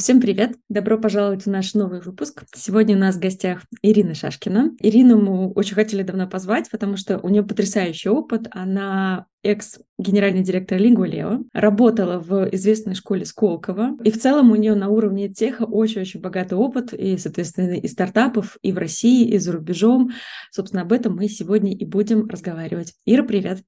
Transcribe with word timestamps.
Всем 0.00 0.18
привет! 0.18 0.56
Добро 0.70 0.98
пожаловать 0.98 1.42
в 1.42 1.50
наш 1.50 1.74
новый 1.74 2.00
выпуск. 2.00 2.44
Сегодня 2.54 2.96
у 2.96 2.98
нас 2.98 3.16
в 3.16 3.20
гостях 3.20 3.64
Ирина 3.82 4.14
Шашкина. 4.14 4.70
Ирину 4.78 5.20
мы 5.20 5.52
очень 5.52 5.74
хотели 5.74 6.02
давно 6.02 6.26
позвать, 6.26 6.70
потому 6.70 6.96
что 6.96 7.18
у 7.18 7.28
нее 7.28 7.42
потрясающий 7.42 8.08
опыт. 8.08 8.48
Она 8.50 9.26
экс-генеральный 9.42 10.42
директор 10.42 10.78
Лингвалео, 10.78 11.40
работала 11.52 12.18
в 12.18 12.48
известной 12.54 12.94
школе 12.94 13.26
Сколково, 13.26 13.98
и 14.02 14.10
в 14.10 14.18
целом 14.18 14.50
у 14.52 14.56
нее 14.56 14.74
на 14.74 14.88
уровне 14.88 15.28
теха 15.28 15.64
очень-очень 15.64 16.20
богатый 16.20 16.54
опыт, 16.54 16.94
и, 16.94 17.18
соответственно, 17.18 17.74
и 17.74 17.86
стартапов, 17.86 18.56
и 18.62 18.72
в 18.72 18.78
России, 18.78 19.28
и 19.28 19.36
за 19.36 19.52
рубежом. 19.52 20.12
Собственно, 20.50 20.80
об 20.80 20.92
этом 20.92 21.14
мы 21.14 21.28
сегодня 21.28 21.74
и 21.76 21.84
будем 21.84 22.26
разговаривать. 22.26 22.94
Ира, 23.04 23.22
привет! 23.22 23.62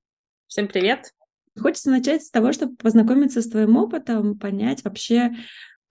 Всем 0.47 0.67
привет! 0.67 1.13
Хочется 1.61 1.91
начать 1.91 2.23
с 2.23 2.31
того, 2.31 2.53
чтобы 2.53 2.77
познакомиться 2.77 3.43
с 3.43 3.49
твоим 3.49 3.77
опытом, 3.77 4.39
понять 4.39 4.83
вообще, 4.85 5.33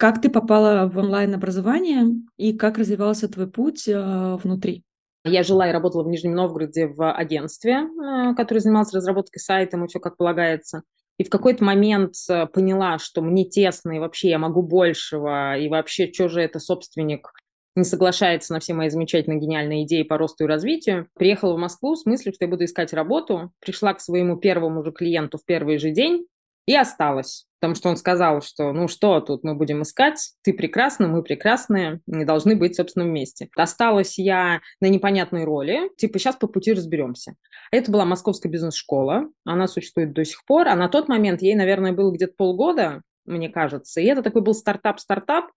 как 0.02 0.20
ты 0.20 0.32
попала 0.32 0.90
в 0.92 0.98
онлайн-образование 0.98 2.08
и 2.36 2.58
как 2.58 2.80
развивался 2.80 3.30
твой 3.30 3.48
путь 3.48 3.88
э, 3.88 4.36
внутри? 4.42 4.84
Я 5.24 5.44
жила 5.44 5.70
и 5.70 5.72
работала 5.72 6.04
в 6.04 6.08
Нижнем 6.08 6.34
Новгороде 6.34 6.88
в 6.88 7.14
агентстве, 7.14 7.84
э, 7.84 8.34
которое 8.34 8.62
занималось 8.62 8.92
разработкой 8.96 9.40
сайта, 9.40 9.78
и 9.78 9.88
все 9.88 10.00
как 10.00 10.18
полагается. 10.18 10.82
И 11.20 11.24
в 11.24 11.30
какой-то 11.30 11.64
момент 11.64 12.16
э, 12.32 12.48
поняла, 12.48 12.98
что 12.98 13.22
мне 13.22 13.46
тесно, 13.46 13.92
и 13.92 14.00
вообще 14.00 14.30
я 14.30 14.40
могу 14.40 14.64
большего, 14.64 15.56
и 15.56 15.70
вообще, 15.70 16.12
что 16.12 16.30
же 16.30 16.42
это 16.42 16.58
собственник 16.58 17.32
не 17.76 17.84
соглашается 17.84 18.54
на 18.54 18.60
все 18.60 18.74
мои 18.74 18.90
замечательные 18.90 19.40
гениальные 19.40 19.84
идеи 19.84 20.02
по 20.02 20.18
росту 20.18 20.46
и 20.46 20.48
развитию. 20.48 21.10
Приехала 21.14 21.54
в 21.54 21.60
Москву 21.60 21.96
с 21.96 22.08
мыслью, 22.08 22.34
что 22.34 22.46
я 22.46 22.50
буду 22.50 22.66
искать 22.66 22.92
работу. 22.92 23.52
Пришла 23.60 23.94
к 23.94 24.02
своему 24.02 24.38
первому 24.38 24.84
же 24.84 24.92
клиенту 24.92 25.38
в 25.38 25.46
первый 25.46 25.78
же 25.78 25.92
день 25.92 26.26
и 26.72 26.76
осталась. 26.76 27.46
Потому 27.60 27.76
что 27.76 27.90
он 27.90 27.98
сказал, 27.98 28.42
что 28.42 28.72
ну 28.72 28.88
что 28.88 29.20
тут 29.20 29.44
мы 29.44 29.56
будем 29.56 29.84
искать, 29.84 30.32
ты 30.42 30.54
прекрасна, 30.54 31.08
мы 31.08 31.22
прекрасные, 31.22 32.00
мы 32.08 32.24
должны 32.24 32.56
быть, 32.56 32.76
собственно, 32.76 33.06
вместе. 33.06 33.50
Осталась 33.56 34.18
я 34.18 34.62
на 34.80 34.88
непонятной 34.88 35.44
роли, 35.44 35.92
типа 35.98 36.18
сейчас 36.18 36.38
по 36.38 36.48
пути 36.48 36.74
разберемся. 36.74 37.36
Это 37.72 37.92
была 37.92 38.06
московская 38.06 38.50
бизнес-школа, 38.50 39.26
она 39.46 39.68
существует 39.68 40.14
до 40.14 40.24
сих 40.24 40.46
пор, 40.46 40.70
а 40.70 40.76
на 40.76 40.88
тот 40.88 41.10
момент 41.10 41.42
ей, 41.42 41.56
наверное, 41.56 41.92
было 41.92 42.12
где-то 42.12 42.34
полгода, 42.38 43.02
мне 43.26 43.50
кажется, 43.50 44.00
и 44.00 44.06
это 44.06 44.24
такой 44.24 44.42
был 44.42 44.54
стартап-стартап, 44.54 45.52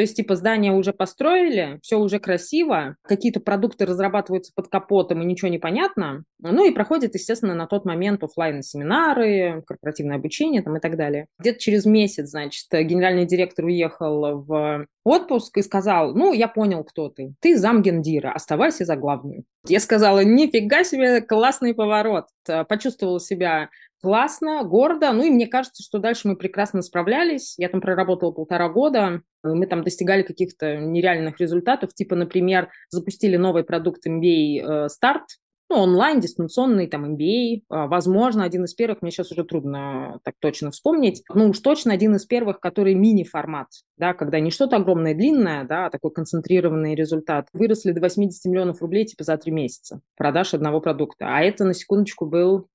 то 0.00 0.02
есть, 0.02 0.16
типа, 0.16 0.34
здание 0.34 0.72
уже 0.72 0.94
построили, 0.94 1.78
все 1.82 1.98
уже 1.98 2.20
красиво, 2.20 2.96
какие-то 3.02 3.38
продукты 3.38 3.84
разрабатываются 3.84 4.50
под 4.56 4.68
капотом, 4.68 5.20
и 5.20 5.26
ничего 5.26 5.50
не 5.50 5.58
понятно. 5.58 6.24
Ну 6.38 6.64
и 6.64 6.72
проходит, 6.72 7.12
естественно, 7.12 7.52
на 7.54 7.66
тот 7.66 7.84
момент 7.84 8.24
офлайн 8.24 8.62
семинары 8.62 9.62
корпоративное 9.66 10.16
обучение 10.16 10.62
там, 10.62 10.78
и 10.78 10.80
так 10.80 10.96
далее. 10.96 11.26
Где-то 11.38 11.58
через 11.58 11.84
месяц, 11.84 12.30
значит, 12.30 12.64
генеральный 12.72 13.26
директор 13.26 13.66
уехал 13.66 14.40
в 14.40 14.86
отпуск 15.04 15.58
и 15.58 15.62
сказал, 15.62 16.14
ну, 16.14 16.32
я 16.32 16.48
понял, 16.48 16.82
кто 16.82 17.10
ты. 17.10 17.34
Ты 17.40 17.58
замгендира, 17.58 18.32
оставайся 18.32 18.86
за 18.86 18.96
главную. 18.96 19.44
Я 19.68 19.80
сказала, 19.80 20.24
нифига 20.24 20.82
себе, 20.82 21.20
классный 21.20 21.74
поворот. 21.74 22.24
Почувствовала 22.70 23.20
себя 23.20 23.68
классно, 24.00 24.62
гордо. 24.64 25.12
Ну 25.12 25.24
и 25.24 25.30
мне 25.30 25.46
кажется, 25.46 25.82
что 25.82 25.98
дальше 25.98 26.28
мы 26.28 26.36
прекрасно 26.36 26.82
справлялись. 26.82 27.54
Я 27.58 27.68
там 27.68 27.80
проработала 27.80 28.32
полтора 28.32 28.68
года. 28.68 29.22
Мы 29.42 29.66
там 29.66 29.82
достигали 29.82 30.22
каких-то 30.22 30.76
нереальных 30.76 31.40
результатов. 31.40 31.94
Типа, 31.94 32.16
например, 32.16 32.68
запустили 32.90 33.36
новый 33.36 33.64
продукт 33.64 34.06
MBA 34.06 34.86
Start, 34.86 35.22
э, 35.22 35.40
ну, 35.70 35.76
онлайн, 35.76 36.18
дистанционный, 36.18 36.88
там, 36.88 37.14
MBA, 37.14 37.62
а, 37.68 37.86
возможно, 37.86 38.42
один 38.42 38.64
из 38.64 38.74
первых, 38.74 39.02
мне 39.02 39.12
сейчас 39.12 39.30
уже 39.30 39.44
трудно 39.44 40.18
так 40.24 40.34
точно 40.40 40.72
вспомнить, 40.72 41.22
ну, 41.32 41.48
уж 41.48 41.60
точно 41.60 41.92
один 41.92 42.16
из 42.16 42.26
первых, 42.26 42.58
который 42.58 42.94
мини-формат, 42.94 43.68
да, 43.96 44.12
когда 44.12 44.40
не 44.40 44.50
что-то 44.50 44.76
огромное, 44.76 45.14
длинное, 45.14 45.62
да, 45.62 45.86
а 45.86 45.90
такой 45.90 46.10
концентрированный 46.10 46.96
результат. 46.96 47.46
Выросли 47.52 47.92
до 47.92 48.00
80 48.00 48.44
миллионов 48.46 48.82
рублей, 48.82 49.04
типа, 49.04 49.22
за 49.22 49.36
три 49.36 49.52
месяца 49.52 50.00
продаж 50.16 50.54
одного 50.54 50.80
продукта. 50.80 51.26
А 51.28 51.40
это, 51.40 51.64
на 51.64 51.72
секундочку, 51.72 52.26
был 52.26 52.66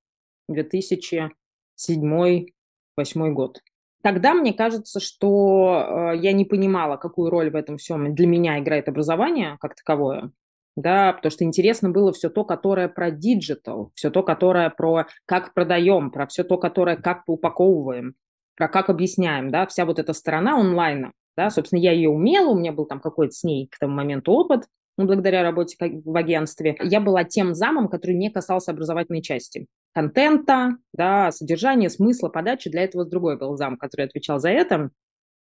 2007-2008 0.51 3.31
год. 3.31 3.61
Тогда 4.05 4.35
мне 4.35 4.53
кажется, 4.53 4.99
что 4.99 6.11
э, 6.13 6.17
я 6.17 6.31
не 6.31 6.45
понимала, 6.45 6.97
какую 6.97 7.31
роль 7.31 7.49
в 7.49 7.55
этом 7.55 7.77
всем 7.77 8.13
для 8.13 8.27
меня 8.27 8.59
играет 8.59 8.87
образование 8.87 9.57
как 9.59 9.73
таковое, 9.73 10.29
да, 10.75 11.13
потому 11.13 11.31
что 11.31 11.43
интересно 11.43 11.89
было 11.89 12.13
все 12.13 12.29
то, 12.29 12.43
которое 12.43 12.87
про 12.87 13.09
диджитал, 13.09 13.91
все 13.95 14.11
то, 14.11 14.21
которое 14.21 14.69
про 14.69 15.07
как 15.25 15.55
продаем, 15.55 16.11
про 16.11 16.27
все 16.27 16.43
то, 16.43 16.57
которое 16.57 16.97
как 16.97 17.23
упаковываем, 17.25 18.13
про 18.55 18.67
как 18.67 18.91
объясняем, 18.91 19.49
да, 19.49 19.65
вся 19.65 19.85
вот 19.85 19.97
эта 19.97 20.13
сторона 20.13 20.59
онлайна, 20.59 21.11
да, 21.35 21.49
собственно, 21.49 21.79
я 21.79 21.91
ее 21.91 22.09
умела, 22.09 22.51
у 22.51 22.59
меня 22.59 22.73
был 22.73 22.85
там 22.85 22.99
какой-то 22.99 23.33
с 23.33 23.43
ней 23.43 23.67
к 23.67 23.79
тому 23.79 23.95
моменту 23.95 24.33
опыт, 24.33 24.65
ну, 24.97 25.05
благодаря 25.05 25.41
работе 25.41 25.77
в 25.79 26.15
агентстве, 26.15 26.77
я 26.81 27.01
была 27.01 27.23
тем 27.23 27.55
замом, 27.55 27.87
который 27.87 28.15
не 28.15 28.29
касался 28.29 28.71
образовательной 28.71 29.21
части. 29.21 29.67
Контента, 29.95 30.75
да, 30.91 31.31
содержания, 31.31 31.89
смысла, 31.89 32.27
подачи. 32.27 32.69
Для 32.69 32.83
этого 32.83 33.05
другой 33.05 33.37
был 33.37 33.55
зам, 33.55 33.77
который 33.77 34.07
отвечал 34.07 34.39
за 34.39 34.49
это. 34.49 34.89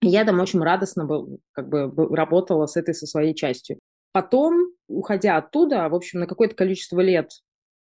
И 0.01 0.07
я 0.07 0.23
там 0.23 0.39
очень 0.39 0.61
радостно 0.61 1.03
был, 1.03 1.39
как 1.51 1.67
бы 1.67 1.91
работала 2.15 2.67
с 2.67 2.77
этой, 2.77 2.93
со 2.93 3.07
своей 3.07 3.33
частью. 3.33 3.79
Потом, 4.11 4.69
уходя 4.87 5.37
оттуда, 5.37 5.89
в 5.89 5.95
общем, 5.95 6.19
на 6.19 6.27
какое-то 6.27 6.53
количество 6.53 6.99
лет 6.99 7.31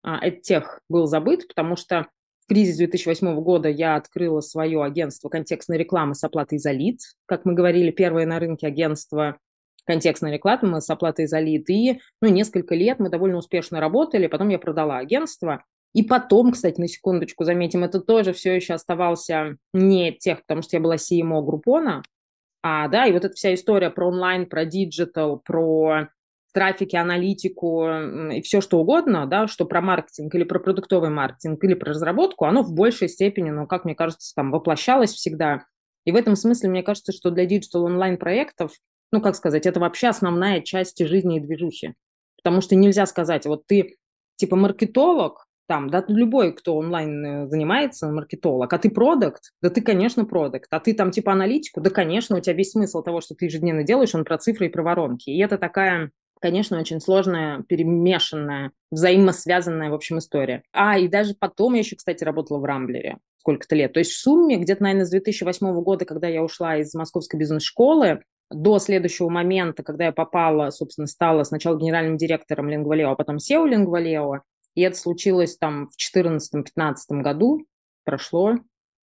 а, 0.03 0.31
тех 0.31 0.81
был 0.91 1.07
забыт, 1.07 1.49
потому 1.49 1.77
что 1.77 2.09
в 2.45 2.49
кризис 2.49 2.77
2008 2.77 3.41
года 3.41 3.71
я 3.71 3.97
открыла 3.97 4.41
свое 4.41 4.85
агентство 4.85 5.31
контекстной 5.31 5.79
рекламы 5.79 6.15
с 6.15 6.23
оплатой 6.23 6.59
за 6.59 6.73
лид. 6.73 7.01
Как 7.25 7.47
мы 7.47 7.55
говорили, 7.55 7.91
первое 7.91 8.27
на 8.27 8.39
рынке 8.39 8.67
агентство 8.67 9.39
контекстной 9.87 10.33
рекламы 10.33 10.83
с 10.83 10.91
оплатой 10.91 11.27
за 11.27 11.41
лид. 11.41 11.71
И 11.71 12.01
ну, 12.21 12.29
несколько 12.29 12.75
лет 12.75 12.99
мы 12.99 13.09
довольно 13.09 13.39
успешно 13.39 13.81
работали, 13.81 14.27
потом 14.27 14.51
я 14.51 14.59
продала 14.59 14.99
агентство. 14.99 15.65
И 15.93 16.03
потом, 16.03 16.53
кстати, 16.53 16.81
на 16.81 16.89
секундочку 16.89 17.45
заметим, 17.45 17.83
это 17.83 18.01
тоже 18.01 18.33
все 18.33 18.55
еще 18.55 18.75
оставался 18.75 19.57
не 19.73 20.13
tech, 20.13 20.43
потому 20.43 20.63
что 20.63 20.77
я 20.77 20.81
была 20.81 20.97
CMO 20.97 21.43
Groupon 21.43 21.89
а, 21.89 22.03
а, 22.63 22.89
да, 22.89 23.07
и 23.07 23.13
вот 23.13 23.25
эта 23.25 23.35
вся 23.35 23.55
история 23.55 23.91
про 23.91 24.09
онлайн, 24.09 24.47
про 24.47 24.65
digital, 24.65 25.39
про 25.39 26.09
трафики, 26.53 26.97
аналитику 26.97 27.89
и 28.33 28.43
все 28.43 28.61
что 28.61 28.81
угодно, 28.81 29.27
да, 29.27 29.47
что 29.47 29.65
про 29.65 29.81
маркетинг 29.81 30.35
или 30.35 30.45
про 30.45 30.59
продуктовый 30.59 31.11
маркетинг 31.11 31.63
или 31.65 31.75
про 31.75 31.91
разработку, 31.91 32.45
оно 32.45 32.63
в 32.63 32.73
большей 32.73 33.09
степени, 33.09 33.51
ну, 33.51 33.67
как 33.67 33.85
мне 33.85 33.95
кажется, 33.95 34.35
там 34.35 34.51
воплощалось 34.51 35.13
всегда. 35.13 35.65
И 36.05 36.13
в 36.13 36.17
этом 36.17 36.37
смысле 36.37 36.71
мне 36.71 36.83
кажется, 36.83 37.13
что 37.13 37.31
для 37.31 37.47
digital 37.47 37.85
онлайн 37.85 38.17
проектов 38.17 38.73
ну, 39.13 39.21
как 39.21 39.37
сказать, 39.37 39.67
это 39.67 39.81
вообще 39.81 40.09
основная 40.09 40.61
часть 40.61 41.05
жизни 41.05 41.37
и 41.37 41.41
движухи. 41.41 41.95
Потому 42.37 42.61
что 42.61 42.77
нельзя 42.77 43.07
сказать, 43.07 43.47
вот 43.47 43.67
ты 43.67 43.97
типа 44.37 44.57
маркетолог, 44.57 45.47
там, 45.71 45.89
да, 45.89 46.05
любой, 46.09 46.53
кто 46.53 46.77
онлайн 46.77 47.25
э, 47.25 47.47
занимается, 47.47 48.11
маркетолог, 48.11 48.73
а 48.73 48.79
ты 48.79 48.91
продукт, 48.91 49.53
да 49.63 49.71
ты, 49.71 49.81
конечно, 49.83 50.25
продукт, 50.25 50.67
а 50.73 50.81
ты 50.81 50.95
там 50.95 51.13
типа 51.13 51.31
аналитику, 51.31 51.81
да, 51.81 51.91
конечно, 51.91 52.37
у 52.37 52.41
тебя 52.41 52.57
весь 52.57 52.73
смысл 52.73 53.05
того, 53.05 53.21
что 53.21 53.37
ты 53.37 53.45
ежедневно 53.45 53.85
делаешь, 53.85 54.13
он 54.13 54.25
про 54.25 54.37
цифры 54.37 54.67
и 54.67 54.69
про 54.69 54.83
воронки. 54.83 55.31
И 55.31 55.39
это 55.39 55.59
такая, 55.59 56.11
конечно, 56.41 56.77
очень 56.81 56.99
сложная, 57.01 57.63
перемешанная, 57.69 58.73
взаимосвязанная, 58.91 59.91
в 59.91 59.95
общем, 59.95 60.19
история. 60.19 60.65
А, 60.73 60.99
и 60.99 61.07
даже 61.07 61.37
потом 61.39 61.75
я 61.75 61.79
еще, 61.83 61.95
кстати, 61.95 62.25
работала 62.25 62.59
в 62.59 62.65
Рамблере 62.65 63.19
сколько-то 63.39 63.77
лет. 63.77 63.93
То 63.93 64.01
есть 64.01 64.11
в 64.11 64.19
сумме 64.19 64.57
где-то, 64.57 64.83
наверное, 64.83 65.07
с 65.07 65.11
2008 65.11 65.73
года, 65.83 66.05
когда 66.05 66.27
я 66.27 66.43
ушла 66.43 66.79
из 66.79 66.93
московской 66.95 67.39
бизнес-школы, 67.39 68.23
до 68.51 68.81
следующего 68.81 69.29
момента, 69.29 69.83
когда 69.83 70.07
я 70.07 70.13
попала, 70.13 70.71
собственно, 70.71 71.07
стала 71.07 71.45
сначала 71.45 71.79
генеральным 71.79 72.17
директором 72.17 72.69
LinguaLeo, 72.69 73.13
а 73.13 73.15
потом 73.15 73.37
CEO 73.37 73.69
LinguaLeo, 73.69 74.41
и 74.75 74.83
это 74.83 74.97
случилось 74.97 75.57
там 75.57 75.89
в 75.89 76.17
2014-2015 76.19 77.23
году, 77.23 77.67
прошло, 78.05 78.57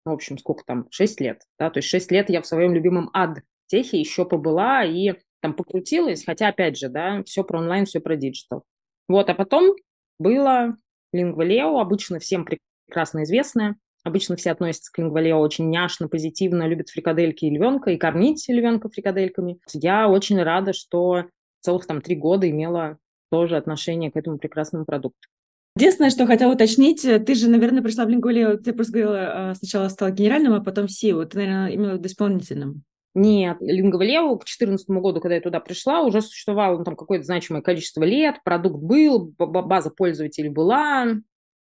в 0.05 0.11
общем, 0.11 0.39
сколько 0.39 0.65
там, 0.65 0.87
6 0.91 1.21
лет, 1.21 1.43
да, 1.59 1.71
то 1.71 1.79
есть 1.79 1.89
6 1.89 2.11
лет 2.13 2.31
я 2.31 2.41
в 2.41 2.47
своем 2.47 2.75
любимом 2.75 3.11
EdTech 3.13 3.87
е 3.87 3.99
еще 3.99 4.25
побыла 4.25 4.85
и 4.85 5.15
там 5.41 5.55
покрутилась, 5.55 6.25
хотя, 6.25 6.49
опять 6.49 6.79
же, 6.79 6.89
да, 6.89 7.23
все 7.25 7.45
про 7.45 7.59
онлайн, 7.59 7.87
все 7.87 8.01
про 8.01 8.17
digital. 8.17 8.65
Вот, 9.09 9.29
а 9.31 9.35
потом 9.35 9.75
было 10.19 10.77
LinguaLeo, 11.13 11.79
обычно 11.79 12.19
всем 12.19 12.45
прекрасно 12.45 13.25
известное, 13.25 13.77
Обычно 14.07 14.37
все 14.37 14.53
относятся 14.53 14.93
к 14.93 14.99
LinguaLeo 14.99 15.41
очень 15.41 15.69
няшно, 15.69 16.07
позитивно, 16.07 16.69
любят 16.69 16.91
фрикадельки 16.91 17.45
и 17.45 17.51
львенка, 17.51 17.91
и 17.91 17.97
кормить 17.97 18.45
львенка 18.47 18.89
фрикадельками. 18.89 19.59
Я 19.73 20.09
очень 20.09 20.41
рада, 20.41 20.73
что 20.73 21.25
целых 21.59 21.89
там 21.89 22.01
три 22.01 22.15
года 22.15 22.49
имела 22.49 22.99
тоже 23.33 23.57
отношение 23.57 24.13
к 24.13 24.17
этому 24.17 24.39
прекрасному 24.39 24.85
продукту. 24.85 25.27
Единственное, 25.77 26.11
что 26.11 26.27
хотела 26.27 26.55
уточнить, 26.55 27.03
ты 27.03 27.35
же, 27.35 27.51
наверное, 27.51 27.83
пришла 27.83 28.07
в 28.07 28.09
Лингвалео, 28.09 28.57
ты 28.57 28.73
просто 28.73 28.95
говорила, 28.95 29.51
а, 29.51 29.55
сначала 29.55 29.89
стала 29.89 30.11
генеральным, 30.11 30.55
а 30.55 30.65
потом 30.65 30.87
SEO. 30.87 31.27
Ты, 31.27 31.37
наверное, 31.37 31.75
имела 31.75 31.99
в 31.99 32.07
исполнительным. 32.07 32.83
Нет, 33.15 33.59
Лингвалео 33.61 34.37
к 34.37 34.45
2014 34.45 34.89
году, 34.91 35.21
когда 35.21 35.35
я 35.35 35.41
туда 35.43 35.61
пришла, 35.61 36.01
уже 36.01 36.23
существовало 36.23 36.79
ну, 36.79 36.85
там 36.85 36.97
какое-то 36.97 37.25
значимое 37.27 37.61
количество 37.61 38.05
лет, 38.05 38.37
продукт 38.43 38.83
был, 38.83 39.35
база 39.39 39.91
пользователей 39.91 40.49
была. 40.49 41.09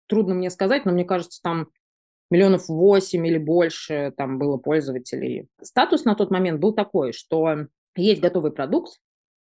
Трудно 0.08 0.34
мне 0.34 0.50
сказать, 0.50 0.86
но 0.86 0.92
мне 0.92 1.06
кажется, 1.06 1.40
там 1.44 1.70
миллионов 2.32 2.68
восемь 2.68 3.26
или 3.28 3.38
больше 3.38 4.12
там 4.18 4.40
было 4.40 4.58
пользователей. 4.58 5.48
Статус 5.62 6.04
на 6.06 6.16
тот 6.16 6.32
момент 6.32 6.60
был 6.60 6.74
такой, 6.74 7.14
что 7.14 7.68
есть 7.96 8.22
готовый 8.22 8.52
продукт, 8.52 9.00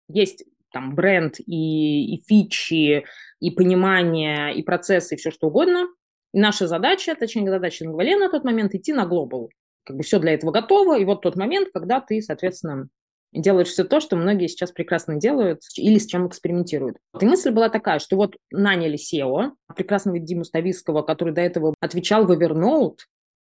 есть 0.08 0.44
там 0.76 0.94
бренд 0.94 1.40
и, 1.40 2.16
и 2.16 2.22
фичи, 2.28 3.06
и 3.40 3.52
понимание, 3.52 4.54
и 4.54 4.62
процессы, 4.62 5.16
и 5.16 5.18
все 5.18 5.32
что 5.32 5.48
угодно. 5.48 5.88
И 6.34 6.40
наша 6.40 6.68
задача, 6.68 7.16
точнее 7.16 7.50
задача 7.50 7.86
Лингвале 7.86 8.18
на 8.18 8.30
тот 8.30 8.44
момент, 8.44 8.76
идти 8.76 8.92
на 8.92 9.06
глобал. 9.06 9.50
Как 9.86 9.96
бы 9.96 10.04
все 10.04 10.20
для 10.20 10.34
этого 10.34 10.52
готово, 10.52 11.00
и 11.00 11.06
вот 11.06 11.22
тот 11.22 11.38
момент, 11.38 11.70
когда 11.74 12.02
ты, 12.02 12.22
соответственно, 12.22 12.90
делаешь 13.32 13.70
все 13.70 13.86
то, 13.86 14.02
что 14.02 14.18
многие 14.18 14.48
сейчас 14.48 14.74
прекрасно 14.74 15.16
делают 15.16 15.62
или 15.78 15.98
с 15.98 16.08
чем 16.08 16.28
экспериментируют. 16.28 16.98
И 17.22 17.26
мысль 17.26 17.52
была 17.52 17.70
такая, 17.70 18.00
что 18.00 18.18
вот 18.18 18.36
наняли 18.52 18.98
SEO, 18.98 19.52
прекрасного 19.78 20.20
Диму 20.20 20.44
Ставицкого, 20.44 21.04
который 21.04 21.34
до 21.34 21.42
этого 21.42 21.74
отвечал 21.80 22.26
в 22.26 22.32
Evernote 22.32 22.98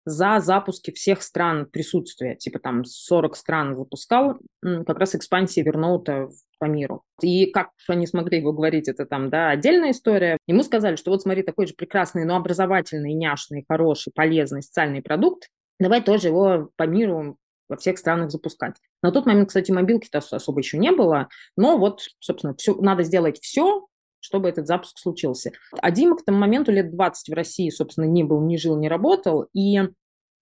за 0.09 0.41
запуски 0.41 0.91
всех 0.91 1.23
стран 1.23 1.67
присутствия, 1.67 2.37
типа 2.37 2.59
там 2.59 2.85
40 2.85 3.37
стран 3.37 3.77
запускал, 3.77 4.39
как 4.63 4.99
раз 4.99 5.15
экспансии 5.15 5.65
Evernote 5.65 6.29
по 6.59 6.65
миру. 6.65 7.03
И 7.23 7.47
как 7.47 7.71
они 7.89 8.07
смогли 8.07 8.39
его 8.39 8.53
говорить, 8.53 8.89
это 8.89 9.07
там, 9.07 9.31
да, 9.31 9.51
отдельная 9.51 9.93
история. 9.93 10.39
Ему 10.47 10.63
сказали, 10.63 10.97
что 10.97 11.11
вот 11.11 11.23
смотри, 11.23 11.43
такой 11.43 11.67
же 11.67 11.75
прекрасный, 11.75 12.25
но 12.25 12.37
образовательный, 12.37 13.15
няшный, 13.15 13.65
хороший, 13.69 14.13
полезный 14.15 14.63
социальный 14.63 15.03
продукт, 15.03 15.49
давай 15.79 16.03
тоже 16.03 16.29
его 16.29 16.71
по 16.77 16.85
миру 16.85 17.37
во 17.69 17.77
всех 17.77 17.99
странах 17.99 18.31
запускать. 18.31 18.77
На 19.03 19.13
тот 19.13 19.27
момент, 19.27 19.49
кстати, 19.49 19.71
мобилки-то 19.71 20.19
особо 20.19 20.59
еще 20.61 20.79
не 20.79 20.91
было, 20.91 21.29
но 21.57 21.77
вот, 21.77 22.01
собственно, 22.19 22.55
все, 22.57 22.75
надо 22.77 23.03
сделать 23.03 23.39
все, 23.41 23.87
чтобы 24.21 24.49
этот 24.49 24.67
запуск 24.67 24.99
случился. 24.99 25.53
А 25.81 25.91
Дима 25.91 26.17
к 26.17 26.25
тому 26.25 26.39
моменту 26.39 26.73
лет 26.73 26.91
20 26.91 27.29
в 27.29 27.33
России, 27.33 27.71
собственно, 27.71 28.05
не 28.05 28.25
был, 28.25 28.41
не 28.41 28.59
жил, 28.59 28.79
не 28.79 28.89
работал, 28.89 29.47
и 29.53 29.81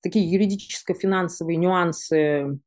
такие 0.02 0.30
юридическо-финансовые 0.30 1.56
нюансы, 1.56 2.58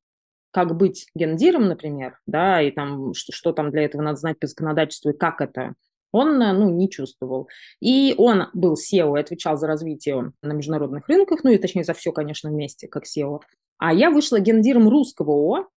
как 0.52 0.76
быть 0.76 1.08
гендиром, 1.16 1.68
например, 1.68 2.20
да, 2.26 2.62
и 2.62 2.72
там, 2.72 3.14
что, 3.14 3.32
что 3.32 3.54
там 3.54 3.72
для 3.72 3.84
этого 3.84 4.02
надо 4.02 4.18
знать 4.18 4.40
по 4.40 4.48
законодательству 4.48 5.12
и 5.12 5.18
как 5.18 5.42
это, 5.42 5.76
он, 6.12 6.40
ну, 6.40 6.70
не 6.70 6.90
чувствовал. 6.90 7.48
И 7.80 8.16
он 8.18 8.48
был 8.54 8.74
SEO 8.74 9.18
и 9.18 9.22
отвечал 9.22 9.58
за 9.58 9.68
развитие 9.68 10.32
на 10.42 10.54
международных 10.54 11.08
рынках, 11.08 11.44
ну, 11.44 11.52
и 11.52 11.58
точнее 11.58 11.84
за 11.84 11.94
все, 11.94 12.12
конечно, 12.12 12.50
вместе, 12.50 12.88
как 12.88 13.04
SEO. 13.06 13.42
А 13.78 13.94
я 13.94 14.10
вышла 14.10 14.40
гендиром 14.40 14.90
русского 14.90 15.34
ООО, 15.34 15.68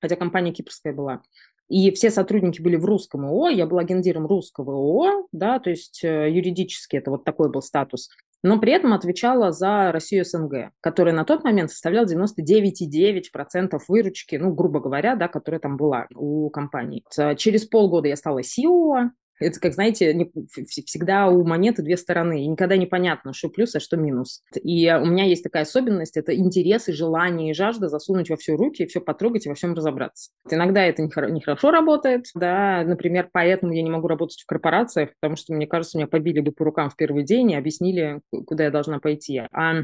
хотя 0.00 0.16
компания 0.16 0.52
кипрская 0.52 0.92
была, 0.92 1.22
и 1.68 1.90
все 1.90 2.10
сотрудники 2.10 2.60
были 2.62 2.76
в 2.76 2.84
русском 2.84 3.24
ООО, 3.26 3.48
я 3.48 3.66
была 3.66 3.84
гендиром 3.84 4.26
русского 4.26 4.72
ООО, 4.72 5.26
да, 5.32 5.58
то 5.58 5.70
есть 5.70 6.04
э, 6.04 6.30
юридически 6.30 6.96
это 6.96 7.10
вот 7.10 7.24
такой 7.24 7.50
был 7.50 7.62
статус, 7.62 8.08
но 8.42 8.60
при 8.60 8.72
этом 8.72 8.92
отвечала 8.92 9.50
за 9.50 9.90
Россию 9.90 10.24
СНГ, 10.24 10.70
которая 10.80 11.14
на 11.14 11.24
тот 11.24 11.42
момент 11.42 11.70
составляла 11.70 12.06
99,9% 12.06 13.78
выручки, 13.88 14.36
ну, 14.36 14.52
грубо 14.52 14.80
говоря, 14.80 15.16
да, 15.16 15.26
которая 15.26 15.60
там 15.60 15.76
была 15.76 16.06
у 16.14 16.48
компании. 16.50 17.02
Через 17.36 17.66
полгода 17.66 18.08
я 18.08 18.16
стала 18.16 18.40
CEO, 18.40 19.10
это, 19.38 19.60
как 19.60 19.74
знаете, 19.74 20.14
не, 20.14 20.30
всегда 20.64 21.28
у 21.28 21.44
монеты 21.44 21.82
две 21.82 21.96
стороны, 21.96 22.44
и 22.44 22.46
никогда 22.46 22.76
непонятно, 22.76 23.32
что 23.32 23.48
плюс, 23.48 23.74
а 23.74 23.80
что 23.80 23.96
минус. 23.96 24.42
И 24.62 24.90
у 24.90 25.04
меня 25.04 25.24
есть 25.24 25.42
такая 25.42 25.62
особенность, 25.64 26.16
это 26.16 26.34
интерес 26.34 26.88
и 26.88 26.92
желание 26.92 27.50
и 27.50 27.54
жажда 27.54 27.88
засунуть 27.88 28.30
во 28.30 28.36
все 28.36 28.54
руки, 28.54 28.86
все 28.86 29.00
потрогать 29.00 29.46
и 29.46 29.48
во 29.48 29.54
всем 29.54 29.74
разобраться. 29.74 30.30
Иногда 30.50 30.82
это 30.82 31.02
нехорошо 31.02 31.70
работает, 31.70 32.26
да, 32.34 32.82
например, 32.84 33.28
поэтому 33.32 33.72
я 33.72 33.82
не 33.82 33.90
могу 33.90 34.08
работать 34.08 34.40
в 34.40 34.46
корпорациях, 34.46 35.10
потому 35.20 35.36
что, 35.36 35.54
мне 35.54 35.66
кажется, 35.66 35.98
меня 35.98 36.06
побили 36.06 36.40
бы 36.40 36.52
по 36.52 36.64
рукам 36.64 36.90
в 36.90 36.96
первый 36.96 37.24
день 37.24 37.52
и 37.52 37.56
объяснили, 37.56 38.20
куда 38.46 38.64
я 38.64 38.70
должна 38.70 38.98
пойти. 38.98 39.42
А, 39.52 39.82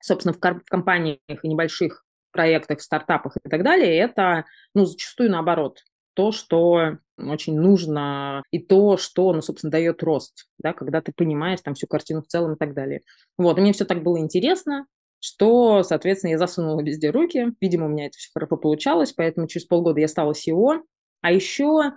собственно, 0.00 0.32
в, 0.32 0.38
в 0.38 0.64
компаниях 0.70 1.18
и 1.28 1.48
небольших 1.48 2.04
проектах, 2.32 2.80
стартапах 2.80 3.36
и 3.44 3.48
так 3.48 3.62
далее, 3.62 3.96
это, 3.96 4.44
ну, 4.74 4.84
зачастую 4.84 5.30
наоборот 5.30 5.80
то, 6.14 6.32
что 6.32 6.98
очень 7.16 7.58
нужно, 7.58 8.42
и 8.50 8.58
то, 8.58 8.96
что, 8.96 9.32
ну, 9.32 9.42
собственно, 9.42 9.70
дает 9.70 10.02
рост, 10.02 10.46
да, 10.58 10.72
когда 10.72 11.00
ты 11.00 11.12
понимаешь 11.14 11.60
там 11.62 11.74
всю 11.74 11.86
картину 11.86 12.22
в 12.22 12.26
целом 12.26 12.54
и 12.54 12.56
так 12.56 12.74
далее. 12.74 13.02
Вот, 13.38 13.58
и 13.58 13.60
мне 13.60 13.72
все 13.72 13.84
так 13.84 14.02
было 14.02 14.18
интересно, 14.18 14.86
что, 15.20 15.82
соответственно, 15.82 16.32
я 16.32 16.38
засунула 16.38 16.82
везде 16.82 17.10
руки. 17.10 17.52
Видимо, 17.60 17.86
у 17.86 17.88
меня 17.88 18.06
это 18.06 18.18
все 18.18 18.28
хорошо 18.34 18.58
получалось, 18.58 19.12
поэтому 19.12 19.46
через 19.46 19.66
полгода 19.66 20.00
я 20.00 20.08
стала 20.08 20.32
SEO. 20.32 20.82
А 21.22 21.32
еще, 21.32 21.92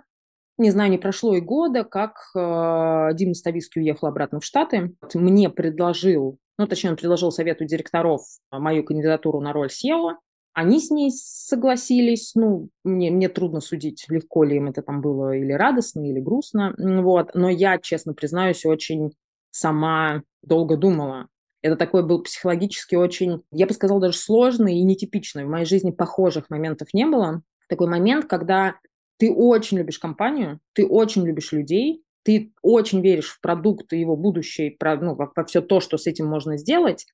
не 0.56 0.70
знаю, 0.70 0.90
не 0.90 0.96
прошло 0.96 1.36
и 1.36 1.40
года, 1.40 1.84
как 1.84 2.14
э, 2.34 3.10
Дима 3.12 3.34
Ставицкий 3.34 3.82
уехал 3.82 4.08
обратно 4.08 4.40
в 4.40 4.44
Штаты. 4.46 4.94
Мне 5.12 5.50
предложил, 5.50 6.38
ну, 6.56 6.66
точнее, 6.66 6.90
он 6.90 6.96
предложил 6.96 7.30
совету 7.30 7.66
директоров 7.66 8.22
мою 8.50 8.82
кандидатуру 8.82 9.42
на 9.42 9.52
роль 9.52 9.68
SEO. 9.68 10.14
Они 10.52 10.80
с 10.80 10.90
ней 10.90 11.10
согласились, 11.12 12.32
ну, 12.34 12.68
мне, 12.82 13.10
мне 13.10 13.28
трудно 13.28 13.60
судить, 13.60 14.06
легко 14.08 14.42
ли 14.42 14.56
им 14.56 14.68
это 14.68 14.82
там 14.82 15.00
было 15.00 15.36
или 15.36 15.52
радостно, 15.52 16.08
или 16.08 16.18
грустно, 16.18 16.74
вот, 16.78 17.34
но 17.34 17.48
я, 17.48 17.78
честно 17.78 18.12
признаюсь, 18.12 18.66
очень 18.66 19.12
сама 19.50 20.22
долго 20.42 20.76
думала. 20.76 21.28
Это 21.62 21.76
такой 21.76 22.06
был 22.06 22.22
психологически 22.22 22.94
очень, 22.94 23.42
я 23.50 23.66
бы 23.66 23.74
сказала, 23.74 24.00
даже 24.00 24.16
сложный 24.16 24.78
и 24.78 24.84
нетипичный. 24.84 25.44
В 25.44 25.48
моей 25.48 25.66
жизни 25.66 25.90
похожих 25.90 26.50
моментов 26.50 26.88
не 26.92 27.04
было. 27.04 27.42
Такой 27.68 27.88
момент, 27.88 28.26
когда 28.26 28.76
ты 29.18 29.32
очень 29.32 29.78
любишь 29.78 29.98
компанию, 29.98 30.60
ты 30.72 30.86
очень 30.86 31.26
любишь 31.26 31.52
людей, 31.52 32.02
ты 32.22 32.52
очень 32.62 33.00
веришь 33.00 33.30
в 33.30 33.40
продукт 33.40 33.92
и 33.92 34.00
его 34.00 34.16
будущее, 34.16 34.76
ну, 35.00 35.14
во, 35.14 35.44
все 35.44 35.60
то, 35.60 35.80
что 35.80 35.98
с 35.98 36.06
этим 36.06 36.26
можно 36.26 36.56
сделать, 36.56 37.06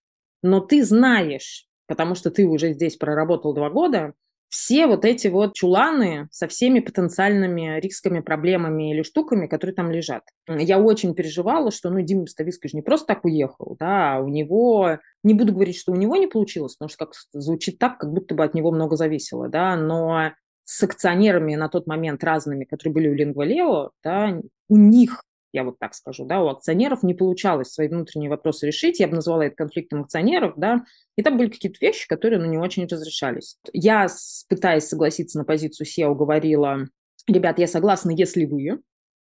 но 0.42 0.60
ты 0.60 0.84
знаешь, 0.84 1.66
потому 1.86 2.14
что 2.14 2.30
ты 2.30 2.46
уже 2.46 2.72
здесь 2.72 2.96
проработал 2.96 3.54
два 3.54 3.70
года, 3.70 4.14
все 4.54 4.86
вот 4.86 5.04
эти 5.04 5.26
вот 5.26 5.54
чуланы 5.54 6.28
со 6.30 6.46
всеми 6.46 6.78
потенциальными 6.78 7.80
рисками, 7.80 8.20
проблемами 8.20 8.92
или 8.92 9.02
штуками, 9.02 9.48
которые 9.48 9.74
там 9.74 9.90
лежат. 9.90 10.22
Я 10.46 10.78
очень 10.78 11.12
переживала, 11.16 11.72
что, 11.72 11.90
ну, 11.90 12.00
Дима 12.02 12.28
Ставицкий 12.28 12.70
же 12.70 12.76
не 12.76 12.82
просто 12.82 13.06
так 13.08 13.24
уехал, 13.24 13.76
да, 13.80 14.14
а 14.14 14.20
у 14.20 14.28
него, 14.28 15.00
не 15.24 15.34
буду 15.34 15.52
говорить, 15.52 15.76
что 15.76 15.90
у 15.90 15.96
него 15.96 16.14
не 16.14 16.28
получилось, 16.28 16.76
потому 16.76 16.88
что 16.88 17.06
как 17.06 17.14
звучит 17.32 17.80
так, 17.80 17.98
как 17.98 18.12
будто 18.12 18.36
бы 18.36 18.44
от 18.44 18.54
него 18.54 18.70
много 18.70 18.94
зависело, 18.94 19.48
да, 19.48 19.74
но 19.74 20.30
с 20.62 20.82
акционерами 20.84 21.56
на 21.56 21.68
тот 21.68 21.88
момент 21.88 22.22
разными, 22.22 22.64
которые 22.64 22.94
были 22.94 23.08
у 23.08 23.14
Лингвалео, 23.14 23.90
да, 24.04 24.40
у 24.68 24.76
них 24.76 25.24
я 25.54 25.64
вот 25.64 25.78
так 25.78 25.94
скажу, 25.94 26.24
да, 26.26 26.42
у 26.42 26.48
акционеров 26.48 27.02
не 27.02 27.14
получалось 27.14 27.72
свои 27.72 27.88
внутренние 27.88 28.28
вопросы 28.28 28.66
решить, 28.66 29.00
я 29.00 29.08
бы 29.08 29.14
назвала 29.14 29.46
это 29.46 29.54
конфликтом 29.54 30.02
акционеров, 30.02 30.54
да, 30.56 30.84
и 31.16 31.22
там 31.22 31.38
были 31.38 31.48
какие-то 31.48 31.78
вещи, 31.80 32.08
которые, 32.08 32.40
ну, 32.40 32.50
не 32.50 32.58
очень 32.58 32.86
разрешались. 32.86 33.56
Я, 33.72 34.08
пытаясь 34.48 34.88
согласиться 34.88 35.38
на 35.38 35.44
позицию 35.44 35.86
SEO, 35.86 36.14
говорила, 36.14 36.88
ребят, 37.28 37.58
я 37.58 37.68
согласна, 37.68 38.10
если 38.10 38.44
вы, 38.44 38.80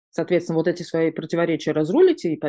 соответственно, 0.09 0.57
вот 0.57 0.67
эти 0.67 0.83
свои 0.83 1.11
противоречия 1.11 1.71
разрулите 1.71 2.33
и 2.33 2.41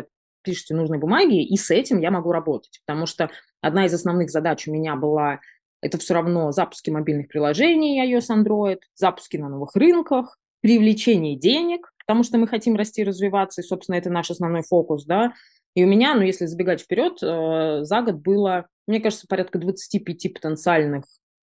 пишите 0.42 0.74
нужные 0.74 0.98
бумаги, 0.98 1.44
и 1.44 1.56
с 1.56 1.70
этим 1.70 2.00
я 2.00 2.10
могу 2.10 2.32
работать, 2.32 2.80
потому 2.86 3.06
что 3.06 3.30
одна 3.60 3.86
из 3.86 3.94
основных 3.94 4.30
задач 4.30 4.66
у 4.66 4.72
меня 4.72 4.96
была 4.96 5.40
это 5.82 5.98
все 5.98 6.14
равно 6.14 6.50
запуски 6.50 6.88
мобильных 6.88 7.28
приложений 7.28 8.10
iOS, 8.10 8.30
Android, 8.30 8.78
запуски 8.94 9.36
на 9.36 9.50
новых 9.50 9.76
рынках, 9.76 10.38
привлечение 10.62 11.36
денег, 11.36 11.93
потому 12.06 12.24
что 12.24 12.38
мы 12.38 12.46
хотим 12.46 12.76
расти, 12.76 13.04
развиваться, 13.04 13.60
и, 13.60 13.64
собственно, 13.64 13.96
это 13.96 14.10
наш 14.10 14.30
основной 14.30 14.62
фокус, 14.62 15.04
да. 15.04 15.32
И 15.74 15.84
у 15.84 15.88
меня, 15.88 16.14
ну, 16.14 16.22
если 16.22 16.46
забегать 16.46 16.80
вперед, 16.80 17.18
э, 17.22 17.84
за 17.84 18.02
год 18.02 18.16
было, 18.16 18.66
мне 18.86 19.00
кажется, 19.00 19.26
порядка 19.28 19.58
25 19.58 20.32
потенциальных 20.32 21.04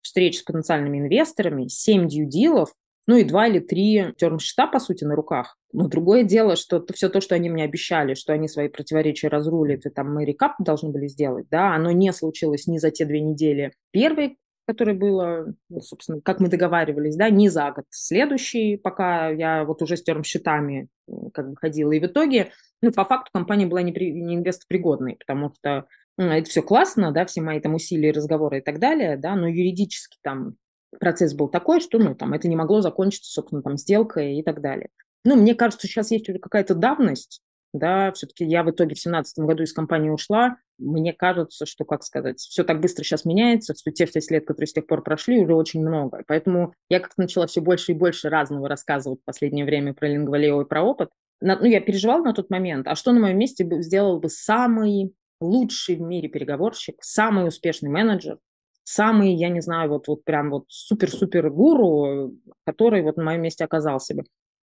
встреч 0.02 0.38
с 0.38 0.42
потенциальными 0.42 0.98
инвесторами, 0.98 1.68
7 1.68 2.08
дью-дилов, 2.08 2.72
ну 3.06 3.16
и 3.16 3.24
два 3.24 3.48
или 3.48 3.58
три 3.58 4.14
терм-счета, 4.18 4.66
по 4.66 4.78
сути, 4.78 5.04
на 5.04 5.16
руках. 5.16 5.56
Но 5.72 5.88
другое 5.88 6.22
дело, 6.22 6.56
что 6.56 6.84
все 6.92 7.08
то, 7.08 7.20
что 7.20 7.34
они 7.34 7.48
мне 7.48 7.64
обещали, 7.64 8.14
что 8.14 8.32
они 8.32 8.46
свои 8.46 8.68
противоречия 8.68 9.28
разрулят, 9.28 9.86
и 9.86 9.90
там 9.90 10.14
мы 10.14 10.24
рекап 10.24 10.54
должны 10.58 10.90
были 10.90 11.06
сделать, 11.08 11.46
да, 11.50 11.74
оно 11.74 11.90
не 11.90 12.12
случилось 12.12 12.66
ни 12.66 12.78
за 12.78 12.90
те 12.90 13.04
две 13.04 13.20
недели. 13.20 13.72
Первый 13.90 14.38
которое 14.70 14.94
было, 14.94 15.52
ну, 15.68 15.80
собственно, 15.80 16.20
как 16.20 16.38
мы 16.38 16.48
договаривались, 16.48 17.16
да, 17.16 17.28
не 17.28 17.48
за 17.48 17.72
год. 17.72 17.86
Следующий, 17.90 18.76
пока 18.76 19.28
я 19.28 19.64
вот 19.64 19.82
уже 19.82 19.96
с 19.96 20.02
терм 20.02 20.22
счетами 20.22 20.86
как 21.34 21.50
бы 21.50 21.56
ходила. 21.56 21.90
И 21.90 21.98
в 21.98 22.06
итоге, 22.06 22.52
ну, 22.80 22.92
по 22.92 23.04
факту 23.04 23.30
компания 23.32 23.66
была 23.66 23.82
не, 23.82 23.90
при, 23.90 24.12
не 24.12 24.36
инвестопригодной, 24.36 25.16
потому 25.16 25.52
что 25.58 25.86
ну, 26.16 26.26
это 26.26 26.48
все 26.48 26.62
классно, 26.62 27.10
да, 27.10 27.24
все 27.24 27.40
мои 27.40 27.58
там 27.58 27.74
усилия, 27.74 28.12
разговоры 28.12 28.58
и 28.58 28.62
так 28.62 28.78
далее, 28.78 29.16
да, 29.16 29.34
но 29.34 29.48
юридически 29.48 30.18
там 30.22 30.54
процесс 31.00 31.34
был 31.34 31.48
такой, 31.48 31.80
что, 31.80 31.98
ну, 31.98 32.14
там, 32.14 32.32
это 32.32 32.46
не 32.46 32.56
могло 32.56 32.80
закончиться, 32.80 33.32
собственно, 33.32 33.62
там, 33.62 33.76
сделкой 33.76 34.36
и 34.36 34.42
так 34.44 34.60
далее. 34.60 34.90
Ну, 35.24 35.34
мне 35.34 35.54
кажется, 35.56 35.88
сейчас 35.88 36.12
есть 36.12 36.28
уже 36.28 36.38
какая-то 36.38 36.76
давность, 36.76 37.42
да, 37.72 38.12
все-таки 38.12 38.44
я 38.44 38.62
в 38.62 38.70
итоге 38.70 38.94
в 38.94 38.98
2017 38.98 39.38
году 39.40 39.62
из 39.62 39.72
компании 39.72 40.10
ушла, 40.10 40.56
мне 40.78 41.12
кажется, 41.12 41.66
что, 41.66 41.84
как 41.84 42.02
сказать, 42.02 42.38
все 42.40 42.64
так 42.64 42.80
быстро 42.80 43.04
сейчас 43.04 43.24
меняется, 43.24 43.74
что 43.74 43.92
тех 43.92 44.10
6 44.10 44.30
лет, 44.30 44.46
которые 44.46 44.66
с 44.66 44.72
тех 44.72 44.86
пор 44.86 45.02
прошли, 45.02 45.40
уже 45.40 45.54
очень 45.54 45.80
много. 45.80 46.22
Поэтому 46.26 46.72
я 46.88 47.00
как-то 47.00 47.20
начала 47.20 47.46
все 47.46 47.60
больше 47.60 47.92
и 47.92 47.94
больше 47.94 48.28
разного 48.28 48.68
рассказывать 48.68 49.20
в 49.20 49.24
последнее 49.24 49.64
время 49.64 49.94
про 49.94 50.08
лингвалео 50.08 50.62
и 50.62 50.68
про 50.68 50.82
опыт. 50.82 51.10
Ну, 51.42 51.64
я 51.64 51.80
переживала 51.80 52.22
на 52.22 52.34
тот 52.34 52.50
момент, 52.50 52.86
а 52.86 52.94
что 52.94 53.12
на 53.12 53.20
моем 53.20 53.38
месте 53.38 53.64
бы, 53.64 53.82
сделал 53.82 54.20
бы 54.20 54.28
самый 54.28 55.14
лучший 55.40 55.96
в 55.96 56.00
мире 56.00 56.28
переговорщик, 56.28 56.96
самый 57.00 57.48
успешный 57.48 57.88
менеджер, 57.88 58.38
самый, 58.84 59.34
я 59.34 59.48
не 59.48 59.60
знаю, 59.60 59.90
вот, 59.90 60.08
вот 60.08 60.24
прям 60.24 60.50
вот 60.50 60.64
супер-супер 60.68 61.50
гуру, 61.50 62.34
который 62.66 63.02
вот 63.02 63.16
на 63.16 63.24
моем 63.24 63.42
месте 63.42 63.64
оказался 63.64 64.14
бы. 64.14 64.24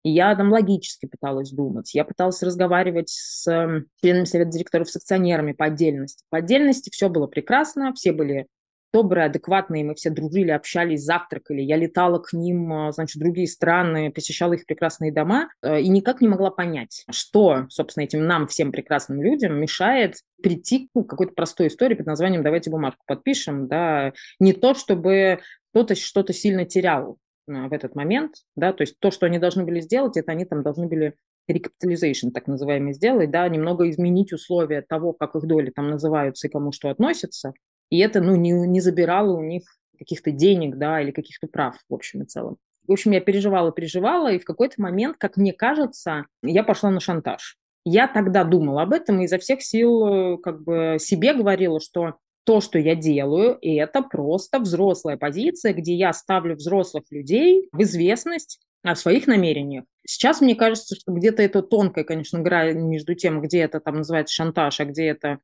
Я 0.05 0.37
там 0.37 0.53
логически 0.53 1.07
пыталась 1.07 1.51
думать. 1.51 1.95
Я 1.95 2.05
пыталась 2.05 2.43
разговаривать 2.43 3.09
с 3.09 3.51
эм, 3.51 3.87
членами 4.03 4.25
совета 4.25 4.51
директоров, 4.51 4.91
с 4.91 4.97
акционерами 4.97 5.53
по 5.53 5.65
отдельности. 5.65 6.25
По 6.29 6.39
отдельности 6.39 6.91
все 6.91 7.09
было 7.09 7.27
прекрасно, 7.27 7.95
все 7.95 8.13
были 8.13 8.47
добрые, 8.93 9.27
адекватные, 9.27 9.83
мы 9.83 9.95
все 9.95 10.11
дружили, 10.11 10.51
общались, 10.51 11.03
завтракали. 11.03 11.63
Я 11.63 11.77
летала 11.77 12.19
к 12.19 12.35
ним, 12.35 12.73
э, 12.73 12.93
значит, 12.93 13.17
в 13.17 13.19
другие 13.19 13.49
страны, 13.49 14.13
посещала 14.13 14.53
их 14.53 14.67
прекрасные 14.67 15.11
дома 15.11 15.49
э, 15.63 15.81
и 15.81 15.89
никак 15.89 16.21
не 16.21 16.29
могла 16.29 16.51
понять, 16.51 17.05
что, 17.11 17.67
собственно, 17.71 18.05
этим 18.05 18.27
нам, 18.27 18.47
всем 18.47 18.73
прекрасным 18.73 19.21
людям, 19.23 19.59
мешает 19.59 20.19
прийти 20.43 20.91
к 20.95 21.07
какой-то 21.09 21.33
простой 21.33 21.69
истории 21.69 21.95
под 21.95 22.07
названием 22.07 22.45
«давайте 22.45 22.71
бумажку 22.71 23.03
подпишем», 23.07 23.69
да, 23.69 24.13
не 24.39 24.53
то, 24.53 24.75
чтобы 24.75 25.41
кто-то 25.73 25.97
что-то 25.97 26.33
сильно 26.33 26.65
терял 26.65 27.19
в 27.47 27.73
этот 27.73 27.95
момент, 27.95 28.37
да, 28.57 28.73
то 28.73 28.83
есть 28.83 28.99
то, 28.99 29.11
что 29.11 29.27
они 29.27 29.39
должны 29.39 29.65
были 29.65 29.81
сделать, 29.81 30.17
это 30.17 30.33
они 30.33 30.45
там 30.45 30.63
должны 30.63 30.87
были 30.87 31.15
recapitalization, 31.51 32.31
так 32.33 32.47
называемый, 32.47 32.95
сделать, 32.95 33.31
да, 33.31 33.49
немного 33.49 33.89
изменить 33.91 34.33
условия 34.33 34.83
того, 34.83 35.13
как 35.13 35.35
их 35.35 35.47
доли 35.47 35.71
там 35.71 35.91
называются 35.91 36.47
и 36.47 36.51
кому 36.51 36.73
что 36.73 36.91
относится, 36.91 37.53
и 37.91 37.99
это, 37.99 38.21
ну, 38.21 38.37
не, 38.37 38.53
не 38.53 38.81
забирало 38.81 39.37
у 39.37 39.43
них 39.43 39.63
каких-то 39.99 40.31
денег, 40.31 40.77
да, 40.77 41.01
или 41.01 41.11
каких-то 41.11 41.47
прав, 41.47 41.77
в 41.89 41.95
общем 41.95 42.23
и 42.23 42.27
целом. 42.27 42.57
В 42.87 42.93
общем, 42.93 43.13
я 43.13 43.21
переживала, 43.21 43.73
переживала, 43.73 44.33
и 44.33 44.39
в 44.39 44.45
какой-то 44.45 44.81
момент, 44.81 45.17
как 45.19 45.37
мне 45.37 45.53
кажется, 45.53 46.27
я 46.43 46.65
пошла 46.65 46.91
на 46.91 47.01
шантаж. 47.01 47.57
Я 47.85 48.09
тогда 48.09 48.45
думала 48.45 48.83
об 48.83 48.93
этом 48.93 49.21
и 49.21 49.25
изо 49.25 49.39
всех 49.39 49.63
сил 49.63 50.07
э, 50.07 50.39
как 50.39 50.63
бы 50.63 50.97
себе 50.99 51.35
говорила, 51.35 51.81
что 51.81 52.15
то, 52.45 52.61
что 52.61 52.79
я 52.79 52.95
делаю, 52.95 53.59
это 53.63 54.03
просто 54.03 54.59
взрослая 54.59 55.17
позиция, 55.17 55.73
где 55.73 55.95
я 55.95 56.13
ставлю 56.13 56.57
взрослых 56.57 57.05
людей 57.11 57.69
в 57.73 57.83
известность 57.83 58.61
о 58.83 58.95
своих 58.95 59.27
намерениях. 59.27 59.85
Сейчас 60.07 60.41
мне 60.41 60.55
кажется, 60.55 60.95
что 60.95 61.13
где-то 61.13 61.43
это 61.43 61.63
тонкая, 61.63 62.05
конечно, 62.05 62.41
грань 62.41 62.83
между 62.87 63.15
тем, 63.15 63.41
где 63.41 63.61
это 63.61 63.81
там 63.81 63.97
называется 63.97 64.35
шантаж, 64.35 64.79
а 64.81 64.85
где 64.85 65.07
это 65.07 65.39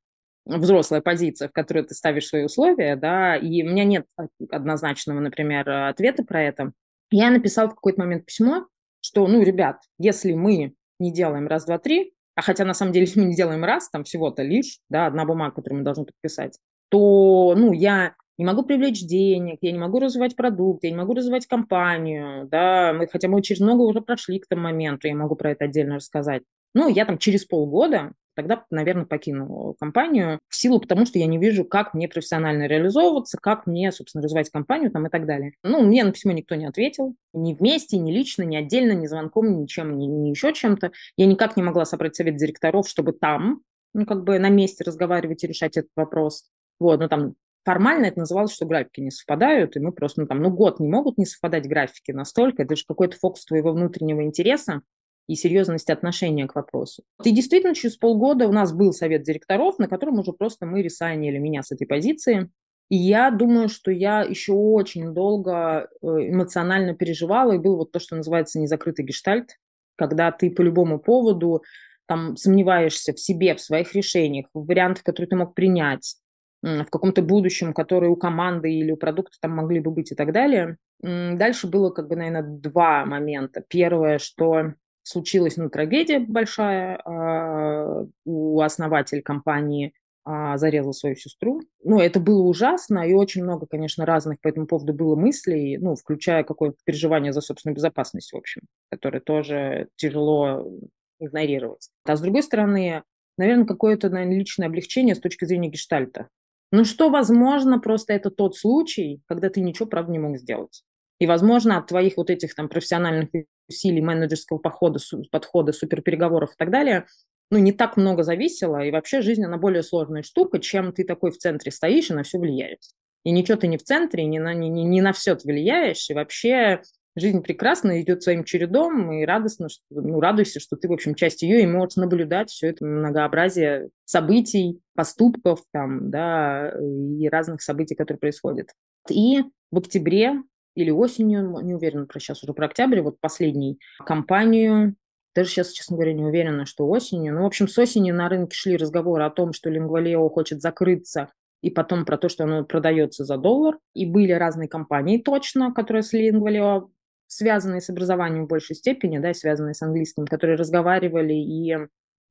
взрослая 0.44 1.00
позиция, 1.00 1.48
в 1.48 1.52
которой 1.52 1.84
ты 1.84 1.94
ставишь 1.94 2.26
свои 2.26 2.44
условия, 2.44 2.96
да, 2.96 3.36
и 3.36 3.62
у 3.62 3.70
меня 3.70 3.84
нет 3.84 4.06
однозначного, 4.50 5.20
например, 5.20 5.68
ответа 5.68 6.22
про 6.22 6.42
это. 6.42 6.72
Я 7.10 7.30
написала 7.30 7.68
в 7.68 7.74
какой-то 7.74 8.00
момент 8.00 8.26
письмо, 8.26 8.66
что, 9.00 9.26
ну, 9.26 9.42
ребят, 9.42 9.78
если 9.98 10.32
мы 10.32 10.74
не 10.98 11.12
делаем 11.12 11.46
раз, 11.46 11.64
два, 11.64 11.78
три, 11.78 12.12
а 12.34 12.42
хотя 12.42 12.64
на 12.64 12.74
самом 12.74 12.92
деле 12.92 13.06
мы 13.16 13.24
не 13.24 13.34
делаем 13.34 13.64
раз, 13.64 13.88
там 13.90 14.04
всего-то 14.04 14.42
лишь, 14.42 14.80
да, 14.88 15.06
одна 15.06 15.24
бумага, 15.24 15.56
которую 15.56 15.80
мы 15.80 15.84
должны 15.84 16.04
подписать, 16.04 16.58
то, 16.90 17.54
ну, 17.56 17.72
я 17.72 18.14
не 18.38 18.44
могу 18.44 18.62
привлечь 18.62 19.02
денег, 19.02 19.58
я 19.60 19.72
не 19.72 19.78
могу 19.78 19.98
развивать 19.98 20.36
продукт, 20.36 20.84
я 20.84 20.90
не 20.90 20.96
могу 20.96 21.14
развивать 21.14 21.46
компанию, 21.46 22.48
да, 22.48 22.92
мы, 22.92 23.06
хотя 23.06 23.28
мы 23.28 23.42
через 23.42 23.60
много 23.60 23.82
уже 23.82 24.00
прошли 24.00 24.38
к 24.38 24.46
тому 24.46 24.62
моменту, 24.62 25.08
я 25.08 25.14
могу 25.14 25.36
про 25.36 25.52
это 25.52 25.66
отдельно 25.66 25.96
рассказать. 25.96 26.42
Ну, 26.74 26.88
я 26.88 27.04
там 27.04 27.18
через 27.18 27.44
полгода 27.44 28.12
тогда, 28.34 28.64
наверное, 28.70 29.04
покину 29.04 29.76
компанию 29.78 30.38
в 30.48 30.56
силу 30.56 30.80
потому, 30.80 31.04
что 31.04 31.18
я 31.18 31.26
не 31.26 31.38
вижу, 31.38 31.64
как 31.64 31.92
мне 31.92 32.08
профессионально 32.08 32.66
реализовываться, 32.66 33.38
как 33.40 33.66
мне, 33.66 33.92
собственно, 33.92 34.22
развивать 34.22 34.50
компанию 34.50 34.90
там 34.90 35.06
и 35.06 35.10
так 35.10 35.26
далее. 35.26 35.52
Ну, 35.62 35.82
мне 35.82 36.04
на 36.04 36.12
письмо 36.12 36.32
никто 36.32 36.54
не 36.54 36.66
ответил, 36.66 37.14
ни 37.34 37.54
вместе, 37.54 37.98
ни 37.98 38.10
лично, 38.10 38.42
ни 38.42 38.56
отдельно, 38.56 38.92
ни 38.92 39.06
звонком, 39.06 39.60
ничем, 39.60 39.98
ни, 39.98 40.06
ни 40.06 40.30
еще 40.30 40.52
чем-то. 40.52 40.92
Я 41.16 41.26
никак 41.26 41.56
не 41.56 41.62
могла 41.62 41.84
собрать 41.84 42.16
совет 42.16 42.36
директоров, 42.36 42.88
чтобы 42.88 43.12
там, 43.12 43.60
ну, 43.92 44.06
как 44.06 44.24
бы 44.24 44.38
на 44.38 44.48
месте 44.48 44.84
разговаривать 44.84 45.44
и 45.44 45.46
решать 45.46 45.76
этот 45.76 45.90
вопрос. 45.96 46.44
Вот, 46.80 46.98
ну, 47.00 47.08
там 47.08 47.34
формально 47.64 48.06
это 48.06 48.20
называлось, 48.20 48.52
что 48.52 48.66
графики 48.66 49.00
не 49.00 49.10
совпадают, 49.10 49.76
и 49.76 49.80
мы 49.80 49.92
просто, 49.92 50.22
ну, 50.22 50.26
там, 50.26 50.42
ну, 50.42 50.50
год 50.50 50.80
не 50.80 50.88
могут 50.88 51.18
не 51.18 51.26
совпадать 51.26 51.68
графики 51.68 52.10
настолько, 52.10 52.62
это 52.62 52.74
же 52.74 52.84
какой-то 52.88 53.16
фокус 53.16 53.44
твоего 53.44 53.72
внутреннего 53.72 54.24
интереса 54.24 54.80
и 55.28 55.36
серьезности 55.36 55.92
отношения 55.92 56.48
к 56.48 56.56
вопросу. 56.56 57.04
И 57.22 57.30
действительно, 57.30 57.74
через 57.74 57.96
полгода 57.96 58.48
у 58.48 58.52
нас 58.52 58.72
был 58.72 58.92
совет 58.92 59.22
директоров, 59.22 59.78
на 59.78 59.86
котором 59.86 60.18
уже 60.18 60.32
просто 60.32 60.66
мы 60.66 60.82
ресайнили 60.82 61.38
меня 61.38 61.62
с 61.62 61.70
этой 61.70 61.86
позиции, 61.86 62.50
и 62.88 62.96
я 62.96 63.30
думаю, 63.30 63.68
что 63.68 63.92
я 63.92 64.22
еще 64.22 64.52
очень 64.52 65.14
долго 65.14 65.88
э, 66.02 66.06
эмоционально 66.06 66.94
переживала, 66.94 67.52
и 67.52 67.58
был 67.58 67.76
вот 67.76 67.92
то, 67.92 68.00
что 68.00 68.16
называется 68.16 68.58
незакрытый 68.58 69.04
гештальт, 69.04 69.50
когда 69.94 70.32
ты 70.32 70.50
по 70.50 70.62
любому 70.62 70.98
поводу 70.98 71.62
там 72.06 72.36
сомневаешься 72.36 73.12
в 73.12 73.20
себе, 73.20 73.54
в 73.54 73.60
своих 73.60 73.94
решениях, 73.94 74.46
в 74.52 74.66
вариантах, 74.66 75.04
которые 75.04 75.28
ты 75.28 75.36
мог 75.36 75.54
принять, 75.54 76.16
в 76.62 76.86
каком-то 76.90 77.22
будущем, 77.22 77.72
который 77.72 78.08
у 78.08 78.16
команды 78.16 78.72
или 78.72 78.92
у 78.92 78.96
продукта 78.96 79.36
там 79.40 79.52
могли 79.52 79.80
бы 79.80 79.90
быть 79.90 80.12
и 80.12 80.14
так 80.14 80.32
далее. 80.32 80.76
Дальше 81.02 81.66
было, 81.66 81.90
как 81.90 82.08
бы, 82.08 82.16
наверное, 82.16 82.42
два 82.42 83.06
момента. 83.06 83.64
Первое, 83.66 84.18
что 84.18 84.74
случилась 85.02 85.56
ну, 85.56 85.70
трагедия 85.70 86.18
большая, 86.18 87.00
а, 87.04 88.06
у 88.24 88.60
основателя 88.60 89.22
компании 89.22 89.94
а, 90.24 90.58
зарезал 90.58 90.92
свою 90.92 91.16
сестру. 91.16 91.62
Ну, 91.82 91.98
это 91.98 92.20
было 92.20 92.42
ужасно, 92.42 93.08
и 93.08 93.14
очень 93.14 93.42
много, 93.42 93.66
конечно, 93.66 94.04
разных 94.04 94.40
по 94.40 94.48
этому 94.48 94.66
поводу 94.66 94.92
было 94.92 95.16
мыслей, 95.16 95.78
ну, 95.78 95.94
включая 95.96 96.44
какое-то 96.44 96.76
переживание 96.84 97.32
за 97.32 97.40
собственную 97.40 97.76
безопасность, 97.76 98.32
в 98.32 98.36
общем, 98.36 98.62
которое 98.90 99.20
тоже 99.20 99.88
тяжело 99.96 100.70
игнорировать. 101.18 101.88
А 102.04 102.16
с 102.16 102.20
другой 102.20 102.42
стороны, 102.42 103.02
наверное, 103.38 103.66
какое-то, 103.66 104.10
наверное, 104.10 104.38
личное 104.38 104.66
облегчение 104.66 105.14
с 105.14 105.20
точки 105.20 105.46
зрения 105.46 105.70
гештальта. 105.70 106.28
Ну 106.72 106.84
что, 106.84 107.10
возможно, 107.10 107.80
просто 107.80 108.12
это 108.12 108.30
тот 108.30 108.56
случай, 108.56 109.20
когда 109.26 109.50
ты 109.50 109.60
ничего, 109.60 109.86
правда, 109.86 110.12
не 110.12 110.18
мог 110.18 110.38
сделать. 110.38 110.82
И, 111.18 111.26
возможно, 111.26 111.78
от 111.78 111.88
твоих 111.88 112.16
вот 112.16 112.30
этих 112.30 112.54
там 112.54 112.68
профессиональных 112.68 113.28
усилий, 113.68 114.00
менеджерского 114.00 114.58
похода, 114.58 114.98
подхода, 115.30 115.72
суперпереговоров 115.72 116.52
и 116.52 116.56
так 116.56 116.70
далее, 116.70 117.06
ну, 117.50 117.58
не 117.58 117.72
так 117.72 117.96
много 117.96 118.22
зависело, 118.22 118.84
и 118.84 118.92
вообще 118.92 119.20
жизнь, 119.20 119.44
она 119.44 119.56
более 119.58 119.82
сложная 119.82 120.22
штука, 120.22 120.60
чем 120.60 120.92
ты 120.92 121.04
такой 121.04 121.32
в 121.32 121.38
центре 121.38 121.72
стоишь 121.72 122.10
и 122.10 122.14
на 122.14 122.22
все 122.22 122.38
влияешь. 122.38 122.78
И 123.24 123.32
ничего 123.32 123.58
ты 123.58 123.66
не 123.66 123.76
в 123.76 123.82
центре, 123.82 124.24
не 124.24 124.38
на, 124.38 124.54
не, 124.54 124.68
не 124.70 125.02
на 125.02 125.12
все 125.12 125.34
ты 125.34 125.46
влияешь, 125.48 126.08
и 126.08 126.14
вообще 126.14 126.80
жизнь 127.16 127.42
прекрасно 127.42 128.00
идет 128.00 128.22
своим 128.22 128.44
чередом, 128.44 129.12
и 129.12 129.24
радостно, 129.24 129.68
что, 129.68 129.82
ну, 129.90 130.20
радуйся, 130.20 130.60
что 130.60 130.76
ты, 130.76 130.88
в 130.88 130.92
общем, 130.92 131.14
часть 131.14 131.42
ее, 131.42 131.62
и 131.62 131.66
можешь 131.66 131.96
наблюдать 131.96 132.50
все 132.50 132.68
это 132.68 132.84
многообразие 132.84 133.90
событий, 134.04 134.80
поступков, 134.94 135.60
там, 135.72 136.10
да, 136.10 136.72
и 136.80 137.28
разных 137.28 137.62
событий, 137.62 137.94
которые 137.94 138.20
происходят. 138.20 138.68
И 139.08 139.42
в 139.70 139.78
октябре 139.78 140.42
или 140.74 140.90
осенью, 140.90 141.60
не 141.62 141.74
уверена 141.74 142.06
про 142.06 142.20
сейчас 142.20 142.42
уже 142.42 142.54
про 142.54 142.66
октябрь, 142.66 143.00
вот 143.00 143.20
последний 143.20 143.78
кампанию, 144.06 144.94
даже 145.34 145.50
сейчас, 145.50 145.70
честно 145.70 145.96
говоря, 145.96 146.12
не 146.12 146.24
уверена, 146.24 146.66
что 146.66 146.88
осенью. 146.88 147.34
Ну, 147.34 147.42
в 147.42 147.46
общем, 147.46 147.68
с 147.68 147.78
осени 147.78 148.10
на 148.10 148.28
рынке 148.28 148.56
шли 148.56 148.76
разговоры 148.76 149.24
о 149.24 149.30
том, 149.30 149.52
что 149.52 149.70
Лингвалео 149.70 150.28
хочет 150.28 150.60
закрыться, 150.60 151.32
и 151.62 151.70
потом 151.70 152.04
про 152.04 152.16
то, 152.16 152.28
что 152.28 152.44
оно 152.44 152.64
продается 152.64 153.24
за 153.24 153.36
доллар. 153.36 153.78
И 153.94 154.06
были 154.06 154.32
разные 154.32 154.68
компании 154.68 155.18
точно, 155.18 155.72
которые 155.72 156.02
с 156.02 156.12
Лингвалео 156.12 156.90
связанные 157.30 157.80
с 157.80 157.88
образованием 157.88 158.44
в 158.44 158.48
большей 158.48 158.74
степени, 158.74 159.18
да, 159.18 159.32
связанные 159.32 159.74
с 159.74 159.82
английским, 159.82 160.26
которые 160.26 160.56
разговаривали 160.56 161.34
и 161.34 161.76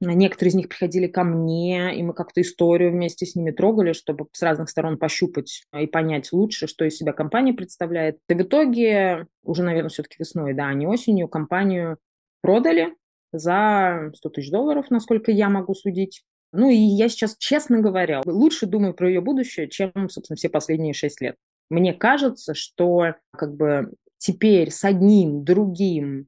Некоторые 0.01 0.51
из 0.51 0.55
них 0.55 0.69
приходили 0.69 1.07
ко 1.07 1.25
мне, 1.25 1.97
и 1.97 2.01
мы 2.03 2.13
как-то 2.13 2.39
историю 2.39 2.91
вместе 2.91 3.25
с 3.25 3.35
ними 3.35 3.51
трогали, 3.51 3.91
чтобы 3.91 4.27
с 4.31 4.41
разных 4.41 4.69
сторон 4.69 4.97
пощупать 4.97 5.63
и 5.77 5.87
понять 5.87 6.31
лучше, 6.31 6.67
что 6.67 6.85
из 6.85 6.95
себя 6.95 7.11
компания 7.11 7.53
представляет. 7.53 8.17
И 8.29 8.33
в 8.33 8.41
итоге, 8.41 9.27
уже, 9.43 9.61
наверное, 9.61 9.89
все-таки 9.89 10.15
весной, 10.19 10.53
да, 10.53 10.67
а 10.67 10.73
не 10.73 10.87
осенью, 10.87 11.27
компанию 11.27 11.97
продали 12.41 12.95
за 13.33 14.11
100 14.15 14.29
тысяч 14.29 14.51
долларов, 14.51 14.89
насколько 14.89 15.31
я 15.31 15.49
могу 15.49 15.73
судить. 15.73 16.23
Ну 16.53 16.69
и 16.69 16.77
я 16.77 17.09
сейчас, 17.09 17.35
честно 17.37 17.81
говоря, 17.81 18.21
лучше 18.25 18.67
думаю 18.67 18.93
про 18.93 19.09
ее 19.09 19.19
будущее, 19.19 19.67
чем, 19.67 19.91
собственно, 20.09 20.37
все 20.37 20.47
последние 20.47 20.93
шесть 20.93 21.19
лет. 21.19 21.35
Мне 21.69 21.93
кажется, 21.93 22.53
что 22.53 23.15
как 23.31 23.53
бы 23.53 23.91
теперь 24.19 24.69
с 24.69 24.85
одним, 24.85 25.43
другим 25.43 26.27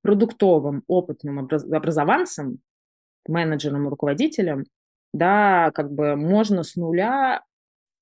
продуктовым, 0.00 0.82
опытным 0.86 1.38
образ- 1.38 1.70
образованцем 1.70 2.60
менеджером, 3.28 3.88
руководителем, 3.88 4.64
да, 5.12 5.70
как 5.74 5.92
бы 5.92 6.16
можно 6.16 6.62
с 6.62 6.76
нуля, 6.76 7.42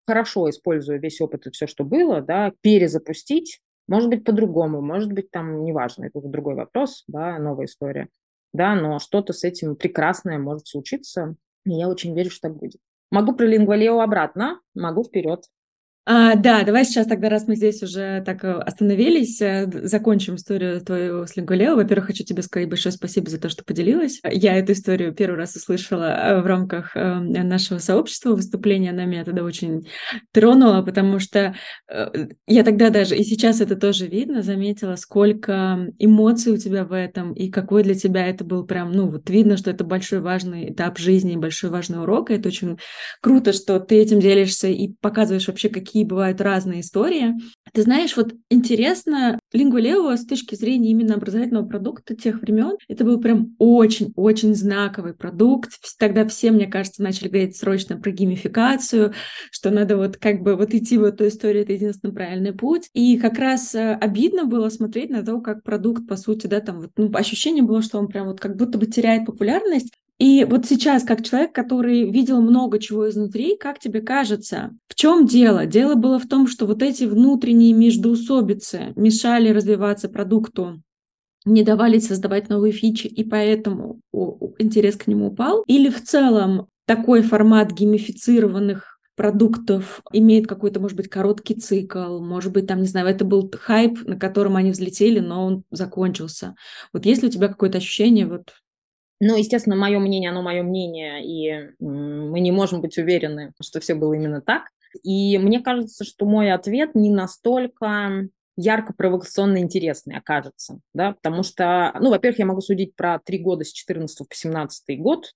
хорошо 0.06 0.48
используя 0.48 0.98
весь 0.98 1.20
опыт 1.20 1.46
и 1.46 1.50
все, 1.50 1.66
что 1.66 1.84
было, 1.84 2.20
да, 2.20 2.52
перезапустить, 2.60 3.60
может 3.88 4.08
быть, 4.08 4.24
по-другому, 4.24 4.80
может 4.80 5.12
быть, 5.12 5.30
там, 5.30 5.64
неважно, 5.64 6.04
это 6.04 6.18
уже 6.18 6.28
другой 6.28 6.54
вопрос, 6.54 7.04
да, 7.08 7.38
новая 7.38 7.66
история, 7.66 8.08
да, 8.52 8.74
но 8.74 8.98
что-то 8.98 9.32
с 9.32 9.44
этим 9.44 9.76
прекрасное 9.76 10.38
может 10.38 10.68
случиться, 10.68 11.34
и 11.64 11.72
я 11.72 11.88
очень 11.88 12.14
верю, 12.14 12.30
что 12.30 12.48
так 12.48 12.56
будет. 12.56 12.80
Могу 13.10 13.34
про 13.34 13.44
Лингвалео 13.46 14.00
обратно, 14.00 14.60
могу 14.74 15.04
вперед. 15.04 15.44
А, 16.12 16.34
да, 16.34 16.64
давай 16.64 16.84
сейчас 16.84 17.06
тогда, 17.06 17.28
раз 17.28 17.46
мы 17.46 17.54
здесь 17.54 17.84
уже 17.84 18.20
так 18.26 18.42
э, 18.42 18.50
остановились, 18.50 19.40
э, 19.40 19.70
закончим 19.84 20.34
историю 20.34 20.80
твою 20.80 21.24
с 21.24 21.36
Лингулео. 21.36 21.76
Во-первых, 21.76 22.06
хочу 22.08 22.24
тебе 22.24 22.42
сказать 22.42 22.68
большое 22.68 22.92
спасибо 22.92 23.30
за 23.30 23.38
то, 23.38 23.48
что 23.48 23.62
поделилась. 23.62 24.18
Я 24.28 24.56
эту 24.56 24.72
историю 24.72 25.14
первый 25.14 25.36
раз 25.36 25.54
услышала 25.54 26.06
э, 26.06 26.40
в 26.40 26.46
рамках 26.46 26.96
нашего 26.96 27.78
сообщества 27.78 28.34
выступления. 28.34 28.90
Она 28.90 29.04
меня 29.04 29.24
тогда 29.24 29.44
очень 29.44 29.86
тронула, 30.32 30.82
потому 30.82 31.20
что 31.20 31.54
я 32.46 32.64
тогда 32.64 32.90
даже, 32.90 33.16
и 33.16 33.22
сейчас 33.22 33.60
это 33.60 33.76
тоже 33.76 34.08
видно, 34.08 34.42
заметила, 34.42 34.96
сколько 34.96 35.86
эмоций 36.00 36.52
у 36.52 36.56
тебя 36.56 36.84
в 36.84 36.92
этом, 36.92 37.34
и 37.34 37.50
какой 37.50 37.84
для 37.84 37.94
тебя 37.94 38.26
это 38.26 38.44
был 38.44 38.66
прям, 38.66 38.90
ну, 38.90 39.08
вот 39.08 39.30
видно, 39.30 39.56
что 39.56 39.70
это 39.70 39.84
большой 39.84 40.20
важный 40.20 40.72
этап 40.72 40.98
жизни, 40.98 41.36
большой 41.36 41.70
важный 41.70 42.02
урок, 42.02 42.30
и 42.30 42.34
это 42.34 42.48
очень 42.48 42.78
круто, 43.20 43.52
что 43.52 43.78
ты 43.78 43.96
этим 43.96 44.18
делишься 44.18 44.66
и 44.66 44.88
показываешь 45.00 45.46
вообще, 45.46 45.68
какие 45.68 45.99
бывают 46.04 46.40
разные 46.40 46.80
истории. 46.80 47.34
Ты 47.72 47.82
знаешь, 47.82 48.16
вот 48.16 48.34
интересно, 48.50 49.38
Лингулео 49.52 50.16
с 50.16 50.26
точки 50.26 50.54
зрения 50.54 50.90
именно 50.90 51.14
образовательного 51.14 51.66
продукта 51.66 52.16
тех 52.16 52.40
времен, 52.40 52.76
это 52.88 53.04
был 53.04 53.20
прям 53.20 53.54
очень-очень 53.58 54.54
знаковый 54.54 55.14
продукт. 55.14 55.72
Тогда 55.98 56.26
все, 56.26 56.50
мне 56.50 56.66
кажется, 56.66 57.02
начали 57.02 57.28
говорить 57.28 57.56
срочно 57.56 57.96
про 57.96 58.10
геймификацию, 58.10 59.14
что 59.50 59.70
надо 59.70 59.96
вот 59.96 60.16
как 60.16 60.42
бы 60.42 60.56
вот 60.56 60.74
идти 60.74 60.98
в 60.98 61.04
эту 61.04 61.28
историю, 61.28 61.62
это 61.62 61.72
единственный 61.72 62.12
правильный 62.12 62.52
путь. 62.52 62.88
И 62.92 63.18
как 63.18 63.38
раз 63.38 63.74
э, 63.74 63.94
обидно 63.94 64.44
было 64.44 64.68
смотреть 64.68 65.10
на 65.10 65.24
то, 65.24 65.40
как 65.40 65.62
продукт, 65.62 66.06
по 66.08 66.16
сути, 66.16 66.46
да, 66.46 66.60
там 66.60 66.80
вот, 66.80 66.90
ну, 66.96 67.10
ощущение 67.14 67.62
было, 67.62 67.82
что 67.82 67.98
он 67.98 68.08
прям 68.08 68.26
вот 68.26 68.40
как 68.40 68.56
будто 68.56 68.78
бы 68.78 68.86
теряет 68.86 69.26
популярность, 69.26 69.92
и 70.20 70.44
вот 70.44 70.66
сейчас, 70.66 71.02
как 71.02 71.24
человек, 71.24 71.54
который 71.54 72.10
видел 72.10 72.42
много 72.42 72.78
чего 72.78 73.08
изнутри, 73.08 73.56
как 73.56 73.78
тебе 73.78 74.02
кажется, 74.02 74.70
в 74.86 74.94
чем 74.94 75.24
дело? 75.24 75.64
Дело 75.64 75.94
было 75.94 76.18
в 76.18 76.28
том, 76.28 76.46
что 76.46 76.66
вот 76.66 76.82
эти 76.82 77.04
внутренние 77.04 77.72
междоусобицы 77.72 78.92
мешали 78.96 79.48
развиваться 79.48 80.10
продукту, 80.10 80.82
не 81.46 81.62
давали 81.62 81.98
создавать 82.00 82.50
новые 82.50 82.70
фичи, 82.70 83.06
и 83.06 83.24
поэтому 83.24 84.00
интерес 84.58 84.96
к 84.96 85.06
нему 85.06 85.28
упал? 85.28 85.64
Или 85.66 85.88
в 85.88 86.04
целом 86.04 86.66
такой 86.84 87.22
формат 87.22 87.72
геймифицированных 87.72 88.98
продуктов 89.16 90.02
имеет 90.12 90.46
какой-то, 90.46 90.80
может 90.80 90.98
быть, 90.98 91.08
короткий 91.08 91.54
цикл, 91.54 92.20
может 92.20 92.52
быть, 92.52 92.66
там, 92.66 92.82
не 92.82 92.88
знаю, 92.88 93.06
это 93.06 93.24
был 93.24 93.50
хайп, 93.58 94.06
на 94.06 94.18
котором 94.18 94.56
они 94.56 94.70
взлетели, 94.70 95.20
но 95.20 95.46
он 95.46 95.64
закончился. 95.70 96.54
Вот 96.92 97.06
есть 97.06 97.22
ли 97.22 97.28
у 97.28 97.30
тебя 97.30 97.48
какое-то 97.48 97.78
ощущение, 97.78 98.26
вот 98.26 98.52
ну, 99.20 99.36
естественно, 99.36 99.76
мое 99.76 99.98
мнение, 99.98 100.30
оно 100.30 100.40
мое 100.40 100.62
мнение, 100.62 101.24
и 101.24 101.70
мы 101.78 102.40
не 102.40 102.52
можем 102.52 102.80
быть 102.80 102.96
уверены, 102.96 103.52
что 103.60 103.78
все 103.80 103.94
было 103.94 104.14
именно 104.14 104.40
так. 104.40 104.64
И 105.02 105.38
мне 105.38 105.60
кажется, 105.60 106.04
что 106.04 106.24
мой 106.24 106.50
ответ 106.50 106.94
не 106.94 107.10
настолько 107.10 108.28
ярко 108.56 108.92
провокационно 108.92 109.58
интересный 109.58 110.16
окажется, 110.16 110.80
да, 110.94 111.12
потому 111.12 111.42
что, 111.42 111.94
ну, 112.00 112.10
во-первых, 112.10 112.38
я 112.38 112.46
могу 112.46 112.60
судить 112.60 112.96
про 112.96 113.18
три 113.18 113.38
года 113.38 113.64
с 113.64 113.72
14 113.72 114.28
по 114.28 114.34
17 114.34 115.00
год, 115.00 115.32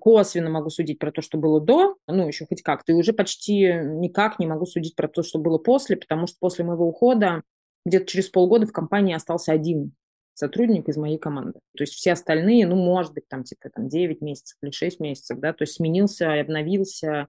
косвенно 0.00 0.48
могу 0.48 0.70
судить 0.70 0.98
про 0.98 1.12
то, 1.12 1.20
что 1.20 1.36
было 1.36 1.60
до, 1.60 1.96
ну, 2.06 2.26
еще 2.26 2.46
хоть 2.46 2.62
как-то, 2.62 2.92
и 2.92 2.94
уже 2.94 3.12
почти 3.12 3.74
никак 3.82 4.38
не 4.38 4.46
могу 4.46 4.64
судить 4.64 4.96
про 4.96 5.08
то, 5.08 5.22
что 5.22 5.38
было 5.38 5.58
после, 5.58 5.96
потому 5.96 6.26
что 6.26 6.36
после 6.40 6.64
моего 6.64 6.86
ухода 6.86 7.42
где-то 7.84 8.06
через 8.06 8.28
полгода 8.28 8.66
в 8.66 8.72
компании 8.72 9.14
остался 9.14 9.52
один 9.52 9.92
сотрудник 10.34 10.88
из 10.88 10.96
моей 10.96 11.18
команды. 11.18 11.60
То 11.76 11.84
есть 11.84 11.94
все 11.94 12.12
остальные, 12.12 12.66
ну, 12.66 12.76
может 12.76 13.14
быть, 13.14 13.28
там, 13.28 13.44
типа, 13.44 13.70
там, 13.70 13.88
9 13.88 14.20
месяцев 14.20 14.58
или 14.62 14.70
6 14.70 15.00
месяцев, 15.00 15.38
да, 15.38 15.52
то 15.52 15.62
есть 15.62 15.74
сменился, 15.74 16.40
обновился 16.40 17.28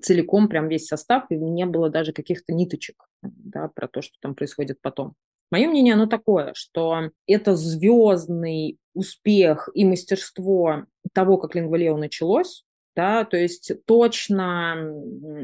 целиком 0.00 0.48
прям 0.48 0.68
весь 0.68 0.86
состав, 0.86 1.24
и 1.30 1.36
не 1.36 1.66
было 1.66 1.90
даже 1.90 2.12
каких-то 2.12 2.52
ниточек, 2.52 3.08
да, 3.22 3.68
про 3.68 3.88
то, 3.88 4.00
что 4.00 4.14
там 4.20 4.34
происходит 4.34 4.80
потом. 4.80 5.14
Мое 5.50 5.68
мнение, 5.68 5.94
оно 5.94 6.06
такое, 6.06 6.52
что 6.54 7.10
это 7.26 7.56
звездный 7.56 8.78
успех 8.94 9.68
и 9.74 9.84
мастерство 9.84 10.86
того, 11.12 11.36
как 11.36 11.54
Лингвалео 11.54 11.98
началось, 11.98 12.64
да, 12.96 13.24
то 13.24 13.36
есть 13.36 13.72
точно 13.86 14.94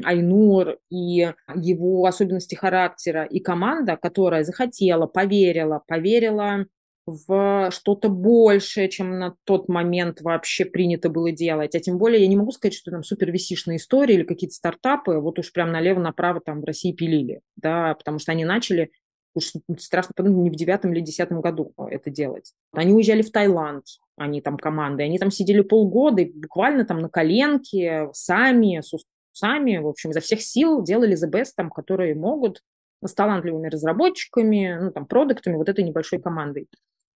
Айнур 0.03 0.77
и 0.89 1.31
его 1.55 2.05
особенности 2.05 2.55
характера 2.55 3.23
и 3.23 3.39
команда, 3.39 3.97
которая 3.97 4.43
захотела, 4.43 5.05
поверила, 5.05 5.83
поверила 5.87 6.65
в 7.09 7.69
что-то 7.71 8.09
большее, 8.09 8.89
чем 8.89 9.19
на 9.19 9.35
тот 9.43 9.69
момент 9.69 10.21
вообще 10.21 10.65
принято 10.65 11.09
было 11.09 11.31
делать. 11.31 11.75
А 11.75 11.79
тем 11.79 11.97
более 11.97 12.21
я 12.21 12.27
не 12.27 12.37
могу 12.37 12.51
сказать, 12.51 12.75
что 12.75 12.91
там 12.91 13.03
супер 13.03 13.31
висишные 13.31 13.77
истории 13.77 14.15
или 14.15 14.23
какие-то 14.23 14.55
стартапы 14.55 15.17
вот 15.17 15.39
уж 15.39 15.51
прям 15.51 15.71
налево-направо 15.71 16.41
там 16.41 16.61
в 16.61 16.65
России 16.65 16.91
пилили, 16.91 17.41
да, 17.55 17.95
потому 17.95 18.19
что 18.19 18.31
они 18.31 18.45
начали 18.45 18.91
уж 19.35 19.53
страшно 19.77 20.13
подумать, 20.15 20.43
не 20.43 20.49
в 20.49 20.55
девятом 20.55 20.93
или 20.93 21.01
десятом 21.01 21.41
году 21.41 21.73
это 21.77 22.09
делать. 22.09 22.53
Они 22.73 22.93
уезжали 22.93 23.21
в 23.21 23.31
Таиланд, 23.31 23.85
они 24.17 24.41
там 24.41 24.57
команды, 24.57 25.03
они 25.03 25.19
там 25.19 25.31
сидели 25.31 25.61
полгода 25.61 26.21
и 26.21 26.31
буквально 26.31 26.85
там 26.85 26.99
на 26.99 27.09
коленке, 27.09 28.09
сами, 28.13 28.81
с 28.81 28.93
усами, 29.33 29.77
в 29.77 29.87
общем, 29.87 30.11
изо 30.11 30.19
всех 30.19 30.41
сил 30.41 30.83
делали 30.83 31.15
the 31.15 31.29
best, 31.29 31.51
там, 31.55 31.69
которые 31.69 32.15
могут, 32.15 32.61
с 33.03 33.13
талантливыми 33.13 33.69
разработчиками, 33.69 34.77
ну, 34.81 34.91
там, 34.91 35.05
продуктами, 35.05 35.55
вот 35.55 35.69
этой 35.69 35.83
небольшой 35.83 36.19
командой. 36.19 36.67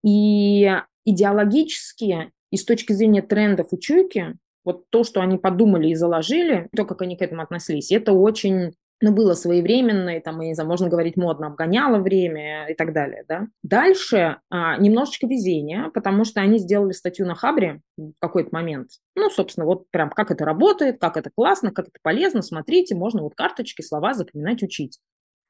И 0.03 0.69
идеологически, 1.05 2.31
и 2.51 2.57
с 2.57 2.65
точки 2.65 2.93
зрения 2.93 3.21
трендов 3.21 3.67
и 3.71 3.79
чуйки, 3.79 4.37
вот 4.65 4.89
то, 4.89 5.03
что 5.03 5.21
они 5.21 5.37
подумали 5.37 5.89
и 5.89 5.95
заложили, 5.95 6.69
то, 6.75 6.85
как 6.85 7.01
они 7.01 7.17
к 7.17 7.21
этому 7.21 7.41
относились, 7.41 7.91
это 7.91 8.13
очень 8.13 8.73
ну, 9.03 9.11
было 9.11 9.33
своевременно, 9.33 10.15
и 10.15 10.21
там, 10.21 10.39
я 10.39 10.47
не 10.47 10.53
знаю, 10.53 10.69
можно 10.69 10.87
говорить 10.87 11.17
модно, 11.17 11.47
обгоняло 11.47 11.97
время 11.97 12.67
и 12.69 12.73
так 12.73 12.93
далее, 12.93 13.25
да. 13.27 13.47
Дальше 13.61 14.37
а, 14.49 14.77
немножечко 14.77 15.27
везения, 15.27 15.91
потому 15.93 16.23
что 16.23 16.39
они 16.39 16.57
сделали 16.57 16.93
статью 16.93 17.25
на 17.25 17.35
Хабре 17.35 17.81
в 17.97 18.13
какой-то 18.21 18.49
момент. 18.53 18.91
Ну, 19.15 19.29
собственно, 19.29 19.65
вот 19.65 19.91
прям 19.91 20.09
как 20.09 20.31
это 20.31 20.45
работает, 20.45 21.01
как 21.01 21.17
это 21.17 21.31
классно, 21.35 21.71
как 21.71 21.89
это 21.89 21.97
полезно, 22.01 22.41
смотрите, 22.41 22.95
можно 22.95 23.23
вот 23.23 23.35
карточки, 23.35 23.81
слова 23.81 24.13
запоминать, 24.13 24.63
учить. 24.63 24.99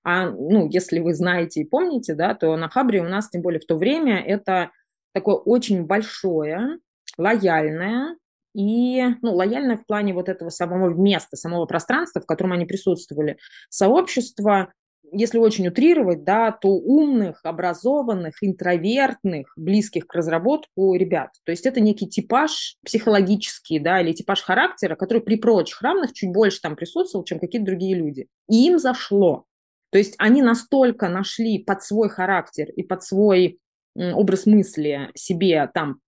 А, 0.04 0.30
ну, 0.30 0.68
если 0.70 1.00
вы 1.00 1.14
знаете 1.14 1.62
и 1.62 1.66
помните, 1.66 2.14
да, 2.14 2.36
то 2.36 2.56
на 2.58 2.70
Хабре 2.70 3.02
у 3.02 3.08
нас, 3.08 3.30
тем 3.30 3.42
более 3.42 3.60
в 3.60 3.66
то 3.66 3.78
время, 3.78 4.22
это 4.22 4.72
такое 5.14 5.36
очень 5.36 5.86
большое, 5.86 6.80
лояльное 7.18 8.18
и, 8.54 9.04
ну, 9.22 9.34
лояльное 9.34 9.78
в 9.78 9.86
плане 9.86 10.14
вот 10.14 10.30
этого 10.30 10.50
самого 10.50 10.90
места, 10.90 11.38
самого 11.38 11.66
пространства, 11.66 12.22
в 12.22 12.26
котором 12.26 12.52
они 12.52 12.66
присутствовали, 12.66 13.38
сообщество, 13.70 14.74
если 15.12 15.38
очень 15.38 15.68
утрировать, 15.68 16.24
да, 16.24 16.52
то 16.52 16.70
умных, 16.70 17.40
образованных, 17.44 18.36
интровертных, 18.42 19.54
близких 19.56 20.08
к 20.08 20.14
разработку 20.14 20.96
ребят. 20.96 21.30
То 21.46 21.52
есть 21.52 21.66
это 21.66 21.80
некий 21.80 22.08
типаж 22.08 22.76
психологический, 22.84 23.80
да, 23.80 24.02
или 24.02 24.12
типаж 24.12 24.42
характера, 24.42 24.96
который 24.96 25.22
при 25.22 25.36
прочих 25.36 25.82
равных 25.82 26.14
чуть 26.14 26.32
больше 26.32 26.60
там 26.62 26.76
присутствовал, 26.76 27.26
чем 27.26 27.40
какие-то 27.40 27.66
другие 27.66 27.96
люди. 27.96 28.28
И 28.50 28.68
им 28.68 28.80
зашло. 28.80 29.46
То 29.94 30.00
есть 30.00 30.16
они 30.18 30.42
настолько 30.42 31.08
нашли 31.08 31.60
под 31.60 31.84
свой 31.84 32.10
характер 32.10 32.68
и 32.76 32.82
под 32.82 33.04
свой 33.04 33.60
образ 33.96 34.48
мысли 34.48 35.12
себе 35.14 35.70
там 35.72 36.00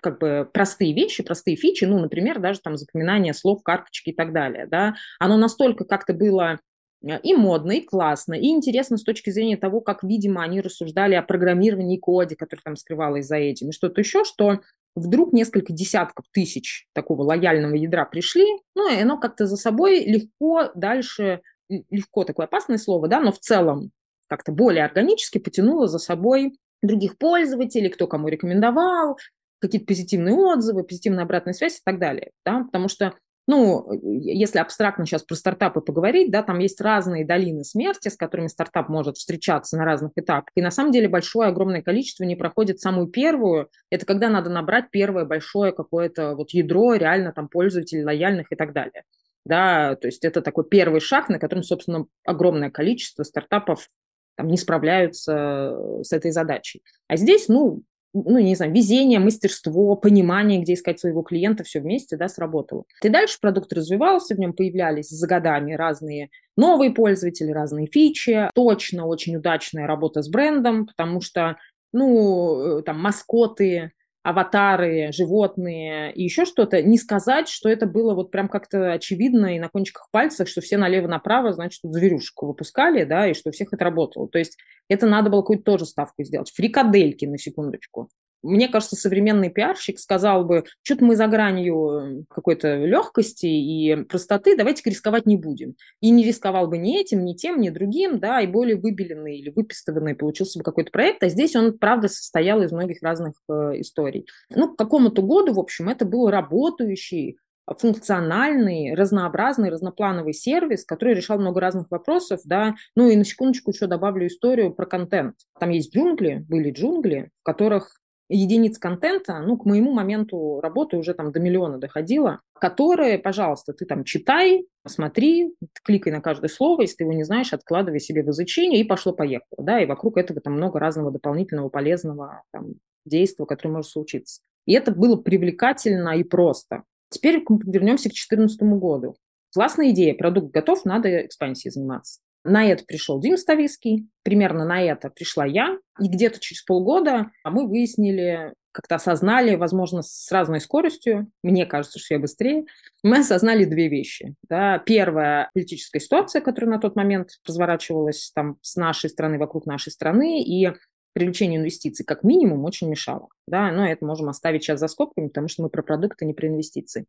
как 0.00 0.18
бы 0.18 0.48
простые 0.50 0.94
вещи, 0.94 1.22
простые 1.22 1.56
фичи, 1.56 1.84
ну, 1.84 1.98
например, 1.98 2.38
даже 2.38 2.60
там 2.60 2.78
запоминание 2.78 3.34
слов, 3.34 3.62
карточки 3.62 4.10
и 4.10 4.14
так 4.14 4.32
далее, 4.32 4.66
да, 4.66 4.94
оно 5.18 5.36
настолько 5.36 5.84
как-то 5.84 6.14
было 6.14 6.60
э, 7.06 7.20
и 7.22 7.34
модно, 7.34 7.72
и 7.72 7.82
классно, 7.82 8.32
и 8.34 8.46
интересно 8.46 8.96
с 8.96 9.02
точки 9.02 9.28
зрения 9.28 9.58
того, 9.58 9.82
как, 9.82 10.02
видимо, 10.02 10.42
они 10.42 10.62
рассуждали 10.62 11.14
о 11.14 11.22
программировании 11.22 11.98
и 11.98 12.00
коде, 12.00 12.36
который 12.36 12.60
там 12.62 12.76
скрывалось 12.76 13.26
за 13.26 13.36
этим, 13.36 13.68
и 13.68 13.72
что-то 13.72 14.00
еще, 14.00 14.24
что 14.24 14.60
вдруг 14.94 15.34
несколько 15.34 15.74
десятков 15.74 16.24
тысяч 16.30 16.86
такого 16.94 17.22
лояльного 17.22 17.74
ядра 17.74 18.06
пришли, 18.06 18.46
ну, 18.74 18.90
и 18.90 19.00
оно 19.00 19.18
как-то 19.18 19.46
за 19.46 19.56
собой 19.56 20.04
легко 20.04 20.70
дальше 20.74 21.42
легко 21.68 22.24
такое 22.24 22.46
опасное 22.46 22.78
слово, 22.78 23.08
да, 23.08 23.20
но 23.20 23.32
в 23.32 23.38
целом 23.38 23.90
как-то 24.28 24.52
более 24.52 24.84
органически 24.84 25.38
потянуло 25.38 25.86
за 25.88 25.98
собой 25.98 26.58
других 26.82 27.18
пользователей, 27.18 27.88
кто 27.88 28.06
кому 28.06 28.28
рекомендовал, 28.28 29.18
какие-то 29.60 29.86
позитивные 29.86 30.34
отзывы, 30.34 30.84
позитивная 30.84 31.24
обратная 31.24 31.54
связь 31.54 31.78
и 31.78 31.82
так 31.84 31.98
далее, 31.98 32.30
да, 32.44 32.64
потому 32.64 32.88
что 32.88 33.14
ну, 33.48 33.88
если 34.02 34.58
абстрактно 34.58 35.06
сейчас 35.06 35.22
про 35.22 35.36
стартапы 35.36 35.80
поговорить, 35.80 36.32
да, 36.32 36.42
там 36.42 36.58
есть 36.58 36.80
разные 36.80 37.24
долины 37.24 37.62
смерти, 37.62 38.08
с 38.08 38.16
которыми 38.16 38.48
стартап 38.48 38.88
может 38.88 39.18
встречаться 39.18 39.76
на 39.76 39.84
разных 39.84 40.10
этапах. 40.16 40.50
И 40.56 40.62
на 40.62 40.72
самом 40.72 40.90
деле 40.90 41.08
большое, 41.08 41.48
огромное 41.48 41.80
количество 41.80 42.24
не 42.24 42.34
проходит 42.34 42.80
самую 42.80 43.06
первую. 43.06 43.70
Это 43.88 44.04
когда 44.04 44.30
надо 44.30 44.50
набрать 44.50 44.90
первое 44.90 45.24
большое 45.24 45.70
какое-то 45.70 46.34
вот 46.34 46.50
ядро 46.50 46.94
реально 46.94 47.32
там 47.32 47.48
пользователей 47.48 48.04
лояльных 48.04 48.48
и 48.50 48.56
так 48.56 48.72
далее 48.72 49.04
да, 49.46 49.94
то 49.94 50.08
есть 50.08 50.24
это 50.24 50.42
такой 50.42 50.64
первый 50.68 51.00
шаг, 51.00 51.28
на 51.28 51.38
котором, 51.38 51.62
собственно, 51.62 52.06
огромное 52.24 52.70
количество 52.70 53.22
стартапов 53.22 53.88
там, 54.36 54.48
не 54.48 54.56
справляются 54.56 55.78
с 56.02 56.12
этой 56.12 56.32
задачей. 56.32 56.82
А 57.06 57.16
здесь, 57.16 57.48
ну, 57.48 57.82
ну, 58.12 58.38
не 58.38 58.56
знаю, 58.56 58.72
везение, 58.72 59.20
мастерство, 59.20 59.94
понимание, 59.94 60.60
где 60.60 60.74
искать 60.74 60.98
своего 60.98 61.22
клиента, 61.22 61.62
все 61.62 61.80
вместе, 61.80 62.16
да, 62.16 62.28
сработало. 62.28 62.84
И 63.02 63.08
дальше 63.08 63.38
продукт 63.40 63.72
развивался, 63.72 64.34
в 64.34 64.38
нем 64.38 64.52
появлялись 64.52 65.10
за 65.10 65.26
годами 65.26 65.74
разные 65.74 66.30
новые 66.56 66.90
пользователи, 66.90 67.50
разные 67.52 67.86
фичи. 67.86 68.50
Точно 68.54 69.06
очень 69.06 69.36
удачная 69.36 69.86
работа 69.86 70.22
с 70.22 70.28
брендом, 70.28 70.86
потому 70.86 71.20
что, 71.20 71.56
ну, 71.92 72.78
э, 72.78 72.82
там, 72.82 73.00
маскоты, 73.00 73.92
аватары, 74.26 75.12
животные 75.12 76.12
и 76.12 76.24
еще 76.24 76.44
что-то, 76.44 76.82
не 76.82 76.98
сказать, 76.98 77.48
что 77.48 77.68
это 77.68 77.86
было 77.86 78.12
вот 78.12 78.32
прям 78.32 78.48
как-то 78.48 78.92
очевидно 78.92 79.54
и 79.54 79.60
на 79.60 79.68
кончиках 79.68 80.08
пальцев, 80.10 80.48
что 80.48 80.60
все 80.60 80.76
налево-направо, 80.78 81.52
значит, 81.52 81.82
тут 81.82 81.94
зверюшек 81.94 82.42
выпускали, 82.42 83.04
да, 83.04 83.28
и 83.28 83.34
что 83.34 83.50
у 83.50 83.52
всех 83.52 83.72
это 83.72 83.84
работало. 83.84 84.28
То 84.28 84.38
есть 84.38 84.58
это 84.88 85.06
надо 85.06 85.30
было 85.30 85.42
какую-то 85.42 85.62
тоже 85.62 85.86
ставку 85.86 86.24
сделать. 86.24 86.50
Фрикадельки, 86.50 87.24
на 87.24 87.38
секундочку 87.38 88.08
мне 88.46 88.68
кажется, 88.68 88.96
современный 88.96 89.50
пиарщик 89.50 89.98
сказал 89.98 90.44
бы, 90.44 90.64
что-то 90.82 91.04
мы 91.04 91.16
за 91.16 91.26
гранью 91.26 92.24
какой-то 92.28 92.84
легкости 92.84 93.46
и 93.46 93.96
простоты, 94.04 94.56
давайте 94.56 94.88
рисковать 94.88 95.26
не 95.26 95.36
будем. 95.36 95.74
И 96.00 96.10
не 96.10 96.24
рисковал 96.24 96.68
бы 96.68 96.78
ни 96.78 96.98
этим, 96.98 97.24
ни 97.24 97.34
тем, 97.34 97.60
ни 97.60 97.70
другим, 97.70 98.18
да, 98.18 98.40
и 98.40 98.46
более 98.46 98.76
выбеленный 98.76 99.38
или 99.38 99.50
выпистыванный 99.50 100.14
получился 100.14 100.58
бы 100.58 100.64
какой-то 100.64 100.90
проект, 100.90 101.22
а 101.22 101.28
здесь 101.28 101.56
он, 101.56 101.78
правда, 101.78 102.08
состоял 102.08 102.62
из 102.62 102.72
многих 102.72 103.02
разных 103.02 103.34
э, 103.48 103.80
историй. 103.80 104.26
Ну, 104.50 104.72
к 104.72 104.78
какому-то 104.78 105.22
году, 105.22 105.52
в 105.54 105.58
общем, 105.58 105.88
это 105.88 106.04
был 106.04 106.30
работающий 106.30 107.38
функциональный, 107.66 108.94
разнообразный, 108.94 109.70
разноплановый 109.70 110.32
сервис, 110.32 110.84
который 110.84 111.14
решал 111.14 111.38
много 111.38 111.60
разных 111.60 111.90
вопросов, 111.90 112.40
да. 112.44 112.74
Ну 112.94 113.08
и 113.08 113.16
на 113.16 113.24
секундочку 113.24 113.72
еще 113.72 113.86
добавлю 113.86 114.26
историю 114.26 114.72
про 114.72 114.86
контент. 114.86 115.34
Там 115.58 115.70
есть 115.70 115.94
джунгли, 115.94 116.44
были 116.48 116.70
джунгли, 116.70 117.30
в 117.40 117.42
которых 117.42 118.00
единиц 118.28 118.78
контента, 118.78 119.38
ну, 119.40 119.56
к 119.56 119.64
моему 119.64 119.92
моменту 119.92 120.60
работы 120.60 120.96
уже 120.96 121.14
там 121.14 121.32
до 121.32 121.40
миллиона 121.40 121.78
доходило, 121.78 122.40
которые, 122.54 123.18
пожалуйста, 123.18 123.72
ты 123.72 123.84
там 123.84 124.04
читай, 124.04 124.66
смотри, 124.86 125.54
кликай 125.84 126.12
на 126.12 126.20
каждое 126.20 126.48
слово, 126.48 126.82
если 126.82 126.96
ты 126.96 127.04
его 127.04 127.12
не 127.12 127.24
знаешь, 127.24 127.52
откладывай 127.52 128.00
себе 128.00 128.22
в 128.22 128.30
изучение, 128.30 128.80
и 128.80 128.84
пошло-поехало, 128.84 129.64
да, 129.64 129.80
и 129.80 129.86
вокруг 129.86 130.16
этого 130.16 130.40
там 130.40 130.54
много 130.54 130.78
разного 130.78 131.10
дополнительного 131.10 131.68
полезного 131.68 132.42
там, 132.52 132.74
действия, 133.04 133.46
которое 133.46 133.74
может 133.74 133.90
случиться. 133.90 134.42
И 134.66 134.72
это 134.72 134.90
было 134.90 135.16
привлекательно 135.16 136.16
и 136.16 136.24
просто. 136.24 136.82
Теперь 137.08 137.44
вернемся 137.64 138.08
к 138.08 138.12
2014 138.12 138.62
году. 138.62 139.16
Классная 139.54 139.90
идея, 139.90 140.14
продукт 140.14 140.52
готов, 140.52 140.84
надо 140.84 141.24
экспансией 141.24 141.72
заниматься. 141.72 142.20
На 142.46 142.64
это 142.64 142.84
пришел 142.84 143.20
Дим 143.20 143.36
Ставицкий, 143.36 144.08
примерно 144.22 144.64
на 144.64 144.80
это 144.80 145.10
пришла 145.10 145.44
я, 145.44 145.78
и 146.00 146.08
где-то 146.08 146.38
через 146.38 146.62
полгода 146.62 147.32
мы 147.44 147.66
выяснили, 147.66 148.54
как-то 148.70 148.96
осознали, 148.96 149.56
возможно, 149.56 150.02
с 150.02 150.30
разной 150.30 150.60
скоростью, 150.60 151.28
мне 151.42 151.66
кажется, 151.66 151.98
что 151.98 152.14
я 152.14 152.20
быстрее, 152.20 152.66
мы 153.02 153.18
осознали 153.18 153.64
две 153.64 153.88
вещи. 153.88 154.34
Да. 154.48 154.78
Первая– 154.78 155.50
политическая 155.54 155.98
ситуация, 155.98 156.40
которая 156.40 156.72
на 156.72 156.80
тот 156.80 156.94
момент 156.94 157.30
разворачивалась 157.44 158.30
там 158.32 158.58
с 158.60 158.76
нашей 158.76 159.10
страны, 159.10 159.38
вокруг 159.38 159.66
нашей 159.66 159.90
страны, 159.90 160.42
и 160.42 160.72
привлечение 161.14 161.58
инвестиций 161.58 162.04
как 162.04 162.22
минимум 162.22 162.64
очень 162.64 162.88
мешало. 162.88 163.28
Да, 163.48 163.72
но 163.72 163.88
это 163.88 164.04
можем 164.04 164.28
оставить 164.28 164.62
сейчас 164.62 164.78
за 164.78 164.88
скобками, 164.88 165.28
потому 165.28 165.48
что 165.48 165.62
мы 165.62 165.70
про 165.70 165.82
продукты, 165.82 166.26
не 166.26 166.34
про 166.34 166.46
инвестиции 166.46 167.06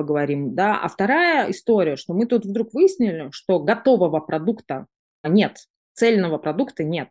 поговорим, 0.00 0.54
да. 0.54 0.80
А 0.80 0.88
вторая 0.88 1.50
история, 1.50 1.96
что 1.96 2.14
мы 2.14 2.24
тут 2.24 2.46
вдруг 2.46 2.72
выяснили, 2.72 3.28
что 3.32 3.60
готового 3.60 4.20
продукта 4.20 4.86
нет, 5.22 5.58
цельного 5.92 6.38
продукта 6.38 6.84
нет. 6.84 7.08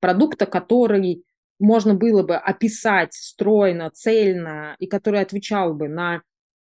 Продукта, 0.00 0.46
который 0.46 1.24
можно 1.58 1.94
было 1.94 2.22
бы 2.22 2.36
описать 2.36 3.12
стройно, 3.12 3.90
цельно, 3.92 4.76
и 4.78 4.86
который 4.86 5.20
отвечал 5.20 5.74
бы 5.74 5.88
на 5.88 6.22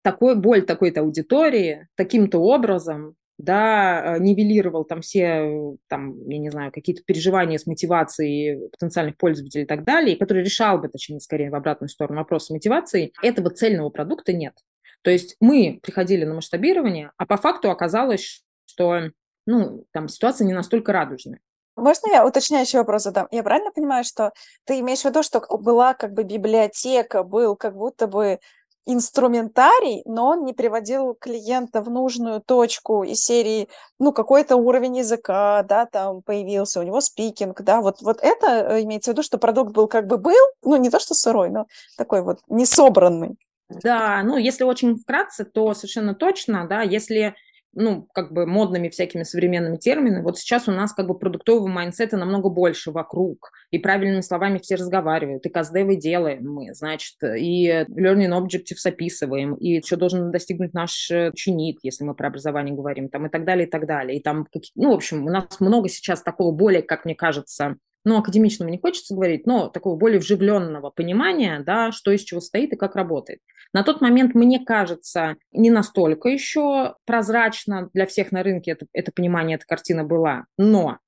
такой 0.02 0.36
боль 0.36 0.62
такой-то 0.64 1.00
аудитории 1.00 1.88
таким-то 1.96 2.38
образом, 2.38 3.16
да, 3.38 4.16
э, 4.16 4.20
нивелировал 4.20 4.84
там 4.84 5.00
все, 5.00 5.76
там, 5.88 6.28
я 6.28 6.38
не 6.38 6.50
знаю, 6.50 6.72
какие-то 6.72 7.02
переживания 7.04 7.58
с 7.58 7.66
мотивацией 7.66 8.68
потенциальных 8.70 9.16
пользователей 9.16 9.64
и 9.64 9.66
так 9.66 9.84
далее, 9.84 10.16
и 10.16 10.18
который 10.18 10.42
решал 10.42 10.78
бы, 10.78 10.88
точнее, 10.88 11.20
скорее 11.20 11.50
в 11.50 11.54
обратную 11.54 11.88
сторону 11.88 12.18
вопрос 12.18 12.50
мотивации, 12.50 13.12
этого 13.22 13.50
цельного 13.50 13.90
продукта 13.90 14.32
нет. 14.32 14.54
То 15.02 15.10
есть 15.10 15.36
мы 15.40 15.80
приходили 15.82 16.24
на 16.24 16.34
масштабирование, 16.34 17.12
а 17.16 17.26
по 17.26 17.36
факту 17.36 17.70
оказалось, 17.70 18.44
что 18.66 19.10
ну, 19.46 19.84
там 19.92 20.08
ситуация 20.08 20.46
не 20.46 20.52
настолько 20.52 20.92
радужная. 20.92 21.40
Можно 21.76 22.12
я 22.12 22.26
уточняющий 22.26 22.78
вопрос 22.78 23.04
задам? 23.04 23.28
Я 23.30 23.42
правильно 23.44 23.70
понимаю, 23.70 24.02
что 24.02 24.32
ты 24.64 24.80
имеешь 24.80 25.02
в 25.02 25.04
виду, 25.04 25.22
что 25.22 25.40
была 25.58 25.94
как 25.94 26.12
бы 26.12 26.24
библиотека, 26.24 27.22
был 27.22 27.54
как 27.54 27.76
будто 27.76 28.08
бы 28.08 28.40
инструментарий, 28.84 30.02
но 30.06 30.28
он 30.28 30.44
не 30.44 30.54
приводил 30.54 31.14
клиента 31.14 31.82
в 31.82 31.90
нужную 31.90 32.40
точку 32.40 33.04
из 33.04 33.20
серии, 33.20 33.68
ну, 33.98 34.12
какой-то 34.12 34.56
уровень 34.56 34.96
языка, 34.96 35.62
да, 35.62 35.84
там 35.84 36.22
появился, 36.22 36.80
у 36.80 36.82
него 36.82 37.02
спикинг, 37.02 37.60
да, 37.60 37.82
вот, 37.82 38.00
вот 38.00 38.18
это 38.22 38.46
э, 38.46 38.82
имеется 38.84 39.10
в 39.10 39.12
виду, 39.12 39.22
что 39.22 39.36
продукт 39.36 39.72
был 39.72 39.88
как 39.88 40.06
бы 40.06 40.16
был, 40.16 40.42
ну, 40.62 40.76
не 40.76 40.88
то, 40.88 40.98
что 41.00 41.14
сырой, 41.14 41.50
но 41.50 41.66
такой 41.98 42.22
вот 42.22 42.40
несобранный. 42.48 43.36
Да, 43.68 44.22
ну, 44.22 44.36
если 44.36 44.64
очень 44.64 44.96
вкратце, 44.96 45.44
то 45.44 45.74
совершенно 45.74 46.14
точно, 46.14 46.66
да, 46.66 46.82
если 46.82 47.34
ну, 47.74 48.08
как 48.12 48.32
бы 48.32 48.46
модными 48.46 48.88
всякими 48.88 49.22
современными 49.22 49.76
терминами. 49.76 50.22
Вот 50.22 50.38
сейчас 50.38 50.68
у 50.68 50.72
нас 50.72 50.92
как 50.92 51.06
бы 51.06 51.18
продуктового 51.18 51.68
майнсета 51.68 52.16
намного 52.16 52.48
больше 52.48 52.90
вокруг, 52.90 53.50
и 53.70 53.78
правильными 53.78 54.22
словами 54.22 54.58
все 54.58 54.76
разговаривают, 54.76 55.44
и 55.46 55.48
каздевы 55.48 55.96
делаем 55.96 56.50
мы, 56.50 56.74
значит, 56.74 57.16
и 57.22 57.68
learning 57.68 58.30
objectives 58.30 58.84
описываем, 58.84 59.54
и 59.54 59.82
что 59.82 59.96
должен 59.96 60.30
достигнуть 60.30 60.74
наш 60.74 61.10
ученик, 61.10 61.78
если 61.82 62.04
мы 62.04 62.14
про 62.14 62.28
образование 62.28 62.74
говорим, 62.74 63.08
там, 63.08 63.26
и 63.26 63.30
так 63.30 63.44
далее, 63.44 63.66
и 63.66 63.70
так 63.70 63.86
далее. 63.86 64.18
И 64.18 64.22
там, 64.22 64.46
ну, 64.74 64.92
в 64.92 64.94
общем, 64.94 65.26
у 65.26 65.30
нас 65.30 65.60
много 65.60 65.88
сейчас 65.88 66.22
такого 66.22 66.52
более, 66.52 66.82
как 66.82 67.04
мне 67.04 67.14
кажется, 67.14 67.76
ну, 68.08 68.18
академичному 68.18 68.70
не 68.70 68.78
хочется 68.78 69.14
говорить, 69.14 69.46
но 69.46 69.68
такого 69.68 69.96
более 69.96 70.18
вживленного 70.18 70.90
понимания, 70.90 71.62
да, 71.64 71.92
что 71.92 72.10
из 72.10 72.22
чего 72.22 72.40
стоит 72.40 72.72
и 72.72 72.76
как 72.76 72.96
работает. 72.96 73.40
На 73.72 73.82
тот 73.82 74.00
момент, 74.00 74.34
мне 74.34 74.64
кажется, 74.64 75.36
не 75.52 75.70
настолько 75.70 76.28
еще 76.30 76.94
прозрачно 77.04 77.90
для 77.92 78.06
всех 78.06 78.32
на 78.32 78.42
рынке 78.42 78.72
это, 78.72 78.86
это 78.92 79.12
понимание, 79.12 79.56
эта 79.56 79.66
картина 79.66 80.04
была, 80.04 80.46
но 80.56 80.98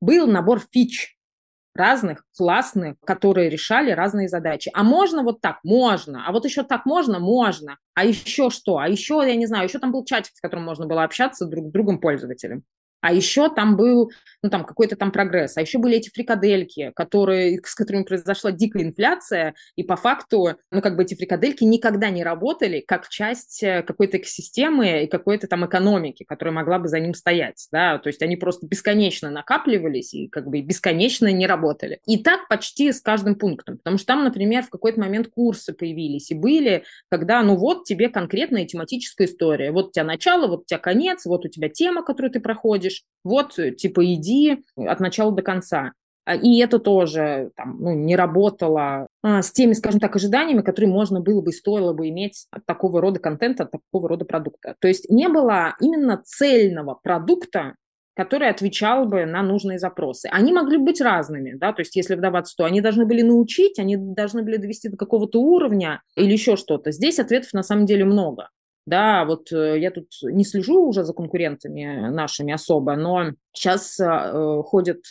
был 0.00 0.26
набор 0.26 0.60
фич 0.72 1.16
разных, 1.74 2.24
классных, 2.36 2.96
которые 3.04 3.48
решали 3.48 3.92
разные 3.92 4.28
задачи. 4.28 4.68
А 4.74 4.82
можно 4.82 5.22
вот 5.22 5.40
так? 5.40 5.60
Можно. 5.62 6.26
А 6.26 6.32
вот 6.32 6.44
еще 6.44 6.64
так 6.64 6.86
можно? 6.86 7.20
Можно. 7.20 7.78
А 7.94 8.04
еще 8.04 8.50
что? 8.50 8.78
А 8.78 8.88
еще, 8.88 9.22
я 9.24 9.36
не 9.36 9.46
знаю, 9.46 9.68
еще 9.68 9.78
там 9.78 9.92
был 9.92 10.04
чатик, 10.04 10.34
с 10.34 10.40
которым 10.40 10.64
можно 10.64 10.86
было 10.86 11.04
общаться 11.04 11.46
друг 11.46 11.68
с 11.68 11.70
другом 11.70 12.00
пользователем. 12.00 12.64
А 13.00 13.12
еще 13.12 13.48
там 13.48 13.76
был, 13.76 14.10
ну, 14.42 14.50
там 14.50 14.64
какой-то 14.64 14.96
там 14.96 15.12
прогресс. 15.12 15.56
А 15.56 15.60
еще 15.60 15.78
были 15.78 15.96
эти 15.96 16.10
фрикадельки, 16.10 16.92
которые, 16.94 17.60
с 17.64 17.74
которыми 17.74 18.02
произошла 18.02 18.52
дикая 18.52 18.84
инфляция, 18.84 19.54
и 19.76 19.82
по 19.82 19.96
факту, 19.96 20.56
ну, 20.70 20.80
как 20.80 20.96
бы 20.96 21.02
эти 21.02 21.14
фрикадельки 21.14 21.64
никогда 21.64 22.10
не 22.10 22.24
работали 22.24 22.80
как 22.86 23.08
часть 23.08 23.62
э, 23.62 23.82
какой-то 23.82 24.18
экосистемы 24.18 25.04
и 25.04 25.06
какой-то 25.06 25.46
там 25.46 25.66
экономики, 25.66 26.24
которая 26.24 26.54
могла 26.54 26.78
бы 26.78 26.88
за 26.88 27.00
ним 27.00 27.14
стоять, 27.14 27.68
да, 27.72 27.98
то 27.98 28.08
есть 28.08 28.22
они 28.22 28.36
просто 28.36 28.66
бесконечно 28.66 29.30
накапливались 29.30 30.14
и 30.14 30.28
как 30.28 30.48
бы 30.48 30.60
бесконечно 30.60 31.30
не 31.32 31.46
работали. 31.46 32.00
И 32.06 32.18
так 32.22 32.48
почти 32.48 32.92
с 32.92 33.00
каждым 33.00 33.36
пунктом, 33.36 33.78
потому 33.78 33.98
что 33.98 34.06
там, 34.08 34.24
например, 34.24 34.62
в 34.62 34.70
какой-то 34.70 35.00
момент 35.00 35.28
курсы 35.28 35.72
появились 35.72 36.30
и 36.30 36.34
были, 36.34 36.84
когда, 37.10 37.42
ну, 37.42 37.56
вот 37.56 37.84
тебе 37.84 38.08
конкретная 38.08 38.66
тематическая 38.66 39.26
история, 39.26 39.70
вот 39.70 39.88
у 39.88 39.90
тебя 39.92 40.04
начало, 40.04 40.46
вот 40.48 40.60
у 40.60 40.64
тебя 40.64 40.78
конец, 40.78 41.24
вот 41.26 41.44
у 41.44 41.48
тебя 41.48 41.68
тема, 41.68 42.02
которую 42.02 42.30
ты 42.30 42.40
проходишь, 42.40 42.87
будешь, 42.88 43.02
вот, 43.24 43.58
э, 43.58 43.72
типа, 43.72 44.04
иди 44.14 44.64
от 44.76 45.00
начала 45.00 45.32
до 45.32 45.42
конца. 45.42 45.92
А, 46.24 46.34
и 46.34 46.58
это 46.58 46.78
тоже 46.78 47.50
там, 47.56 47.78
ну, 47.80 47.94
не 47.94 48.16
работало 48.16 49.06
а, 49.22 49.42
с 49.42 49.50
теми, 49.50 49.72
скажем 49.72 50.00
так, 50.00 50.14
ожиданиями, 50.14 50.62
которые 50.62 50.90
можно 50.90 51.20
было 51.20 51.40
бы 51.40 51.50
и 51.50 51.54
стоило 51.54 51.92
бы 51.92 52.08
иметь 52.08 52.46
от 52.50 52.66
такого 52.66 53.00
рода 53.00 53.18
контента, 53.18 53.64
от 53.64 53.70
такого 53.70 54.08
рода 54.08 54.24
продукта. 54.24 54.76
То 54.80 54.88
есть 54.88 55.08
не 55.08 55.28
было 55.28 55.74
именно 55.80 56.20
цельного 56.24 56.98
продукта, 57.02 57.74
который 58.14 58.50
отвечал 58.50 59.06
бы 59.06 59.24
на 59.26 59.42
нужные 59.42 59.78
запросы. 59.78 60.26
Они 60.30 60.52
могли 60.52 60.76
быть 60.76 61.00
разными, 61.00 61.52
да, 61.54 61.72
то 61.72 61.80
есть 61.82 61.94
если 61.94 62.16
вдаваться, 62.16 62.54
то 62.56 62.64
они 62.64 62.80
должны 62.80 63.06
были 63.06 63.22
научить, 63.22 63.78
они 63.78 63.96
должны 63.96 64.42
были 64.42 64.56
довести 64.56 64.88
до 64.88 64.96
какого-то 64.96 65.40
уровня 65.40 66.02
или 66.16 66.32
еще 66.32 66.56
что-то. 66.56 66.90
Здесь 66.90 67.20
ответов 67.20 67.52
на 67.52 67.62
самом 67.62 67.86
деле 67.86 68.04
много. 68.04 68.48
Да, 68.88 69.26
вот 69.26 69.52
э, 69.52 69.78
я 69.78 69.90
тут 69.90 70.06
не 70.22 70.44
слежу 70.44 70.88
уже 70.88 71.04
за 71.04 71.12
конкурентами 71.12 72.08
нашими 72.08 72.54
особо, 72.54 72.96
но 72.96 73.32
сейчас 73.52 74.00
э, 74.00 74.62
ходят 74.64 75.02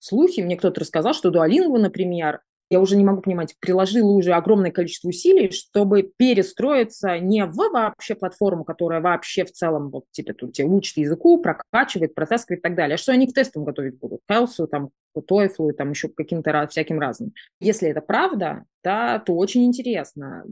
слухи, 0.00 0.42
мне 0.42 0.58
кто-то 0.58 0.82
рассказал, 0.82 1.14
что 1.14 1.30
Duolingo, 1.30 1.78
например, 1.78 2.40
я 2.68 2.78
уже 2.78 2.94
не 2.94 3.04
могу 3.04 3.22
понимать, 3.22 3.54
приложила 3.58 4.10
уже 4.10 4.34
огромное 4.34 4.70
количество 4.70 5.08
усилий, 5.08 5.50
чтобы 5.50 6.12
перестроиться 6.14 7.18
не 7.20 7.46
в 7.46 7.54
вообще 7.54 8.14
платформу, 8.14 8.64
которая 8.64 9.00
вообще 9.00 9.46
в 9.46 9.52
целом 9.52 9.88
вот 9.88 10.04
типа 10.10 10.34
тут 10.34 10.52
тебе 10.52 10.66
учит 10.66 10.98
языку, 10.98 11.40
прокачивает, 11.40 12.14
протаскивает 12.14 12.60
и 12.60 12.62
так 12.62 12.74
далее, 12.74 12.96
а 12.96 12.98
что 12.98 13.12
они 13.12 13.26
к 13.26 13.32
тестам 13.32 13.64
готовить 13.64 13.98
будут, 13.98 14.20
к 14.28 14.30
Хелсу, 14.30 14.66
там, 14.66 14.90
к 15.14 15.18
TOEFL, 15.18 15.72
там 15.72 15.88
еще 15.88 16.08
к 16.08 16.14
каким-то 16.16 16.66
всяким 16.68 17.00
разным. 17.00 17.32
Если 17.60 17.88
это 17.88 18.02
правда, 18.02 18.64
да, 18.84 19.20
то 19.20 19.34
очень 19.34 19.64
интересно, 19.64 20.44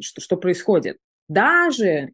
что, 0.00 0.22
что 0.22 0.38
происходит. 0.38 0.96
Даже 1.28 2.12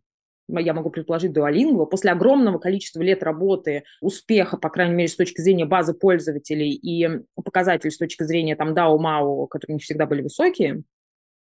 я 0.49 0.75
могу 0.75 0.91
предположить, 0.91 1.33
Duolingo, 1.33 1.87
после 1.87 2.11
огромного 2.11 2.59
количества 2.59 3.03
лет 3.03 3.23
работы, 3.23 3.85
успеха, 4.01 4.57
по 4.57 4.71
крайней 4.71 4.95
мере, 4.95 5.09
с 5.09 5.17
точки 5.17 5.41
зрения 5.41 5.67
базы 5.67 5.95
пользователей 5.95 6.71
и 6.71 7.09
показателей 7.35 7.91
с 7.91 7.99
точки 7.99 8.23
зрения 8.23 8.57
там 8.57 8.73
DAO, 8.73 8.99
MAO, 8.99 9.47
которые 9.49 9.75
не 9.75 9.81
всегда 9.81 10.07
были 10.07 10.23
высокие, 10.23 10.83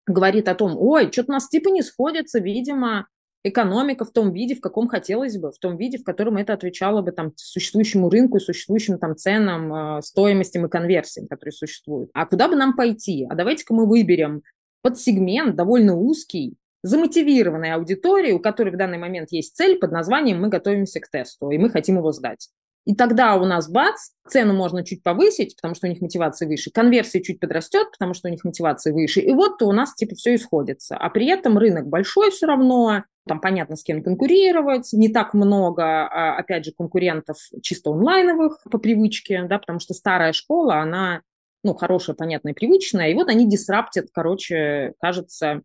говорит 0.06 0.48
о 0.48 0.54
том, 0.54 0.76
ой, 0.78 1.11
что-то 1.12 1.32
у 1.32 1.35
нас 1.35 1.48
типа 1.48 1.68
не 1.68 1.82
сходится, 1.82 2.38
видимо, 2.38 3.06
экономика 3.48 4.04
в 4.04 4.11
том 4.11 4.32
виде, 4.32 4.54
в 4.54 4.61
каком 4.61 4.88
хотелось 4.88 5.38
бы, 5.38 5.52
в 5.52 5.59
том 5.59 5.76
виде, 5.76 5.98
в 5.98 6.04
котором 6.04 6.37
это 6.37 6.52
отвечало 6.52 7.02
бы 7.02 7.12
там 7.12 7.32
существующему 7.37 8.09
рынку 8.09 8.40
существующим 8.40 8.98
там 8.98 9.16
ценам, 9.16 9.98
э, 9.98 10.02
стоимостям 10.02 10.66
и 10.66 10.68
конверсиям, 10.68 11.28
которые 11.28 11.52
существуют. 11.52 12.11
А 12.12 12.26
куда 12.26 12.48
бы 12.48 12.56
нам 12.56 12.74
пойти? 12.74 13.26
А 13.28 13.35
давайте-ка 13.35 13.74
мы 13.74 13.87
выберем 13.87 14.42
подсегмент 14.82 15.56
довольно 15.56 15.96
узкий, 15.96 16.56
замотивированной 16.87 17.72
аудитории, 17.72 18.33
у 18.33 18.38
которой 18.38 18.70
в 18.70 18.77
данный 18.77 18.99
момент 18.99 19.33
есть 19.33 19.57
цель 19.57 19.79
под 19.79 19.92
названием 19.92 20.40
«Мы 20.40 20.49
готовимся 20.49 21.01
к 21.01 21.09
тесту, 21.09 21.51
и 21.51 21.59
мы 21.59 21.70
хотим 21.70 21.96
его 21.96 22.12
сдать». 22.12 22.49
И 22.85 22.94
тогда 22.94 23.35
у 23.35 23.44
нас, 23.44 23.68
бац, 23.68 24.11
цену 24.29 24.55
можно 24.55 24.85
чуть 24.85 25.03
повысить, 25.03 25.57
потому 25.57 25.75
что 25.75 25.88
у 25.88 25.90
них 25.90 26.01
мотивация 26.01 26.46
выше, 26.46 26.70
конверсия 26.70 27.20
чуть 27.20 27.40
подрастет, 27.40 27.90
потому 27.90 28.14
что 28.14 28.29
у 28.29 28.31
них 28.31 28.44
мотивация 28.44 28.92
выше, 28.92 29.20
и 29.20 29.33
вот 29.33 29.61
у 29.62 29.72
нас 29.72 29.94
типа 29.94 30.14
все 30.14 30.37
исходится. 30.37 30.96
А 30.96 31.11
при 31.11 31.27
этом 31.27 31.59
рынок 31.59 31.88
большой 31.88 32.31
все 32.31 32.46
равно, 32.46 33.03
там 33.27 33.40
понятно, 33.40 33.75
с 33.75 33.83
кем 33.83 34.05
конкурировать, 34.05 34.92
не 34.92 35.09
так 35.09 35.35
много, 35.35 36.07
а, 36.07 36.37
опять 36.38 36.64
же, 36.64 36.72
конкурентов 36.79 37.37
чисто 37.61 37.90
онлайновых 37.90 38.62
по 38.70 38.79
привычке, 38.79 39.42
да, 39.42 39.59
потому 39.59 39.81
что 39.81 39.92
старая 39.92 40.33
школа, 40.33 40.77
она, 40.77 41.22
ну, 41.64 41.75
хорошая, 41.75 42.14
понятная, 42.14 42.55
привычная, 42.55 43.09
и 43.09 43.14
вот 43.14 43.29
они 43.29 43.49
дисраптят, 43.49 44.07
короче, 44.12 44.92
кажется, 45.01 45.62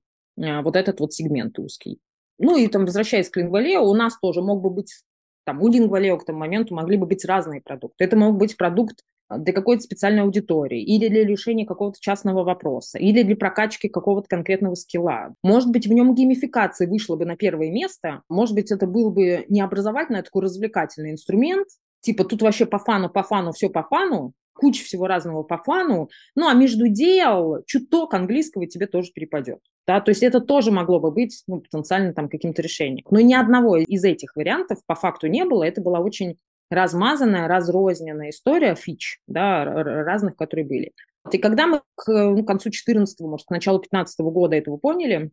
вот 0.63 0.75
этот 0.75 0.99
вот 0.99 1.13
сегмент 1.13 1.59
узкий. 1.59 1.99
Ну 2.37 2.57
и 2.57 2.67
там, 2.67 2.85
возвращаясь 2.85 3.29
к 3.29 3.37
Лингвалео, 3.37 3.83
у 3.83 3.93
нас 3.93 4.17
тоже 4.19 4.41
мог 4.41 4.61
бы 4.61 4.71
быть, 4.71 5.03
там, 5.45 5.61
у 5.61 5.67
Лингвалео 5.67 6.17
к 6.17 6.25
тому 6.25 6.39
моменту 6.39 6.73
могли 6.73 6.97
бы 6.97 7.05
быть 7.05 7.23
разные 7.23 7.61
продукты. 7.61 8.03
Это 8.03 8.17
мог 8.17 8.37
быть 8.37 8.57
продукт 8.57 9.03
а, 9.29 9.37
для 9.37 9.53
какой-то 9.53 9.83
специальной 9.83 10.23
аудитории, 10.23 10.81
или 10.81 11.07
для 11.07 11.23
решения 11.23 11.65
какого-то 11.65 11.99
частного 12.01 12.43
вопроса, 12.43 12.97
или 12.97 13.21
для 13.21 13.35
прокачки 13.35 13.89
какого-то 13.89 14.27
конкретного 14.27 14.73
скилла. 14.73 15.35
Может 15.43 15.69
быть, 15.69 15.85
в 15.85 15.93
нем 15.93 16.15
геймификация 16.15 16.87
вышла 16.87 17.15
бы 17.15 17.25
на 17.25 17.37
первое 17.37 17.69
место, 17.69 18.23
может 18.27 18.55
быть, 18.55 18.71
это 18.71 18.87
был 18.87 19.11
бы 19.11 19.45
не 19.47 19.61
образовательный, 19.61 20.21
а 20.21 20.23
такой 20.23 20.41
развлекательный 20.41 21.11
инструмент, 21.11 21.67
типа 22.01 22.23
тут 22.23 22.41
вообще 22.41 22.65
по 22.65 22.79
фану, 22.79 23.09
по 23.09 23.21
фану, 23.21 23.51
все 23.51 23.69
по 23.69 23.83
фану, 23.83 24.33
куча 24.53 24.83
всего 24.83 25.07
разного 25.07 25.43
по 25.43 25.57
фану, 25.57 26.09
ну 26.35 26.47
а 26.47 26.53
между 26.53 26.87
дел 26.87 27.63
чуток 27.65 28.13
английского 28.13 28.67
тебе 28.67 28.87
тоже 28.87 29.11
перепадет. 29.11 29.59
Да, 29.87 29.99
то 29.99 30.09
есть 30.09 30.23
это 30.23 30.39
тоже 30.39 30.71
могло 30.71 30.99
бы 30.99 31.11
быть 31.11 31.43
ну, 31.47 31.59
потенциально 31.59 32.13
там 32.13 32.29
каким-то 32.29 32.61
решением. 32.61 33.05
Но 33.09 33.19
ни 33.19 33.33
одного 33.33 33.77
из 33.77 34.03
этих 34.03 34.35
вариантов 34.35 34.79
по 34.85 34.95
факту 34.95 35.27
не 35.27 35.43
было. 35.43 35.63
Это 35.63 35.81
была 35.81 35.99
очень 35.99 36.37
размазанная, 36.69 37.47
разрозненная 37.47 38.29
история 38.29 38.75
фич, 38.75 39.19
да, 39.27 39.65
разных, 39.65 40.35
которые 40.35 40.65
были. 40.65 40.93
И 41.31 41.37
когда 41.37 41.67
мы 41.67 41.81
к 41.95 42.07
ну, 42.07 42.43
концу 42.43 42.69
14 42.69 43.19
может, 43.21 43.47
к 43.47 43.51
началу 43.51 43.79
15 43.79 44.19
года 44.19 44.55
этого 44.55 44.77
поняли, 44.77 45.31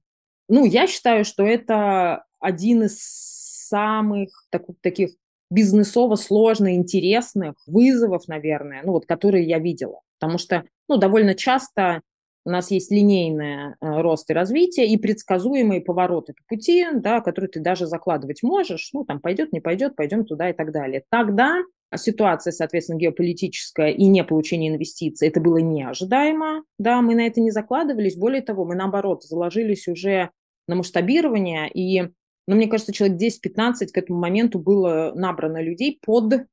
ну, 0.48 0.64
я 0.64 0.86
считаю, 0.86 1.24
что 1.24 1.44
это 1.44 2.24
один 2.40 2.84
из 2.84 2.98
самых 3.68 4.30
так, 4.50 4.62
таких 4.80 5.10
бизнесово 5.50 6.16
сложных, 6.16 6.72
интересных 6.72 7.54
вызовов, 7.66 8.28
наверное, 8.28 8.82
ну 8.84 8.92
вот, 8.92 9.06
которые 9.06 9.44
я 9.44 9.58
видела. 9.58 10.00
Потому 10.18 10.38
что, 10.38 10.64
ну, 10.88 10.96
довольно 10.96 11.34
часто 11.34 12.02
у 12.44 12.50
нас 12.50 12.70
есть 12.70 12.90
линейный 12.90 13.72
э, 13.72 13.74
рост 13.80 14.30
и 14.30 14.32
развитие 14.32 14.86
и 14.86 14.96
предсказуемые 14.96 15.80
повороты 15.80 16.32
по 16.32 16.54
пути, 16.54 16.86
да, 16.94 17.20
которые 17.20 17.50
ты 17.50 17.60
даже 17.60 17.86
закладывать 17.86 18.42
можешь, 18.42 18.90
ну, 18.92 19.04
там 19.04 19.20
пойдет, 19.20 19.52
не 19.52 19.60
пойдет, 19.60 19.96
пойдем 19.96 20.24
туда 20.24 20.50
и 20.50 20.52
так 20.54 20.72
далее. 20.72 21.04
Тогда 21.10 21.62
ситуация, 21.94 22.52
соответственно, 22.52 22.98
геополитическая 22.98 23.90
и 23.90 24.06
не 24.06 24.24
получение 24.24 24.70
инвестиций, 24.72 25.28
это 25.28 25.40
было 25.40 25.58
неожидаемо, 25.58 26.64
да, 26.78 27.02
мы 27.02 27.14
на 27.14 27.26
это 27.26 27.40
не 27.40 27.50
закладывались, 27.50 28.16
более 28.16 28.42
того, 28.42 28.64
мы, 28.64 28.74
наоборот, 28.74 29.24
заложились 29.24 29.88
уже 29.88 30.30
на 30.66 30.76
масштабирование, 30.76 31.70
и 31.70 32.10
но 32.48 32.56
мне 32.56 32.66
кажется, 32.66 32.94
человек 32.94 33.20
10-15 33.20 33.88
к 33.88 33.98
этому 33.98 34.18
моменту 34.18 34.58
было 34.58 35.12
набрано 35.14 35.62
людей 35.62 36.00
под 36.00 36.32
э, 36.32 36.44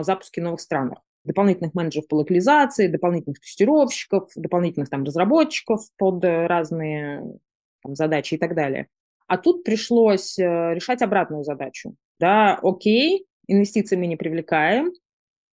запуски 0.00 0.40
новых 0.40 0.62
странах. 0.62 1.00
Дополнительных 1.24 1.74
менеджеров 1.74 2.08
по 2.08 2.14
локализации, 2.14 2.86
дополнительных 2.86 3.40
тестировщиков, 3.40 4.30
дополнительных 4.34 4.88
там 4.88 5.04
разработчиков 5.04 5.82
под 5.98 6.24
разные 6.24 7.38
там, 7.82 7.94
задачи 7.94 8.34
и 8.34 8.38
так 8.38 8.54
далее. 8.54 8.88
А 9.26 9.36
тут 9.36 9.62
пришлось 9.62 10.38
э, 10.38 10.72
решать 10.72 11.02
обратную 11.02 11.44
задачу. 11.44 11.96
Да, 12.18 12.58
окей, 12.62 13.26
инвестиции 13.46 13.96
мы 13.96 14.06
не 14.06 14.16
привлекаем, 14.16 14.90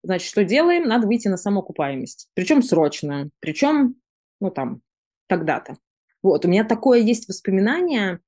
значит, 0.01 0.29
что 0.29 0.45
делаем? 0.45 0.83
Надо 0.83 1.07
выйти 1.07 1.27
на 1.27 1.35
самоокупаемость. 1.35 2.29
Причем 2.35 2.63
срочно, 2.63 3.29
причем, 3.41 3.95
ну 4.39 4.49
там, 4.49 4.79
когда-то. 5.27 5.75
Вот, 6.21 6.45
у 6.45 6.47
меня 6.47 6.63
такое 6.63 6.99
есть 6.99 7.27
воспоминание, 7.27 8.21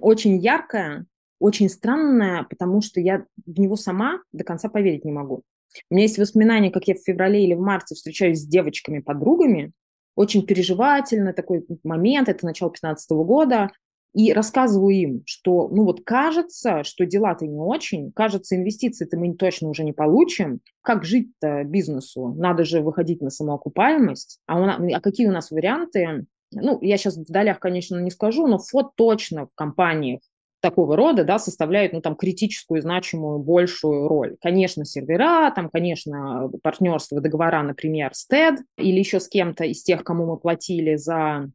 очень 0.00 0.38
яркое, 0.38 1.06
очень 1.38 1.68
странное, 1.68 2.44
потому 2.44 2.80
что 2.80 3.00
я 3.00 3.24
в 3.44 3.60
него 3.60 3.76
сама 3.76 4.20
до 4.32 4.44
конца 4.44 4.68
поверить 4.68 5.04
не 5.04 5.12
могу. 5.12 5.42
У 5.90 5.94
меня 5.94 6.04
есть 6.04 6.18
воспоминания, 6.18 6.70
как 6.70 6.86
я 6.88 6.94
в 6.94 7.02
феврале 7.04 7.44
или 7.44 7.54
в 7.54 7.60
марте 7.60 7.94
встречаюсь 7.94 8.40
с 8.40 8.46
девочками-подругами, 8.46 9.72
очень 10.14 10.46
переживательный 10.46 11.32
такой 11.32 11.66
момент, 11.82 12.28
это 12.28 12.46
начало 12.46 12.70
2015 12.70 13.10
года, 13.10 13.70
и 14.14 14.32
рассказываю 14.32 14.94
им, 14.94 15.22
что, 15.26 15.68
ну 15.68 15.82
вот 15.82 16.04
кажется, 16.04 16.84
что 16.84 17.04
дела-то 17.04 17.46
не 17.46 17.58
очень, 17.58 18.12
кажется, 18.12 18.54
инвестиции-то 18.54 19.18
мы 19.18 19.34
точно 19.34 19.68
уже 19.68 19.82
не 19.82 19.92
получим. 19.92 20.60
Как 20.82 21.04
жить-то 21.04 21.64
бизнесу? 21.64 22.28
Надо 22.28 22.64
же 22.64 22.80
выходить 22.80 23.20
на 23.20 23.30
самоокупаемость. 23.30 24.38
А, 24.46 24.62
у 24.62 24.66
нас, 24.66 24.80
а 24.94 25.00
какие 25.00 25.26
у 25.26 25.32
нас 25.32 25.50
варианты? 25.50 26.26
Ну, 26.54 26.78
я 26.82 26.96
сейчас 26.96 27.16
в 27.16 27.30
долях, 27.30 27.60
конечно, 27.60 27.98
не 27.98 28.10
скажу, 28.10 28.46
но 28.46 28.58
фот 28.58 28.94
точно 28.96 29.46
в 29.46 29.54
компаниях 29.54 30.20
такого 30.60 30.96
рода, 30.96 31.24
да, 31.24 31.38
составляют, 31.38 31.92
ну, 31.92 32.00
там, 32.00 32.16
критическую, 32.16 32.80
значимую, 32.80 33.38
большую 33.38 34.08
роль. 34.08 34.36
Конечно, 34.40 34.86
сервера, 34.86 35.52
там, 35.54 35.68
конечно, 35.68 36.50
партнерство, 36.62 37.20
договора, 37.20 37.62
например, 37.62 38.14
с 38.14 38.26
TED 38.26 38.56
или 38.78 38.98
еще 38.98 39.20
с 39.20 39.28
кем-то 39.28 39.64
из 39.64 39.82
тех, 39.82 40.02
кому 40.04 40.24
мы 40.24 40.38
платили 40.38 40.96
за 40.96 41.50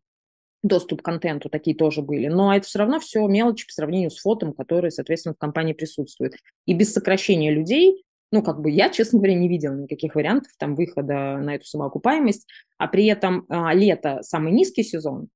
доступ 0.61 1.01
к 1.01 1.05
контенту, 1.05 1.49
такие 1.49 1.75
тоже 1.75 2.03
были. 2.03 2.27
Но 2.27 2.55
это 2.55 2.67
все 2.67 2.79
равно 2.79 2.99
все 2.99 3.25
мелочи 3.27 3.65
по 3.65 3.73
сравнению 3.73 4.11
с 4.11 4.19
фотом, 4.19 4.53
которые, 4.53 4.91
соответственно, 4.91 5.33
в 5.33 5.39
компании 5.39 5.73
присутствуют. 5.73 6.35
И 6.67 6.73
без 6.73 6.93
сокращения 6.93 7.51
людей 7.51 8.03
ну, 8.31 8.43
как 8.43 8.61
бы 8.61 8.69
я, 8.69 8.89
честно 8.89 9.19
говоря, 9.19 9.35
не 9.35 9.47
видела 9.47 9.73
никаких 9.73 10.15
вариантов 10.15 10.51
там 10.57 10.75
выхода 10.75 11.37
на 11.37 11.55
эту 11.55 11.65
самоокупаемость, 11.65 12.47
а 12.77 12.87
при 12.87 13.05
этом 13.07 13.45
а, 13.49 13.73
лето 13.73 14.19
самый 14.21 14.51
низкий 14.51 14.83
сезон, 14.83 15.29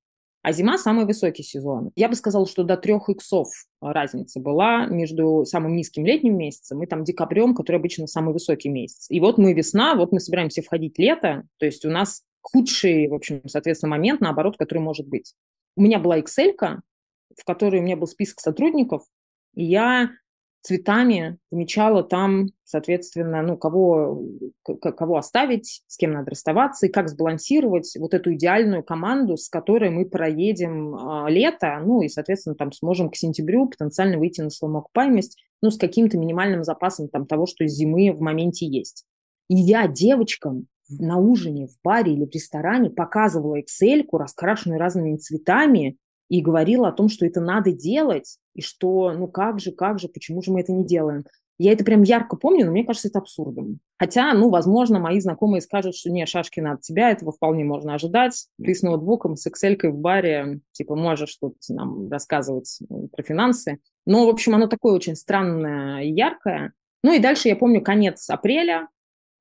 а 0.43 0.51
зима 0.51 0.77
самый 0.77 1.05
высокий 1.05 1.43
сезон. 1.43 1.91
Я 1.95 2.09
бы 2.09 2.15
сказала, 2.15 2.45
что 2.45 2.63
до 2.63 2.77
трех 2.77 3.09
иксов 3.09 3.47
разница 3.81 4.39
была 4.39 4.85
между 4.85 5.45
самым 5.45 5.75
низким 5.75 6.05
летним 6.05 6.37
месяцем 6.37 6.83
и 6.83 6.85
там 6.85 7.03
декабрем, 7.03 7.55
который 7.55 7.77
обычно 7.77 8.07
самый 8.07 8.33
высокий 8.33 8.69
месяц. 8.69 9.07
И 9.09 9.19
вот 9.19 9.37
мы 9.37 9.53
весна, 9.53 9.95
вот 9.95 10.11
мы 10.11 10.19
собираемся 10.19 10.61
входить 10.61 10.99
лето, 10.99 11.43
то 11.57 11.65
есть 11.65 11.85
у 11.85 11.89
нас 11.89 12.23
худший, 12.41 13.07
в 13.07 13.13
общем, 13.13 13.41
соответственно, 13.47 13.91
момент, 13.91 14.21
наоборот, 14.21 14.57
который 14.57 14.79
может 14.79 15.07
быть. 15.07 15.33
У 15.75 15.81
меня 15.81 15.97
была 15.97 16.19
Excel, 16.19 16.53
в 17.35 17.45
которой 17.45 17.79
у 17.79 17.83
меня 17.83 17.97
был 17.97 18.05
список 18.05 18.41
сотрудников, 18.41 19.03
и 19.55 19.63
я 19.63 20.11
цветами 20.63 21.37
помечала 21.49 22.03
там, 22.03 22.47
соответственно, 22.63 23.41
ну, 23.41 23.57
кого, 23.57 24.23
кого 24.63 25.17
оставить, 25.17 25.83
с 25.87 25.97
кем 25.97 26.13
надо 26.13 26.31
расставаться, 26.31 26.87
и 26.87 26.89
как 26.89 27.09
сбалансировать 27.09 27.93
вот 27.99 28.13
эту 28.13 28.33
идеальную 28.33 28.81
команду, 28.81 29.35
с 29.35 29.49
которой 29.49 29.89
мы 29.89 30.05
проедем 30.05 30.95
э, 30.95 31.29
лето, 31.29 31.79
ну, 31.85 32.01
и, 32.01 32.07
соответственно, 32.07 32.55
там 32.55 32.71
сможем 32.71 33.09
к 33.09 33.15
сентябрю 33.15 33.67
потенциально 33.67 34.17
выйти 34.17 34.39
на 34.41 34.49
самоокупаемость, 34.49 35.37
ну, 35.61 35.69
с 35.69 35.77
каким-то 35.77 36.17
минимальным 36.17 36.63
запасом 36.63 37.09
там 37.09 37.27
того, 37.27 37.45
что 37.45 37.67
зимы 37.67 38.13
в 38.13 38.21
моменте 38.21 38.65
есть. 38.65 39.05
И 39.49 39.55
я 39.55 39.87
девочкам 39.87 40.67
на 40.89 41.17
ужине, 41.17 41.67
в 41.67 41.75
баре 41.83 42.13
или 42.13 42.25
в 42.25 42.31
ресторане 42.31 42.89
показывала 42.89 43.59
Excel, 43.59 44.05
раскрашенную 44.11 44.79
разными 44.79 45.17
цветами, 45.17 45.97
и 46.33 46.41
говорила 46.41 46.87
о 46.87 46.91
том, 46.91 47.09
что 47.09 47.27
это 47.27 47.41
надо 47.41 47.71
делать, 47.71 48.39
и 48.55 48.61
что, 48.63 49.11
ну 49.11 49.27
как 49.27 49.59
же, 49.59 49.71
как 49.71 49.99
же, 49.99 50.07
почему 50.07 50.41
же 50.41 50.51
мы 50.51 50.61
это 50.61 50.71
не 50.71 50.83
делаем. 50.83 51.25
Я 51.59 51.73
это 51.73 51.83
прям 51.83 52.01
ярко 52.01 52.35
помню, 52.35 52.65
но 52.65 52.71
мне 52.71 52.83
кажется, 52.83 53.07
это 53.07 53.19
абсурдом. 53.19 53.79
Хотя, 53.99 54.33
ну, 54.33 54.49
возможно, 54.49 54.97
мои 54.97 55.19
знакомые 55.19 55.61
скажут, 55.61 55.95
что 55.95 56.09
не, 56.09 56.25
Шашкина, 56.25 56.71
от 56.71 56.81
тебя 56.81 57.11
этого 57.11 57.31
вполне 57.31 57.63
можно 57.63 57.93
ожидать. 57.93 58.47
Ты 58.57 58.73
с 58.73 58.81
ноутбуком, 58.81 59.35
с 59.35 59.45
Excel 59.45 59.77
в 59.91 59.97
баре, 59.99 60.61
типа, 60.71 60.95
можешь 60.95 61.35
тут 61.35 61.55
нам 61.69 62.09
рассказывать 62.09 62.79
про 63.11 63.21
финансы. 63.21 63.77
Но, 64.07 64.25
в 64.25 64.29
общем, 64.29 64.55
оно 64.55 64.65
такое 64.65 64.93
очень 64.93 65.15
странное 65.15 66.01
и 66.01 66.09
яркое. 66.09 66.73
Ну 67.03 67.13
и 67.13 67.19
дальше 67.19 67.47
я 67.47 67.55
помню 67.55 67.83
конец 67.83 68.27
апреля, 68.27 68.87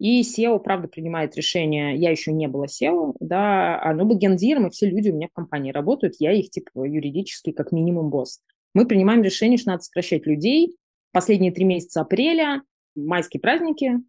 и 0.03 0.23
SEO, 0.23 0.59
правда, 0.59 0.89
принимает 0.89 1.37
решение, 1.37 1.95
я 1.95 2.11
еще 2.11 2.33
не 2.33 2.49
была 2.49 2.67
SEO, 2.67 3.15
да, 3.21 3.81
а 3.81 3.95
ну, 3.95 4.13
гендиром, 4.17 4.67
и 4.67 4.71
все 4.71 4.91
люди 4.91 5.11
у 5.11 5.15
меня 5.15 5.29
в 5.29 5.33
компании 5.33 5.71
работают, 5.71 6.17
я 6.19 6.33
их, 6.33 6.51
типа, 6.51 6.85
юридически 6.85 7.53
как 7.53 7.71
минимум 7.71 8.11
босс. 8.11 8.41
Мы 8.75 8.85
принимаем 8.85 9.23
решение, 9.23 9.59
что 9.59 9.71
надо 9.71 9.85
сокращать 9.85 10.27
людей. 10.27 10.77
Последние 11.13 11.53
три 11.53 11.65
месяца 11.65 12.01
апреля, 12.01 12.63
майские 12.97 13.41
праздники, 13.41 14.01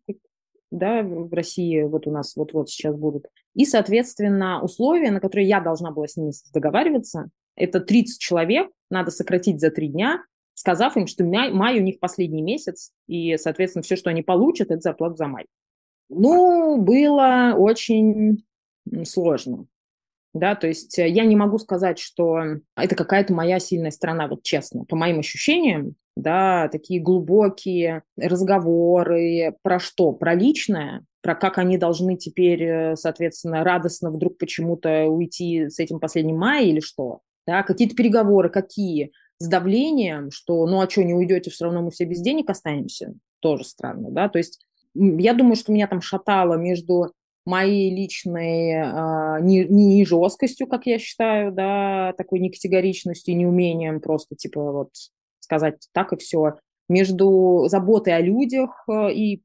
да, 0.72 1.04
в 1.04 1.32
России 1.32 1.84
вот 1.84 2.08
у 2.08 2.12
нас 2.12 2.36
вот-вот 2.36 2.72
сейчас 2.72 2.96
будут. 2.96 3.28
И, 3.54 3.64
соответственно, 3.64 4.64
условия, 4.64 5.12
на 5.12 5.20
которые 5.20 5.48
я 5.48 5.62
должна 5.62 5.92
была 5.92 6.08
с 6.08 6.18
ними 6.18 6.32
договариваться, 6.56 7.30
это 7.56 7.80
30 7.80 8.20
человек, 8.20 8.72
надо 8.90 9.12
сократить 9.12 9.62
за 9.62 9.70
три 9.70 9.90
дня, 9.90 10.24
сказав 10.56 10.98
им, 10.98 11.06
что 11.06 11.24
май, 11.24 11.52
май 11.52 11.78
у 11.78 11.84
них 11.84 12.00
последний 12.00 12.42
месяц, 12.42 12.90
и, 13.06 13.38
соответственно, 13.38 13.84
все, 13.84 13.96
что 13.96 14.10
они 14.10 14.24
получат, 14.24 14.72
это 14.72 14.82
зарплата 14.82 15.18
за 15.18 15.28
май. 15.28 15.46
Ну, 16.16 16.82
было 16.82 17.54
очень 17.58 18.44
сложно. 19.04 19.68
Да, 20.34 20.56
то 20.56 20.68
есть 20.68 20.98
э, 20.98 21.08
я 21.08 21.26
не 21.26 21.36
могу 21.36 21.60
сказать, 21.60 22.00
что 22.00 22.40
это 22.76 22.96
какая-то 22.96 23.34
моя 23.34 23.60
сильная 23.60 23.92
сторона, 23.92 24.28
вот 24.28 24.42
честно. 24.42 24.84
По 24.86 24.96
моим 24.96 25.20
ощущениям, 25.20 25.96
да, 26.16 26.70
такие 26.70 27.00
глубокие 27.00 28.04
разговоры 28.18 29.56
про 29.62 29.80
что? 29.80 30.12
Про 30.12 30.34
личное, 30.34 31.06
про 31.22 31.36
как 31.36 31.60
они 31.60 31.78
должны 31.78 32.18
теперь, 32.18 32.64
э, 32.64 32.96
соответственно, 32.96 33.64
радостно 33.64 34.10
вдруг 34.10 34.40
почему-то 34.40 35.06
уйти 35.06 35.70
с 35.70 35.78
этим 35.78 36.00
последним 36.00 36.38
мая 36.38 36.66
или 36.66 36.80
что? 36.80 37.20
Да, 37.46 37.62
какие-то 37.62 37.96
переговоры, 37.96 38.50
какие? 38.50 39.12
С 39.38 39.48
давлением, 39.48 40.32
что 40.32 40.66
ну 40.66 40.82
а 40.82 40.90
что, 40.90 41.04
не 41.04 41.14
уйдете, 41.14 41.52
все 41.52 41.66
равно 41.66 41.82
мы 41.84 41.92
все 41.92 42.06
без 42.06 42.22
денег 42.22 42.50
останемся? 42.50 43.14
Тоже 43.40 43.66
странно, 43.66 44.10
да, 44.10 44.30
то 44.30 44.38
есть 44.40 44.66
я 44.96 45.34
думаю, 45.34 45.56
что 45.56 45.72
меня 45.72 45.88
там 45.88 46.02
шатало 46.02 46.56
между 46.56 47.14
моей 47.46 47.94
личной 47.94 48.72
э, 48.72 49.42
не, 49.42 49.66
не 49.66 50.06
жесткостью, 50.06 50.68
как 50.68 50.86
я 50.86 50.98
считаю, 50.98 51.52
да, 51.52 52.14
такой 52.18 52.40
некатегоричностью, 52.40 53.36
неумением 53.36 54.00
просто, 54.00 54.36
типа, 54.36 54.72
вот 54.72 54.92
сказать 55.40 55.88
так 55.92 56.14
и 56.14 56.16
все, 56.18 56.54
между 56.88 57.66
заботой 57.68 58.16
о 58.16 58.22
людях 58.22 58.86
э, 58.90 59.12
и 59.14 59.44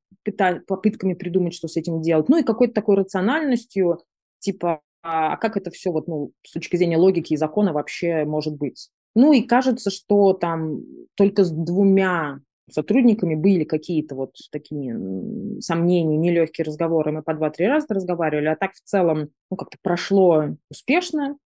попытками 0.66 1.14
придумать, 1.14 1.54
что 1.54 1.68
с 1.68 1.76
этим 1.76 2.02
делать, 2.02 2.28
ну 2.28 2.38
и 2.38 2.42
какой-то 2.42 2.74
такой 2.74 2.96
рациональностью, 2.96 4.02
типа, 4.38 4.82
а 5.02 5.36
как 5.36 5.56
это 5.56 5.70
все 5.70 5.90
вот, 5.90 6.06
ну, 6.06 6.32
с 6.46 6.52
точки 6.52 6.76
зрения 6.76 6.98
логики 6.98 7.32
и 7.32 7.38
закона 7.38 7.72
вообще 7.72 8.24
может 8.24 8.56
быть. 8.56 8.90
Ну 9.14 9.32
и 9.32 9.42
кажется, 9.42 9.90
что 9.90 10.34
там 10.34 10.80
только 11.14 11.44
с 11.44 11.50
двумя 11.50 12.40
сотрудниками 12.70 13.34
были 13.34 13.64
какие-то 13.64 14.14
вот 14.14 14.34
такие 14.50 15.60
сомнения, 15.60 16.16
нелегкие 16.16 16.64
разговоры, 16.64 17.12
мы 17.12 17.22
по 17.22 17.34
два-три 17.34 17.66
раза 17.66 17.86
разговаривали, 17.90 18.46
а 18.46 18.56
так 18.56 18.72
в 18.74 18.80
целом, 18.82 19.30
ну, 19.50 19.56
как-то 19.56 19.78
прошло 19.82 20.56
успешно, 20.70 21.36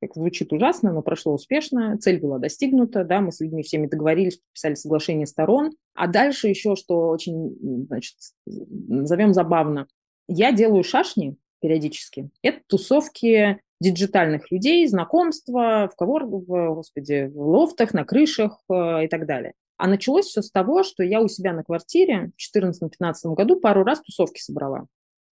как 0.00 0.14
звучит 0.14 0.52
ужасно, 0.52 0.92
но 0.92 1.02
прошло 1.02 1.34
успешно, 1.34 1.98
цель 1.98 2.20
была 2.20 2.38
достигнута, 2.38 3.04
да, 3.04 3.20
мы 3.20 3.32
с 3.32 3.40
людьми 3.40 3.62
всеми 3.62 3.86
договорились, 3.86 4.38
подписали 4.38 4.74
соглашение 4.74 5.26
сторон, 5.26 5.72
а 5.94 6.06
дальше 6.06 6.48
еще, 6.48 6.74
что 6.74 7.08
очень, 7.08 7.86
значит, 7.86 8.16
назовем 8.46 9.34
забавно, 9.34 9.86
я 10.28 10.52
делаю 10.52 10.84
шашни 10.84 11.36
периодически, 11.60 12.30
это 12.42 12.60
тусовки 12.66 13.60
диджитальных 13.80 14.50
людей, 14.50 14.86
знакомства 14.86 15.90
в 15.92 15.96
ковор, 15.96 16.24
в, 16.24 16.74
господи, 16.74 17.30
в 17.32 17.40
лофтах, 17.40 17.94
на 17.94 18.04
крышах 18.04 18.60
э, 18.70 19.04
и 19.04 19.08
так 19.08 19.26
далее. 19.26 19.54
А 19.80 19.86
началось 19.86 20.26
все 20.26 20.42
с 20.42 20.50
того, 20.50 20.82
что 20.82 21.02
я 21.02 21.22
у 21.22 21.28
себя 21.28 21.54
на 21.54 21.64
квартире 21.64 22.32
в 22.36 22.58
2014-2015 22.58 23.34
году 23.34 23.58
пару 23.58 23.82
раз 23.82 24.02
тусовки 24.02 24.38
собрала. 24.38 24.84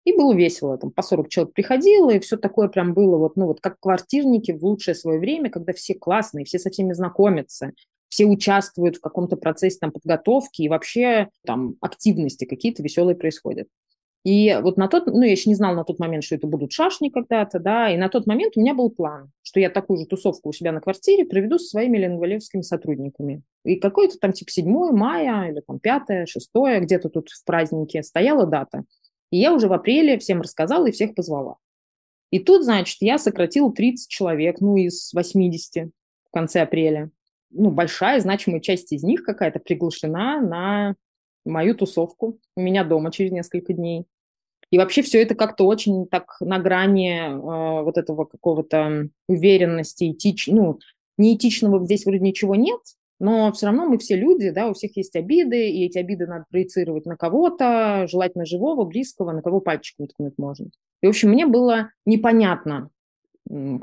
И 0.05 0.11
было 0.11 0.33
весело, 0.33 0.75
там 0.75 0.89
по 0.89 1.03
40 1.03 1.29
человек 1.29 1.53
приходило, 1.53 2.09
и 2.09 2.17
все 2.17 2.35
такое 2.35 2.67
прям 2.67 2.95
было 2.95 3.17
вот, 3.17 3.35
ну 3.35 3.45
вот 3.45 3.61
как 3.61 3.79
квартирники 3.79 4.51
в 4.51 4.65
лучшее 4.65 4.95
свое 4.95 5.19
время, 5.19 5.51
когда 5.51 5.71
все 5.73 5.93
классные, 5.93 6.45
все 6.45 6.57
со 6.57 6.71
всеми 6.71 6.93
знакомятся, 6.93 7.73
все 8.07 8.25
участвуют 8.25 8.95
в 8.95 9.01
каком-то 9.01 9.37
процессе 9.37 9.77
там 9.79 9.91
подготовки 9.91 10.63
и 10.63 10.69
вообще 10.69 11.29
там 11.45 11.75
активности 11.79 12.45
какие-то 12.45 12.81
веселые 12.81 13.15
происходят. 13.15 13.67
И 14.25 14.57
вот 14.61 14.75
на 14.77 14.89
тот, 14.89 15.07
ну, 15.07 15.21
я 15.21 15.31
еще 15.31 15.49
не 15.49 15.55
знала 15.55 15.75
на 15.75 15.83
тот 15.85 15.97
момент, 15.97 16.25
что 16.25 16.35
это 16.35 16.45
будут 16.45 16.73
шашни 16.73 17.09
когда-то, 17.09 17.59
да, 17.59 17.89
и 17.89 17.97
на 17.97 18.09
тот 18.09 18.27
момент 18.27 18.57
у 18.57 18.59
меня 18.59 18.73
был 18.73 18.89
план, 18.89 19.31
что 19.43 19.61
я 19.61 19.69
такую 19.69 19.97
же 19.97 20.05
тусовку 20.05 20.49
у 20.49 20.51
себя 20.51 20.73
на 20.73 20.81
квартире 20.81 21.25
проведу 21.25 21.57
со 21.57 21.69
своими 21.69 21.97
ленгвалевскими 21.97 22.61
сотрудниками. 22.61 23.43
И 23.63 23.77
какой-то 23.77 24.17
там 24.19 24.33
типа 24.33 24.51
7 24.51 24.91
мая 24.91 25.49
или 25.51 25.61
там 25.65 25.79
5, 25.79 26.27
6, 26.27 26.49
где-то 26.81 27.09
тут 27.09 27.29
в 27.29 27.45
празднике 27.45 28.03
стояла 28.03 28.45
дата. 28.45 28.83
И 29.31 29.37
я 29.37 29.53
уже 29.53 29.67
в 29.67 29.73
апреле 29.73 30.19
всем 30.19 30.41
рассказала 30.41 30.87
и 30.87 30.91
всех 30.91 31.15
позвала. 31.15 31.55
И 32.31 32.39
тут, 32.39 32.63
значит, 32.63 32.97
я 32.99 33.17
сократила 33.17 33.71
30 33.71 34.09
человек, 34.09 34.59
ну, 34.59 34.75
из 34.75 35.13
80 35.13 35.85
в 35.85 36.31
конце 36.31 36.61
апреля. 36.61 37.09
Ну, 37.51 37.71
большая, 37.71 38.19
значимая 38.19 38.59
часть 38.59 38.91
из 38.91 39.01
них 39.01 39.23
какая-то 39.23 39.59
приглашена 39.59 40.41
на 40.41 40.95
мою 41.49 41.75
тусовку 41.75 42.39
у 42.55 42.61
меня 42.61 42.83
дома 42.83 43.11
через 43.11 43.31
несколько 43.31 43.73
дней. 43.73 44.05
И 44.71 44.77
вообще 44.77 45.01
все 45.01 45.21
это 45.21 45.35
как-то 45.35 45.65
очень 45.65 46.07
так 46.07 46.37
на 46.41 46.59
грани 46.59 47.19
э, 47.21 47.83
вот 47.83 47.97
этого 47.97 48.25
какого-то 48.25 49.09
уверенности, 49.27 50.11
этич... 50.11 50.47
ну, 50.47 50.79
неэтичного 51.17 51.83
здесь 51.83 52.05
вроде 52.05 52.19
ничего 52.19 52.55
нет, 52.55 52.79
но 53.19 53.51
все 53.51 53.65
равно 53.65 53.85
мы 53.85 53.97
все 53.97 54.15
люди, 54.15 54.49
да, 54.49 54.67
у 54.67 54.73
всех 54.73 54.95
есть 54.95 55.15
обиды, 55.15 55.69
и 55.69 55.85
эти 55.85 55.97
обиды 55.97 56.27
надо 56.27 56.45
проецировать 56.49 57.05
на 57.05 57.17
кого-то, 57.17 58.05
желательно 58.07 58.45
живого, 58.45 58.85
близкого, 58.85 59.31
на 59.31 59.41
кого 59.41 59.59
пальчиком 59.59 60.07
ткнуть 60.07 60.37
можно. 60.37 60.69
И, 61.01 61.07
в 61.07 61.09
общем, 61.09 61.29
мне 61.29 61.45
было 61.45 61.91
непонятно, 62.05 62.89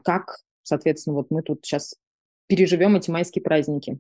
как, 0.05 0.39
соответственно, 0.63 1.17
вот 1.17 1.31
мы 1.31 1.43
тут 1.43 1.65
сейчас 1.65 1.97
переживем 2.47 2.97
эти 2.97 3.11
майские 3.11 3.43
праздники. 3.43 3.99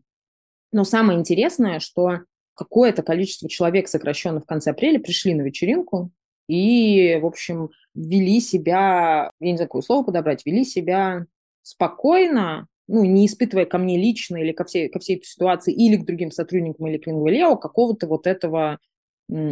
Но 0.72 0.84
самое 0.84 1.18
интересное, 1.18 1.80
что 1.80 2.20
какое-то 2.56 3.02
количество 3.02 3.48
человек, 3.48 3.88
сокращенно 3.88 4.40
в 4.40 4.46
конце 4.46 4.70
апреля, 4.70 4.98
пришли 4.98 5.34
на 5.34 5.42
вечеринку 5.42 6.10
и, 6.48 7.18
в 7.20 7.26
общем, 7.26 7.70
вели 7.94 8.40
себя, 8.40 9.30
я 9.40 9.50
не 9.50 9.56
знаю, 9.56 9.68
какое 9.68 9.82
слово 9.82 10.04
подобрать, 10.04 10.44
вели 10.44 10.64
себя 10.64 11.26
спокойно, 11.62 12.66
ну, 12.88 13.04
не 13.04 13.26
испытывая 13.26 13.66
ко 13.66 13.78
мне 13.78 13.98
лично 13.98 14.36
или 14.36 14.52
ко 14.52 14.64
всей, 14.64 14.88
ко 14.88 14.98
всей 14.98 15.16
этой 15.16 15.26
ситуации, 15.26 15.74
или 15.74 15.96
к 15.96 16.06
другим 16.06 16.30
сотрудникам, 16.30 16.86
или 16.86 16.98
к 16.98 17.06
Лингвалео, 17.06 17.56
какого-то 17.56 18.06
вот 18.06 18.26
этого 18.26 18.78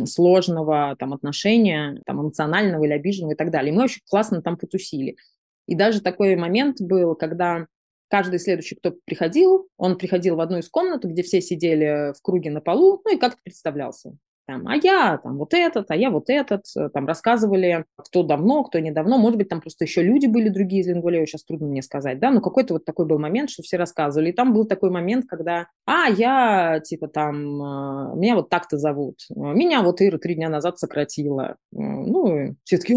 сложного 0.06 0.94
там 0.98 1.12
отношения, 1.12 2.00
там 2.06 2.22
эмоционального 2.22 2.84
или 2.84 2.92
обиженного 2.92 3.32
и 3.32 3.36
так 3.36 3.50
далее. 3.50 3.72
И 3.72 3.76
мы 3.76 3.84
очень 3.84 4.02
классно 4.08 4.40
там 4.40 4.56
потусили. 4.56 5.16
И 5.66 5.74
даже 5.74 6.00
такой 6.00 6.36
момент 6.36 6.80
был, 6.80 7.16
когда 7.16 7.66
каждый 8.08 8.38
следующий, 8.38 8.76
кто 8.76 8.92
приходил, 9.04 9.68
он 9.76 9.98
приходил 9.98 10.36
в 10.36 10.40
одну 10.40 10.58
из 10.58 10.68
комнат, 10.68 11.04
где 11.04 11.22
все 11.22 11.40
сидели 11.40 12.12
в 12.16 12.22
круге 12.22 12.50
на 12.50 12.60
полу, 12.60 13.00
ну 13.04 13.14
и 13.14 13.18
как-то 13.18 13.40
представлялся. 13.42 14.16
Там, 14.46 14.68
а 14.68 14.76
я 14.76 15.18
там 15.22 15.38
вот 15.38 15.54
этот, 15.54 15.90
а 15.90 15.96
я 15.96 16.10
вот 16.10 16.28
этот, 16.28 16.64
там 16.92 17.06
рассказывали, 17.06 17.86
кто 17.96 18.22
давно, 18.22 18.62
кто 18.64 18.78
недавно, 18.78 19.16
может 19.16 19.38
быть, 19.38 19.48
там 19.48 19.62
просто 19.62 19.84
еще 19.84 20.02
люди 20.02 20.26
были 20.26 20.50
другие 20.50 20.82
из 20.82 20.86
Лингвалева, 20.86 21.26
сейчас 21.26 21.44
трудно 21.44 21.66
мне 21.66 21.80
сказать, 21.80 22.18
да, 22.18 22.30
но 22.30 22.42
какой-то 22.42 22.74
вот 22.74 22.84
такой 22.84 23.06
был 23.06 23.18
момент, 23.18 23.48
что 23.48 23.62
все 23.62 23.78
рассказывали, 23.78 24.30
и 24.30 24.34
там 24.34 24.52
был 24.52 24.66
такой 24.66 24.90
момент, 24.90 25.24
когда, 25.26 25.68
а, 25.86 26.10
я, 26.10 26.80
типа, 26.84 27.08
там, 27.08 27.36
э, 27.36 28.16
меня 28.16 28.34
вот 28.34 28.50
так-то 28.50 28.76
зовут, 28.76 29.20
меня 29.30 29.82
вот 29.82 30.02
Ира 30.02 30.18
три 30.18 30.34
дня 30.34 30.50
назад 30.50 30.78
сократила, 30.78 31.56
ну, 31.72 32.54
все 32.64 32.76
таки 32.76 32.96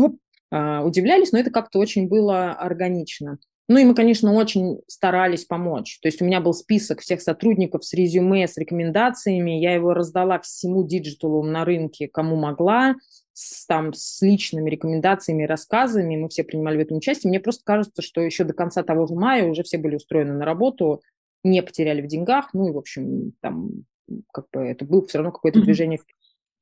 а, 0.51 0.83
удивлялись, 0.83 1.31
но 1.31 1.39
это 1.39 1.49
как-то 1.49 1.79
очень 1.79 2.09
было 2.09 2.51
органично. 2.51 3.37
Ну 3.69 3.77
и 3.79 3.83
мы, 3.83 3.95
конечно, 3.95 4.33
очень 4.33 4.79
старались 4.87 5.43
помочь. 5.43 5.99
То 6.01 6.07
есть 6.07 6.21
у 6.21 6.25
меня 6.25 6.39
был 6.39 6.53
список 6.53 7.01
всех 7.01 7.21
сотрудников 7.21 7.83
с 7.83 7.93
резюме, 7.93 8.47
с 8.47 8.57
рекомендациями. 8.57 9.59
Я 9.59 9.73
его 9.73 9.93
раздала 9.93 10.39
всему 10.39 10.87
digital 10.87 11.36
у 11.36 11.43
на 11.43 11.65
рынке, 11.65 12.07
кому 12.07 12.37
могла, 12.37 12.95
с, 13.33 13.65
там, 13.65 13.93
с 13.93 14.21
личными 14.21 14.69
рекомендациями 14.69 15.43
рассказами. 15.43 16.15
Мы 16.15 16.29
все 16.29 16.45
принимали 16.45 16.77
в 16.77 16.79
этом 16.79 16.97
участие. 16.97 17.29
Мне 17.29 17.41
просто 17.41 17.63
кажется, 17.65 18.01
что 18.01 18.21
еще 18.21 18.45
до 18.45 18.53
конца 18.53 18.83
того 18.83 19.05
же 19.05 19.15
мая 19.15 19.45
уже 19.45 19.63
все 19.63 19.77
были 19.77 19.97
устроены 19.97 20.33
на 20.33 20.45
работу, 20.45 21.01
не 21.43 21.61
потеряли 21.61 22.01
в 22.01 22.07
деньгах. 22.07 22.53
Ну 22.53 22.69
и, 22.69 22.71
в 22.71 22.77
общем, 22.77 23.33
там 23.41 23.85
как 24.31 24.45
бы 24.53 24.61
это 24.61 24.85
было 24.85 25.05
все 25.05 25.17
равно 25.17 25.33
какое-то 25.33 25.61
движение 25.61 25.97
вперед. 25.97 26.15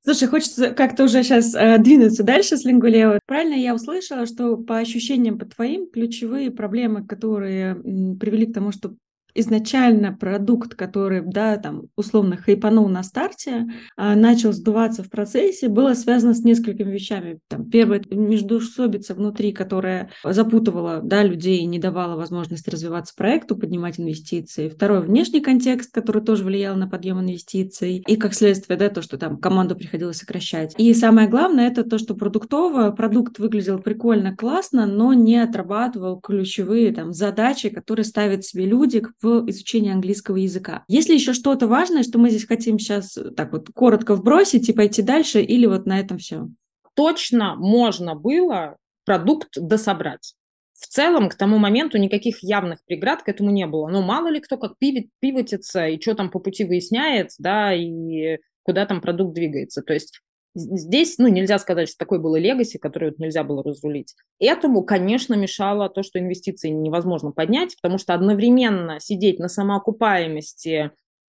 Слушай, 0.06 0.28
хочется 0.28 0.70
как-то 0.70 1.06
уже 1.06 1.24
сейчас 1.24 1.56
э, 1.56 1.80
двинуться 1.80 2.22
дальше 2.24 2.58
с 2.58 2.63
Лингулео. 2.63 3.20
Правильно 3.26 3.56
я 3.56 3.74
услышала, 3.74 4.28
что 4.28 4.56
по 4.56 4.78
ощущениям 4.78 5.39
по 5.39 5.46
твоим 5.48 5.89
ключевые 5.89 6.52
проблемы, 6.52 7.04
которые 7.08 7.72
м, 7.84 8.20
привели 8.20 8.46
к 8.46 8.54
тому, 8.54 8.72
что 8.72 8.94
изначально 9.36 10.13
продукт, 10.13 10.76
который, 10.76 11.21
да, 11.21 11.58
там, 11.58 11.84
условно 11.95 12.38
хайпанул 12.38 12.88
на 12.88 13.04
старте, 13.04 13.68
а, 13.97 14.16
начал 14.16 14.53
сдуваться 14.53 15.03
в 15.03 15.09
процессе, 15.09 15.68
было 15.68 15.93
связано 15.93 16.34
с 16.34 16.43
несколькими 16.43 16.91
вещами. 16.91 17.39
Там, 17.49 17.70
первое, 17.70 18.01
междуусобица 18.09 19.14
внутри, 19.14 19.51
которая 19.51 20.09
запутывала, 20.24 21.01
да, 21.03 21.24
людей 21.24 21.59
и 21.59 21.66
не 21.66 21.80
давала 21.80 22.16
возможности 22.16 22.70
развиваться 22.70 23.14
проекту, 23.16 23.55
поднимать 23.57 23.99
инвестиции. 23.99 24.70
Второе, 24.70 25.01
внешний 25.01 25.41
контекст, 25.41 25.93
который 25.93 26.24
тоже 26.24 26.43
влиял 26.43 26.76
на 26.76 26.88
подъем 26.88 27.20
инвестиций. 27.20 28.03
И, 28.07 28.16
как 28.16 28.34
следствие, 28.34 28.78
да, 28.78 28.89
то, 28.89 29.01
что 29.01 29.18
там 29.18 29.38
команду 29.38 29.76
приходилось 29.76 30.18
сокращать. 30.18 30.74
И 30.78 30.93
самое 30.93 31.28
главное, 31.28 31.68
это 31.68 31.84
то, 31.84 31.97
что 31.97 32.16
продуктово, 32.16 32.91
продукт 32.91 33.39
выглядел 33.39 33.80
прикольно, 33.80 34.36
классно, 34.36 34.86
но 34.86 35.14
не 35.14 35.38
отрабатывал 35.38 36.20
ключевые 36.20 36.93
там 36.93 37.12
задачи, 37.12 37.70
которые 37.70 38.05
ставят 38.05 38.45
себе 38.45 38.66
люди 38.66 39.01
в 39.01 39.24
изучении 39.47 39.91
английского 39.91 40.38
языка. 40.38 40.84
Есть 40.88 41.09
ли 41.09 41.15
еще 41.15 41.34
что-то 41.34 41.67
важное, 41.67 42.03
что 42.03 42.17
мы 42.17 42.30
здесь 42.30 42.45
хотим 42.45 42.80
сейчас 42.80 43.17
так 43.36 43.51
вот 43.51 43.69
коротко 43.73 44.15
вбросить 44.15 44.69
и 44.69 44.73
пойти 44.73 45.01
дальше, 45.01 45.41
или 45.41 45.65
вот 45.65 45.86
на 45.86 45.99
этом 45.99 46.17
все? 46.17 46.47
Точно 46.95 47.55
можно 47.55 48.15
было 48.15 48.78
продукт 49.05 49.49
дособрать. 49.55 50.34
В 50.73 50.88
целом, 50.88 51.30
к 51.30 51.36
тому 51.36 51.57
моменту 51.57 51.97
никаких 51.97 52.43
явных 52.43 52.84
преград 52.86 53.23
к 53.23 53.30
этому 53.30 53.49
не 53.49 53.65
было. 53.65 53.88
Но 53.88 54.01
мало 54.01 54.28
ли 54.28 54.41
кто 54.41 54.57
как 54.57 54.78
пивит, 54.78 55.09
пивотится 55.19 55.88
и 55.88 55.99
что 56.01 56.15
там 56.15 56.30
по 56.30 56.39
пути 56.39 56.65
выясняет, 56.65 57.32
да, 57.39 57.73
и 57.73 58.39
куда 58.63 58.86
там 58.86 58.99
продукт 58.99 59.34
двигается. 59.34 59.82
То 59.84 59.93
есть 59.93 60.21
Здесь, 60.56 61.18
ну, 61.18 61.28
нельзя 61.28 61.60
сказать, 61.60 61.89
что 61.89 61.97
такой 61.97 62.20
было 62.20 62.38
легаси, 62.38 62.78
который 62.78 63.10
вот 63.10 63.20
нельзя 63.20 63.43
было 63.43 63.62
разрулить. 63.62 64.16
Этому, 64.39 64.84
конечно, 64.84 65.34
мешало 65.34 65.89
то, 65.89 66.01
что 66.01 66.18
инвестиции 66.18 66.70
невозможно 66.70 67.32
поднять, 67.32 67.76
потому 67.82 67.97
что 67.97 68.14
одновременно 68.14 69.01
сидеть 69.01 69.38
на 69.38 69.49
самоокупаемости 69.49 70.91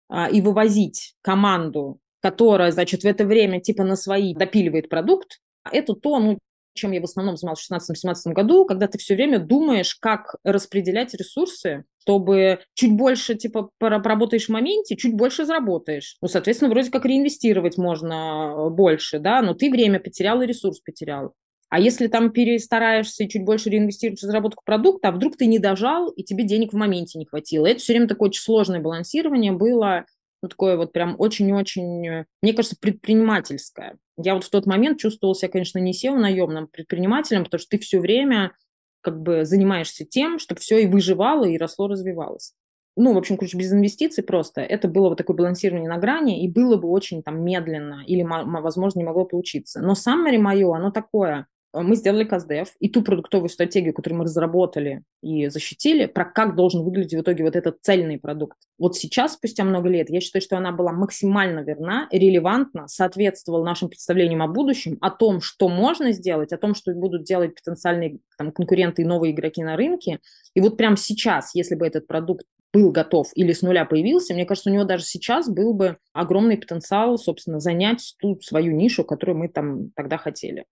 а, 0.09 0.27
и 0.27 0.41
вывозить 0.41 1.15
команду, 1.21 1.99
которая, 2.19 2.71
значит, 2.71 3.03
в 3.03 3.05
это 3.05 3.23
время 3.23 3.61
типа 3.61 3.83
на 3.83 3.95
свои 3.95 4.33
допиливает 4.33 4.89
продукт, 4.89 5.39
это 5.71 5.93
то, 5.93 6.19
ну, 6.19 6.39
чем 6.73 6.91
я 6.91 7.01
в 7.01 7.05
основном 7.05 7.37
занималась 7.37 7.61
в 7.61 7.71
2016-2017 7.71 8.33
году, 8.33 8.65
когда 8.65 8.87
ты 8.87 8.97
все 8.97 9.15
время 9.15 9.39
думаешь, 9.39 9.95
как 9.95 10.35
распределять 10.43 11.13
ресурсы, 11.13 11.85
чтобы 12.01 12.59
чуть 12.73 12.91
больше, 12.93 13.35
типа, 13.35 13.69
поработаешь 13.77 14.47
в 14.47 14.49
моменте, 14.49 14.95
чуть 14.95 15.13
больше 15.13 15.45
заработаешь. 15.45 16.17
Ну, 16.21 16.27
соответственно, 16.27 16.71
вроде 16.71 16.89
как 16.89 17.05
реинвестировать 17.05 17.77
можно 17.77 18.53
э, 18.53 18.69
больше, 18.69 19.19
да, 19.19 19.41
но 19.41 19.53
ты 19.53 19.69
время 19.69 19.99
потерял 19.99 20.41
и 20.41 20.47
ресурс 20.47 20.79
потерял. 20.79 21.33
А 21.69 21.79
если 21.79 22.07
там 22.07 22.31
перестараешься 22.31 23.23
и 23.23 23.29
чуть 23.29 23.45
больше 23.45 23.69
реинвестируешь 23.69 24.19
в 24.19 24.23
разработку 24.23 24.61
продукта, 24.65 25.07
а 25.07 25.11
вдруг 25.13 25.37
ты 25.37 25.45
не 25.45 25.57
дожал, 25.57 26.09
и 26.09 26.21
тебе 26.21 26.43
денег 26.43 26.73
в 26.73 26.75
моменте 26.75 27.17
не 27.17 27.25
хватило. 27.25 27.65
Это 27.65 27.79
все 27.79 27.93
время 27.93 28.09
такое 28.09 28.27
очень 28.27 28.41
сложное 28.41 28.81
балансирование 28.81 29.53
было, 29.53 30.05
ну, 30.41 30.49
такое 30.49 30.77
вот 30.77 30.91
прям 30.91 31.15
очень-очень, 31.17 32.07
э, 32.07 32.25
мне 32.41 32.53
кажется, 32.53 32.77
предпринимательское. 32.79 33.97
Я 34.17 34.33
вот 34.33 34.43
в 34.43 34.49
тот 34.49 34.65
момент 34.65 34.99
чувствовала 34.99 35.35
себя, 35.35 35.49
конечно, 35.49 35.79
не 35.79 35.91
SEO 35.91 36.15
наемным 36.15 36.67
предпринимателем, 36.67 37.43
потому 37.43 37.59
что 37.59 37.69
ты 37.69 37.79
все 37.79 37.99
время 37.99 38.53
как 39.01 39.21
бы 39.21 39.45
занимаешься 39.45 40.05
тем, 40.05 40.39
чтобы 40.39 40.61
все 40.61 40.79
и 40.79 40.87
выживало, 40.87 41.45
и 41.45 41.57
росло, 41.57 41.87
развивалось. 41.87 42.53
Ну, 42.97 43.13
в 43.13 43.17
общем, 43.17 43.37
короче, 43.37 43.57
без 43.57 43.71
инвестиций 43.71 44.23
просто. 44.23 44.61
Это 44.61 44.87
было 44.87 45.09
вот 45.09 45.17
такое 45.17 45.35
балансирование 45.35 45.89
на 45.89 45.97
грани, 45.97 46.43
и 46.43 46.49
было 46.49 46.75
бы 46.75 46.89
очень 46.89 47.23
там 47.23 47.43
медленно, 47.43 48.03
или, 48.05 48.21
возможно, 48.23 48.99
не 48.99 49.05
могло 49.05 49.25
получиться. 49.25 49.81
Но 49.81 49.93
summary 49.93 50.37
мое, 50.37 50.75
оно 50.75 50.91
такое– 50.91 51.47
мы 51.73 51.95
сделали 51.95 52.23
КАЗДЕВ 52.25 52.73
и 52.79 52.89
ту 52.89 53.01
продуктовую 53.01 53.49
стратегию, 53.49 53.93
которую 53.93 54.19
мы 54.19 54.25
разработали 54.25 55.03
и 55.21 55.47
защитили, 55.47 56.05
про 56.05 56.25
как 56.25 56.55
должен 56.55 56.83
выглядеть 56.83 57.13
в 57.13 57.21
итоге 57.21 57.43
вот 57.43 57.55
этот 57.55 57.77
цельный 57.81 58.19
продукт. 58.19 58.57
Вот 58.77 58.97
сейчас, 58.97 59.33
спустя 59.33 59.63
много 59.63 59.87
лет, 59.87 60.09
я 60.09 60.19
считаю, 60.19 60.41
что 60.41 60.57
она 60.57 60.71
была 60.71 60.91
максимально 60.91 61.61
верна, 61.61 62.07
релевантна, 62.11 62.87
соответствовала 62.87 63.63
нашим 63.63 63.89
представлениям 63.89 64.41
о 64.41 64.47
будущем, 64.47 64.97
о 65.01 65.11
том, 65.11 65.39
что 65.39 65.69
можно 65.69 66.11
сделать, 66.11 66.51
о 66.51 66.57
том, 66.57 66.75
что 66.75 66.93
будут 66.93 67.23
делать 67.23 67.55
потенциальные 67.55 68.19
там, 68.37 68.51
конкуренты 68.51 69.03
и 69.03 69.05
новые 69.05 69.33
игроки 69.33 69.63
на 69.63 69.77
рынке. 69.77 70.19
И 70.53 70.61
вот 70.61 70.77
прямо 70.77 70.97
сейчас, 70.97 71.55
если 71.55 71.75
бы 71.75 71.87
этот 71.87 72.07
продукт 72.07 72.45
был 72.73 72.91
готов 72.91 73.27
или 73.35 73.53
с 73.53 73.61
нуля 73.61 73.85
появился, 73.85 74.33
мне 74.33 74.45
кажется, 74.45 74.69
у 74.69 74.73
него 74.73 74.83
даже 74.83 75.03
сейчас 75.03 75.49
был 75.49 75.73
бы 75.73 75.97
огромный 76.13 76.57
потенциал, 76.57 77.17
собственно, 77.17 77.59
занять 77.59 78.15
ту 78.19 78.39
свою 78.41 78.73
нишу, 78.73 79.03
которую 79.03 79.37
мы 79.37 79.49
там 79.49 79.91
тогда 79.95 80.17
хотели. 80.17 80.65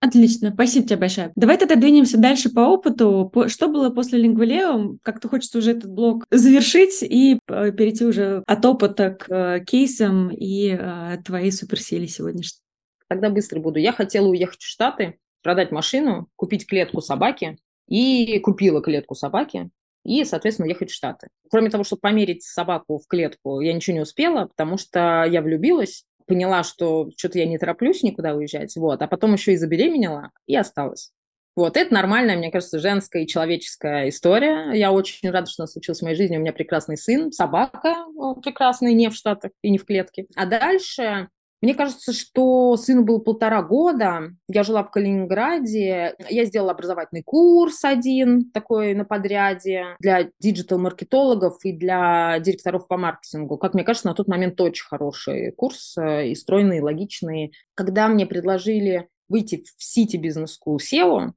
Отлично, 0.00 0.50
спасибо 0.54 0.86
тебе 0.86 0.96
большое. 0.96 1.30
Давай 1.36 1.58
тогда 1.58 1.76
двинемся 1.76 2.16
дальше 2.16 2.48
по 2.48 2.60
опыту. 2.60 3.30
Что 3.48 3.68
было 3.68 3.90
после 3.90 4.18
Лингвалео? 4.18 4.96
Как-то 5.02 5.28
хочется 5.28 5.58
уже 5.58 5.72
этот 5.72 5.90
блок 5.90 6.24
завершить 6.30 7.02
и 7.02 7.38
э, 7.46 7.72
перейти 7.72 8.06
уже 8.06 8.42
от 8.46 8.64
опыта 8.64 9.10
к 9.10 9.30
э, 9.30 9.64
кейсам 9.64 10.30
и 10.30 10.70
э, 10.70 11.18
твоей 11.22 11.52
суперсиле 11.52 12.08
сегодняшней. 12.08 12.60
Тогда 13.08 13.28
быстро 13.28 13.60
буду. 13.60 13.78
Я 13.78 13.92
хотела 13.92 14.28
уехать 14.28 14.62
в 14.62 14.66
Штаты, 14.66 15.18
продать 15.42 15.70
машину, 15.70 16.28
купить 16.34 16.66
клетку 16.66 17.02
собаки, 17.02 17.58
и 17.86 18.38
купила 18.38 18.80
клетку 18.80 19.14
собаки, 19.14 19.68
и, 20.04 20.24
соответственно, 20.24 20.66
уехать 20.66 20.90
в 20.90 20.94
Штаты. 20.94 21.28
Кроме 21.50 21.68
того, 21.68 21.84
чтобы 21.84 22.00
померить 22.00 22.42
собаку 22.42 22.98
в 22.98 23.06
клетку, 23.06 23.60
я 23.60 23.74
ничего 23.74 23.96
не 23.96 24.02
успела, 24.02 24.46
потому 24.46 24.78
что 24.78 25.24
я 25.28 25.42
влюбилась, 25.42 26.04
поняла, 26.30 26.62
что 26.62 27.10
что-то 27.16 27.38
я 27.38 27.46
не 27.46 27.58
тороплюсь 27.58 28.04
никуда 28.04 28.34
уезжать, 28.34 28.74
вот, 28.76 29.02
а 29.02 29.08
потом 29.08 29.32
еще 29.32 29.52
и 29.52 29.56
забеременела 29.56 30.30
и 30.46 30.54
осталась. 30.54 31.10
Вот, 31.56 31.76
это 31.76 31.92
нормальная, 31.92 32.36
мне 32.36 32.52
кажется, 32.52 32.78
женская 32.78 33.24
и 33.24 33.26
человеческая 33.26 34.08
история. 34.08 34.70
Я 34.72 34.92
очень 34.92 35.28
рада, 35.30 35.50
что 35.50 35.62
у 35.62 35.64
нас 35.64 35.72
случилось 35.72 35.98
в 35.98 36.04
моей 36.04 36.16
жизни. 36.16 36.36
У 36.36 36.40
меня 36.40 36.52
прекрасный 36.52 36.96
сын, 36.96 37.32
собака 37.32 37.96
прекрасная, 38.42 38.92
не 38.92 39.10
в 39.10 39.14
Штатах 39.14 39.50
и 39.60 39.70
не 39.70 39.78
в 39.78 39.84
клетке. 39.84 40.26
А 40.36 40.46
дальше 40.46 41.28
мне 41.62 41.74
кажется, 41.74 42.12
что 42.12 42.76
сыну 42.76 43.04
было 43.04 43.18
полтора 43.18 43.62
года, 43.62 44.30
я 44.48 44.62
жила 44.62 44.82
в 44.82 44.90
Калининграде, 44.90 46.14
я 46.28 46.44
сделала 46.46 46.72
образовательный 46.72 47.22
курс 47.22 47.84
один 47.84 48.50
такой 48.50 48.94
на 48.94 49.04
подряде 49.04 49.96
для 50.00 50.30
диджитал-маркетологов 50.40 51.58
и 51.64 51.72
для 51.72 52.38
директоров 52.40 52.88
по 52.88 52.96
маркетингу. 52.96 53.58
Как 53.58 53.74
мне 53.74 53.84
кажется, 53.84 54.08
на 54.08 54.14
тот 54.14 54.26
момент 54.26 54.58
очень 54.60 54.86
хороший 54.86 55.52
курс, 55.52 55.96
э, 55.98 56.28
и 56.28 56.34
стройный, 56.34 56.78
и 56.78 56.82
логичный. 56.82 57.52
Когда 57.74 58.08
мне 58.08 58.24
предложили 58.24 59.08
выйти 59.28 59.62
в 59.76 59.98
City 59.98 60.20
Business 60.20 60.52
School 60.58 60.78
SEO, 60.78 61.32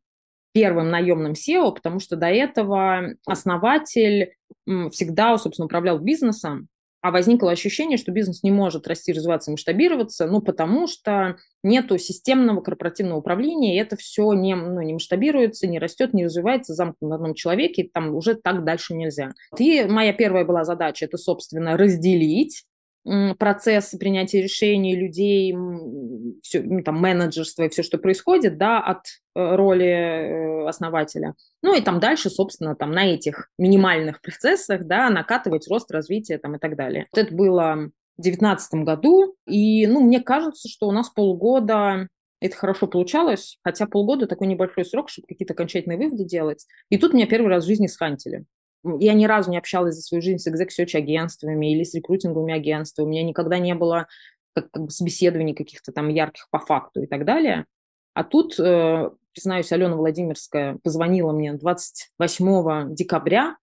первым 0.54 0.90
наемным 0.90 1.34
SEO, 1.34 1.74
потому 1.74 2.00
что 2.00 2.16
до 2.16 2.28
этого 2.28 3.16
основатель 3.26 4.36
всегда, 4.92 5.38
собственно, 5.38 5.66
управлял 5.66 6.00
бизнесом, 6.00 6.70
а 7.04 7.12
возникло 7.12 7.52
ощущение, 7.52 7.98
что 7.98 8.14
бизнес 8.14 8.44
не 8.44 8.52
может 8.52 8.88
расти, 8.88 9.12
развиваться, 9.12 9.52
масштабироваться, 9.52 10.26
ну, 10.26 10.42
потому 10.42 10.88
что 10.88 11.36
нету 11.62 11.98
системного 11.98 12.62
корпоративного 12.62 13.18
управления, 13.18 13.76
и 13.76 13.80
это 13.80 13.98
все 13.98 14.32
не, 14.32 14.56
ну, 14.56 14.82
не 14.82 14.94
масштабируется, 14.94 15.68
не 15.68 15.80
растет, 15.80 16.14
не 16.14 16.24
развивается, 16.24 16.74
замкнут 16.74 17.10
на 17.10 17.16
одном 17.16 17.34
человеке, 17.34 17.82
и 17.82 17.90
там 17.90 18.16
уже 18.16 18.36
так 18.36 18.64
дальше 18.64 18.94
нельзя. 18.94 19.34
И 19.60 19.84
моя 19.84 20.14
первая 20.14 20.46
была 20.46 20.64
задача– 20.64 21.04
это, 21.08 21.18
собственно, 21.18 21.76
разделить 21.76 22.64
процесс 23.38 23.90
принятия 24.00 24.42
решений 24.42 24.96
людей, 24.96 25.54
все, 26.42 26.62
ну, 26.62 26.82
там, 26.84 27.00
менеджерство 27.00 27.64
и 27.64 27.70
все, 27.70 27.84
что 27.84 27.98
происходит, 27.98 28.58
да, 28.58 28.80
от 28.80 29.06
э, 29.36 29.56
роли 29.56 29.86
э, 29.86 30.68
основателя. 30.68 31.36
Ну 31.62 31.76
и 31.76 31.82
там 31.82 32.00
дальше, 32.00 32.30
собственно, 32.30 32.76
там 32.76 32.92
на 32.92 33.06
этих 33.06 33.50
минимальных 33.58 34.22
процессах, 34.22 34.86
да, 34.86 35.10
накатывать 35.10 35.68
рост, 35.68 35.92
развитие 35.92 36.38
там 36.38 36.56
и 36.56 36.60
так 36.60 36.76
далее. 36.76 37.06
Вот 37.12 37.22
это 37.22 37.36
было 37.36 37.92
в 38.18 38.22
2019 38.22 38.86
году, 38.86 39.36
и, 39.48 39.86
ну, 39.88 40.02
мне 40.02 40.22
кажется, 40.22 40.70
что 40.70 40.88
у 40.88 40.92
нас 40.92 41.10
полгода 41.10 42.08
это 42.40 42.58
хорошо 42.58 42.88
получалось, 42.88 43.58
хотя 43.64 43.86
полгода 43.86 44.28
такой 44.28 44.48
небольшой 44.48 44.84
срок, 44.84 45.10
чтобы 45.10 45.28
какие-то 45.28 45.54
окончательные 45.54 45.98
выводы 45.98 46.26
делать. 46.26 46.66
И 46.90 46.98
тут 46.98 47.14
меня 47.14 47.26
первый 47.26 47.48
раз 47.48 47.64
в 47.64 47.68
жизни 47.68 47.88
схантили 47.88 48.46
я 48.84 49.14
ни 49.14 49.26
разу 49.26 49.52
не 49.52 49.58
общалась 49.58 49.96
за 49.96 50.02
свою 50.02 50.22
жизнь 50.22 50.40
с 50.40 50.48
экзек 50.48 50.70
агентствами 50.96 51.74
или 51.74 51.84
с 51.84 51.94
рекрутинговыми 51.94 52.54
агентствами. 52.54 53.06
У 53.06 53.10
меня 53.10 53.24
никогда 53.24 53.58
не 53.58 53.76
было 53.76 54.08
как, 54.54 54.72
как 54.72 54.84
бы 54.84 54.90
собеседований 54.90 55.54
каких-то 55.54 55.92
там 55.92 56.10
ярких 56.10 56.48
по 56.52 56.60
факту 56.60 57.02
и 57.02 57.08
так 57.08 57.26
далее. 57.26 57.66
А 58.14 58.24
тут, 58.24 58.60
э, 58.60 59.10
признаюсь, 59.34 59.72
Алена 59.72 59.96
Владимирская 59.96 60.78
позвонила 60.84 61.32
мне 61.32 61.54
28 61.54 62.94
декабря. 62.94 63.58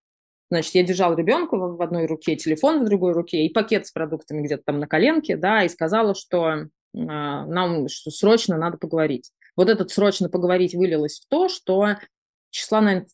Значит, 0.50 0.74
я 0.74 0.82
держала 0.82 1.14
ребенка 1.14 1.56
в 1.56 1.80
одной 1.80 2.06
руке, 2.06 2.34
телефон 2.34 2.80
в 2.80 2.86
другой 2.86 3.12
руке 3.12 3.46
и 3.46 3.52
пакет 3.52 3.86
с 3.86 3.92
продуктами 3.92 4.42
где-то 4.42 4.64
там 4.64 4.80
на 4.80 4.88
коленке, 4.88 5.36
да, 5.36 5.62
и 5.62 5.68
сказала, 5.68 6.14
что 6.14 6.48
э, 6.52 6.66
нам 6.92 7.88
что 7.88 8.10
срочно 8.10 8.56
надо 8.56 8.78
поговорить. 8.78 9.30
Вот 9.54 9.68
этот 9.68 9.90
срочно 9.90 10.28
поговорить 10.28 10.74
вылилось 10.74 11.20
в 11.20 11.28
то, 11.28 11.48
что 11.48 11.96
числа, 12.50 12.80
наверное, 12.80 13.08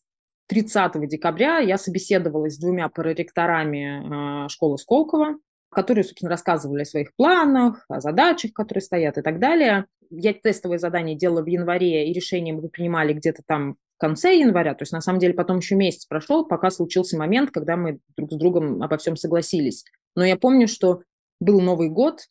30 0.47 1.07
декабря 1.07 1.59
я 1.59 1.77
собеседовалась 1.77 2.55
с 2.55 2.59
двумя 2.59 2.89
проректорами 2.89 4.45
э, 4.45 4.49
школы 4.49 4.77
Сколково, 4.77 5.37
которые, 5.69 6.03
собственно, 6.03 6.31
рассказывали 6.31 6.83
о 6.83 6.85
своих 6.85 7.13
планах, 7.15 7.85
о 7.89 7.99
задачах, 7.99 8.53
которые 8.53 8.81
стоят 8.81 9.17
и 9.17 9.21
так 9.21 9.39
далее. 9.39 9.85
Я 10.09 10.33
тестовые 10.33 10.79
задания 10.79 11.15
делала 11.15 11.41
в 11.41 11.47
январе, 11.47 12.09
и 12.09 12.13
решение 12.13 12.53
мы 12.53 12.69
принимали 12.69 13.13
где-то 13.13 13.43
там 13.45 13.73
в 13.73 13.99
конце 13.99 14.37
января, 14.37 14.73
то 14.73 14.83
есть 14.83 14.93
на 14.93 15.01
самом 15.01 15.19
деле 15.19 15.33
потом 15.33 15.57
еще 15.57 15.75
месяц 15.75 16.05
прошел, 16.05 16.45
пока 16.45 16.69
случился 16.69 17.17
момент, 17.17 17.51
когда 17.51 17.75
мы 17.75 17.99
друг 18.15 18.31
с 18.31 18.37
другом 18.37 18.81
обо 18.81 18.97
всем 18.97 19.17
согласились. 19.17 19.83
Но 20.15 20.23
я 20.23 20.37
помню, 20.37 20.67
что 20.67 21.01
был 21.39 21.59
Новый 21.59 21.89
год, 21.89 22.21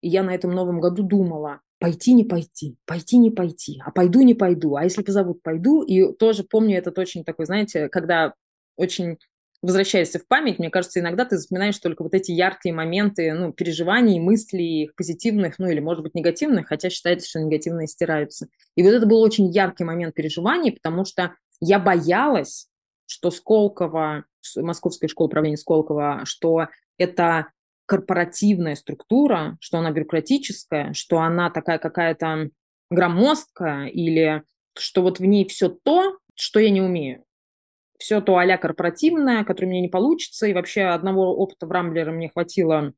и 0.00 0.08
я 0.08 0.22
на 0.22 0.34
этом 0.34 0.52
Новом 0.52 0.80
году 0.80 1.02
думала, 1.02 1.60
пойти 1.78 2.12
не 2.14 2.24
пойти, 2.24 2.76
пойти 2.86 3.18
не 3.18 3.30
пойти, 3.30 3.80
а 3.84 3.90
пойду 3.90 4.22
не 4.22 4.34
пойду, 4.34 4.76
а 4.76 4.84
если 4.84 5.02
позовут, 5.02 5.42
пойду. 5.42 5.82
И 5.82 6.12
тоже 6.14 6.44
помню 6.44 6.78
этот 6.78 6.98
очень 6.98 7.24
такой, 7.24 7.46
знаете, 7.46 7.88
когда 7.88 8.34
очень 8.76 9.18
возвращаешься 9.62 10.18
в 10.18 10.26
память, 10.26 10.58
мне 10.58 10.70
кажется, 10.70 11.00
иногда 11.00 11.24
ты 11.24 11.36
вспоминаешь 11.36 11.78
только 11.78 12.02
вот 12.02 12.14
эти 12.14 12.30
яркие 12.30 12.74
моменты, 12.74 13.32
ну, 13.32 13.52
переживаний, 13.52 14.20
мыслей, 14.20 14.90
позитивных, 14.96 15.58
ну, 15.58 15.68
или, 15.68 15.80
может 15.80 16.02
быть, 16.02 16.14
негативных, 16.14 16.68
хотя 16.68 16.90
считается, 16.90 17.28
что 17.28 17.40
негативные 17.40 17.88
стираются. 17.88 18.48
И 18.76 18.82
вот 18.82 18.90
это 18.90 19.06
был 19.06 19.20
очень 19.20 19.48
яркий 19.48 19.84
момент 19.84 20.14
переживаний, 20.14 20.72
потому 20.72 21.04
что 21.04 21.34
я 21.60 21.78
боялась, 21.78 22.68
что 23.06 23.30
Сколково, 23.30 24.24
Московская 24.56 25.08
школа 25.08 25.28
управления 25.28 25.56
Сколково, 25.56 26.22
что 26.24 26.68
это 26.98 27.48
корпоративная 27.86 28.74
структура, 28.74 29.56
что 29.60 29.78
она 29.78 29.90
бюрократическая, 29.90 30.92
что 30.92 31.20
она 31.20 31.50
такая 31.50 31.78
какая-то 31.78 32.50
громоздкая, 32.90 33.86
или 33.86 34.42
что 34.76 35.02
вот 35.02 35.18
в 35.18 35.24
ней 35.24 35.46
все 35.46 35.68
то, 35.68 36.18
что 36.34 36.60
я 36.60 36.70
не 36.70 36.82
умею. 36.82 37.24
Все 37.98 38.20
то 38.20 38.36
а 38.36 38.56
корпоративное, 38.58 39.44
которое 39.44 39.68
мне 39.68 39.80
не 39.80 39.88
получится, 39.88 40.46
и 40.46 40.52
вообще 40.52 40.82
одного 40.82 41.34
опыта 41.34 41.66
в 41.66 41.70
Рамблере 41.70 42.10
мне 42.10 42.28
хватило 42.28 42.92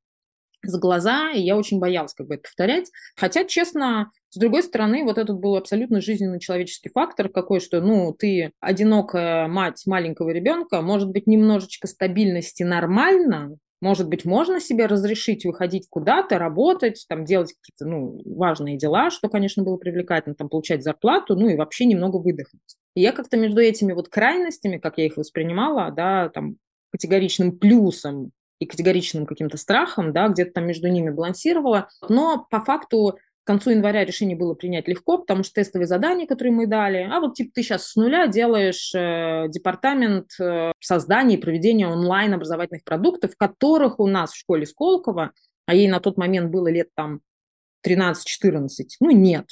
с 0.63 0.77
глаза, 0.77 1.31
и 1.31 1.41
я 1.41 1.57
очень 1.57 1.79
боялась 1.79 2.15
как 2.15 2.27
бы 2.27 2.35
это 2.35 2.43
повторять. 2.43 2.91
Хотя, 3.17 3.45
честно, 3.45 4.11
с 4.31 4.37
другой 4.37 4.65
стороны, 4.65 5.05
вот 5.05 5.17
этот 5.17 5.39
был 5.39 5.57
абсолютно 5.57 6.01
жизненный 6.01 6.41
человеческий 6.41 6.91
фактор 6.91 7.29
какой, 7.29 7.61
что, 7.61 7.81
ну, 7.81 8.13
ты 8.13 8.53
одинокая 8.59 9.47
мать 9.47 9.83
маленького 9.87 10.31
ребенка, 10.31 10.83
может 10.83 11.11
быть, 11.11 11.29
немножечко 11.29 11.87
стабильности 11.87 12.65
нормально, 12.65 13.57
может 13.81 14.09
быть, 14.09 14.25
можно 14.25 14.61
себе 14.61 14.87
разрешить 14.87 15.45
выходить 15.45 15.87
куда-то, 15.89 16.39
работать, 16.39 17.05
там, 17.09 17.25
делать 17.25 17.53
какие-то, 17.55 17.87
ну, 17.87 18.21
важные 18.25 18.77
дела, 18.77 19.11
что, 19.11 19.29
конечно, 19.29 19.63
было 19.63 19.77
привлекательно, 19.77 20.35
там, 20.35 20.49
получать 20.49 20.83
зарплату, 20.83 21.37
ну, 21.37 21.49
и 21.49 21.57
вообще 21.57 21.85
немного 21.85 22.17
выдохнуть. 22.17 22.77
И 22.95 23.01
я 23.01 23.13
как-то 23.13 23.37
между 23.37 23.61
этими 23.61 23.93
вот 23.93 24.09
крайностями, 24.09 24.79
как 24.79 24.99
я 24.99 25.07
их 25.07 25.17
воспринимала, 25.17 25.91
да, 25.93 26.29
там, 26.31 26.57
категоричным 26.91 27.59
плюсом 27.59 28.33
и 28.59 28.67
категоричным 28.67 29.27
каким-то 29.27 29.57
страхом, 29.57 30.13
да, 30.13 30.29
где-то 30.29 30.53
там 30.53 30.67
между 30.67 30.89
ними 30.89 31.11
балансировала. 31.11 31.89
Но 32.09 32.47
по 32.51 32.65
факту 32.65 33.19
концу 33.49 33.71
января 33.71 34.05
решение 34.05 34.37
было 34.37 34.53
принять 34.53 34.89
легко, 34.89 35.17
потому 35.17 35.43
что 35.43 35.55
тестовые 35.55 35.87
задания, 35.87 36.27
которые 36.27 36.53
мы 36.53 36.67
дали, 36.67 37.09
а 37.11 37.19
вот 37.19 37.35
типа 37.35 37.53
ты 37.55 37.63
сейчас 37.63 37.89
с 37.89 37.97
нуля 37.97 38.27
делаешь 38.27 38.93
э, 38.95 39.47
департамент 39.49 40.33
э, 40.39 40.73
создания 40.81 41.37
и 41.37 41.41
проведения 41.41 41.89
онлайн 41.89 42.35
образовательных 42.35 42.85
продуктов, 42.85 43.37
которых 43.39 44.01
у 44.01 44.07
нас 44.07 44.33
в 44.33 44.37
школе 44.37 44.67
Сколково, 44.67 45.33
а 45.65 45.75
ей 45.75 45.89
на 45.89 45.99
тот 45.99 46.19
момент 46.19 46.51
было 46.51 46.69
лет 46.69 46.89
там 46.95 47.21
13-14, 47.87 48.67
ну 49.01 49.11
нет. 49.13 49.47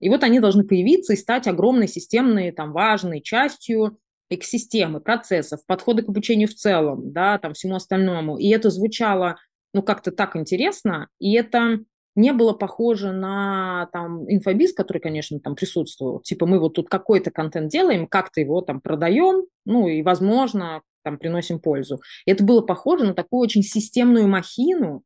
И 0.00 0.08
вот 0.08 0.24
они 0.24 0.40
должны 0.40 0.64
появиться 0.64 1.12
и 1.12 1.16
стать 1.16 1.46
огромной 1.46 1.88
системной, 1.88 2.50
там, 2.50 2.72
важной 2.72 3.22
частью 3.22 3.98
экосистемы, 4.28 5.00
процессов, 5.00 5.64
подхода 5.66 6.02
к 6.02 6.08
обучению 6.08 6.48
в 6.48 6.54
целом, 6.54 7.12
да, 7.12 7.38
там, 7.38 7.54
всему 7.54 7.76
остальному. 7.76 8.38
И 8.38 8.48
это 8.48 8.70
звучало, 8.70 9.36
ну, 9.72 9.82
как-то 9.82 10.10
так 10.10 10.34
интересно, 10.36 11.08
и 11.20 11.34
это 11.34 11.78
не 12.16 12.32
было 12.32 12.52
похоже 12.52 13.12
на 13.12 13.88
там 13.92 14.24
инфобиз, 14.28 14.72
который, 14.72 14.98
конечно, 14.98 15.38
там 15.38 15.54
присутствовал. 15.54 16.20
Типа 16.20 16.46
мы 16.46 16.58
вот 16.58 16.70
тут 16.70 16.88
какой-то 16.88 17.30
контент 17.30 17.70
делаем, 17.70 18.06
как-то 18.06 18.40
его 18.40 18.62
там 18.62 18.80
продаем, 18.80 19.44
ну 19.64 19.86
и, 19.86 20.02
возможно, 20.02 20.82
там 21.04 21.18
приносим 21.18 21.60
пользу. 21.60 22.00
И 22.24 22.32
это 22.32 22.42
было 22.42 22.62
похоже 22.62 23.04
на 23.04 23.14
такую 23.14 23.40
очень 23.40 23.62
системную 23.62 24.26
махину, 24.26 25.02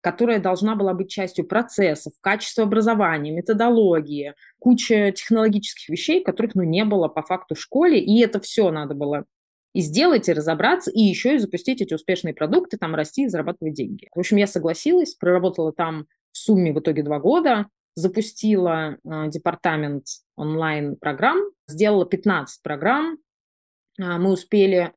которая 0.00 0.38
должна 0.38 0.74
была 0.74 0.92
быть 0.94 1.10
частью 1.10 1.46
процессов, 1.46 2.12
качества 2.20 2.64
образования, 2.64 3.30
методологии, 3.30 4.34
куча 4.58 5.12
технологических 5.12 5.88
вещей, 5.88 6.22
которых 6.22 6.54
ну, 6.54 6.62
не 6.62 6.84
было 6.84 7.08
по 7.08 7.22
факту 7.22 7.54
в 7.54 7.60
школе, 7.60 8.00
и 8.00 8.20
это 8.20 8.40
все 8.40 8.70
надо 8.70 8.94
было 8.94 9.24
и 9.74 9.80
сделать, 9.80 10.28
и 10.28 10.32
разобраться, 10.32 10.90
и 10.90 11.00
еще 11.00 11.34
и 11.34 11.38
запустить 11.38 11.80
эти 11.80 11.94
успешные 11.94 12.34
продукты, 12.34 12.78
там 12.78 12.94
расти 12.94 13.24
и 13.24 13.28
зарабатывать 13.28 13.74
деньги. 13.74 14.08
В 14.14 14.20
общем, 14.20 14.36
я 14.36 14.46
согласилась, 14.46 15.14
проработала 15.14 15.72
там 15.72 16.06
в 16.34 16.38
сумме 16.38 16.72
в 16.72 16.80
итоге 16.80 17.02
два 17.02 17.20
года, 17.20 17.68
запустила 17.94 18.98
э, 19.04 19.28
департамент 19.28 20.04
онлайн-программ, 20.36 21.38
сделала 21.68 22.04
15 22.04 22.60
программ. 22.62 23.18
Э, 23.98 24.18
мы 24.18 24.32
успели 24.32 24.92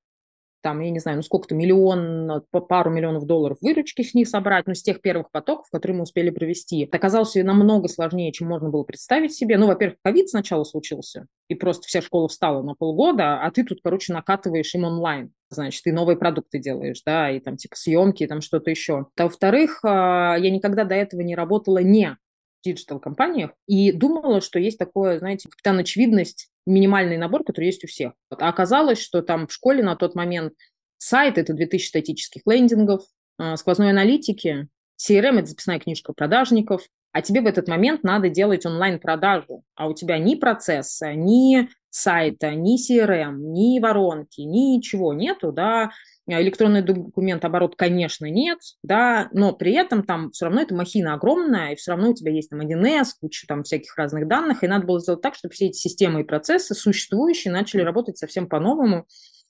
там, 0.61 0.81
я 0.81 0.89
не 0.89 0.99
знаю, 0.99 1.17
ну 1.17 1.23
сколько-то, 1.23 1.55
миллион, 1.55 2.43
пару 2.67 2.89
миллионов 2.89 3.25
долларов 3.25 3.59
выручки 3.61 4.01
с 4.01 4.13
них 4.13 4.27
собрать, 4.27 4.65
ну, 4.67 4.73
с 4.73 4.81
тех 4.81 4.99
первых 5.01 5.31
потоков, 5.31 5.67
которые 5.71 5.97
мы 5.97 6.03
успели 6.03 6.31
провести. 6.31 6.81
Это 6.81 6.97
оказалось 6.97 7.35
намного 7.35 7.88
сложнее, 7.88 8.33
чем 8.33 8.49
можно 8.49 8.69
было 8.69 8.83
представить 8.83 9.33
себе. 9.33 9.57
Ну, 9.57 9.67
во-первых, 9.67 9.99
ковид 10.03 10.29
сначала 10.29 10.63
случился, 10.65 11.27
и 11.47 11.55
просто 11.55 11.88
вся 11.88 12.01
школа 12.01 12.27
встала 12.27 12.63
на 12.63 12.73
полгода, 12.73 13.41
а 13.41 13.51
ты 13.51 13.63
тут, 13.63 13.79
короче, 13.83 14.11
накатываешь 14.11 14.73
им 14.73 14.83
онлайн. 14.83 15.31
Значит, 15.49 15.83
ты 15.83 15.93
новые 15.93 16.17
продукты 16.17 16.59
делаешь, 16.59 17.01
да, 17.05 17.31
и 17.31 17.39
там 17.39 17.55
типа 17.55 17.75
съемки, 17.75 18.23
и 18.23 18.27
там 18.27 18.41
что-то 18.41 18.69
еще. 18.69 19.07
А 19.17 19.23
во-вторых, 19.23 19.79
а, 19.83 20.35
я 20.37 20.49
никогда 20.49 20.83
до 20.83 20.95
этого 20.95 21.21
не 21.21 21.35
работала 21.35 21.79
не 21.79 22.17
digital 22.63 22.96
-компаниях 22.96 23.51
и 23.65 23.91
думала, 23.91 24.41
что 24.41 24.59
есть 24.59 24.77
такое, 24.77 25.19
знаете, 25.19 25.47
капитан 25.49 25.77
очевидность, 25.79 26.49
минимальный 26.65 27.17
набор, 27.17 27.43
который 27.43 27.65
есть 27.65 27.83
у 27.83 27.87
всех. 27.87 28.13
А 28.29 28.49
оказалось, 28.49 28.99
что 29.01 29.21
там 29.21 29.47
в 29.47 29.53
школе 29.53 29.83
на 29.83 29.95
тот 29.95 30.15
момент 30.15 30.53
сайт– 30.97 31.37
это 31.39 31.53
2000 31.53 31.87
статических 31.87 32.41
лендингов, 32.45 33.03
а, 33.37 33.55
сквозной 33.55 33.91
аналитики, 33.91 34.67
CRM– 34.99 35.37
это 35.39 35.47
записная 35.47 35.79
книжка 35.79 36.11
продажников, 36.11 36.81
а 37.13 37.21
тебе 37.21 37.41
в 37.41 37.45
этот 37.45 37.67
момент 37.67 38.03
надо 38.03 38.29
делать 38.29 38.65
онлайн-продажу, 38.65 39.63
а 39.75 39.87
у 39.87 39.93
тебя 39.93 40.17
ни 40.17 40.35
процесса, 40.35 41.13
ни 41.13 41.69
сайта, 41.97 42.51
ни 42.51 42.77
CRM, 42.77 43.37
ни 43.37 43.79
воронки, 43.79 44.41
ничего 44.41 45.13
нету, 45.13 45.51
да, 45.51 45.91
электронный 46.27 46.81
документ 46.81 47.43
оборот, 47.45 47.75
конечно, 47.75 48.25
нет, 48.25 48.59
да, 48.83 49.29
но 49.31 49.53
при 49.53 49.73
этом 49.73 50.03
там 50.03 50.31
все 50.31 50.45
равно 50.45 50.61
эта 50.61 50.75
махина 50.75 51.13
огромная, 51.13 51.71
и 51.71 51.75
все 51.75 51.91
равно 51.91 52.09
у 52.09 52.13
тебя 52.13 52.31
есть 52.31 52.49
там 52.49 52.61
1С, 52.61 53.11
куча 53.19 53.47
там 53.47 53.63
всяких 53.63 53.95
разных 53.97 54.27
данных, 54.27 54.63
и 54.63 54.67
надо 54.67 54.85
было 54.85 54.99
сделать 54.99 55.21
так, 55.21 55.35
чтобы 55.35 55.53
все 55.53 55.67
эти 55.67 55.77
системы 55.77 56.21
и 56.21 56.25
процессы 56.25 56.75
существующие 56.75 57.53
начали 57.53 57.81
работать 57.81 58.17
совсем 58.17 58.47
по-новому. 58.47 59.05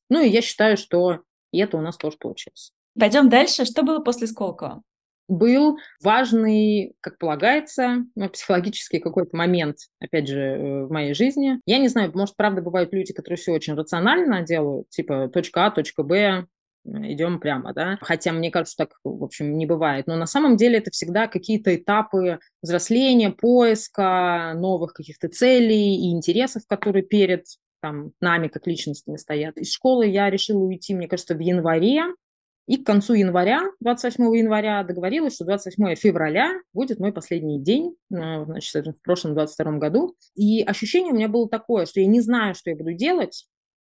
Ну 0.10 0.22
и 0.22 0.30
я 0.30 0.42
считаю, 0.42 0.78
что 0.78 1.20
и 1.52 1.60
это 1.60 1.78
у 1.78 1.82
нас 1.82 1.98
тоже 1.98 2.18
получилось. 2.18 2.72
Пойдем 3.00 3.30
дальше. 3.30 3.66
Что 3.66 3.84
было 3.84 4.00
после 4.00 4.28
Сколково? 4.28 4.82
Был 5.28 5.78
важный, 6.02 6.94
как 7.02 7.18
полагается, 7.18 8.06
ну, 8.16 8.30
психологический 8.30 9.00
какой-то 9.00 9.36
момент, 9.36 9.78
опять 10.00 10.28
же, 10.28 10.40
э, 10.40 10.86
в 10.86 10.92
моей 10.92 11.14
жизни. 11.14 11.60
Я 11.66 11.80
не 11.80 11.88
знаю, 11.88 12.12
может, 12.14 12.36
правда, 12.36 12.62
бывают 12.62 12.94
люди, 12.94 13.14
которые 13.14 13.38
все 13.38 13.52
очень 13.52 13.76
рационально 13.76 14.42
делают, 14.44 14.90
типа 14.90 15.30
точка 15.30 15.66
А, 15.66 15.72
точка 15.72 16.04
Б, 16.04 16.46
идем 16.86 17.40
прямо, 17.40 17.74
да. 17.74 17.98
Хотя 18.02 18.32
мне 18.32 18.52
кажется, 18.52 18.78
так, 18.78 18.92
в 19.04 19.24
общем, 19.24 19.58
не 19.58 19.66
бывает. 19.66 20.08
Но 20.08 20.16
на 20.16 20.26
самом 20.26 20.58
деле 20.58 20.78
это 20.78 20.92
всегда 20.92 21.28
какие-то 21.28 21.76
этапы 21.76 22.40
взросления, 22.62 23.32
поиска 23.32 24.54
новых 24.56 24.94
каких-то 24.94 25.28
целей 25.28 25.96
и 25.96 26.12
интересов, 26.12 26.64
которые 26.68 27.04
перед 27.04 27.46
там, 27.82 28.12
нами 28.22 28.48
как 28.48 28.68
личностями 28.68 29.18
стоят. 29.18 29.58
Из 29.58 29.72
школы 29.72 30.08
я 30.08 30.30
решила 30.30 30.60
уйти, 30.60 30.96
мне 30.96 31.08
кажется, 31.08 31.36
в 31.36 31.40
январе. 31.40 32.04
И 32.68 32.78
к 32.78 32.86
концу 32.86 33.14
января, 33.14 33.62
28 33.80 34.24
января, 34.36 34.84
договорилась, 34.84 35.36
что 35.36 35.46
28 35.46 35.96
февраля 35.96 36.60
будет 36.74 37.00
мой 37.00 37.14
последний 37.14 37.62
день, 37.62 37.96
э, 38.12 38.46
значит, 38.46 38.88
в 38.88 39.02
прошлом 39.02 39.34
22 39.34 39.78
году. 39.78 40.16
И 40.36 40.64
ощущение 40.64 41.14
у 41.14 41.16
меня 41.16 41.30
было 41.30 41.50
такое, 41.50 41.86
что 41.86 42.02
я 42.02 42.08
не 42.08 42.20
знаю, 42.20 42.56
что 42.56 42.70
я 42.70 42.76
буду 42.76 42.94
делать, 42.94 43.48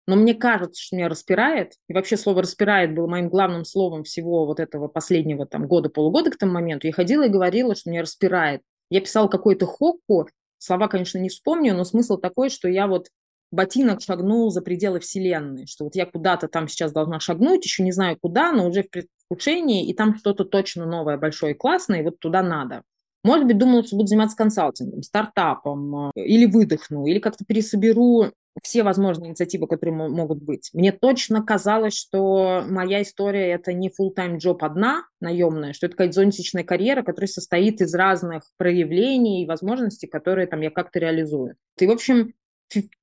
но 0.07 0.16
мне 0.16 0.35
кажется, 0.35 0.83
что 0.83 0.97
меня 0.97 1.09
распирает, 1.09 1.75
и 1.89 1.93
вообще 1.93 2.16
слово 2.16 2.43
«распирает» 2.43 2.95
было 2.95 3.07
моим 3.07 3.29
главным 3.29 3.64
словом 3.64 4.03
всего 4.03 4.47
вот 4.47 4.59
этого 4.59 4.89
последнего 4.89 5.47
там 5.47 5.68
года-полугода 5.68 6.31
к 6.31 6.39
тому 6.39 6.53
моменту. 6.53 6.89
Я 6.89 6.93
ходила 6.93 7.27
и 7.27 7.31
говорила, 7.31 7.77
что 7.77 7.91
меня 7.91 8.03
распирает. 8.03 8.62
Я 8.91 9.01
писала 9.01 9.29
какой-то 9.29 9.66
хокку, 9.66 10.29
слова, 10.59 10.89
конечно, 10.89 11.18
не 11.18 11.29
вспомню, 11.29 11.75
но 11.75 11.85
смысл 11.85 12.16
такой, 12.16 12.51
что 12.51 12.68
я 12.68 12.89
вот 12.89 13.09
ботинок 13.53 14.00
шагнул 14.00 14.50
за 14.50 14.62
пределы 14.62 14.98
Вселенной, 15.00 15.66
что 15.66 15.84
вот 15.84 15.94
я 15.94 16.07
куда-то 16.07 16.48
там 16.48 16.68
сейчас 16.68 16.92
должна 16.92 17.20
шагнуть, 17.20 17.64
еще 17.64 17.82
не 17.82 17.92
знаю 17.92 18.18
куда, 18.20 18.53
но 18.53 18.66
уже 18.66 18.82
в 18.82 18.90
предвкушении, 18.90 19.88
и 19.88 19.94
там 19.94 20.16
что-то 20.16 20.44
точно 20.44 20.86
новое, 20.86 21.18
большое 21.18 21.55
и 21.55 21.57
классное, 21.57 22.00
и 22.00 22.05
вот 22.05 22.18
туда 22.18 22.42
надо. 22.42 22.82
Может 23.24 23.46
быть, 23.46 23.59
думала, 23.59 23.84
что 23.84 23.96
буду 23.96 24.09
заниматься 24.09 24.36
консалтингом, 24.36 25.03
стартапом, 25.03 26.09
э, 26.09 26.11
или 26.16 26.46
выдохну, 26.46 27.07
или 27.07 27.20
как-то 27.20 27.44
пересоберу 27.44 28.32
все 28.61 28.82
возможные 28.82 29.30
инициативы, 29.30 29.66
которые 29.66 29.94
могут 29.94 30.42
быть. 30.42 30.70
Мне 30.74 30.92
точно 30.92 31.42
казалось, 31.42 31.94
что 31.94 32.62
моя 32.68 33.00
история– 33.00 33.50
это 33.53 33.72
не 33.72 33.88
full-time 33.88 34.36
job 34.36 34.59
одна, 34.61 35.05
наемная, 35.20 35.72
что 35.72 35.86
это 35.86 35.96
какая-то 35.96 36.14
зонтичная 36.14 36.64
карьера, 36.64 37.03
которая 37.03 37.28
состоит 37.28 37.80
из 37.80 37.94
разных 37.94 38.42
проявлений 38.59 39.42
и 39.42 39.46
возможностей, 39.46 40.07
которые 40.07 40.46
там 40.48 40.61
я 40.61 40.70
как-то 40.70 40.98
реализую. 40.98 41.55
И, 41.78 41.86
в 41.86 41.90
общем, 41.90 42.34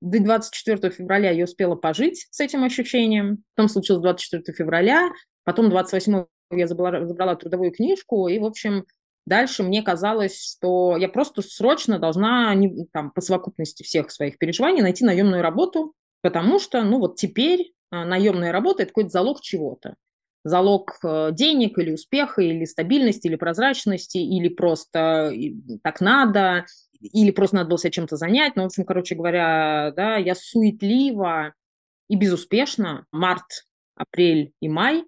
до 0.01 0.19
24 0.19 0.91
февраля 0.91 1.31
я 1.31 1.43
успела 1.43 1.75
пожить 1.75 2.27
с 2.31 2.39
этим 2.39 2.63
ощущением. 2.63 3.43
Потом 3.55 3.69
случилось 3.69 4.01
24 4.01 4.55
февраля, 4.55 5.09
потом 5.43 5.69
28 5.69 6.25
я 6.51 6.67
забрала, 6.67 7.05
забрала 7.05 7.35
трудовую 7.35 7.71
книжку, 7.71 8.27
и, 8.27 8.39
в 8.39 8.45
общем, 8.45 8.85
дальше 9.25 9.63
мне 9.63 9.83
казалось, 9.83 10.55
что 10.55 10.97
я 10.97 11.07
просто 11.09 11.41
срочно 11.41 11.99
должна 11.99 12.53
не, 12.55 12.87
там, 12.91 13.11
по 13.11 13.21
совокупности 13.21 13.83
всех 13.83 14.11
своих 14.11 14.37
переживаний 14.37 14.81
найти 14.81 15.05
наемную 15.05 15.43
работу, 15.43 15.93
потому 16.21 16.59
что, 16.59 16.83
ну, 16.83 16.99
вот 16.99 17.17
теперь 17.17 17.73
а, 17.91 18.05
наемная 18.05 18.51
работа– 18.51 18.83
это 18.83 18.89
какой-то 18.89 19.09
залог 19.09 19.41
чего-то. 19.41 19.95
Залог 20.45 20.99
э, 21.03 21.31
денег 21.33 21.77
или 21.77 21.91
успеха, 21.91 22.41
или 22.41 22.63
стабильности, 22.63 23.27
или 23.27 23.35
прозрачности, 23.35 24.19
или 24.19 24.47
просто 24.47 25.33
так 25.83 25.99
надо, 25.99 26.65
или 26.99 27.31
просто 27.31 27.57
надо 27.57 27.69
было 27.69 27.79
себя 27.79 27.91
чем-то 27.91 28.15
занять. 28.15 28.55
Ну, 28.55 28.63
в 28.63 28.65
общем, 28.67 28.85
короче 28.85 29.15
говоря, 29.15 29.93
да, 29.95 30.17
я 30.17 30.35
суетливо 30.35 31.53
и 32.07 32.15
безуспешно 32.15 33.05
март, 33.11 33.65
апрель 33.95 34.53
и 34.59 34.69
май 34.69 35.05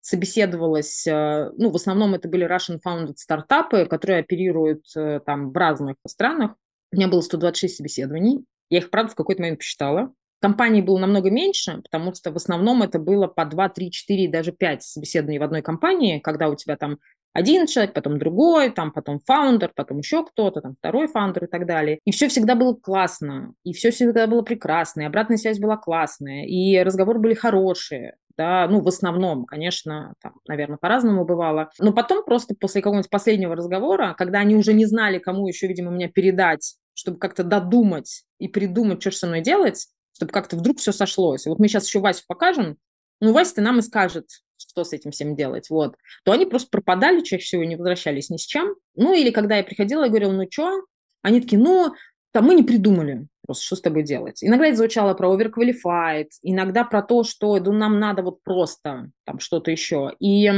собеседовалась, 0.00 1.06
э, 1.06 1.50
ну, 1.56 1.70
в 1.70 1.76
основном 1.76 2.14
это 2.14 2.28
были 2.28 2.46
Russian-founded 2.46 3.16
стартапы, 3.16 3.86
которые 3.86 4.20
оперируют 4.20 4.84
э, 4.96 5.20
там 5.24 5.52
в 5.52 5.56
разных 5.56 5.96
странах. 6.06 6.54
У 6.92 6.96
меня 6.96 7.08
было 7.08 7.20
126 7.20 7.76
собеседований. 7.76 8.44
Я 8.70 8.78
их, 8.78 8.90
правда, 8.90 9.12
в 9.12 9.14
какой-то 9.14 9.42
момент 9.42 9.58
посчитала. 9.58 10.12
Компаний 10.40 10.80
было 10.80 10.98
намного 10.98 11.30
меньше, 11.30 11.82
потому 11.82 12.14
что 12.14 12.32
в 12.32 12.36
основном 12.36 12.82
это 12.82 12.98
было 12.98 13.26
по 13.26 13.44
2, 13.44 13.68
3, 13.68 13.90
4, 13.90 14.28
даже 14.28 14.52
5 14.52 14.82
собеседований 14.82 15.38
в 15.38 15.42
одной 15.42 15.60
компании, 15.60 16.18
когда 16.18 16.48
у 16.48 16.56
тебя 16.56 16.76
там 16.76 16.98
один 17.32 17.66
человек, 17.66 17.94
потом 17.94 18.18
другой, 18.18 18.70
там 18.70 18.92
потом 18.92 19.20
фаундер, 19.24 19.72
потом 19.74 19.98
еще 19.98 20.24
кто-то, 20.24 20.60
там 20.60 20.74
второй 20.74 21.06
фаундер 21.06 21.44
и 21.44 21.48
так 21.48 21.66
далее. 21.66 22.00
И 22.04 22.10
все 22.10 22.28
всегда 22.28 22.54
было 22.54 22.74
классно, 22.74 23.54
и 23.64 23.72
все 23.72 23.90
всегда 23.90 24.26
было 24.26 24.42
прекрасно, 24.42 25.02
и 25.02 25.04
обратная 25.04 25.36
связь 25.36 25.58
была 25.58 25.76
классная, 25.76 26.44
и 26.46 26.78
разговоры 26.82 27.20
были 27.20 27.34
хорошие, 27.34 28.16
да, 28.36 28.66
ну, 28.68 28.80
в 28.80 28.88
основном, 28.88 29.44
конечно, 29.44 30.14
там, 30.22 30.32
наверное, 30.48 30.78
по-разному 30.78 31.26
бывало. 31.26 31.70
Но 31.78 31.92
потом 31.92 32.24
просто 32.24 32.54
после 32.58 32.80
какого-нибудь 32.80 33.10
последнего 33.10 33.54
разговора, 33.54 34.14
когда 34.16 34.38
они 34.38 34.56
уже 34.56 34.72
не 34.72 34.86
знали, 34.86 35.18
кому 35.18 35.46
еще, 35.46 35.66
видимо, 35.66 35.90
меня 35.90 36.08
передать, 36.08 36.76
чтобы 36.94 37.18
как-то 37.18 37.44
додумать 37.44 38.24
и 38.38 38.48
придумать, 38.48 39.02
что 39.02 39.10
же 39.10 39.18
со 39.18 39.26
мной 39.26 39.42
делать, 39.42 39.88
чтобы 40.16 40.32
как-то 40.32 40.56
вдруг 40.56 40.78
все 40.78 40.92
сошлось. 40.92 41.46
вот 41.46 41.58
мы 41.58 41.68
сейчас 41.68 41.86
еще 41.86 42.00
Васю 42.00 42.22
покажем, 42.26 42.78
ну, 43.20 43.32
Вася-то 43.34 43.60
нам 43.60 43.78
и 43.78 43.82
скажет, 43.82 44.26
что 44.68 44.84
с 44.84 44.92
этим 44.92 45.10
всем 45.10 45.36
делать, 45.36 45.70
вот, 45.70 45.96
то 46.24 46.32
они 46.32 46.46
просто 46.46 46.68
пропадали 46.70 47.20
чаще 47.20 47.44
всего, 47.44 47.64
не 47.64 47.76
возвращались 47.76 48.30
ни 48.30 48.36
с 48.36 48.46
чем. 48.46 48.74
Ну, 48.94 49.14
или 49.14 49.30
когда 49.30 49.56
я 49.56 49.64
приходила, 49.64 50.04
я 50.04 50.08
говорила, 50.08 50.32
ну, 50.32 50.46
что? 50.50 50.82
Они 51.22 51.40
такие, 51.40 51.60
ну, 51.60 51.94
там 52.32 52.44
мы 52.44 52.54
не 52.54 52.62
придумали 52.62 53.26
просто, 53.44 53.64
что 53.64 53.76
с 53.76 53.80
тобой 53.80 54.02
делать. 54.02 54.42
Иногда 54.42 54.66
это 54.66 54.76
звучало 54.76 55.14
про 55.14 55.34
overqualified, 55.34 56.28
иногда 56.42 56.84
про 56.84 57.02
то, 57.02 57.24
что 57.24 57.58
ну, 57.58 57.72
нам 57.72 57.98
надо 57.98 58.22
вот 58.22 58.42
просто 58.42 59.10
там 59.24 59.40
что-то 59.40 59.70
еще. 59.70 60.14
И 60.20 60.48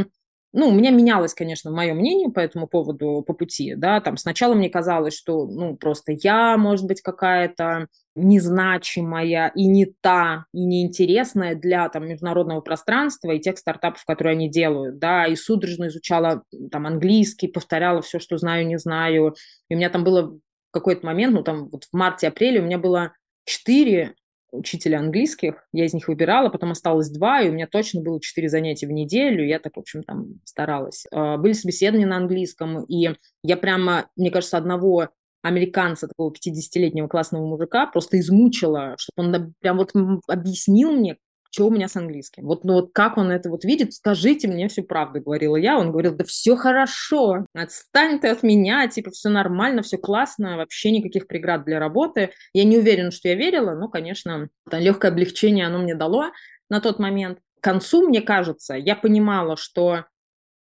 ну, 0.52 0.68
у 0.68 0.72
меня 0.72 0.90
менялось, 0.90 1.34
конечно, 1.34 1.70
мое 1.70 1.94
мнение 1.94 2.30
по 2.30 2.40
этому 2.40 2.66
поводу 2.66 3.22
по 3.26 3.32
пути, 3.32 3.74
да, 3.74 4.00
там 4.00 4.16
сначала 4.16 4.54
мне 4.54 4.68
казалось, 4.68 5.16
что, 5.16 5.46
ну, 5.46 5.76
просто 5.76 6.12
я, 6.12 6.56
может 6.58 6.86
быть, 6.86 7.00
какая-то 7.00 7.88
незначимая 8.14 9.50
и 9.54 9.66
не 9.66 9.86
та, 9.86 10.44
и 10.52 10.64
неинтересная 10.64 11.54
для 11.54 11.88
там 11.88 12.06
международного 12.06 12.60
пространства 12.60 13.30
и 13.30 13.40
тех 13.40 13.56
стартапов, 13.56 14.04
которые 14.04 14.32
они 14.32 14.50
делают, 14.50 14.98
да, 14.98 15.26
и 15.26 15.36
судорожно 15.36 15.86
изучала 15.86 16.42
там 16.70 16.86
английский, 16.86 17.48
повторяла 17.48 18.02
все, 18.02 18.18
что 18.18 18.36
знаю, 18.36 18.66
не 18.66 18.78
знаю, 18.78 19.34
и 19.70 19.74
у 19.74 19.78
меня 19.78 19.88
там 19.88 20.04
было 20.04 20.38
какой-то 20.70 21.06
момент, 21.06 21.34
ну, 21.34 21.42
там 21.42 21.68
вот 21.70 21.84
в 21.84 21.96
марте-апреле 21.96 22.60
у 22.60 22.64
меня 22.64 22.78
было 22.78 23.12
четыре 23.44 24.14
учителя 24.52 25.00
английских, 25.00 25.66
я 25.72 25.86
из 25.86 25.94
них 25.94 26.08
выбирала, 26.08 26.48
потом 26.48 26.70
осталось 26.70 27.10
два, 27.10 27.40
и 27.40 27.48
у 27.48 27.52
меня 27.52 27.66
точно 27.66 28.02
было 28.02 28.20
четыре 28.20 28.48
занятия 28.48 28.86
в 28.86 28.92
неделю, 28.92 29.44
я 29.44 29.58
так, 29.58 29.76
в 29.76 29.80
общем, 29.80 30.02
там 30.04 30.40
старалась. 30.44 31.06
А, 31.10 31.38
были 31.38 31.52
собеседования 31.52 32.06
на 32.06 32.18
английском, 32.18 32.84
и 32.84 33.10
я 33.42 33.56
прямо, 33.56 34.06
мне 34.16 34.30
кажется, 34.30 34.58
одного 34.58 35.08
американца, 35.42 36.06
такого 36.06 36.32
50-летнего 36.32 37.08
классного 37.08 37.44
мужика, 37.44 37.86
просто 37.86 38.20
измучила, 38.20 38.94
чтобы 38.98 39.28
он 39.28 39.54
прям 39.60 39.78
вот 39.78 39.92
объяснил 40.28 40.92
мне, 40.92 41.16
что 41.52 41.66
у 41.66 41.70
меня 41.70 41.86
с 41.86 41.96
английским. 41.96 42.44
Вот, 42.46 42.64
ну, 42.64 42.72
вот 42.72 42.92
как 42.94 43.18
он 43.18 43.30
это 43.30 43.50
вот 43.50 43.64
видит, 43.64 43.92
скажите 43.92 44.48
мне 44.48 44.68
всю 44.68 44.82
правду, 44.82 45.20
говорила 45.20 45.56
я. 45.56 45.78
Он 45.78 45.92
говорил, 45.92 46.14
да 46.14 46.24
все 46.24 46.56
хорошо, 46.56 47.46
отстань 47.54 48.20
ты 48.20 48.28
от 48.28 48.42
меня, 48.42 48.88
типа 48.88 49.10
все 49.10 49.28
нормально, 49.28 49.82
все 49.82 49.98
классно, 49.98 50.56
вообще 50.56 50.90
никаких 50.90 51.26
преград 51.26 51.64
для 51.64 51.78
работы. 51.78 52.30
Я 52.54 52.64
не 52.64 52.78
уверена, 52.78 53.10
что 53.10 53.28
я 53.28 53.34
верила, 53.34 53.74
но, 53.74 53.88
конечно, 53.88 54.48
легкое 54.70 55.10
облегчение 55.10 55.66
оно 55.66 55.78
мне 55.78 55.94
дало 55.94 56.30
на 56.70 56.80
тот 56.80 56.98
момент. 56.98 57.38
К 57.60 57.64
концу, 57.64 58.08
мне 58.08 58.22
кажется, 58.22 58.74
я 58.74 58.96
понимала, 58.96 59.58
что, 59.58 60.06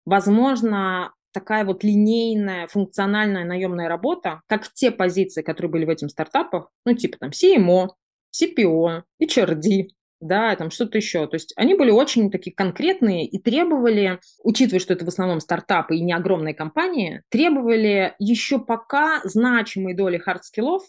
возможно, 0.06 1.14
такая 1.32 1.66
вот 1.66 1.84
линейная, 1.84 2.66
функциональная 2.66 3.46
наемная 3.46 3.88
работа, 3.88 4.42
как 4.48 4.68
те 4.74 4.90
позиции, 4.90 5.44
которые 5.44 5.72
были 5.72 5.86
в 5.86 5.90
этих 5.90 6.10
стартапах, 6.10 6.72
ну, 6.84 6.96
типа 6.96 7.18
там 7.20 7.30
CMO, 7.30 7.90
CPO, 8.36 9.04
HRD, 9.22 9.90
да, 10.20 10.56
там 10.56 10.72
что-то 10.72 10.98
еще. 10.98 11.28
То 11.28 11.36
есть 11.36 11.54
они 11.56 11.76
были 11.76 11.92
очень 11.92 12.32
такие 12.32 12.54
конкретные 12.54 13.26
и 13.26 13.40
требовали, 13.40 14.20
учитывая, 14.44 14.80
что 14.80 14.94
это 14.94 15.06
в 15.06 15.08
основном 15.08 15.40
стартапы 15.40 15.96
и 15.96 16.02
не 16.02 16.14
огромные 16.14 16.54
компании, 16.54 17.24
требовали 17.30 18.16
еще 18.20 18.60
пока 18.60 19.22
значимой 19.24 19.94
доли 19.94 20.18
hard 20.18 20.40
skill 20.40 20.67
ов, 20.67 20.84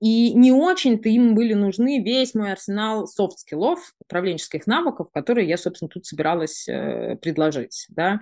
и 0.00 0.34
не 0.34 0.52
очень-то 0.52 1.08
им 1.08 1.34
были 1.34 1.54
нужны 1.54 2.02
весь 2.02 2.34
мой 2.34 2.52
арсенал 2.52 3.06
soft 3.06 3.35
skill 3.35 3.72
ов, 3.72 3.94
управленческих 4.00 4.66
навыков, 4.66 5.08
которые 5.12 5.48
я, 5.48 5.56
собственно, 5.56 5.88
тут 5.88 6.04
собиралась 6.04 6.68
э, 6.68 7.16
предложить, 7.22 7.86
да. 7.88 8.20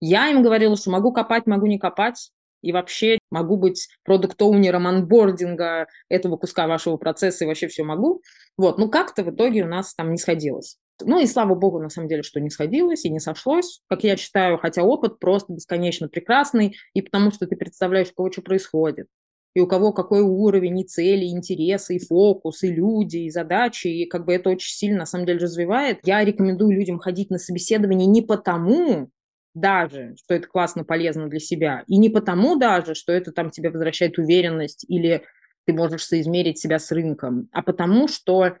Я 0.00 0.28
им 0.30 0.42
говорила, 0.42 0.76
что 0.76 0.90
могу 0.90 1.12
копать, 1.12 1.46
могу 1.46 1.66
не 1.66 1.78
копать, 1.78 2.30
и 2.64 2.72
вообще 2.72 3.18
могу 3.30 3.56
быть 3.56 3.88
продукт-оунером 4.04 4.86
анбординга 4.86 5.86
этого 6.08 6.36
куска 6.36 6.66
вашего 6.66 6.96
процесса 6.96 7.44
и 7.44 7.46
вообще 7.46 7.68
все 7.68 7.84
могу. 7.84 8.22
Вот, 8.56 8.78
ну 8.78 8.88
как-то 8.88 9.22
в 9.22 9.30
итоге 9.30 9.64
у 9.64 9.68
нас 9.68 9.94
там 9.94 10.10
не 10.10 10.16
сходилось. 10.16 10.78
Ну 11.02 11.20
и 11.20 11.26
слава 11.26 11.54
богу, 11.54 11.80
на 11.80 11.90
самом 11.90 12.08
деле, 12.08 12.22
что 12.22 12.40
не 12.40 12.50
сходилось 12.50 13.04
и 13.04 13.10
не 13.10 13.18
сошлось, 13.18 13.80
как 13.88 14.04
я 14.04 14.16
считаю, 14.16 14.58
хотя 14.58 14.82
опыт 14.82 15.18
просто 15.18 15.52
бесконечно 15.52 16.08
прекрасный, 16.08 16.76
и 16.94 17.02
потому 17.02 17.32
что 17.32 17.46
ты 17.46 17.56
представляешь, 17.56 18.10
у 18.12 18.14
кого 18.14 18.32
что 18.32 18.42
происходит, 18.42 19.08
и 19.54 19.60
у 19.60 19.66
кого 19.66 19.92
какой 19.92 20.22
уровень, 20.22 20.80
и 20.80 20.84
цели, 20.84 21.24
и 21.24 21.30
интересы, 21.30 21.96
и 21.96 22.04
фокус, 22.04 22.62
и 22.62 22.72
люди, 22.72 23.18
и 23.18 23.30
задачи, 23.30 23.88
и 23.88 24.06
как 24.06 24.24
бы 24.24 24.32
это 24.34 24.50
очень 24.50 24.72
сильно, 24.72 25.00
на 25.00 25.06
самом 25.06 25.26
деле, 25.26 25.40
развивает. 25.40 25.98
Я 26.04 26.24
рекомендую 26.24 26.72
людям 26.72 26.98
ходить 26.98 27.30
на 27.30 27.38
собеседование 27.38 28.06
не 28.06 28.22
потому, 28.22 29.10
даже, 29.54 30.14
что 30.16 30.34
это 30.34 30.48
классно, 30.48 30.84
полезно 30.84 31.28
для 31.28 31.40
себя. 31.40 31.84
И 31.86 31.96
не 31.96 32.08
потому 32.10 32.56
даже, 32.56 32.94
что 32.94 33.12
это 33.12 33.32
там 33.32 33.50
тебе 33.50 33.70
возвращает 33.70 34.18
уверенность 34.18 34.84
или 34.88 35.24
ты 35.64 35.72
можешь 35.72 36.04
соизмерить 36.04 36.58
себя 36.58 36.78
с 36.78 36.90
рынком, 36.92 37.48
а 37.52 37.62
потому 37.62 38.08
что 38.08 38.58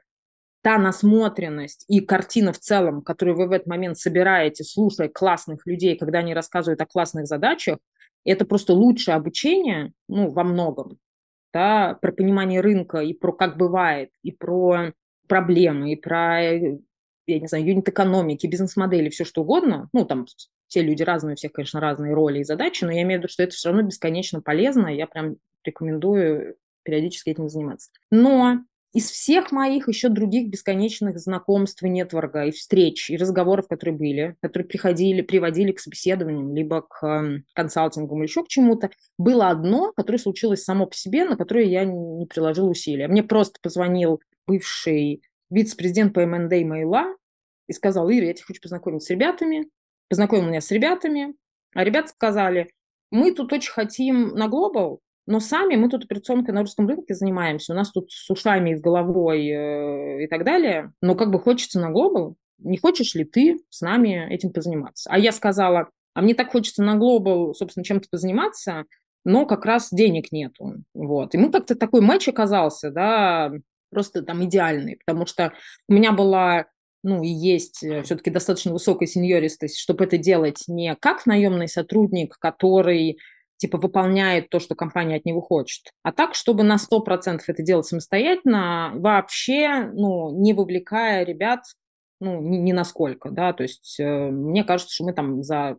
та 0.62 0.78
насмотренность 0.78 1.84
и 1.88 2.00
картина 2.00 2.52
в 2.54 2.58
целом, 2.58 3.02
которую 3.02 3.36
вы 3.36 3.48
в 3.48 3.52
этот 3.52 3.66
момент 3.66 3.98
собираете, 3.98 4.64
слушая 4.64 5.08
классных 5.08 5.66
людей, 5.66 5.98
когда 5.98 6.20
они 6.20 6.32
рассказывают 6.32 6.80
о 6.80 6.86
классных 6.86 7.26
задачах, 7.26 7.78
это 8.24 8.46
просто 8.46 8.72
лучшее 8.72 9.16
обучение, 9.16 9.92
ну, 10.08 10.30
во 10.30 10.42
многом, 10.42 10.98
да, 11.52 11.98
про 12.00 12.12
понимание 12.12 12.62
рынка 12.62 13.00
и 13.00 13.12
про 13.12 13.32
как 13.32 13.58
бывает, 13.58 14.10
и 14.22 14.32
про 14.32 14.92
проблемы, 15.28 15.92
и 15.92 15.96
про, 15.96 16.42
э, 16.42 16.78
я 17.26 17.40
не 17.40 17.46
знаю, 17.46 17.64
юнит 17.64 17.88
экономики, 17.88 18.46
бизнес-модели, 18.46 19.08
все 19.08 19.24
что 19.24 19.42
угодно, 19.42 19.88
ну, 19.92 20.04
там 20.04 20.26
все 20.68 20.82
люди 20.82 21.02
разные, 21.02 21.34
у 21.34 21.36
всех, 21.36 21.52
конечно, 21.52 21.80
разные 21.80 22.14
роли 22.14 22.40
и 22.40 22.44
задачи, 22.44 22.84
но 22.84 22.92
я 22.92 23.02
имею 23.02 23.20
в 23.20 23.22
виду, 23.22 23.32
что 23.32 23.42
это 23.42 23.54
все 23.54 23.68
равно 23.68 23.82
бесконечно 23.82 24.40
полезно, 24.40 24.88
я 24.88 25.06
прям 25.06 25.36
рекомендую 25.64 26.56
периодически 26.82 27.30
этим 27.30 27.48
заниматься. 27.48 27.90
Но 28.10 28.60
из 28.94 29.10
всех 29.10 29.50
моих 29.50 29.88
еще 29.88 30.08
других 30.08 30.48
бесконечных 30.48 31.18
знакомств 31.18 31.82
и 31.82 31.88
нетворка, 31.88 32.44
и 32.44 32.52
встреч, 32.52 33.10
и 33.10 33.16
разговоров, 33.16 33.66
которые 33.66 33.96
были, 33.96 34.36
которые 34.40 34.68
приходили, 34.68 35.20
приводили 35.20 35.72
к 35.72 35.80
собеседованиям, 35.80 36.54
либо 36.54 36.82
к 36.82 37.04
э, 37.04 37.42
консалтингу, 37.54 38.16
или 38.16 38.22
еще 38.22 38.44
к 38.44 38.48
чему-то, 38.48 38.90
было 39.18 39.48
одно, 39.48 39.92
которое 39.96 40.18
случилось 40.18 40.62
само 40.62 40.86
по 40.86 40.94
себе, 40.94 41.24
на 41.24 41.36
которое 41.36 41.64
я 41.64 41.84
не 41.84 42.26
приложила 42.26 42.68
усилия. 42.68 43.08
Мне 43.08 43.24
просто 43.24 43.58
позвонил 43.60 44.20
бывший 44.46 45.22
вице-президент 45.50 46.14
по 46.14 46.24
МНД 46.24 46.64
Майла 46.64 47.16
и 47.66 47.72
сказал, 47.72 48.10
Ира, 48.10 48.26
я 48.26 48.34
тебя 48.34 48.46
хочу 48.46 48.60
познакомить 48.60 49.02
с 49.02 49.10
ребятами, 49.10 49.68
познакомил 50.08 50.48
меня 50.48 50.60
с 50.60 50.70
ребятами, 50.70 51.34
а 51.74 51.84
ребята 51.84 52.08
сказали, 52.08 52.70
мы 53.10 53.32
тут 53.32 53.52
очень 53.52 53.72
хотим 53.72 54.28
на 54.28 54.48
глобал, 54.48 55.00
но 55.26 55.40
сами 55.40 55.76
мы 55.76 55.88
тут 55.88 56.04
операционкой 56.04 56.54
на 56.54 56.60
русском 56.60 56.86
рынке 56.86 57.14
занимаемся, 57.14 57.72
у 57.72 57.76
нас 57.76 57.90
тут 57.90 58.10
с 58.10 58.28
ушами 58.30 58.70
и 58.70 58.76
с 58.76 58.80
головой 58.80 59.46
э, 59.46 60.24
и 60.24 60.26
так 60.26 60.44
далее, 60.44 60.92
но 61.00 61.14
как 61.14 61.30
бы 61.30 61.40
хочется 61.40 61.80
на 61.80 61.90
глобал, 61.90 62.36
не 62.58 62.76
хочешь 62.76 63.14
ли 63.14 63.24
ты 63.24 63.58
с 63.70 63.80
нами 63.80 64.28
этим 64.30 64.50
позаниматься? 64.50 65.10
А 65.10 65.18
я 65.18 65.32
сказала, 65.32 65.88
а 66.14 66.22
мне 66.22 66.34
так 66.34 66.50
хочется 66.52 66.82
на 66.82 66.96
глобал, 66.96 67.54
собственно, 67.54 67.84
чем-то 67.84 68.08
позаниматься, 68.10 68.84
но 69.24 69.46
как 69.46 69.64
раз 69.64 69.88
денег 69.90 70.32
нету. 70.32 70.74
Вот. 70.94 71.34
И 71.34 71.38
мы 71.38 71.50
как-то 71.50 71.74
такой 71.74 72.00
матч 72.00 72.28
оказался, 72.28 72.90
да, 72.90 73.52
просто 73.94 74.22
там 74.22 74.44
идеальные, 74.44 74.98
потому 75.04 75.26
что 75.26 75.52
у 75.88 75.94
меня 75.94 76.12
была 76.12 76.66
ну, 77.04 77.22
и 77.22 77.28
есть 77.28 77.84
э, 77.84 78.02
все-таки 78.02 78.30
достаточно 78.30 78.72
высокая 78.72 79.06
сеньористость, 79.06 79.78
чтобы 79.78 80.04
это 80.04 80.16
делать 80.16 80.64
не 80.66 80.96
как 80.96 81.26
наемный 81.26 81.68
сотрудник, 81.68 82.36
который 82.38 83.18
типа 83.58 83.78
выполняет 83.78 84.48
то, 84.48 84.58
что 84.58 84.74
компания 84.74 85.16
от 85.16 85.24
него 85.24 85.40
хочет, 85.40 85.92
а 86.02 86.12
так, 86.12 86.34
чтобы 86.34 86.64
на 86.64 86.76
100% 86.76 87.40
это 87.46 87.62
делать 87.62 87.86
самостоятельно, 87.86 88.92
вообще, 88.94 89.90
ну, 89.92 90.30
не 90.32 90.54
вовлекая 90.54 91.24
ребят, 91.24 91.60
ну, 92.20 92.40
ни, 92.40 92.56
ни 92.56 92.72
насколько, 92.72 93.30
да, 93.30 93.52
то 93.52 93.62
есть 93.62 94.00
э, 94.00 94.30
мне 94.30 94.64
кажется, 94.64 94.94
что 94.94 95.04
мы 95.04 95.12
там 95.12 95.42
за 95.42 95.76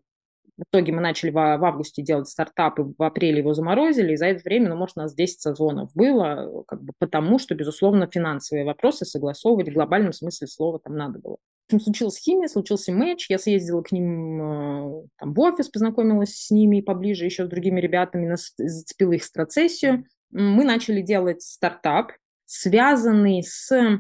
в 0.58 0.64
итоге 0.64 0.94
мы 0.94 1.02
начали 1.02 1.32
в, 1.32 1.34
в 1.34 1.66
августе 1.66 2.02
делать 2.02 2.30
стартап, 2.30 2.80
и 2.80 2.84
в 2.84 3.04
апреле 3.04 3.40
его 3.40 3.54
заморозили, 3.54 4.14
и 4.14 4.18
за 4.18 4.28
это 4.28 4.42
время, 4.44 4.70
ну, 4.70 4.78
может, 4.78 4.98
у 4.98 5.02
нас 5.02 5.14
10 5.14 5.42
сезонов 5.42 5.92
было, 5.94 6.64
как 6.68 6.82
бы 6.82 6.94
потому, 6.98 7.40
что, 7.40 7.56
безусловно, 7.56 8.10
финансовые 8.12 8.66
вопросы 8.66 9.06
согласовывать 9.06 9.70
в 9.70 9.74
глобальном 9.74 10.14
смысле 10.14 10.48
слова 10.48 10.80
там 10.80 10.96
надо 10.96 11.20
было. 11.20 11.38
В 11.68 11.74
общем, 11.74 11.84
случилась 11.84 12.18
химия, 12.18 12.48
случился 12.48 12.92
матч, 12.92 13.30
я 13.30 13.40
съездила 13.40 13.82
к 13.82 13.92
ним 13.92 14.42
э, 14.42 15.08
там, 15.18 15.34
в 15.34 15.40
офис, 15.40 15.68
познакомилась 15.68 16.36
с 16.36 16.52
ними 16.52 16.82
поближе 16.82 17.26
еще 17.26 17.46
с 17.46 17.50
другими 17.50 17.82
ребятами, 17.82 18.36
зацепила 18.58 19.14
их 19.14 19.24
страцессию. 19.24 20.06
Мы 20.30 20.64
начали 20.64 21.02
делать 21.02 21.42
стартап, 21.42 22.12
связанный 22.46 23.42
с 23.44 24.00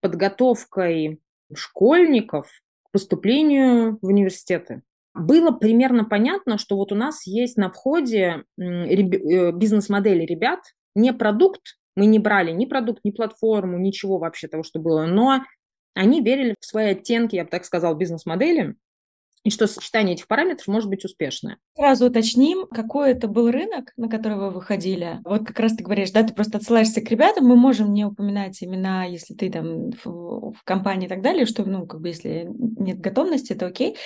подготовкой 0.00 1.20
школьников 1.54 2.50
к 2.82 2.90
поступлению 2.90 3.98
в 4.02 4.06
университеты 4.06 4.82
было 5.16 5.50
примерно 5.50 6.04
понятно, 6.04 6.58
что 6.58 6.76
вот 6.76 6.92
у 6.92 6.94
нас 6.94 7.26
есть 7.26 7.56
на 7.56 7.70
входе 7.70 8.44
э, 8.58 9.52
бизнес-модели 9.52 10.24
ребят, 10.24 10.60
не 10.94 11.12
продукт, 11.12 11.78
мы 11.96 12.06
не 12.06 12.18
брали 12.18 12.50
ни 12.52 12.66
продукт, 12.66 13.00
ни 13.04 13.10
платформу, 13.10 13.78
ничего 13.78 14.18
вообще 14.18 14.48
того, 14.48 14.62
что 14.62 14.78
было, 14.78 15.06
но 15.06 15.42
они 15.94 16.20
верили 16.20 16.54
в 16.60 16.64
свои 16.64 16.90
оттенки, 16.90 17.36
я 17.36 17.44
бы 17.44 17.50
так 17.50 17.64
сказал, 17.64 17.94
бизнес-модели, 17.96 18.76
и 19.46 19.50
что 19.50 19.68
сочетание 19.68 20.16
этих 20.16 20.26
параметров 20.26 20.66
может 20.66 20.90
быть 20.90 21.04
успешное. 21.04 21.58
Сразу 21.76 22.06
уточним, 22.06 22.66
какой 22.66 23.12
это 23.12 23.28
был 23.28 23.48
рынок, 23.48 23.92
на 23.96 24.08
который 24.08 24.36
вы 24.36 24.50
выходили. 24.50 25.20
Вот 25.24 25.46
как 25.46 25.60
раз 25.60 25.76
ты 25.76 25.84
говоришь, 25.84 26.10
да, 26.10 26.24
ты 26.24 26.34
просто 26.34 26.58
отсылаешься 26.58 27.00
к 27.00 27.08
ребятам, 27.12 27.46
мы 27.46 27.54
можем 27.54 27.94
не 27.94 28.04
упоминать 28.04 28.60
имена, 28.64 29.04
если 29.04 29.34
ты 29.34 29.48
там 29.48 29.92
в, 29.92 30.50
в 30.50 30.64
компании 30.64 31.06
и 31.06 31.08
так 31.08 31.22
далее, 31.22 31.46
что, 31.46 31.62
ну, 31.64 31.86
как 31.86 32.00
бы, 32.00 32.08
если 32.08 32.48
нет 32.50 33.00
готовности, 33.00 33.52
это 33.52 33.66
окей. 33.66 33.96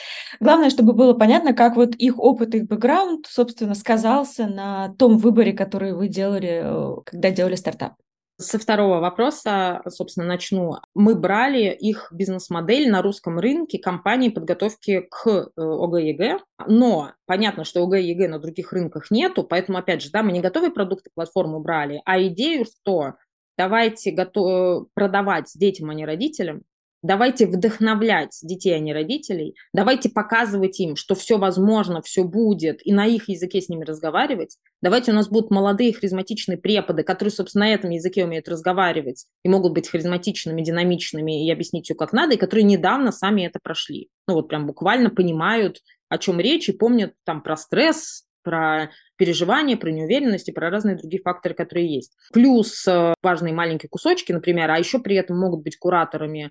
Главное, 0.40 0.68
чтобы 0.68 0.92
было 0.92 1.14
понятно, 1.14 1.54
как 1.54 1.74
вот 1.74 1.94
их 1.94 2.18
опыт, 2.18 2.54
их 2.54 2.66
бэкграунд, 2.66 3.24
собственно, 3.26 3.74
сказался 3.74 4.46
на 4.46 4.94
том 4.98 5.16
выборе, 5.16 5.54
который 5.54 5.94
вы 5.94 6.08
делали, 6.08 6.60
э, 6.62 7.00
когда 7.06 7.30
делали 7.30 7.54
стартап. 7.54 7.94
Со 8.40 8.58
второго 8.58 9.00
вопроса, 9.00 9.82
собственно, 9.86 10.26
начну. 10.26 10.76
Мы 10.94 11.14
брали 11.14 11.76
их 11.78 12.10
бизнес-модель 12.10 12.90
на 12.90 13.02
русском 13.02 13.38
рынке 13.38 13.78
компании 13.78 14.30
подготовки 14.30 15.06
к 15.10 15.26
э, 15.26 15.60
ОГЭ-ЕГЭ, 15.60 16.38
но 16.66 17.12
понятно, 17.26 17.64
что 17.64 17.82
ОГЭ-ЕГЭ 17.82 18.28
на 18.28 18.38
других 18.38 18.72
рынках 18.72 19.10
нету, 19.10 19.44
поэтому, 19.44 19.76
опять 19.76 20.00
же, 20.00 20.10
да, 20.10 20.22
мы 20.22 20.32
не 20.32 20.40
готовые 20.40 20.72
продукты, 20.72 21.10
платформу 21.14 21.60
брали, 21.60 22.00
а 22.06 22.18
идею, 22.28 22.64
что 22.64 23.16
давайте 23.58 24.10
готов... 24.10 24.86
продавать 24.94 25.50
детям, 25.54 25.90
а 25.90 25.94
не 25.94 26.06
родителям, 26.06 26.62
Давайте 27.02 27.46
вдохновлять 27.46 28.38
детей, 28.42 28.76
а 28.76 28.78
не 28.78 28.92
родителей. 28.92 29.54
Давайте 29.72 30.10
показывать 30.10 30.78
им, 30.80 30.96
что 30.96 31.14
все 31.14 31.38
возможно, 31.38 32.02
все 32.02 32.24
будет, 32.24 32.86
и 32.86 32.92
на 32.92 33.06
их 33.06 33.28
языке 33.28 33.60
с 33.62 33.70
ними 33.70 33.84
разговаривать. 33.84 34.56
Давайте 34.82 35.12
у 35.12 35.14
нас 35.14 35.28
будут 35.28 35.50
молодые 35.50 35.94
харизматичные 35.94 36.58
преподы, 36.58 37.02
которые, 37.02 37.32
собственно, 37.32 37.64
на 37.64 37.72
этом 37.72 37.90
языке 37.90 38.24
умеют 38.24 38.48
разговаривать 38.48 39.26
и 39.42 39.48
могут 39.48 39.72
быть 39.72 39.88
харизматичными, 39.88 40.62
динамичными 40.62 41.46
и 41.46 41.50
объяснить 41.50 41.86
все 41.86 41.94
как 41.94 42.12
надо, 42.12 42.34
и 42.34 42.38
которые 42.38 42.64
недавно 42.64 43.12
сами 43.12 43.46
это 43.46 43.58
прошли. 43.62 44.10
Ну 44.28 44.34
вот 44.34 44.48
прям 44.48 44.66
буквально 44.66 45.08
понимают, 45.08 45.78
о 46.10 46.18
чем 46.18 46.38
речь, 46.38 46.68
и 46.68 46.72
помнят 46.72 47.14
там 47.24 47.42
про 47.42 47.56
стресс, 47.56 48.24
про 48.42 48.90
переживания, 49.16 49.76
про 49.76 49.90
неуверенность 49.90 50.48
и 50.48 50.52
про 50.52 50.70
разные 50.70 50.96
другие 50.96 51.22
факторы, 51.22 51.54
которые 51.54 51.94
есть. 51.94 52.16
Плюс 52.32 52.86
э, 52.88 53.14
важные 53.22 53.52
маленькие 53.52 53.88
кусочки, 53.88 54.32
например, 54.32 54.70
а 54.70 54.78
еще 54.78 54.98
при 54.98 55.16
этом 55.16 55.38
могут 55.38 55.62
быть 55.62 55.76
кураторами 55.76 56.50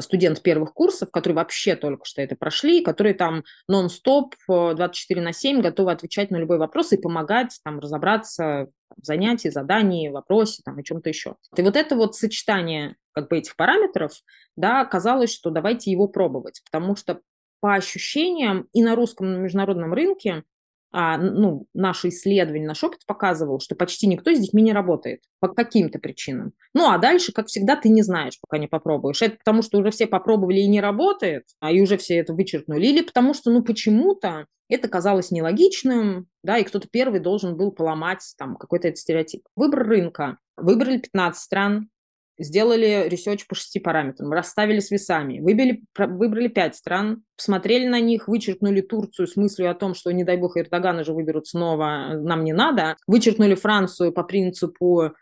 студент 0.00 0.42
первых 0.42 0.74
курсов, 0.74 1.10
которые 1.10 1.36
вообще 1.36 1.76
только 1.76 2.04
что 2.04 2.22
это 2.22 2.36
прошли, 2.36 2.82
которые 2.82 3.14
там 3.14 3.44
нон-стоп 3.68 4.34
24 4.46 5.20
э, 5.20 5.24
на 5.24 5.32
7 5.32 5.60
готовы 5.60 5.92
отвечать 5.92 6.30
на 6.30 6.36
любой 6.36 6.58
вопрос 6.58 6.92
и 6.92 6.98
помогать 6.98 7.58
там 7.64 7.78
разобраться 7.78 8.68
в 8.96 9.04
занятии, 9.04 9.48
задании, 9.48 10.08
вопросе 10.08 10.62
там 10.64 10.78
и 10.78 10.84
чем-то 10.84 11.08
еще. 11.08 11.36
И 11.56 11.62
вот 11.62 11.76
это 11.76 11.96
вот 11.96 12.16
сочетание 12.16 12.96
как 13.12 13.28
бы 13.28 13.38
этих 13.38 13.56
параметров, 13.56 14.12
да, 14.56 14.84
казалось, 14.84 15.32
что 15.32 15.50
давайте 15.50 15.90
его 15.90 16.08
пробовать, 16.08 16.62
потому 16.64 16.94
что 16.94 17.20
по 17.60 17.74
ощущениям 17.74 18.68
и 18.72 18.82
на 18.82 18.94
русском, 18.94 19.26
и 19.26 19.30
на 19.30 19.38
международном 19.38 19.92
рынке 19.92 20.44
а, 20.90 21.18
ну, 21.18 21.66
наши 21.74 22.08
исследования, 22.08 22.66
наш 22.66 22.82
опыт 22.82 23.00
показывал, 23.06 23.60
что 23.60 23.74
почти 23.74 24.06
никто 24.06 24.32
с 24.32 24.38
детьми 24.38 24.62
не 24.62 24.72
работает 24.72 25.20
по 25.40 25.48
каким-то 25.48 25.98
причинам. 25.98 26.52
Ну, 26.74 26.90
а 26.90 26.98
дальше, 26.98 27.32
как 27.32 27.48
всегда, 27.48 27.76
ты 27.76 27.88
не 27.88 28.02
знаешь, 28.02 28.38
пока 28.40 28.58
не 28.58 28.68
попробуешь. 28.68 29.20
Это 29.22 29.36
потому, 29.36 29.62
что 29.62 29.78
уже 29.78 29.90
все 29.90 30.06
попробовали 30.06 30.60
и 30.60 30.68
не 30.68 30.80
работает, 30.80 31.44
а 31.60 31.72
и 31.72 31.80
уже 31.80 31.96
все 31.98 32.16
это 32.16 32.32
вычеркнули, 32.32 32.86
или 32.86 33.02
потому 33.02 33.34
что, 33.34 33.50
ну, 33.50 33.62
почему-то 33.62 34.46
это 34.68 34.88
казалось 34.88 35.30
нелогичным, 35.30 36.26
да, 36.42 36.58
и 36.58 36.64
кто-то 36.64 36.88
первый 36.90 37.20
должен 37.20 37.56
был 37.56 37.72
поломать 37.72 38.22
там 38.36 38.56
какой-то 38.56 38.88
этот 38.88 38.98
стереотип. 38.98 39.42
Выбор 39.56 39.86
рынка. 39.86 40.38
Выбрали 40.56 40.98
15 40.98 41.40
стран, 41.40 41.88
сделали 42.38 43.08
research 43.08 43.46
по 43.46 43.54
шести 43.54 43.80
параметрам, 43.80 44.30
расставили 44.32 44.80
с 44.80 44.90
весами, 44.90 45.40
выбили, 45.40 45.82
выбрали 45.96 46.48
пять 46.48 46.76
стран, 46.76 47.22
посмотрели 47.36 47.86
на 47.86 48.00
них, 48.00 48.28
вычеркнули 48.28 48.80
Турцию 48.80 49.26
с 49.26 49.36
мыслью 49.36 49.70
о 49.70 49.74
том, 49.74 49.94
что, 49.94 50.10
не 50.12 50.24
дай 50.24 50.36
бог, 50.36 50.56
Эрдогана 50.56 51.04
же 51.04 51.12
выберут 51.12 51.46
снова, 51.46 52.14
нам 52.14 52.44
не 52.44 52.52
надо, 52.52 52.96
вычеркнули 53.06 53.54
Францию 53.54 54.12
по 54.12 54.22
принципу 54.22 55.14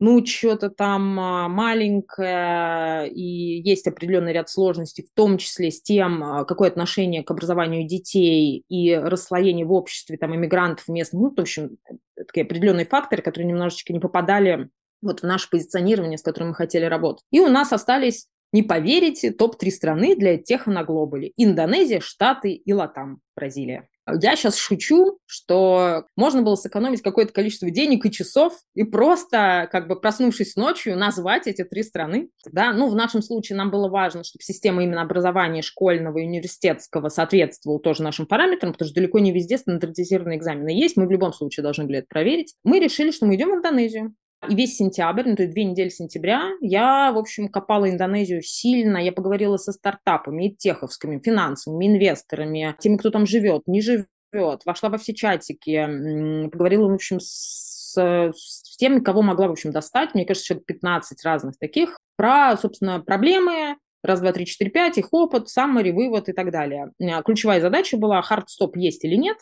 ну, 0.00 0.24
что-то 0.24 0.70
там 0.70 1.18
а, 1.18 1.48
маленькое, 1.48 3.10
и 3.10 3.60
есть 3.68 3.86
определенный 3.88 4.32
ряд 4.32 4.48
сложностей, 4.48 5.04
в 5.04 5.12
том 5.12 5.38
числе 5.38 5.72
с 5.72 5.82
тем, 5.82 6.22
а, 6.22 6.44
какое 6.44 6.68
отношение 6.68 7.24
к 7.24 7.30
образованию 7.32 7.86
детей 7.86 8.64
и 8.68 8.94
расслоение 8.94 9.66
в 9.66 9.72
обществе 9.72 10.16
там 10.16 10.34
иммигрантов 10.34 10.86
местных, 10.86 11.20
ну, 11.20 11.34
в 11.34 11.40
общем, 11.40 11.78
такие 12.14 12.44
определенные 12.44 12.86
факторы, 12.86 13.22
которые 13.22 13.48
немножечко 13.48 13.92
не 13.92 13.98
попадали 13.98 14.70
вот 15.02 15.20
в 15.20 15.22
наше 15.24 15.48
позиционирование, 15.50 16.18
с 16.18 16.22
которым 16.22 16.50
мы 16.50 16.54
хотели 16.54 16.84
работать. 16.84 17.24
И 17.30 17.40
у 17.40 17.48
нас 17.48 17.72
остались, 17.72 18.26
не 18.52 18.62
поверите, 18.62 19.30
топ-3 19.30 19.70
страны 19.70 20.16
для 20.16 20.38
теха 20.38 20.70
на 20.70 20.84
глобале. 20.84 21.32
Индонезия, 21.36 22.00
Штаты 22.00 22.52
и 22.52 22.72
Латам, 22.72 23.20
Бразилия. 23.36 23.88
Я 24.20 24.36
сейчас 24.36 24.56
шучу, 24.56 25.18
что 25.26 26.06
можно 26.16 26.42
было 26.42 26.54
сэкономить 26.54 27.02
какое-то 27.02 27.32
количество 27.32 27.70
денег 27.70 28.06
и 28.06 28.10
часов 28.10 28.54
и 28.74 28.84
просто, 28.84 29.68
как 29.70 29.86
бы 29.86 30.00
проснувшись 30.00 30.56
ночью, 30.56 30.96
назвать 30.96 31.46
эти 31.46 31.64
три 31.64 31.82
страны. 31.82 32.30
Да? 32.50 32.72
Ну, 32.72 32.88
в 32.88 32.94
нашем 32.94 33.22
случае 33.22 33.58
нам 33.58 33.70
было 33.70 33.88
важно, 33.88 34.24
чтобы 34.24 34.42
система 34.42 34.82
именно 34.82 35.02
образования 35.02 35.62
школьного 35.62 36.18
и 36.18 36.24
университетского 36.26 37.08
соответствовала 37.08 37.80
тоже 37.80 38.02
нашим 38.02 38.26
параметрам, 38.26 38.72
потому 38.72 38.86
что 38.86 38.94
далеко 38.94 39.18
не 39.18 39.32
везде 39.32 39.58
стандартизированные 39.58 40.38
экзамены 40.38 40.70
есть. 40.70 40.96
Мы 40.96 41.06
в 41.06 41.10
любом 41.10 41.32
случае 41.32 41.62
должны 41.62 41.84
были 41.84 41.98
это 41.98 42.06
проверить. 42.08 42.54
Мы 42.64 42.80
решили, 42.80 43.10
что 43.10 43.26
мы 43.26 43.36
идем 43.36 43.50
в 43.50 43.56
Индонезию. 43.56 44.14
И 44.46 44.54
весь 44.54 44.76
сентябрь, 44.76 45.24
ну, 45.26 45.36
то 45.36 45.42
есть 45.42 45.52
две 45.52 45.64
недели 45.64 45.88
сентября, 45.88 46.50
я, 46.60 47.10
в 47.12 47.18
общем, 47.18 47.48
копала 47.48 47.90
Индонезию 47.90 48.42
сильно. 48.42 48.98
Я 48.98 49.12
поговорила 49.12 49.56
со 49.56 49.72
стартапами, 49.72 50.48
EdTech 50.48 50.56
овскими, 50.56 51.18
финансовыми, 51.18 51.86
инвесторами, 51.86 52.76
теми, 52.78 52.96
кто 52.98 53.10
там 53.10 53.26
живет, 53.26 53.62
не 53.66 53.80
живет. 53.80 54.06
Вошла 54.32 54.90
во 54.90 54.98
все 54.98 55.12
чатики, 55.12 56.48
поговорила, 56.50 56.88
в 56.88 56.94
общем, 56.94 57.18
с, 57.18 57.94
с 57.96 58.76
теми, 58.76 59.00
кого 59.00 59.22
могла, 59.22 59.48
в 59.48 59.52
общем, 59.52 59.72
достать. 59.72 60.14
Мне 60.14 60.24
кажется, 60.24 60.54
еще 60.54 60.62
15 60.62 61.24
разных 61.24 61.58
таких. 61.58 61.98
Про, 62.16 62.56
собственно, 62.56 63.00
проблемы, 63.00 63.76
раз, 64.04 64.20
два, 64.20 64.32
три, 64.32 64.46
четыре, 64.46 64.70
пять, 64.70 64.98
их 64.98 65.08
опыт, 65.10 65.48
summary, 65.48 65.90
вывод 65.90 66.28
и 66.28 66.32
так 66.32 66.52
далее. 66.52 66.92
Ключевая 67.24 67.60
задача 67.60 67.96
была, 67.96 68.22
hard 68.22 68.49
stop 68.49 68.76
есть 68.76 69.04
или 69.04 69.16
нет, 69.16 69.38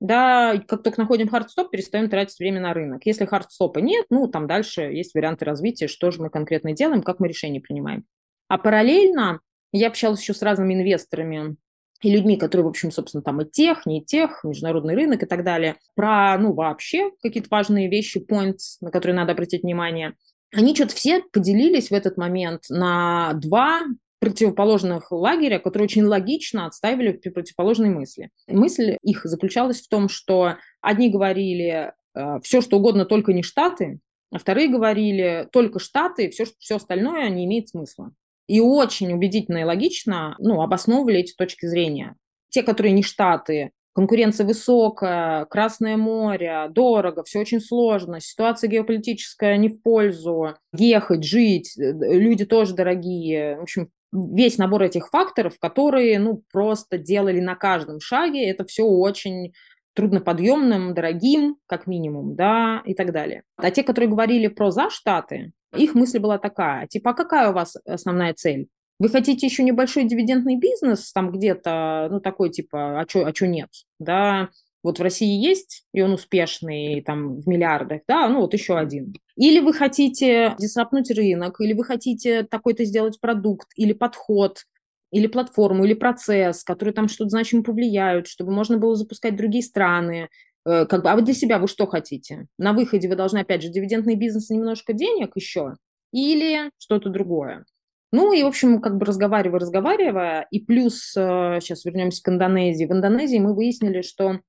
да, 0.00 0.58
как 0.66 0.82
только 0.82 1.00
находим 1.00 1.28
hard 1.28 1.47
stop, 1.47 1.70
перестаем 1.70 2.10
тратить 2.10 2.38
время 2.38 2.60
на 2.60 2.74
рынок. 2.74 3.06
Если 3.06 3.24
hard 3.24 3.48
stop 3.48 3.72
а 3.72 3.78
нет, 3.78 4.06
ну, 4.10 4.28
там 4.28 4.46
дальше 4.46 4.82
есть 4.82 5.14
варианты 5.14 5.44
развития, 5.44 5.88
что 5.88 6.10
же 6.10 6.20
мы 6.20 6.30
конкретно 6.30 6.72
делаем, 6.72 7.02
как 7.02 7.20
мы 7.20 7.28
решения 7.28 7.60
принимаем. 7.60 8.04
А 8.48 8.58
параллельно 8.58 9.40
я 9.72 9.88
общалась 9.88 10.20
еще 10.20 10.34
с 10.34 10.42
разными 10.42 10.74
инвесторами 10.74 11.56
и 12.02 12.10
людьми, 12.10 12.36
которые, 12.36 12.66
в 12.66 12.68
общем, 12.68 12.90
собственно, 12.90 13.22
там 13.22 13.40
EdTech, 13.40 13.86
не 13.86 14.04
EdTech, 14.04 14.44
международный 14.44 14.94
рынок 14.94 15.22
и 15.22 15.26
так 15.26 15.42
далее, 15.42 15.76
про, 15.94 16.36
ну, 16.38 16.52
вообще 16.52 17.10
какие-то 17.22 17.48
важные 17.50 17.88
вещи, 17.88 18.18
points, 18.18 18.76
на 18.80 18.90
которые 18.90 19.16
надо 19.16 19.32
обратить 19.32 19.62
внимание. 19.62 20.14
Они 20.52 20.74
что-то 20.74 20.94
все 20.94 21.22
поделились 21.32 21.90
в 21.90 21.94
этот 21.94 22.16
момент 22.16 22.64
на 22.68 23.32
два 23.34 23.80
противоположных 24.24 25.12
лагеря, 25.12 25.58
которые 25.58 25.84
очень 25.84 26.04
логично 26.04 26.64
отстаивали 26.64 27.12
противоположные 27.12 27.90
мысли. 27.90 28.30
Мысль 28.48 28.96
их 29.02 29.20
заключалась 29.24 29.82
в 29.82 29.88
том, 29.88 30.08
что 30.08 30.56
одни 30.80 31.10
говорили 31.10 31.92
э, 32.14 32.40
все, 32.42 32.62
что 32.62 32.78
угодно, 32.78 33.04
только 33.04 33.34
не 33.34 33.42
Штаты, 33.42 33.98
а 34.32 34.38
вторые 34.38 34.68
говорили, 34.68 35.46
только 35.52 35.78
Штаты, 35.78 36.30
все, 36.30 36.46
все 36.58 36.76
остальное 36.76 37.28
не 37.28 37.44
имеет 37.44 37.68
смысла. 37.68 38.12
И 38.46 38.60
очень 38.60 39.12
убедительно 39.12 39.58
и 39.58 39.64
логично 39.64 40.36
ну, 40.38 40.62
обосновывали 40.62 41.20
эти 41.20 41.34
точки 41.34 41.66
зрения. 41.66 42.16
Те, 42.48 42.62
которые 42.62 42.92
не 42.92 43.02
Штаты, 43.02 43.72
конкуренция 43.94 44.46
высокая, 44.46 45.44
Красное 45.46 45.96
море, 45.96 46.68
дорого, 46.70 47.22
все 47.24 47.40
очень 47.40 47.60
сложно, 47.60 48.20
ситуация 48.20 48.68
геополитическая 48.68 49.56
не 49.56 49.68
в 49.68 49.82
пользу, 49.82 50.54
ехать, 50.76 51.24
жить, 51.24 51.78
э, 51.78 51.92
люди 51.92 52.44
тоже 52.44 52.74
дорогие. 52.74 53.56
В 53.58 53.62
общем, 53.62 53.88
весь 54.14 54.58
набор 54.58 54.82
этих 54.84 55.08
факторов, 55.08 55.58
которые, 55.58 56.18
ну, 56.18 56.42
просто 56.52 56.98
делали 56.98 57.40
на 57.40 57.56
каждом 57.56 58.00
шаге, 58.00 58.48
это 58.48 58.64
все 58.64 58.84
очень 58.84 59.52
трудноподъемным, 59.94 60.94
дорогим, 60.94 61.56
как 61.66 61.86
минимум, 61.86 62.34
да, 62.34 62.82
и 62.84 62.94
так 62.94 63.12
далее. 63.12 63.42
А 63.56 63.70
те, 63.70 63.82
которые 63.82 64.10
говорили 64.10 64.48
про 64.48 64.70
за 64.70 64.90
Штаты, 64.90 65.52
их 65.76 65.94
мысль 65.94 66.18
была 66.18 66.38
такая, 66.38 66.86
типа, 66.86 67.10
а 67.10 67.14
какая 67.14 67.50
у 67.50 67.54
вас 67.54 67.76
основная 67.86 68.34
цель? 68.34 68.68
Вы 69.00 69.08
хотите 69.08 69.46
еще 69.46 69.64
небольшой 69.64 70.04
дивидендный 70.04 70.56
бизнес 70.56 71.12
там 71.12 71.32
где-то, 71.32 72.08
ну, 72.10 72.20
такой 72.20 72.50
типа, 72.50 73.00
а 73.00 73.08
что 73.08 73.26
а 73.26 73.32
чё 73.32 73.46
нет, 73.46 73.70
да, 73.98 74.50
вот 74.84 74.98
в 74.98 75.02
России 75.02 75.42
есть, 75.42 75.86
и 75.92 76.02
он 76.02 76.12
успешный, 76.12 77.00
там, 77.00 77.40
в 77.40 77.48
миллиардах, 77.48 78.02
да, 78.06 78.28
ну, 78.28 78.42
вот 78.42 78.52
еще 78.52 78.76
один. 78.76 79.14
Или 79.34 79.58
вы 79.58 79.72
хотите 79.72 80.54
дисрапнуть 80.58 81.10
рынок, 81.10 81.60
или 81.60 81.72
вы 81.72 81.84
хотите 81.84 82.44
такой-то 82.44 82.84
сделать 82.84 83.18
продукт, 83.18 83.68
или 83.76 83.94
подход, 83.94 84.64
или 85.10 85.26
платформу, 85.26 85.84
или 85.84 85.94
процесс, 85.94 86.62
которые 86.62 86.92
там 86.92 87.08
что-то 87.08 87.30
значимо 87.30 87.62
повлияют, 87.62 88.26
чтобы 88.26 88.52
можно 88.52 88.76
было 88.76 88.94
запускать 88.94 89.36
другие 89.36 89.64
страны, 89.64 90.28
э, 90.66 90.84
как 90.84 91.02
бы, 91.02 91.10
а 91.10 91.16
вы 91.16 91.22
для 91.22 91.34
себя 91.34 91.58
вы 91.58 91.66
что 91.66 91.86
хотите? 91.86 92.46
На 92.58 92.74
выходе 92.74 93.08
вы 93.08 93.16
должны, 93.16 93.38
опять 93.38 93.62
же, 93.62 93.70
дивидендный 93.70 94.16
бизнес 94.16 94.50
немножко 94.50 94.92
денег 94.92 95.32
еще 95.34 95.76
или 96.12 96.70
что-то 96.78 97.08
другое. 97.08 97.64
Ну 98.12 98.32
и, 98.32 98.42
в 98.42 98.46
общем, 98.46 98.80
как 98.80 98.98
бы 98.98 99.06
разговаривая, 99.06 99.58
разговаривая, 99.60 100.46
и 100.50 100.60
плюс, 100.60 101.12
сейчас 101.12 101.86
э, 101.86 101.90
вернемся 101.90 102.22
к 102.22 102.28
Индонезии. 102.28 102.84
В 102.84 102.92
Индонезии 102.92 103.38
мы 103.38 103.54
выяснили, 103.54 104.02
что 104.02 104.40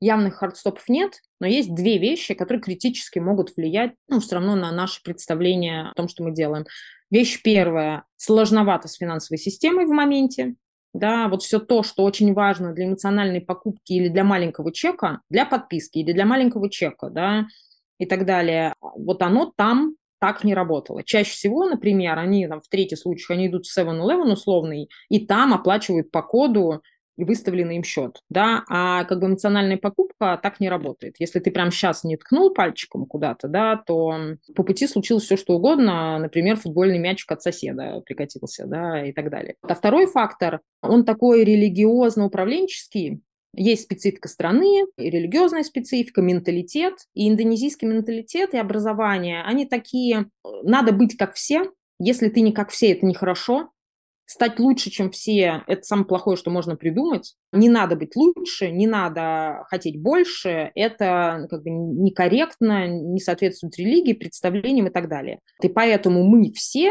явных 0.00 0.36
хардстопов 0.36 0.88
нет, 0.88 1.20
но 1.40 1.46
есть 1.46 1.74
две 1.74 1.98
вещи, 1.98 2.34
которые 2.34 2.62
критически 2.62 3.18
могут 3.18 3.56
влиять, 3.56 3.92
ну, 4.08 4.20
все 4.20 4.36
равно 4.36 4.54
на 4.56 4.72
наше 4.72 5.02
представление 5.02 5.90
о 5.90 5.94
том, 5.94 6.08
что 6.08 6.22
мы 6.22 6.32
делаем. 6.32 6.66
Вещь 7.10 7.42
первая– 7.42 8.04
сложновато 8.16 8.88
с 8.88 8.94
финансовой 8.94 9.38
системой 9.38 9.86
в 9.86 9.90
моменте. 9.90 10.54
Да, 10.92 11.28
вот 11.28 11.42
все 11.42 11.58
то, 11.58 11.82
что 11.82 12.04
очень 12.04 12.32
важно 12.34 12.72
для 12.72 12.86
эмоциональной 12.86 13.40
покупки 13.40 13.92
или 13.94 14.08
для 14.08 14.22
маленького 14.22 14.72
чека, 14.72 15.20
для 15.28 15.44
подписки 15.44 15.98
или 15.98 16.12
для 16.12 16.24
маленького 16.24 16.70
чека, 16.70 17.10
да, 17.10 17.46
и 17.98 18.06
так 18.06 18.26
далее, 18.26 18.74
вот 18.80 19.22
оно 19.22 19.52
там 19.56 19.96
так 20.20 20.42
не 20.44 20.54
работало. 20.54 21.02
Чаще 21.04 21.32
всего, 21.32 21.68
например, 21.68 22.18
они 22.18 22.46
там 22.46 22.60
в 22.62 22.68
третьих 22.68 22.98
случаях, 22.98 23.30
они 23.32 23.48
идут 23.48 23.66
в 23.66 23.78
7-Eleven 23.78 24.32
условный, 24.32 24.88
и 25.08 25.26
там 25.26 25.52
оплачивают 25.52 26.10
по 26.10 26.22
коду 26.22 26.80
и 27.16 27.24
выставленный 27.24 27.76
им 27.76 27.84
счет, 27.84 28.20
да, 28.28 28.64
а 28.68 29.04
как 29.04 29.20
бы 29.20 29.26
эмоциональная 29.26 29.76
покупка 29.76 30.38
так 30.42 30.60
не 30.60 30.68
работает. 30.68 31.16
Если 31.18 31.40
ты 31.40 31.50
прямо 31.50 31.70
сейчас 31.70 32.04
не 32.04 32.16
ткнул 32.16 32.52
пальчиком 32.52 33.06
куда-то, 33.06 33.48
да, 33.48 33.76
то 33.76 34.14
по 34.54 34.62
пути 34.62 34.86
случилось 34.86 35.24
все, 35.24 35.36
что 35.36 35.54
угодно, 35.54 36.18
например, 36.18 36.56
футбольный 36.56 36.98
мячик 36.98 37.30
от 37.32 37.42
соседа 37.42 38.00
прикатился, 38.04 38.66
да, 38.66 39.06
и 39.06 39.12
так 39.12 39.30
далее. 39.30 39.54
А 39.62 39.74
второй 39.74 40.06
фактор, 40.06 40.60
он 40.82 41.04
такой 41.04 41.44
религиозно-управленческий, 41.44 43.22
есть 43.56 43.84
специфика 43.84 44.28
страны, 44.28 44.84
и 44.96 45.10
религиозная 45.10 45.62
специфика, 45.62 46.20
менталитет. 46.22 46.94
И 47.14 47.28
индонезийский 47.28 47.86
менталитет 47.86 48.54
и 48.54 48.58
образование, 48.58 49.42
они 49.42 49.66
такие, 49.66 50.26
надо 50.62 50.92
быть 50.92 51.16
как 51.16 51.34
все. 51.34 51.70
Если 52.00 52.28
ты 52.28 52.40
не 52.40 52.52
как 52.52 52.70
все, 52.70 52.92
это 52.92 53.06
нехорошо. 53.06 53.70
Стать 54.34 54.58
лучше, 54.58 54.90
чем 54.90 55.12
все, 55.12 55.62
это 55.68 55.84
самое 55.84 56.08
плохое, 56.08 56.36
что 56.36 56.50
можно 56.50 56.74
придумать. 56.74 57.36
Не 57.52 57.68
надо 57.68 57.94
быть 57.94 58.16
лучше, 58.16 58.72
не 58.72 58.88
надо 58.88 59.64
хотеть 59.68 60.02
больше. 60.02 60.72
Это 60.74 61.46
как 61.48 61.62
бы 61.62 61.70
некорректно, 61.70 62.88
не 62.88 63.20
соответствует 63.20 63.76
религии, 63.76 64.12
представлениям 64.12 64.88
и 64.88 64.90
так 64.90 65.08
далее. 65.08 65.38
И 65.62 65.68
поэтому 65.68 66.24
мы 66.24 66.52
все 66.52 66.90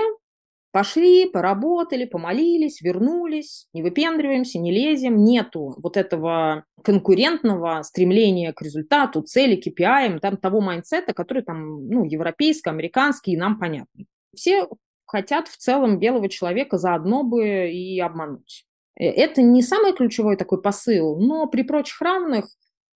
Пошли, 0.72 1.30
поработали, 1.30 2.06
помолились, 2.06 2.82
вернулись, 2.82 3.68
не 3.74 3.84
выпендриваемся, 3.84 4.58
не 4.58 4.72
лезем, 4.72 5.24
нету 5.24 5.76
вот 5.78 5.98
этого 5.98 6.64
конкурентного 6.82 7.84
стремления 7.84 8.54
к 8.54 8.62
результату, 8.64 9.22
цели, 9.22 9.62
KPI, 9.62 10.18
там 10.18 10.38
того 10.38 10.62
mindset 10.62 11.02
а, 11.02 11.14
который 11.14 11.44
там, 11.44 11.88
ну, 11.90 12.06
европейский, 12.06 12.72
американский, 12.72 13.34
и 13.34 13.38
нам 13.38 13.60
понятный. 13.60 14.08
Все 14.34 14.68
хотят 15.14 15.48
в 15.48 15.58
целом 15.58 16.00
белого 16.00 16.28
человека 16.28 16.80
заодно 16.80 17.24
бы 17.24 17.70
и 17.72 18.00
обмануть. 18.00 18.66
Э, 19.00 19.06
это 19.06 19.44
не 19.44 19.62
самый 19.62 19.94
ключевой 19.94 20.38
такой 20.38 20.60
посыл, 20.60 21.20
но 21.20 21.46
при 21.46 21.62
прочих 21.62 22.02
равных 22.02 22.48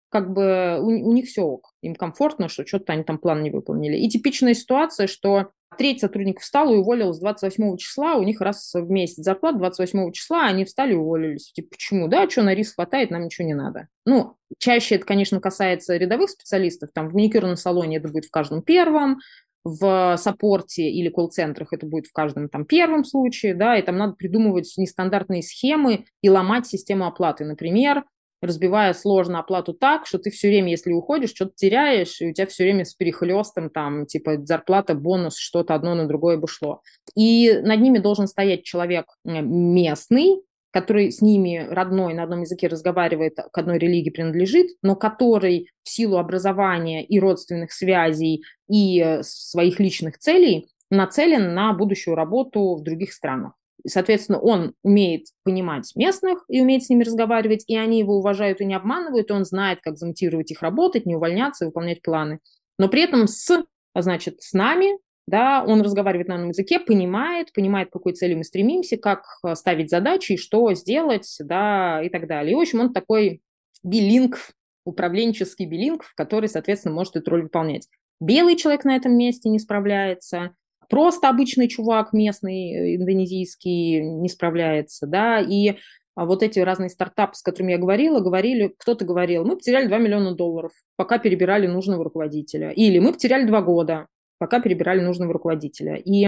как 0.09 0.33
бы 0.33 0.79
у, 0.81 0.87
у 0.87 1.13
них 1.13 1.25
все 1.25 1.43
OK, 1.43 1.73
им 1.81 1.93
комфортно, 1.93 2.49
что 2.49 2.65
что-то 2.65 2.93
они 2.93 3.03
там 3.03 3.19
план 3.19 3.43
не 3.43 3.51
выполнили. 3.51 3.97
И 3.97 4.09
типичная 4.09 4.55
ситуация, 4.55 5.05
что 5.05 5.51
Треть 5.77 5.99
сотрудников 5.99 6.43
встала 6.43 6.73
и 6.73 6.77
уволилась 6.77 7.19
28 7.19 7.77
числа, 7.77 8.15
у 8.15 8.23
них 8.23 8.39
раз 8.39 8.73
в 8.73 8.89
месяц 8.89 9.17
зарплата 9.17 9.59
28 9.59 10.11
числа, 10.11 10.45
они 10.45 10.63
встали 10.63 10.93
и 10.93 10.95
уволились. 10.95 11.51
Типа, 11.51 11.69
почему? 11.71 12.07
Да, 12.07 12.27
что 12.29 12.41
на 12.41 12.55
риск 12.55 12.75
хватает, 12.75 13.11
нам 13.11 13.25
ничего 13.25 13.45
не 13.45 13.53
надо. 13.53 13.87
Ну, 14.05 14.37
чаще 14.57 14.95
это, 14.95 15.05
конечно, 15.05 15.41
касается 15.41 15.97
рядовых 15.97 16.29
специалистов, 16.29 16.89
там 16.93 17.09
в 17.09 17.13
маникюрном 17.13 17.57
салоне 17.57 17.97
это 17.97 18.07
будет 18.07 18.25
в 18.25 18.31
каждом 18.31 18.61
первом, 18.61 19.19
в 19.63 20.15
саппорте 20.17 20.89
или 20.89 21.09
колл-центрах 21.09 21.73
это 21.73 21.85
будет 21.85 22.07
в 22.07 22.13
каждом 22.13 22.49
там 22.49 22.65
первом 22.65 23.03
случае, 23.03 23.53
да, 23.53 23.77
и 23.77 23.81
там 23.81 23.97
надо 23.97 24.13
придумывать 24.13 24.71
нестандартные 24.77 25.41
схемы 25.41 26.05
и 26.21 26.29
ломать 26.29 26.67
систему 26.67 27.05
оплаты. 27.05 27.43
Например, 27.43 28.03
разбивая 28.41 28.93
сложно 28.93 29.39
оплату 29.39 29.73
так, 29.73 30.05
что 30.05 30.19
ты 30.19 30.29
все 30.29 30.47
время, 30.47 30.71
если 30.71 30.91
уходишь, 30.91 31.31
что-то 31.31 31.53
теряешь, 31.55 32.21
и 32.21 32.29
у 32.29 32.33
тебя 32.33 32.47
все 32.47 32.63
время 32.63 32.85
с 32.85 32.93
перехлестом, 32.93 33.69
там, 33.69 34.05
типа, 34.05 34.45
зарплата, 34.45 34.93
бонус, 34.93 35.37
что-то 35.37 35.73
одно 35.73 35.95
на 35.95 36.07
другое 36.07 36.37
бы 36.37 36.47
шло. 36.47 36.81
И 37.15 37.59
над 37.63 37.81
ними 37.81 37.97
должен 37.97 38.27
стоять 38.27 38.63
человек 38.63 39.05
местный, 39.23 40.41
который 40.71 41.11
с 41.11 41.21
ними 41.21 41.67
родной 41.69 42.13
на 42.13 42.23
одном 42.23 42.41
языке 42.41 42.67
разговаривает, 42.67 43.37
к 43.51 43.57
одной 43.57 43.77
религии 43.77 44.09
принадлежит, 44.09 44.67
но 44.81 44.95
который 44.95 45.69
в 45.83 45.89
силу 45.89 46.17
образования 46.17 47.05
и 47.05 47.19
родственных 47.19 47.71
связей 47.71 48.43
и 48.69 49.01
э, 49.01 49.23
своих 49.23 49.79
личных 49.79 50.17
целей 50.17 50.69
нацелен 50.89 51.53
на 51.53 51.73
будущую 51.73 52.15
работу 52.15 52.75
в 52.75 52.83
других 52.83 53.13
странах. 53.13 53.53
Соответственно, 53.85 54.39
он 54.39 54.73
умеет 54.83 55.27
понимать 55.43 55.91
местных 55.95 56.43
и 56.49 56.61
умеет 56.61 56.83
с 56.83 56.89
ними 56.89 57.03
разговаривать, 57.03 57.63
и 57.67 57.77
они 57.77 57.99
его 57.99 58.17
уважают 58.17 58.59
и 58.59 58.65
не 58.65 58.73
обманывают, 58.73 59.29
и 59.29 59.33
он 59.33 59.45
знает, 59.45 59.79
как 59.81 59.97
замотивировать 59.97 60.51
их 60.51 60.61
работать, 60.61 61.05
не 61.05 61.15
увольняться, 61.15 61.65
выполнять 61.65 62.01
планы. 62.01 62.39
Но 62.77 62.89
при 62.89 63.03
этом 63.03 63.27
с, 63.27 63.63
значит, 63.95 64.41
с 64.41 64.53
нами, 64.53 64.97
да, 65.27 65.63
он 65.67 65.81
разговаривает 65.81 66.29
на 66.29 66.35
одном 66.35 66.49
языке, 66.49 66.79
понимает, 66.79 67.51
понимает, 67.53 67.89
к 67.89 67.93
какой 67.93 68.13
цели 68.13 68.33
мы 68.33 68.45
стремимся, 68.45 68.97
как 68.97 69.23
э, 69.45 69.55
ставить 69.55 69.89
задачи, 69.89 70.37
что 70.37 70.73
сделать, 70.73 71.29
да, 71.39 72.01
и 72.01 72.09
так 72.09 72.27
далее. 72.27 72.53
И, 72.53 72.55
в 72.55 72.59
общем, 72.59 72.79
он 72.79 72.93
такой 72.93 73.41
билинг, 73.83 74.37
управленческий 74.85 75.65
билинг, 75.65 76.05
который, 76.15 76.47
соответственно, 76.47 76.95
может 76.95 77.17
эту 77.17 77.29
роль 77.29 77.43
выполнять. 77.43 77.89
Белый 78.21 78.55
человек 78.55 78.85
на 78.85 78.95
этом 78.95 79.17
месте 79.17 79.49
не 79.49 79.59
справляется, 79.59 80.55
просто 80.89 81.27
обычный 81.27 81.67
чувак 81.67 82.13
местный, 82.13 82.71
э, 82.71 82.95
индонезийский, 82.95 83.99
не 84.01 84.29
справляется, 84.29 85.07
да, 85.07 85.41
и 85.41 85.75
а 86.15 86.25
вот 86.25 86.41
эти 86.41 86.57
разные 86.59 86.89
стартапы, 86.89 87.35
с 87.35 87.43
которыми 87.43 87.73
я 87.73 87.77
говорила, 87.77 88.21
говорили, 88.21 88.73
кто-то 88.79 89.05
говорил, 89.05 89.45
мы 89.45 89.55
потеряли 89.55 89.87
2 89.87 89.97
миллиона 89.99 90.33
долларов, 90.33 90.71
пока 90.95 91.19
перебирали 91.19 91.67
нужного 91.67 92.03
руководителя. 92.03 92.71
Или 92.71 92.97
мы 92.97 93.13
потеряли 93.13 93.45
2 93.45 93.61
года, 93.61 94.07
пока 94.37 94.59
перебирали 94.59 95.01
нужного 95.01 95.33
руководителя. 95.33 95.95
И, 95.95 96.27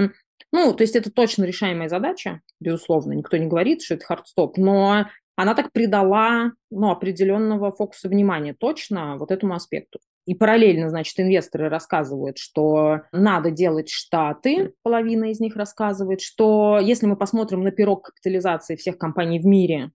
ну, 0.51 0.73
то 0.73 0.83
есть 0.83 0.95
это 0.95 1.11
точно 1.11 1.45
решаемая 1.45 1.89
задача, 1.89 2.41
безусловно, 2.59 3.13
никто 3.13 3.37
не 3.37 3.47
говорит, 3.47 3.81
что 3.81 3.95
это 3.95 4.05
hard 4.05 4.28
stop, 4.28 4.57
но 4.57 5.05
она 5.35 5.55
так 5.55 5.71
придала 5.71 6.51
ну, 6.69 6.89
определенного 6.91 7.71
фокуса 7.71 8.09
внимания 8.09 8.53
точно 8.53 9.17
вот 9.17 9.31
этому 9.31 9.53
аспекту. 9.53 9.99
И 10.25 10.35
параллельно, 10.35 10.89
значит, 10.89 11.19
инвесторы 11.19 11.69
рассказывают, 11.69 12.37
что 12.37 13.01
надо 13.11 13.49
делать 13.49 13.89
штаты, 13.89 14.73
половина 14.83 15.31
из 15.31 15.39
них 15.39 15.55
рассказывает, 15.55 16.21
что 16.21 16.77
если 16.79 17.07
мы 17.07 17.15
посмотрим 17.15 17.63
на 17.63 17.71
пирог 17.71 18.07
капитализации 18.07 18.75
всех 18.75 18.97
компаний 18.97 19.39
в 19.39 19.45
мире, 19.45 19.91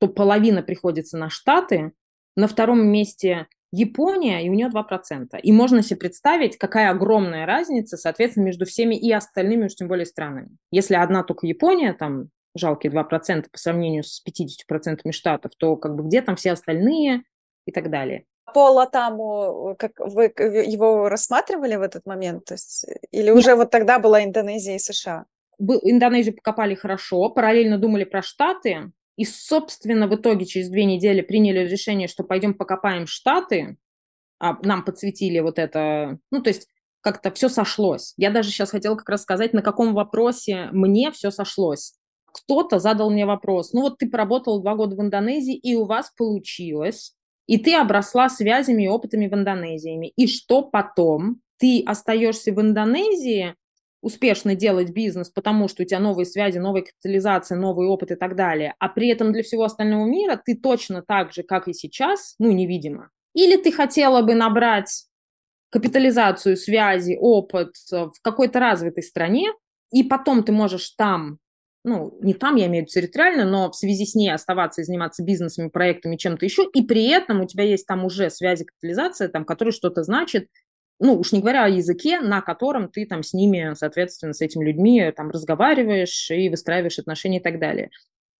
то 0.00 0.08
половина 0.08 0.62
приходится 0.62 1.18
на 1.18 1.28
штаты, 1.28 1.92
на 2.34 2.48
втором 2.48 2.86
месте 2.88 3.46
Япония, 3.70 4.44
и 4.44 4.48
у 4.48 4.54
нее 4.54 4.68
2%. 4.68 5.38
И 5.42 5.52
можно 5.52 5.82
себе 5.82 5.96
представить, 5.96 6.56
какая 6.56 6.90
огромная 6.90 7.46
разница, 7.46 7.96
соответственно, 7.96 8.44
между 8.44 8.64
всеми 8.64 8.94
и 8.94 9.12
остальными, 9.12 9.66
уж 9.66 9.74
тем 9.74 9.88
более 9.88 10.06
странами. 10.06 10.56
Если 10.70 10.94
одна 10.94 11.22
только 11.22 11.46
Япония, 11.46 11.92
там 11.92 12.30
жалкие 12.54 12.92
2% 12.92 13.46
по 13.50 13.58
сравнению 13.58 14.04
с 14.04 14.22
50% 14.26 15.12
штатов, 15.12 15.52
то 15.58 15.76
как 15.76 15.94
бы 15.94 16.04
где 16.04 16.22
там 16.22 16.36
все 16.36 16.52
остальные 16.52 17.22
и 17.66 17.72
так 17.72 17.90
далее. 17.90 18.24
Пола 18.54 18.86
Таму, 18.86 19.76
как 19.78 19.92
вы 19.98 20.32
его 20.34 21.08
рассматривали 21.08 21.76
в 21.76 21.82
этот 21.82 22.06
момент? 22.06 22.46
То 22.46 22.54
есть, 22.54 22.86
или 23.10 23.30
уже 23.30 23.50
Нет. 23.50 23.58
вот 23.58 23.70
тогда 23.70 23.98
была 23.98 24.24
Индонезия 24.24 24.76
и 24.76 24.78
США? 24.78 25.26
Индонезию 25.58 26.34
покопали 26.34 26.74
хорошо, 26.74 27.28
параллельно 27.30 27.78
думали 27.78 28.04
про 28.04 28.22
Штаты, 28.22 28.92
и, 29.18 29.24
собственно, 29.24 30.06
в 30.06 30.14
итоге 30.14 30.46
через 30.46 30.70
две 30.70 30.84
недели 30.84 31.22
приняли 31.22 31.66
решение, 31.66 32.06
что 32.06 32.22
пойдем 32.22 32.54
покопаем 32.54 33.08
Штаты, 33.08 33.76
а 34.38 34.56
нам 34.62 34.84
подсветили 34.84 35.40
вот 35.40 35.58
это, 35.58 36.20
ну, 36.30 36.40
то 36.40 36.50
есть 36.50 36.68
как-то 37.00 37.32
все 37.32 37.48
сошлось. 37.48 38.14
Я 38.16 38.30
даже 38.30 38.50
сейчас 38.50 38.70
хотела 38.70 38.94
как 38.94 39.08
раз 39.08 39.22
сказать, 39.22 39.52
на 39.52 39.60
каком 39.60 39.92
вопросе 39.92 40.68
мне 40.70 41.10
все 41.10 41.32
сошлось. 41.32 41.94
Кто-то 42.26 42.78
задал 42.78 43.10
мне 43.10 43.26
вопрос, 43.26 43.72
ну 43.72 43.80
вот 43.80 43.98
ты 43.98 44.08
поработал 44.08 44.62
два 44.62 44.76
года 44.76 44.94
в 44.94 45.00
Индонезии, 45.00 45.56
и 45.56 45.74
у 45.74 45.84
вас 45.84 46.12
получилось, 46.16 47.16
и 47.48 47.58
ты 47.58 47.74
обросла 47.74 48.28
связями 48.28 48.84
и 48.84 48.88
опытами 48.88 49.26
в 49.26 49.34
Индонезии. 49.34 50.12
И 50.14 50.28
что 50.28 50.62
потом? 50.62 51.40
Ты 51.56 51.82
остаешься 51.84 52.52
в 52.52 52.60
Индонезии, 52.60 53.56
успешно 54.08 54.54
делать 54.54 54.90
бизнес, 54.90 55.30
потому 55.30 55.68
что 55.68 55.82
у 55.82 55.86
тебя 55.86 56.00
новые 56.00 56.26
связи, 56.26 56.58
новая 56.58 56.82
капитализация, 56.82 57.56
новый 57.56 57.86
опыт 57.86 58.10
и 58.10 58.16
так 58.16 58.34
далее, 58.34 58.74
а 58.78 58.88
при 58.88 59.08
этом 59.08 59.32
для 59.32 59.42
всего 59.42 59.64
остального 59.64 60.06
мира 60.06 60.40
ты 60.42 60.56
точно 60.56 61.02
так 61.02 61.32
же, 61.32 61.42
как 61.42 61.68
и 61.68 61.74
сейчас, 61.74 62.34
ну, 62.38 62.50
невидимо. 62.50 63.10
Или 63.34 63.56
ты 63.56 63.70
хотела 63.70 64.22
бы 64.22 64.34
набрать 64.34 65.04
капитализацию, 65.70 66.56
связи, 66.56 67.16
опыт 67.20 67.74
в 67.90 68.20
какой-то 68.22 68.58
развитой 68.58 69.02
стране, 69.02 69.52
и 69.92 70.02
потом 70.02 70.42
ты 70.42 70.52
можешь 70.52 70.90
там, 70.96 71.38
ну, 71.84 72.18
не 72.22 72.32
там, 72.32 72.56
я 72.56 72.66
имею 72.66 72.84
в 72.84 72.88
виду 72.88 73.00
территориально, 73.00 73.44
но 73.44 73.70
в 73.70 73.76
связи 73.76 74.06
с 74.06 74.14
ней 74.14 74.30
оставаться 74.30 74.80
и 74.80 74.84
заниматься 74.84 75.22
бизнесами, 75.22 75.68
проектами, 75.68 76.16
чем-то 76.16 76.46
еще, 76.46 76.66
и 76.74 76.82
при 76.82 77.06
этом 77.08 77.42
у 77.42 77.46
тебя 77.46 77.64
есть 77.64 77.86
там 77.86 78.04
уже 78.04 78.30
связи, 78.30 78.64
капитализация, 78.64 79.28
там, 79.28 79.44
которые 79.44 79.72
что-то 79.72 80.02
значит, 80.02 80.48
ну, 81.00 81.18
уж 81.18 81.32
не 81.32 81.40
говоря 81.40 81.64
о 81.64 81.68
языке, 81.68 82.20
на 82.20 82.40
котором 82.40 82.88
ты 82.88 83.06
там 83.06 83.22
с 83.22 83.32
ними, 83.32 83.72
соответственно, 83.74 84.32
с 84.32 84.40
этими 84.40 84.64
людьми 84.64 85.12
там 85.16 85.30
разговариваешь 85.30 86.30
и 86.30 86.48
выстраиваешь 86.48 86.98
отношения 86.98 87.38
и 87.38 87.42
так 87.42 87.58
далее. 87.58 87.90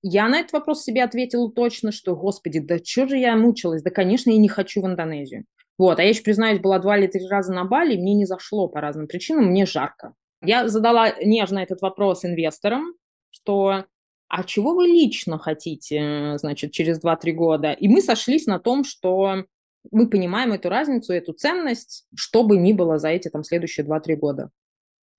Я 0.02 0.28
на 0.28 0.40
этот 0.40 0.52
вопрос 0.52 0.84
себе 0.84 1.02
ответила 1.02 1.50
точно, 1.50 1.92
что, 1.92 2.14
господи, 2.14 2.60
да 2.60 2.78
что 2.78 3.08
же 3.08 3.16
я 3.16 3.36
мучилась? 3.36 3.82
Да, 3.82 3.90
конечно, 3.90 4.30
я 4.30 4.38
не 4.38 4.48
хочу 4.48 4.80
в 4.80 4.86
Индонезию. 4.86 5.44
Вот, 5.76 5.98
а 5.98 6.02
я 6.02 6.08
еще, 6.08 6.22
признаюсь, 6.22 6.60
была 6.60 6.78
два 6.78 6.98
или 6.98 7.06
три 7.06 7.26
раза 7.28 7.52
на 7.52 7.64
Бали, 7.64 7.96
мне 7.96 8.14
не 8.14 8.26
зашло 8.26 8.68
по 8.68 8.80
разным 8.80 9.06
причинам, 9.06 9.46
мне 9.46 9.64
жарко. 9.64 10.14
Я 10.42 10.68
задала 10.68 11.12
нежно 11.20 11.60
этот 11.60 11.80
вопрос 11.82 12.24
инвесторам, 12.24 12.94
что 13.30 13.84
а 14.28 14.44
чего 14.44 14.74
вы 14.74 14.86
лично 14.86 15.38
хотите, 15.38 16.36
значит, 16.36 16.72
через 16.72 17.02
2-3 17.02 17.32
года? 17.32 17.72
И 17.72 17.88
мы 17.88 18.02
сошлись 18.02 18.46
на 18.46 18.58
том, 18.58 18.84
что 18.84 19.44
мы 19.90 20.08
понимаем 20.08 20.52
эту 20.52 20.68
разницу, 20.68 21.12
эту 21.12 21.32
ценность, 21.32 22.06
что 22.14 22.44
бы 22.44 22.56
ни 22.56 22.72
было 22.72 22.98
за 22.98 23.08
эти 23.08 23.28
там 23.28 23.44
следующие 23.44 23.86
2-3 23.86 24.16
года. 24.16 24.50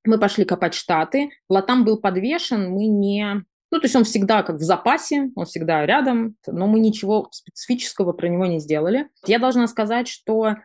Мы 0.06 0.18
пошли 0.18 0.46
копать 0.46 0.74
Штаты, 0.74 1.30
Латам 1.50 1.86
был 1.86 2.00
подвешен, 2.00 2.72
мы 2.72 2.88
не... 2.88 3.44
Ну, 3.72 3.80
то 3.80 3.86
есть 3.86 3.96
он 3.96 4.04
всегда 4.04 4.42
как 4.42 4.56
в 4.56 4.64
запасе, 4.64 5.30
он 5.36 5.46
всегда 5.46 5.86
рядом, 5.86 6.36
но 6.48 6.66
мы 6.68 6.80
ничего 6.80 7.30
специфического 7.32 8.14
про 8.14 8.28
него 8.28 8.46
не 8.48 8.60
сделали. 8.60 9.10
Я 9.26 9.38
должна 9.38 9.68
сказать, 9.68 10.08
что 10.08 10.56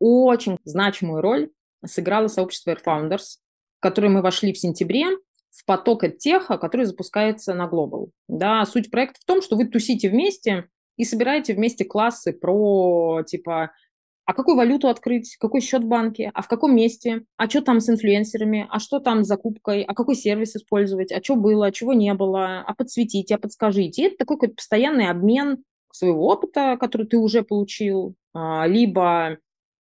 очень 0.00 0.58
значимую 0.64 1.20
роль 1.20 1.50
сыграло 1.84 2.28
сообщество 2.28 2.72
Air 2.72 2.80
Founders, 2.84 3.38
в 3.78 3.80
которое 3.80 4.08
мы 4.08 4.22
вошли 4.22 4.52
в 4.52 4.58
сентябре, 4.58 5.06
в 5.50 5.64
поток 5.64 6.04
от 6.04 6.18
теха, 6.18 6.58
который 6.58 6.86
запускается 6.86 7.54
на 7.54 7.68
Global. 7.68 8.10
Да, 8.28 8.64
суть 8.64 8.90
проекта 8.90 9.20
в 9.20 9.24
том, 9.24 9.42
что 9.42 9.56
вы 9.56 9.66
тусите 9.66 10.08
вместе, 10.08 10.68
и 10.98 11.04
собираете 11.04 11.54
вместе 11.54 11.86
классы 11.86 12.32
про, 12.34 13.22
типа, 13.26 13.70
а 14.26 14.34
какую 14.34 14.56
валюту 14.58 14.88
открыть, 14.88 15.36
какой 15.40 15.62
счет 15.62 15.84
в 15.84 15.86
банке, 15.86 16.30
а 16.34 16.42
в 16.42 16.48
каком 16.48 16.76
месте, 16.76 17.24
а 17.38 17.48
что 17.48 17.62
там 17.62 17.80
с 17.80 17.88
инфлюенсерами, 17.88 18.66
а 18.68 18.78
что 18.78 19.00
там 19.00 19.24
с 19.24 19.26
закупкой, 19.26 19.82
а 19.84 19.94
какой 19.94 20.16
сервис 20.16 20.54
использовать, 20.54 21.12
а 21.12 21.22
что 21.22 21.36
было, 21.36 21.66
а 21.66 21.72
чего 21.72 21.94
не 21.94 22.12
было, 22.12 22.60
а 22.60 22.74
подсветите, 22.74 23.36
а 23.36 23.38
подскажите. 23.38 24.02
И 24.02 24.06
это 24.08 24.16
такой 24.18 24.36
какой-то 24.36 24.56
постоянный 24.56 25.08
обмен 25.08 25.64
своего 25.92 26.26
опыта, 26.26 26.76
который 26.78 27.06
ты 27.06 27.16
уже 27.16 27.42
получил, 27.42 28.16
а, 28.34 28.66
либо 28.66 29.38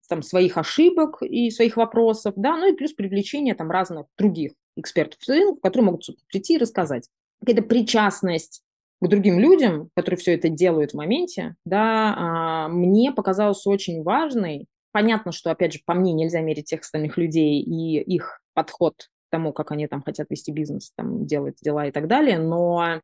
там 0.08 0.22
своих 0.22 0.56
ошибок 0.56 1.22
и 1.22 1.50
своих 1.50 1.76
вопросов, 1.76 2.34
да, 2.36 2.56
ну 2.56 2.72
и 2.72 2.76
плюс 2.76 2.92
привлечение 2.92 3.56
там 3.56 3.70
разных 3.70 4.06
других 4.16 4.52
экспертов, 4.76 5.18
которые 5.60 5.86
могут 5.86 6.04
прийти 6.28 6.54
и 6.54 6.58
рассказать. 6.58 7.08
Какая-то 7.40 7.62
причастность 7.62 8.62
к 9.00 9.08
другим 9.08 9.38
людям, 9.38 9.90
которые 9.94 10.18
все 10.18 10.34
это 10.34 10.48
делают 10.48 10.92
в 10.92 10.96
моменте, 10.96 11.54
да, 11.64 12.14
а, 12.16 12.68
мне 12.68 13.12
показалось 13.12 13.66
очень 13.66 14.02
важной. 14.02 14.66
Понятно, 14.92 15.32
что, 15.32 15.50
опять 15.50 15.74
же, 15.74 15.80
по 15.84 15.94
мне 15.94 16.12
нельзя 16.12 16.40
мерить 16.40 16.66
тех 16.66 16.80
остальных 16.80 17.18
людей 17.18 17.60
и 17.60 18.00
их 18.00 18.40
подход 18.54 18.94
к 18.96 19.30
тому, 19.30 19.52
как 19.52 19.72
они 19.72 19.86
там 19.86 20.02
хотят 20.02 20.30
вести 20.30 20.52
бизнес, 20.52 20.92
там, 20.96 21.26
делать 21.26 21.56
дела 21.62 21.86
и 21.86 21.90
так 21.90 22.06
далее, 22.06 22.38
но 22.38 23.00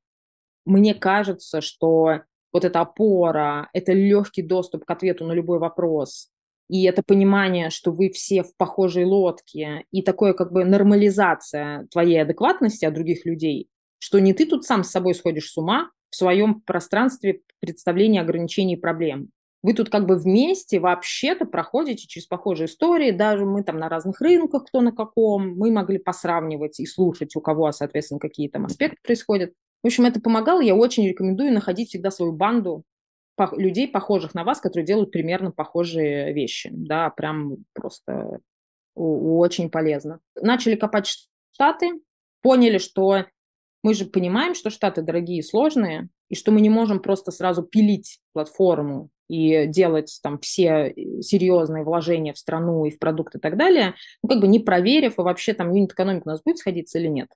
мне 0.65 0.95
кажется, 0.95 1.61
что 1.61 2.21
вот 2.53 2.65
эта 2.65 2.81
опора, 2.81 3.69
это 3.73 3.93
легкий 3.93 4.43
доступ 4.43 4.85
к 4.85 4.91
ответу 4.91 5.27
на 5.27 5.33
любой 5.33 5.59
вопрос, 5.59 6.29
и 6.69 6.85
это 6.85 7.03
понимание, 7.03 7.71
что 7.71 7.93
вы 7.93 8.11
все 8.11 8.43
в 8.43 8.57
похожей 8.57 9.05
лодке, 9.05 9.85
и 9.91 10.03
такое 10.03 10.33
как 10.33 10.53
бы 10.53 10.65
нормализация 10.65 11.87
твоей 11.91 12.23
адекватности 12.23 12.85
от 12.85 12.95
других 12.95 13.27
людей, 13.27 13.69
что 14.03 14.19
не 14.19 14.35
ты 14.35 14.47
тут 14.47 14.65
сам 14.65 14.83
с 14.83 14.91
собой 14.91 15.15
сходишь 15.15 15.53
с 15.53 15.57
ума 15.57 15.89
в 16.11 16.17
своем 16.17 16.61
пространстве 16.63 17.43
представления 17.61 18.21
ограничений 18.21 18.75
и 18.75 18.81
проблем. 18.81 19.29
Вы 19.63 19.75
тут 19.75 19.91
как 19.91 20.07
бы 20.07 20.17
вместе 20.17 20.81
вообще-то 20.81 21.45
проходите 21.45 22.09
через 22.09 22.27
похожие 22.27 22.67
истории, 22.67 23.13
даже 23.13 23.47
мы 23.47 23.63
там 23.63 23.79
на 23.79 23.89
разных 23.89 24.21
рынках, 24.21 24.65
кто 24.65 24.81
на 24.81 24.91
каком, 24.91 25.57
мы 25.57 25.71
могли 25.71 25.99
посравнивать 25.99 26.81
и 26.81 26.87
слушать, 26.87 27.37
у 27.37 27.41
кого, 27.41 27.71
соответственно, 27.71 28.19
какие 28.19 28.49
там 28.49 28.65
аспекты 28.65 28.97
происходят. 29.05 29.53
В 29.85 29.87
общем, 29.87 30.05
это 30.05 30.21
помогало, 30.21 30.61
я 30.61 30.75
очень 30.75 31.07
рекомендую 31.07 31.53
находить 31.53 31.91
всегда 31.91 32.11
свою 32.11 32.33
банду 32.33 32.83
людей, 33.53 33.87
похожих 33.87 34.35
на 34.35 34.43
вас, 34.43 34.61
которые 34.61 34.85
делают 34.85 35.13
примерно 35.13 35.53
похожие 35.53 36.33
вещи, 36.33 36.71
да, 36.73 37.09
прям 37.11 37.59
просто 37.73 38.41
очень 38.97 39.71
полезно. 39.71 40.19
Начали 40.35 40.75
копать 40.75 41.07
штаты, 41.53 42.01
поняли, 42.43 42.79
что 42.79 43.27
мы 43.83 43.95
же 43.95 44.05
понимаем, 44.05 44.55
что 44.55 44.71
штаты 44.71 45.03
дорогие 45.03 45.39
и 45.39 45.43
сложные, 45.43 46.09
и 46.29 46.35
что 46.35 46.53
мы 46.53 46.61
не 46.61 46.71
можем 46.71 47.01
просто 47.01 47.31
сразу 47.31 47.63
пилить 47.63 48.21
платформу 48.33 49.11
и 49.29 49.67
делать 49.67 50.19
там 50.23 50.39
все 50.39 50.93
э, 50.95 51.23
серьезные 51.23 51.85
вложения 51.85 52.33
в 52.33 52.39
страну 52.39 52.85
и 52.85 52.91
в 52.91 52.99
продукты 52.99 53.39
и 53.39 53.41
так 53.41 53.57
далее, 53.57 53.95
ну, 54.23 54.29
как 54.29 54.41
бы 54.41 54.47
не 54.47 54.61
проверив, 54.61 55.19
и 55.19 55.23
вообще 55.23 55.55
там 55.55 55.75
юнит-экономика 55.75 56.25
у 56.27 56.31
нас 56.31 56.43
будет 56.43 56.59
сходиться 56.59 56.99
или 56.99 57.09
нет. 57.09 57.29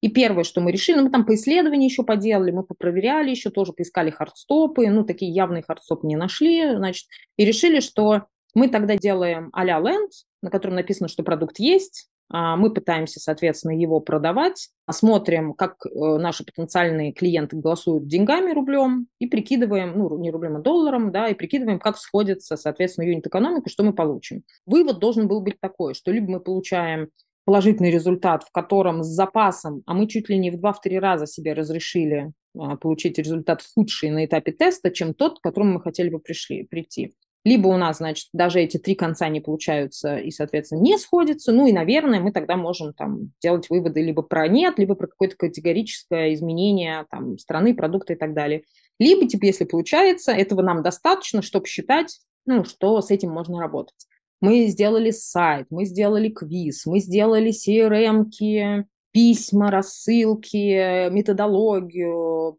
И 0.00 0.08
первое, 0.08 0.44
что 0.44 0.60
мы 0.60 0.72
решили, 0.72 0.96
ну, 0.96 1.04
мы 1.04 1.10
там 1.10 1.24
по 1.24 1.34
исследованию 1.34 1.88
еще 1.88 2.02
поделали, 2.02 2.50
мы 2.50 2.62
попроверяли 2.64 3.30
еще, 3.30 3.50
тоже 3.50 3.72
поискали 3.72 4.10
хардстопы, 4.10 4.86
ну, 4.88 5.04
такие 5.04 5.32
явные 5.32 5.62
хардстопы 5.62 6.06
не 6.06 6.16
нашли, 6.16 6.76
значит, 6.76 7.06
и 7.36 7.44
решили, 7.44 7.80
что 7.80 8.24
мы 8.54 8.68
тогда 8.68 8.96
делаем 8.96 9.48
а-ля 9.52 9.78
Land, 9.80 10.10
на 10.42 10.50
котором 10.50 10.74
написано, 10.74 11.08
что 11.08 11.22
продукт 11.22 11.58
есть, 11.58 12.08
а, 12.12 12.13
мы 12.36 12.72
пытаемся, 12.72 13.20
соответственно, 13.20 13.78
его 13.78 14.00
продавать, 14.00 14.70
смотрим, 14.90 15.54
как 15.54 15.76
э, 15.86 15.90
наши 15.92 16.44
потенциальные 16.44 17.12
клиенты 17.12 17.56
голосуют 17.56 18.08
деньгами, 18.08 18.52
рублем, 18.52 19.06
и 19.20 19.26
прикидываем, 19.26 19.96
ну, 19.96 20.18
не 20.18 20.32
рублем, 20.32 20.56
а 20.56 20.60
долларом, 20.60 21.12
да, 21.12 21.28
и 21.28 21.34
прикидываем, 21.34 21.78
как 21.78 21.96
сходится, 21.96 22.56
соответственно, 22.56 23.06
юнит-экономика, 23.06 23.70
что 23.70 23.84
мы 23.84 23.92
получим. 23.92 24.42
Вывод 24.66 24.98
должен 24.98 25.28
был 25.28 25.42
быть 25.42 25.60
такой, 25.60 25.94
что 25.94 26.10
либо 26.10 26.28
мы 26.32 26.40
получаем 26.40 27.08
положительный 27.44 27.90
результат, 27.90 28.42
в 28.42 28.50
котором 28.50 29.04
с 29.04 29.06
запасом, 29.06 29.82
а 29.86 29.94
мы 29.94 30.08
чуть 30.08 30.28
ли 30.28 30.36
не 30.36 30.50
в 30.50 30.56
2-3 30.56 30.98
раза 30.98 31.26
себе 31.26 31.52
разрешили 31.52 32.32
а, 32.58 32.76
получить 32.76 33.18
результат 33.18 33.62
худший 33.74 34.10
на 34.10 34.24
этапе 34.24 34.52
теста, 34.52 34.90
чем 34.90 35.14
тот, 35.14 35.38
к 35.38 35.42
которому 35.42 35.74
мы 35.74 35.80
хотели 35.80 36.08
бы 36.08 36.18
пришли, 36.18 36.64
прийти. 36.64 37.14
Либо 37.44 37.68
у 37.68 37.76
нас, 37.76 37.98
значит, 37.98 38.28
даже 38.32 38.60
эти 38.60 38.78
три 38.78 38.94
конца 38.94 39.28
не 39.28 39.40
получаются 39.40 40.16
и, 40.16 40.30
соответственно, 40.30 40.80
не 40.80 40.96
сходятся. 40.96 41.52
Ну 41.52 41.66
и, 41.66 41.72
наверное, 41.72 42.20
мы 42.20 42.32
тогда 42.32 42.56
можем 42.56 42.94
там 42.94 43.32
делать 43.42 43.68
выводы 43.68 44.02
либо 44.02 44.22
про 44.22 44.48
нет, 44.48 44.78
либо 44.78 44.94
про 44.94 45.08
какое-то 45.08 45.36
категорическое 45.36 46.32
изменение 46.32 47.04
там 47.10 47.36
страны, 47.38 47.74
продукта 47.74 48.14
и 48.14 48.16
так 48.16 48.32
далее. 48.32 48.62
Либо, 48.98 49.28
типа, 49.28 49.44
если 49.44 49.64
получается, 49.64 50.32
этого 50.32 50.62
нам 50.62 50.82
достаточно, 50.82 51.42
чтобы 51.42 51.66
считать, 51.66 52.18
ну, 52.46 52.64
что 52.64 53.00
с 53.02 53.10
этим 53.10 53.30
можно 53.30 53.60
работать. 53.60 54.06
Мы 54.40 54.66
сделали 54.66 55.10
сайт, 55.10 55.66
мы 55.70 55.84
сделали 55.84 56.30
квиз, 56.30 56.86
мы 56.86 57.00
сделали 57.00 57.50
CRM-ки, 57.50 58.86
письма, 59.14 59.70
рассылки, 59.70 61.08
методологию, 61.08 62.58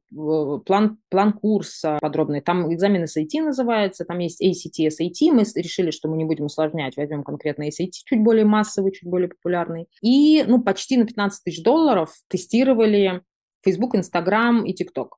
план, 0.65 0.97
план 1.09 1.33
курса 1.33 1.99
подробный. 1.99 2.39
Там 2.39 2.73
экзамен 2.73 3.03
SAT 3.03 3.43
называется, 3.43 4.05
там 4.05 4.19
есть 4.19 4.41
ACT, 4.41 4.87
SAT. 4.87 5.31
Мы 5.31 5.43
решили, 5.55 5.91
что 5.91 6.07
мы 6.07 6.15
не 6.15 6.23
будем 6.23 6.45
усложнять, 6.45 6.95
возьмем 6.95 7.25
конкретно 7.25 7.63
ACT, 7.67 7.89
чуть 8.05 8.23
более 8.23 8.45
массовый, 8.45 8.93
чуть 8.93 9.09
более 9.09 9.27
популярный. 9.27 9.89
И 10.01 10.45
ну, 10.47 10.63
почти 10.63 10.95
на 10.95 11.05
15 11.05 11.43
тысяч 11.43 11.61
долларов 11.61 12.13
тестировали 12.29 13.21
Facebook, 13.61 13.93
Instagram 13.93 14.63
и 14.63 14.73
TikTok. 14.73 15.09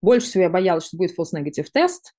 Больше 0.00 0.28
всего 0.28 0.44
я 0.44 0.50
боялась, 0.50 0.86
что 0.86 0.96
будет 0.96 1.18
false 1.18 1.34
negative 1.36 1.66
тест, 1.72 2.14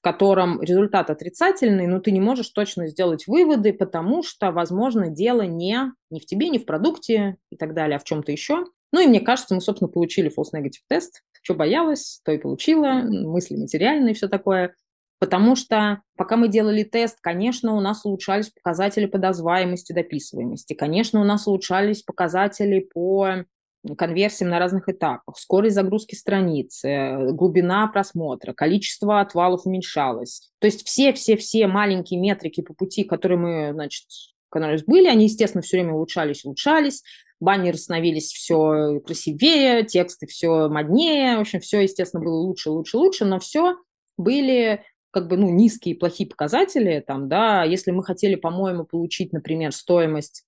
в 0.00 0.02
котором 0.02 0.62
результат 0.62 1.10
отрицательный, 1.10 1.86
но 1.86 2.00
ты 2.00 2.10
не 2.10 2.20
можешь 2.20 2.48
точно 2.48 2.86
сделать 2.88 3.26
выводы, 3.26 3.74
потому 3.74 4.22
что, 4.22 4.50
возможно, 4.50 5.10
дело 5.10 5.42
не, 5.42 5.92
не 6.10 6.20
в 6.20 6.24
тебе, 6.24 6.48
не 6.48 6.58
в 6.58 6.64
продукте 6.64 7.36
и 7.50 7.56
так 7.56 7.74
далее, 7.74 7.96
а 7.96 7.98
в 7.98 8.04
чем-то 8.04 8.32
еще. 8.32 8.64
Ну 8.92 9.00
и 9.00 9.06
мне 9.06 9.20
кажется, 9.20 9.54
мы, 9.54 9.60
собственно, 9.60 9.90
получили 9.90 10.30
false 10.30 10.56
negative 10.56 10.80
тест. 10.88 11.22
Что 11.42 11.54
боялась, 11.54 12.22
то 12.24 12.32
и 12.32 12.38
получила, 12.38 13.02
мысли 13.04 13.56
материальные 13.56 14.12
и 14.12 14.14
все 14.14 14.26
такое. 14.26 14.74
Потому 15.18 15.54
что 15.54 16.00
пока 16.16 16.38
мы 16.38 16.48
делали 16.48 16.82
тест, 16.82 17.18
конечно, 17.20 17.74
у 17.76 17.80
нас 17.80 18.06
улучшались 18.06 18.48
показатели 18.48 19.04
по 19.04 19.18
дозваемости, 19.18 19.92
дописываемости. 19.92 20.72
Конечно, 20.72 21.20
у 21.20 21.24
нас 21.24 21.46
улучшались 21.46 22.02
показатели 22.02 22.80
по 22.80 23.44
конверсиям 23.96 24.50
на 24.50 24.58
разных 24.58 24.88
этапах, 24.88 25.38
скорость 25.38 25.74
загрузки 25.74 26.14
страницы, 26.14 27.30
глубина 27.32 27.86
просмотра, 27.88 28.52
количество 28.52 29.20
отвалов 29.20 29.66
уменьшалось. 29.66 30.50
То 30.58 30.66
есть 30.66 30.86
все-все-все 30.86 31.66
маленькие 31.66 32.20
метрики 32.20 32.60
по 32.60 32.74
пути, 32.74 33.04
которые 33.04 33.38
мы, 33.38 33.72
значит, 33.72 34.04
которые 34.50 34.82
были, 34.86 35.06
они, 35.06 35.24
естественно, 35.24 35.62
все 35.62 35.78
время 35.78 35.94
улучшались, 35.94 36.44
улучшались. 36.44 37.02
Баннеры 37.40 37.78
становились 37.78 38.32
все 38.32 39.00
красивее, 39.00 39.84
тексты 39.84 40.26
все 40.26 40.68
моднее. 40.68 41.38
В 41.38 41.40
общем, 41.40 41.60
все, 41.60 41.80
естественно, 41.80 42.22
было 42.22 42.34
лучше, 42.34 42.70
лучше, 42.70 42.98
лучше, 42.98 43.24
но 43.24 43.38
все 43.38 43.76
были 44.18 44.84
как 45.10 45.26
бы, 45.28 45.36
ну, 45.36 45.48
низкие, 45.50 45.96
плохие 45.96 46.28
показатели, 46.28 47.02
там, 47.04 47.28
да, 47.28 47.64
если 47.64 47.90
мы 47.90 48.04
хотели, 48.04 48.36
по-моему, 48.36 48.84
получить, 48.84 49.32
например, 49.32 49.72
стоимость, 49.72 50.44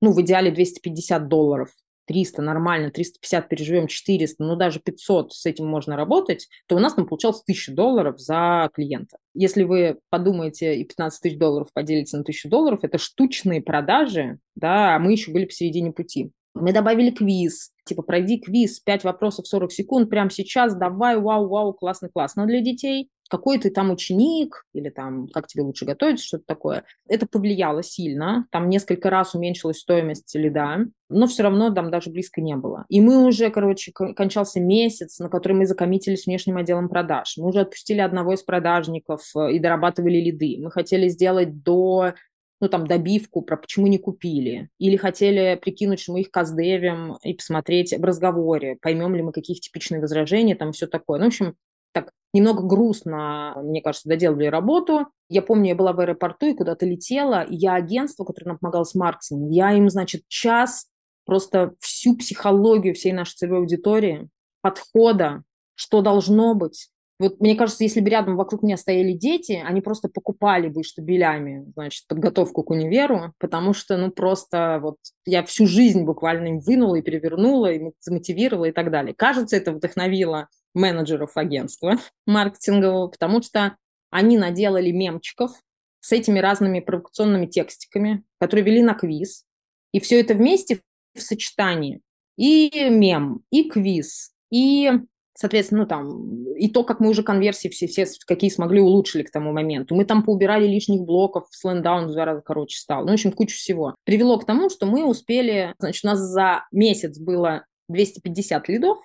ну, 0.00 0.12
в 0.12 0.20
идеале 0.22 0.50
250 0.50 1.28
долларов 1.28 1.70
300 2.06 2.42
нормально, 2.42 2.90
350 2.90 3.48
переживем, 3.48 3.86
400, 3.86 4.42
ну 4.42 4.56
даже 4.56 4.80
500 4.80 5.32
с 5.32 5.46
этим 5.46 5.66
можно 5.66 5.96
работать, 5.96 6.48
то 6.66 6.76
у 6.76 6.78
нас 6.78 6.94
там 6.94 7.06
получалось 7.06 7.42
1000 7.42 7.72
долларов 7.72 8.18
за 8.18 8.70
клиента. 8.72 9.18
Если 9.34 9.64
вы 9.64 9.98
подумаете 10.10 10.76
и 10.76 10.84
15 10.84 11.20
тысяч 11.20 11.38
долларов 11.38 11.68
поделите 11.72 12.16
на 12.16 12.22
1000 12.22 12.48
долларов, 12.48 12.80
это 12.82 12.98
штучные 12.98 13.60
продажи, 13.60 14.38
да, 14.54 14.96
а 14.96 14.98
мы 14.98 15.12
еще 15.12 15.32
были 15.32 15.44
посередине 15.44 15.92
пути. 15.92 16.32
Мы 16.54 16.72
добавили 16.72 17.10
квиз, 17.10 17.72
типа 17.84 18.02
пройди 18.02 18.38
квиз, 18.38 18.80
5 18.80 19.04
вопросов 19.04 19.46
40 19.46 19.72
секунд, 19.72 20.08
прямо 20.08 20.30
сейчас, 20.30 20.74
давай, 20.74 21.18
вау, 21.18 21.48
вау, 21.48 21.74
классно, 21.74 22.08
классно 22.08 22.46
для 22.46 22.60
детей 22.60 23.10
какой 23.28 23.58
ты 23.58 23.70
там 23.70 23.90
ученик 23.90 24.64
или 24.72 24.88
там 24.88 25.28
как 25.28 25.46
тебе 25.46 25.62
лучше 25.62 25.84
готовить, 25.84 26.20
что-то 26.20 26.44
такое. 26.46 26.84
Это 27.08 27.26
повлияло 27.26 27.82
сильно. 27.82 28.46
Там 28.50 28.68
несколько 28.68 29.10
раз 29.10 29.34
уменьшилась 29.34 29.78
стоимость 29.78 30.34
лида, 30.34 30.86
но 31.08 31.26
все 31.26 31.42
равно 31.42 31.72
там 31.72 31.90
даже 31.90 32.10
близко 32.10 32.40
не 32.40 32.56
было. 32.56 32.84
И 32.88 33.00
мы 33.00 33.24
уже, 33.26 33.50
короче, 33.50 33.92
кончался 33.92 34.60
месяц, 34.60 35.18
на 35.18 35.28
который 35.28 35.54
мы 35.54 35.66
закоммитились 35.66 36.22
с 36.22 36.26
внешним 36.26 36.56
отделом 36.56 36.88
продаж. 36.88 37.36
Мы 37.36 37.48
уже 37.48 37.60
отпустили 37.60 38.00
одного 38.00 38.34
из 38.34 38.42
продажников 38.42 39.22
э, 39.36 39.52
и 39.52 39.58
дорабатывали 39.58 40.18
лиды. 40.18 40.56
Мы 40.60 40.70
хотели 40.70 41.08
сделать 41.08 41.62
до 41.62 42.14
ну, 42.60 42.68
там, 42.68 42.86
добивку 42.86 43.42
про 43.42 43.56
почему 43.56 43.86
не 43.86 43.98
купили. 43.98 44.70
Или 44.78 44.96
хотели 44.96 45.58
прикинуть, 45.60 46.00
что 46.00 46.12
мы 46.12 46.22
их 46.22 46.30
каздевим 46.30 47.16
и 47.22 47.34
посмотреть 47.34 47.92
в 47.92 48.02
разговоре, 48.02 48.78
поймем 48.80 49.14
ли 49.14 49.22
мы 49.22 49.32
каких 49.32 49.60
типичные 49.60 50.00
возражения, 50.00 50.54
там 50.54 50.72
все 50.72 50.86
такое. 50.86 51.18
Ну, 51.18 51.26
в 51.26 51.28
общем, 51.28 51.54
так 51.96 52.12
немного 52.34 52.62
грустно, 52.62 53.54
мне 53.62 53.80
кажется, 53.80 54.08
доделали 54.08 54.44
работу. 54.46 55.06
Я 55.30 55.40
помню, 55.40 55.68
я 55.68 55.74
была 55.74 55.94
в 55.94 56.00
аэропорту 56.00 56.46
и 56.46 56.54
куда-то 56.54 56.84
летела, 56.84 57.42
и 57.42 57.56
я 57.56 57.74
агентство, 57.74 58.24
которое 58.24 58.50
нам 58.50 58.58
помогало 58.58 58.84
с 58.84 58.94
маркетингом, 58.94 59.50
я 59.50 59.72
им, 59.72 59.88
значит, 59.88 60.22
час 60.28 60.88
просто 61.24 61.74
всю 61.80 62.16
психологию 62.16 62.94
всей 62.94 63.12
нашей 63.12 63.34
целевой 63.36 63.60
аудитории, 63.60 64.28
подхода, 64.60 65.42
что 65.74 66.02
должно 66.02 66.54
быть, 66.54 66.90
вот 67.18 67.40
мне 67.40 67.56
кажется, 67.56 67.82
если 67.82 68.00
бы 68.00 68.10
рядом 68.10 68.36
вокруг 68.36 68.62
меня 68.62 68.76
стояли 68.76 69.12
дети, 69.12 69.62
они 69.64 69.80
просто 69.80 70.08
покупали 70.08 70.68
бы 70.68 70.82
штабелями, 70.82 71.64
значит, 71.74 72.06
подготовку 72.08 72.62
к 72.62 72.70
универу, 72.70 73.32
потому 73.38 73.72
что, 73.72 73.96
ну, 73.96 74.10
просто 74.10 74.80
вот 74.82 74.96
я 75.24 75.42
всю 75.44 75.66
жизнь 75.66 76.04
буквально 76.04 76.48
им 76.48 76.60
вынула 76.60 76.96
и 76.96 77.02
перевернула, 77.02 77.72
и 77.72 77.90
замотивировала 78.00 78.66
и 78.66 78.72
так 78.72 78.90
далее. 78.90 79.14
Кажется, 79.14 79.56
это 79.56 79.72
вдохновило 79.72 80.48
менеджеров 80.76 81.36
агентства 81.36 81.98
маркетингового, 82.26 83.08
потому 83.08 83.42
что 83.42 83.76
они 84.10 84.38
наделали 84.38 84.90
мемчиков 84.92 85.52
с 86.00 86.12
этими 86.12 86.38
разными 86.38 86.80
провокационными 86.80 87.46
текстиками, 87.46 88.22
которые 88.38 88.64
вели 88.64 88.82
на 88.82 88.94
квиз. 88.94 89.44
И 89.92 89.98
все 89.98 90.20
это 90.20 90.34
вместе 90.34 90.80
в 91.14 91.20
сочетании. 91.20 92.00
И 92.36 92.70
мем, 92.90 93.40
и 93.50 93.68
квиз, 93.68 94.32
и, 94.50 94.92
соответственно, 95.34 95.82
ну 95.82 95.86
там, 95.86 96.52
и 96.52 96.68
то, 96.68 96.84
как 96.84 97.00
мы 97.00 97.08
уже 97.08 97.22
конверсии 97.22 97.68
все, 97.68 97.86
все 97.86 98.06
какие 98.26 98.50
смогли, 98.50 98.80
улучшили 98.80 99.22
к 99.22 99.30
тому 99.30 99.52
моменту. 99.52 99.94
Мы 99.94 100.04
там 100.04 100.22
поубирали 100.22 100.66
лишних 100.66 101.00
блоков, 101.00 101.46
слэндаун 101.50 102.08
в 102.08 102.12
два 102.12 102.26
раза 102.26 102.42
короче 102.42 102.78
стал. 102.78 103.04
Ну, 103.04 103.10
в 103.10 103.14
общем, 103.14 103.32
кучу 103.32 103.56
всего. 103.56 103.94
Привело 104.04 104.38
к 104.38 104.44
тому, 104.44 104.68
что 104.68 104.84
мы 104.84 105.06
успели, 105.06 105.74
значит, 105.78 106.04
у 106.04 106.08
нас 106.08 106.18
за 106.18 106.66
месяц 106.72 107.18
было 107.18 107.64
250 107.88 108.68
лидов, 108.68 108.98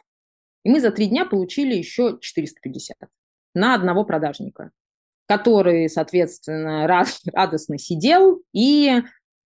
и 0.64 0.70
мы 0.70 0.80
за 0.80 0.92
три 0.92 1.08
дня 1.08 1.26
получили 1.26 1.76
еще 1.76 2.18
450 2.20 2.98
на 3.54 3.76
одного 3.76 4.04
продажника, 4.04 4.72
который, 5.28 5.90
соответственно, 5.90 6.88
радостно 7.34 7.78
сидел 7.78 8.42
и, 8.54 9.02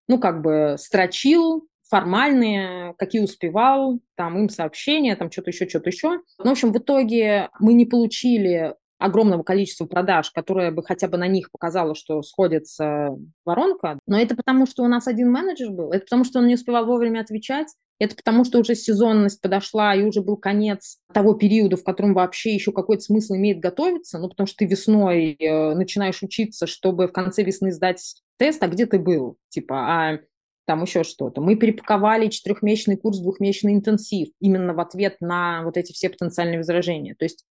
ну, 0.07 0.19
как 0.19 0.41
бы 0.41 0.75
строчил 0.77 1.67
формальные, 1.89 2.95
какие 2.97 3.21
успевал, 3.21 3.99
там 4.15 4.37
им 4.39 4.49
сообщения, 4.49 5.15
там 5.15 5.31
что-то 5.31 5.51
еще, 5.51 5.69
что-то 5.69 5.89
еще. 5.89 6.21
Ну, 6.39 6.45
в 6.45 6.51
общем, 6.51 6.73
в 6.73 6.77
итоге 6.77 7.49
мы 7.59 7.73
не 7.73 7.85
получили 7.85 8.73
огромного 8.97 9.43
количества 9.43 9.85
продаж, 9.85 10.31
которое 10.31 10.71
бы 10.71 10.83
хотя 10.83 11.07
бы 11.07 11.17
на 11.17 11.27
них 11.27 11.51
показало, 11.51 11.95
что 11.95 12.21
сходится 12.21 13.09
воронка. 13.43 13.99
Но 14.07 14.19
это 14.19 14.35
потому, 14.35 14.65
что 14.65 14.83
у 14.83 14.87
нас 14.87 15.07
один 15.07 15.31
менеджер 15.31 15.71
был, 15.71 15.91
это 15.91 16.05
потому, 16.05 16.23
что 16.23 16.39
он 16.39 16.47
не 16.47 16.55
успевал 16.55 16.85
вовремя 16.85 17.21
отвечать, 17.21 17.67
это 17.97 18.15
потому, 18.15 18.43
что 18.43 18.59
уже 18.59 18.75
сезонность 18.75 19.41
подошла, 19.41 19.95
и 19.95 20.03
уже 20.03 20.21
был 20.21 20.35
конец 20.35 20.97
того 21.13 21.33
периода, 21.33 21.77
в 21.77 21.83
котором 21.83 22.13
вообще 22.13 22.53
еще 22.53 22.71
какой-то 22.71 23.03
смысл 23.03 23.35
имеет 23.35 23.59
готовиться, 23.59 24.19
ну, 24.19 24.27
потому 24.27 24.47
что 24.47 24.57
ты 24.57 24.65
весной 24.65 25.33
э, 25.33 25.75
начинаешь 25.75 26.21
учиться, 26.21 26.67
чтобы 26.67 27.07
в 27.07 27.13
конце 27.13 27.43
весны 27.43 27.71
сдать 27.71 28.15
тест, 28.37 28.61
а 28.63 28.67
где 28.67 28.85
ты 28.85 28.99
был? 28.99 29.37
Типа, 29.49 29.75
а 29.77 30.19
там 30.65 30.81
еще 30.81 31.03
что-то. 31.03 31.41
Мы 31.41 31.55
перепаковали 31.55 32.27
четырехмесячный 32.27 32.97
курс, 32.97 33.19
двухмесячный 33.19 33.73
интенсив 33.73 34.29
именно 34.39 34.73
в 34.73 34.79
ответ 34.79 35.17
на 35.21 35.63
вот 35.63 35.77
эти 35.77 35.93
все 35.93 36.09
потенциальные 36.09 36.57
возражения. 36.57 37.15
То 37.15 37.23
есть 37.23 37.45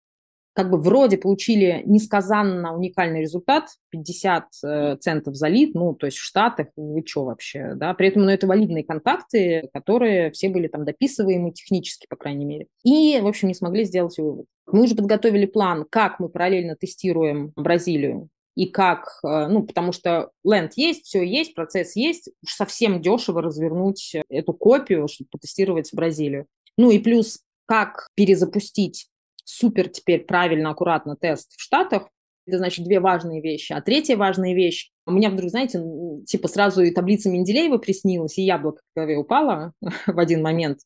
как 0.53 0.69
бы 0.69 0.77
вроде 0.79 1.17
получили 1.17 1.81
несказанно 1.85 2.75
уникальный 2.75 3.21
результат, 3.21 3.69
50 3.89 4.45
э, 4.63 4.97
центов 4.99 5.35
за 5.35 5.47
лид, 5.47 5.73
ну, 5.73 5.93
то 5.93 6.05
есть 6.05 6.17
в 6.17 6.23
Штатах, 6.23 6.67
вы 6.75 7.03
что 7.05 7.25
вообще, 7.25 7.73
да, 7.75 7.93
при 7.93 8.09
этом, 8.09 8.23
ну, 8.23 8.29
это 8.29 8.45
валидные 8.45 8.83
контакты, 8.83 9.69
которые 9.73 10.31
все 10.31 10.49
были 10.49 10.67
там 10.67 10.85
дописываемы 10.85 11.51
технически, 11.51 12.05
по 12.07 12.15
крайней 12.15 12.45
мере. 12.45 12.67
И, 12.83 13.19
в 13.19 13.27
общем, 13.27 13.47
не 13.47 13.55
смогли 13.55 13.83
сделать 13.83 14.17
вывод. 14.17 14.45
Мы 14.67 14.83
уже 14.83 14.95
подготовили 14.95 15.45
план, 15.45 15.85
как 15.89 16.19
мы 16.19 16.29
параллельно 16.29 16.75
тестируем 16.75 17.51
Бразилию, 17.55 18.29
и 18.55 18.67
как, 18.67 19.19
э, 19.23 19.47
ну, 19.47 19.63
потому 19.63 19.91
что 19.91 20.29
ленд 20.43 20.73
есть, 20.75 21.05
все 21.05 21.23
есть, 21.23 21.55
процесс 21.55 21.95
есть, 21.95 22.29
уж 22.43 22.53
совсем 22.53 23.01
дешево 23.01 23.41
развернуть 23.41 24.15
эту 24.29 24.53
копию, 24.53 25.07
чтобы 25.07 25.29
потестировать 25.31 25.89
Бразилию. 25.93 26.45
Ну 26.77 26.91
и 26.91 26.99
плюс, 26.99 27.39
как 27.65 28.07
перезапустить 28.15 29.07
супер 29.43 29.89
теперь 29.89 30.25
правильно, 30.25 30.71
аккуратно 30.71 31.15
тест 31.15 31.53
в 31.55 31.61
Штатах. 31.61 32.09
Это 32.45 32.57
значит 32.57 32.85
две 32.85 32.99
важные 32.99 33.41
вещи. 33.41 33.71
А 33.73 33.81
третья 33.81 34.17
важная 34.17 34.53
вещь, 34.53 34.91
у 35.05 35.11
меня 35.11 35.29
вдруг, 35.29 35.49
знаете, 35.49 35.81
типа 36.25 36.47
сразу 36.47 36.81
и 36.81 36.91
таблица 36.91 37.29
Менделеева 37.29 37.77
приснилась, 37.77 38.37
и 38.37 38.43
яблоко 38.43 38.81
в 38.81 38.95
голове 38.97 39.17
упало 39.17 39.73
в 40.07 40.19
один 40.19 40.41
момент. 40.41 40.79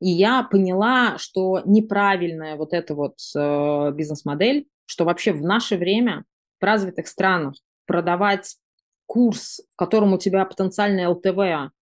И 0.00 0.08
я 0.08 0.42
поняла, 0.44 1.18
что 1.18 1.62
неправильная 1.64 2.56
вот 2.56 2.72
эта 2.72 2.94
вот 2.94 3.16
э, 3.36 3.92
бизнес-модель, 3.92 4.66
что 4.86 5.04
вообще 5.04 5.32
в 5.32 5.42
наше 5.42 5.76
время 5.76 6.24
в 6.60 6.64
развитых 6.64 7.06
странах 7.06 7.54
продавать 7.86 8.56
курс, 9.06 9.60
в 9.72 9.76
котором 9.76 10.14
у 10.14 10.18
тебя 10.18 10.44
потенциальное 10.44 11.08
LTV, 11.08 11.72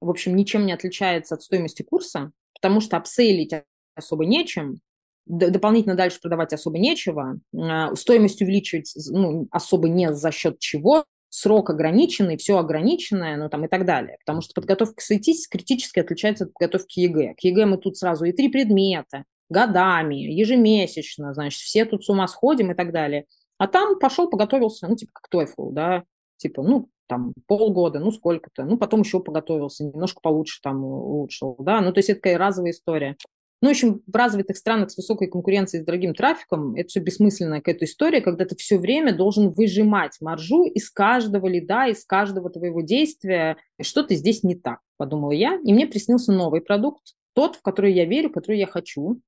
в 0.00 0.08
общем, 0.08 0.34
ничем 0.34 0.66
не 0.66 0.72
отличается 0.72 1.34
от 1.34 1.42
стоимости 1.42 1.82
курса, 1.82 2.32
потому 2.54 2.80
что 2.80 2.96
апсейлить 2.96 3.52
особо 3.94 4.24
нечем, 4.24 4.80
дополнительно 5.26 5.94
дальше 5.94 6.20
продавать 6.20 6.52
особо 6.52 6.78
нечего, 6.78 7.38
а, 7.54 7.94
стоимость 7.94 8.42
увеличивать 8.42 8.92
ну, 9.10 9.48
особо 9.50 9.88
не 9.88 10.12
за 10.12 10.30
счет 10.30 10.58
чего, 10.58 11.04
срок 11.30 11.70
ограниченный, 11.70 12.36
все 12.36 12.58
ограниченное, 12.58 13.36
ну 13.36 13.48
там 13.48 13.64
и 13.64 13.68
так 13.68 13.86
далее. 13.86 14.16
Потому 14.24 14.42
что 14.42 14.52
подготовка 14.54 14.96
к 14.96 15.00
SAT 15.00 15.32
критически 15.50 16.00
отличается 16.00 16.44
от 16.44 16.52
подготовки 16.52 16.94
к 16.94 16.96
ЕГЭ. 16.98 17.34
К 17.34 17.40
ЕГЭ 17.40 17.66
мы 17.66 17.78
тут 17.78 17.96
сразу 17.96 18.24
и 18.24 18.32
три 18.32 18.48
предмета, 18.48 19.24
годами, 19.48 20.16
ежемесячно, 20.16 21.32
значит, 21.32 21.60
все 21.60 21.84
тут 21.84 22.04
с 22.04 22.08
ума 22.08 22.26
сходим 22.28 22.72
и 22.72 22.74
так 22.74 22.92
далее. 22.92 23.26
А 23.58 23.66
там 23.66 23.98
пошел, 23.98 24.28
поготовился, 24.28 24.88
ну, 24.88 24.96
типа, 24.96 25.12
как 25.12 25.28
TOEFL, 25.32 25.72
да, 25.72 26.04
типа, 26.38 26.62
ну, 26.62 26.88
там, 27.06 27.34
полгода, 27.46 27.98
ну, 27.98 28.12
сколько-то, 28.12 28.64
ну, 28.64 28.78
потом 28.78 29.00
еще 29.00 29.20
поготовился, 29.20 29.84
немножко 29.84 30.20
получше 30.20 30.60
там 30.62 30.82
улучшил, 30.84 31.56
да, 31.58 31.80
ну, 31.80 31.92
то 31.92 31.98
есть 31.98 32.08
это 32.08 32.20
такая 32.20 32.38
разовая 32.38 32.72
история. 32.72 33.16
Ну, 33.62 33.68
в 33.68 33.72
общем, 33.72 34.02
в 34.06 34.16
развитых 34.16 34.56
странах 34.56 34.90
с 34.90 34.96
высокой 34.96 35.28
конкуренцией, 35.28 35.82
с 35.82 35.86
дорогим 35.86 36.14
трафиком, 36.14 36.74
это 36.76 36.88
все 36.88 37.00
бессмысленная 37.00 37.58
какая-то 37.58 37.84
история, 37.84 38.22
когда 38.22 38.46
ты 38.46 38.56
все 38.56 38.78
время 38.78 39.14
должен 39.14 39.50
выжимать 39.50 40.16
маржу 40.22 40.64
из 40.64 40.90
каждого 40.90 41.46
лида, 41.46 41.88
из 41.88 42.04
каждого 42.06 42.48
твоего 42.48 42.80
действия. 42.80 43.58
Что-то 43.80 44.14
здесь 44.14 44.42
не 44.44 44.54
так, 44.54 44.80
подумала 44.96 45.32
я. 45.32 45.58
И 45.62 45.74
мне 45.74 45.86
приснился 45.86 46.32
новый 46.32 46.62
продукт, 46.62 47.14
тот, 47.34 47.56
в 47.56 47.62
который 47.62 47.92
я 47.92 48.06
верю, 48.06 48.30
который 48.30 48.58
я 48.58 48.66
хочу. 48.66 49.20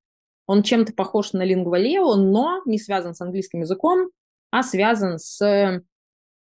Он 0.47 0.63
чем-то 0.63 0.95
похож 0.95 1.35
на 1.35 1.47
Lingua 1.47 2.17
но 2.17 2.63
не 2.65 2.79
связан 2.79 3.15
с 3.15 3.21
английским 3.21 3.61
языком, 3.61 4.09
а 4.51 4.63
связан 4.63 5.19
с 5.19 5.83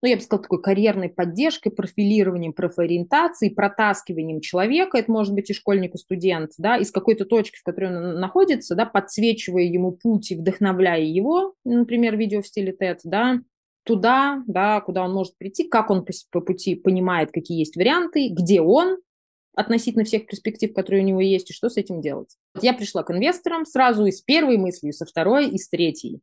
ну, 0.01 0.07
я 0.07 0.15
бы 0.15 0.21
сказала, 0.21 0.43
такой 0.43 0.61
карьерной 0.61 1.09
поддержкой, 1.09 1.69
профилированием, 1.69 2.53
профориентацией, 2.53 3.53
протаскиванием 3.53 4.41
человека, 4.41 4.97
это 4.97 5.11
может 5.11 5.33
быть 5.33 5.49
и 5.49 5.53
школьник, 5.53 5.93
и 5.93 5.97
студент, 5.97 6.51
да, 6.57 6.77
из 6.77 6.91
какой-то 6.91 7.25
точки, 7.25 7.57
в 7.57 7.63
которой 7.63 7.95
он 7.95 8.19
находится, 8.19 8.75
да, 8.75 8.85
подсвечивая 8.85 9.63
ему 9.63 9.91
путь 9.91 10.31
и 10.31 10.35
вдохновляя 10.35 11.03
его, 11.03 11.53
например, 11.63 12.17
видео 12.17 12.41
в 12.41 12.47
стиле 12.47 12.75
TED, 12.79 12.99
да, 13.03 13.41
туда, 13.83 14.43
да, 14.47 14.81
куда 14.81 15.03
он 15.03 15.13
может 15.13 15.37
прийти, 15.37 15.67
как 15.67 15.89
он 15.91 16.03
по, 16.03 16.13
по 16.31 16.41
пути 16.41 16.75
понимает, 16.75 17.31
какие 17.31 17.59
есть 17.59 17.75
варианты, 17.75 18.29
где 18.29 18.61
он 18.61 18.97
относительно 19.53 20.05
всех 20.05 20.27
перспектив, 20.27 20.73
которые 20.73 21.03
у 21.03 21.05
него 21.05 21.21
есть, 21.21 21.51
и 21.51 21.53
что 21.53 21.69
с 21.69 21.77
этим 21.77 22.01
делать. 22.01 22.37
Я 22.61 22.73
пришла 22.73 23.03
к 23.03 23.11
инвесторам 23.11 23.65
сразу 23.65 24.05
и 24.05 24.11
с 24.11 24.21
первой 24.21 24.57
мыслью, 24.57 24.93
со 24.93 25.05
второй, 25.05 25.49
и 25.49 25.57
с 25.57 25.69
третьей. 25.69 26.21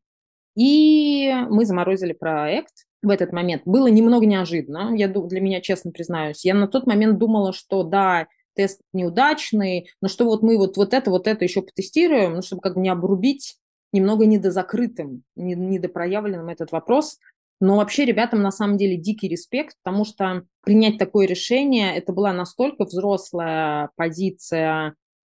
И 0.56 1.32
мы 1.50 1.64
заморозили 1.66 2.12
проект, 2.12 2.88
в 3.02 3.10
этот 3.10 3.32
момент. 3.32 3.62
Было 3.64 3.86
немного 3.86 4.26
неожиданно, 4.26 4.94
я 4.96 5.08
для 5.08 5.40
меня, 5.40 5.60
честно 5.60 5.92
признаюсь. 5.92 6.44
Я 6.44 6.54
на 6.54 6.68
тот 6.68 6.86
момент 6.86 7.18
думала, 7.18 7.52
что 7.52 7.82
да, 7.82 8.26
тест 8.54 8.80
неудачный, 8.92 9.90
но 10.00 10.08
что 10.08 10.24
вот 10.24 10.42
мы 10.42 10.58
вот, 10.58 10.76
вот 10.76 10.92
это, 10.92 11.10
вот 11.10 11.28
это 11.28 11.44
еще 11.44 11.62
потестируем, 11.62 12.34
ну, 12.34 12.42
чтобы 12.42 12.60
как 12.60 12.74
бы 12.74 12.80
не 12.80 12.88
обрубить 12.88 13.56
немного 13.92 14.26
недозакрытым, 14.26 15.22
недопроявленным 15.36 16.48
этот 16.48 16.72
вопрос. 16.72 17.18
Но 17.60 17.76
вообще 17.76 18.04
ребятам 18.04 18.42
на 18.42 18.50
самом 18.50 18.76
деле 18.76 18.96
дикий 18.96 19.28
респект, 19.28 19.76
потому 19.82 20.04
что 20.04 20.44
принять 20.62 20.98
такое 20.98 21.26
решение, 21.26 21.96
это 21.96 22.12
была 22.12 22.32
настолько 22.32 22.84
взрослая 22.84 23.90
позиция 23.96 24.94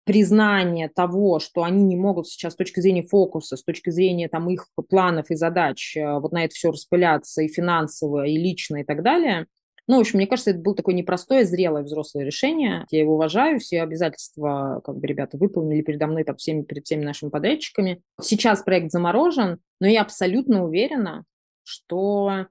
признание 0.10 0.90
того, 0.90 1.38
что 1.38 1.62
они 1.62 1.84
не 1.84 1.96
могут 1.96 2.28
сейчас 2.28 2.54
с 2.54 2.56
точки 2.56 2.80
зрения 2.80 3.04
фокуса, 3.04 3.58
с 3.58 3.64
точки 3.64 3.92
зрения 3.92 4.28
там, 4.28 4.50
их 4.50 4.66
планов 4.90 5.30
и 5.30 5.36
задач 5.36 5.96
э, 5.96 6.18
вот 6.18 6.32
на 6.32 6.46
это 6.46 6.56
все 6.56 6.72
распыляться 6.72 7.44
и 7.44 7.48
финансово, 7.48 8.26
и 8.26 8.36
лично, 8.36 8.78
и 8.78 8.84
так 8.84 9.04
далее. 9.04 9.46
Ну, 9.86 9.98
в 9.98 10.00
общем, 10.00 10.18
мне 10.18 10.26
кажется, 10.26 10.50
это 10.50 10.62
было 10.62 10.76
такое 10.76 10.96
непростое, 10.96 11.46
зрелое 11.46 11.84
взрослое 11.84 12.26
решение. 12.26 12.88
Я 12.90 13.02
его 13.02 13.14
уважаю, 13.14 13.60
все 13.60 13.84
обязательства, 13.84 14.82
как 14.84 14.98
бы, 14.98 15.06
ребята 15.06 15.38
выполнили 15.38 15.84
передо 15.84 16.08
мной, 16.08 16.24
там, 16.24 16.38
всеми, 16.38 16.64
перед 16.64 16.86
всеми 16.86 17.04
нашими 17.04 17.30
подрядчиками. 17.30 18.02
Сейчас 18.20 18.64
проект 18.64 18.92
заморожен, 18.92 19.60
но 19.80 19.86
я 19.86 20.02
абсолютно 20.02 20.66
уверена, 20.66 21.24
что 21.62 22.48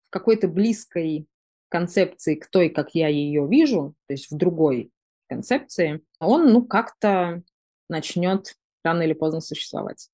в 0.00 0.08
какой-то 0.08 0.48
близкой 0.48 1.26
концепции 1.68 2.36
к 2.36 2.46
той, 2.46 2.70
как 2.70 2.94
я 2.94 3.08
ее 3.08 3.46
вижу, 3.46 3.92
то 4.06 4.14
есть 4.14 4.30
в 4.30 4.36
другой 4.38 4.90
концепции, 5.32 6.02
он, 6.20 6.52
ну, 6.52 6.64
как-то 6.64 7.42
начнет 7.88 8.54
рано 8.84 9.02
или 9.02 9.14
поздно 9.14 9.40
существовать. 9.40 10.08